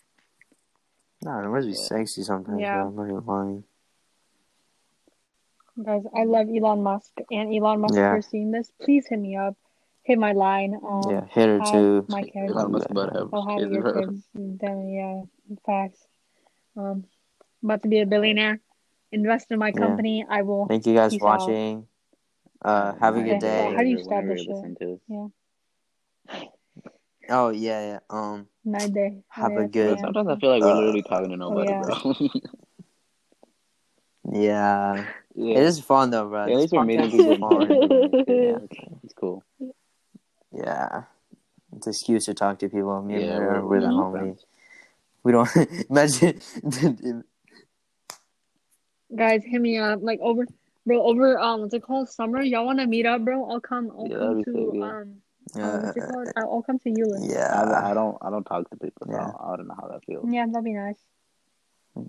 Nah, 1.22 1.42
it 1.44 1.48
must 1.48 1.66
be 1.66 1.72
Yeah. 1.72 1.78
sexy 1.86 2.22
sometimes. 2.22 2.60
Yeah. 2.60 2.76
Yeah. 2.76 2.86
I'm 2.86 2.96
not 2.96 3.04
even 3.04 3.24
lying. 3.26 3.64
Guys, 5.84 6.02
I 6.16 6.24
love 6.24 6.48
Elon 6.48 6.82
Musk 6.82 7.12
and 7.30 7.54
Elon 7.54 7.80
Musk. 7.80 7.94
Yeah. 7.94 8.08
If 8.08 8.12
you're 8.14 8.22
seeing 8.22 8.50
this, 8.50 8.70
please 8.80 9.06
hit 9.08 9.18
me 9.18 9.36
up. 9.36 9.56
Hit 10.04 10.18
my 10.18 10.32
line. 10.32 10.74
Um, 10.86 11.02
yeah, 11.10 11.24
hit 11.30 11.48
her 11.48 11.58
have 11.58 11.72
too. 11.72 12.06
my 12.08 12.22
kids. 12.22 12.50
Elon 12.52 12.72
Musk 12.72 12.88
about 12.90 13.12
to 13.12 13.18
have 13.18 13.28
I'll 13.34 13.46
have 13.48 13.70
your 13.70 13.82
bro. 13.82 14.06
kids. 14.06 14.24
Then 14.34 14.88
yeah, 14.88 15.22
facts. 15.66 16.00
Um, 16.76 17.04
about 17.62 17.82
to 17.82 17.88
be 17.88 18.00
a 18.00 18.06
billionaire. 18.06 18.60
Invest 19.12 19.50
in 19.50 19.58
my 19.58 19.68
Yeah. 19.68 19.72
company. 19.80 20.24
I 20.28 20.42
will. 20.42 20.66
Thank 20.66 20.86
you 20.86 20.94
guys 20.94 21.10
Peace 21.12 21.20
for 21.20 21.28
out. 21.28 21.40
watching. 21.40 21.86
Uh, 22.62 22.94
have 23.00 23.16
a 23.16 23.18
Okay. 23.20 23.28
good 23.30 23.40
day. 23.40 23.74
How 23.74 23.82
do 23.82 23.88
you 23.88 23.96
Whenever 23.98 24.02
stop 24.02 24.22
you 24.24 24.28
this 24.30 24.40
shit? 24.42 25.30
listen. 26.30 26.52
Oh 27.28 27.50
yeah, 27.50 27.80
yeah. 27.86 27.98
Um, 28.08 28.46
Night 28.64 28.92
day. 28.94 29.18
Have 29.28 29.52
a 29.56 29.66
good- 29.68 29.98
Sometimes 30.00 30.28
I 30.28 30.36
feel 30.36 30.50
like 30.50 30.62
we're 30.62 30.70
Uh, 30.70 30.74
literally 30.76 31.02
talking 31.02 31.30
to 31.30 31.36
nobody, 31.36 31.70
yeah. 31.70 31.82
bro. 31.82 32.14
yeah. 34.32 35.06
yeah. 35.36 35.58
It 35.58 35.62
is 35.64 35.78
fun 35.80 36.10
though, 36.10 36.28
bro. 36.28 36.46
Yeah, 36.46 36.54
at 36.54 36.58
least 36.60 36.72
we're 36.72 36.84
meeting 36.84 37.10
people. 37.10 37.36
fun. 37.48 37.68
yeah, 38.26 38.58
it's 39.04 39.14
cool. 39.14 39.42
Yeah. 40.52 41.02
It's 41.76 41.86
an 41.86 41.90
excuse 41.90 42.24
to 42.26 42.34
talk 42.34 42.58
to 42.60 42.68
people. 42.68 43.02
Me 43.02 43.20
Yeah, 43.26 43.38
we're- 43.38 43.62
we're, 43.62 43.80
the 43.80 43.88
homies. 43.88 44.44
We 45.22 45.32
don't 45.32 45.48
imagine. 45.90 46.40
Guys, 49.14 49.44
hit 49.44 49.60
me 49.60 49.78
up. 49.78 50.00
Like 50.02 50.20
over, 50.20 50.46
bro. 50.86 51.02
Over 51.02 51.38
um, 51.38 51.60
what's 51.60 51.74
it 51.74 51.82
called? 51.82 52.08
Summer. 52.08 52.42
Y'all 52.42 52.64
want 52.66 52.78
to 52.80 52.86
meet 52.86 53.06
up, 53.06 53.24
bro? 53.24 53.48
I'll 53.50 53.60
come. 53.60 53.90
I'll 53.96 54.06
Yeah, 54.08 54.16
come 54.18 54.42
that'd 54.42 54.44
be 54.44 54.52
to 54.52 54.66
sick, 54.70 54.74
yeah. 54.74 54.86
um. 54.88 55.22
uh, 55.62 55.92
what's? 55.94 56.32
I'll, 56.36 56.50
I'll 56.54 56.62
come 56.62 56.78
to 56.80 56.88
Euless. 56.90 57.28
I, 57.30 57.32
yeah, 57.32 57.88
I 57.90 57.94
don't 57.94 58.16
I 58.22 58.30
don't 58.30 58.44
talk 58.44 58.68
to 58.70 58.76
people, 58.76 59.06
so 59.06 59.12
Yeah. 59.12 59.30
I 59.40 59.56
don't 59.56 59.68
know 59.68 59.74
how 59.80 59.88
that 59.88 60.04
feels. 60.04 60.24
Yeah, 60.30 60.46
that'd 60.46 60.64
be 60.64 60.72
nice. 60.72 60.98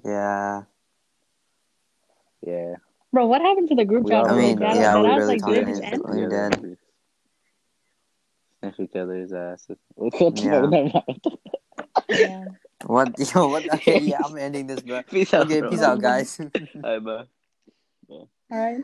yeah. 0.06 0.64
Yeah. 2.46 2.76
Bro, 3.14 3.28
what 3.28 3.42
happened 3.42 3.70
to 3.70 3.76
the 3.76 3.86
group 3.86 4.04
We 4.04 4.12
chat? 4.12 4.26
all 4.26 4.32
I 4.32 4.38
mean, 4.38 4.60
that, 4.60 4.76
yeah, 4.76 4.94
that 4.94 5.02
we 5.02 5.10
I 5.10 5.16
was 5.16 5.24
really 5.24 5.40
like, 5.40 5.46
did 5.46 5.56
it 5.56 5.66
talked 5.66 5.68
just 5.68 5.82
it. 5.82 5.94
end? 5.94 6.60
We 6.62 6.66
did. 6.66 6.78
Sniff 8.60 8.80
each 8.80 8.96
other's 8.96 9.34
asses. 9.34 9.78
Yeah. 10.34 10.92
Yeah. 12.10 12.46
What? 12.86 13.20
Yo, 13.36 13.50
what? 13.50 13.70
Okay, 13.74 14.00
yeah, 14.00 14.22
I'm 14.24 14.38
ending 14.38 14.68
this, 14.68 14.82
bro. 14.82 15.02
Peace 15.10 15.34
out. 15.34 15.48
Bro. 15.50 15.70
peace 15.70 15.82
out, 15.82 16.00
guys. 16.00 16.38
Bye, 16.76 17.00
bro. 17.00 17.00
bye. 17.00 17.26
All 18.10 18.28
right. 18.52 18.84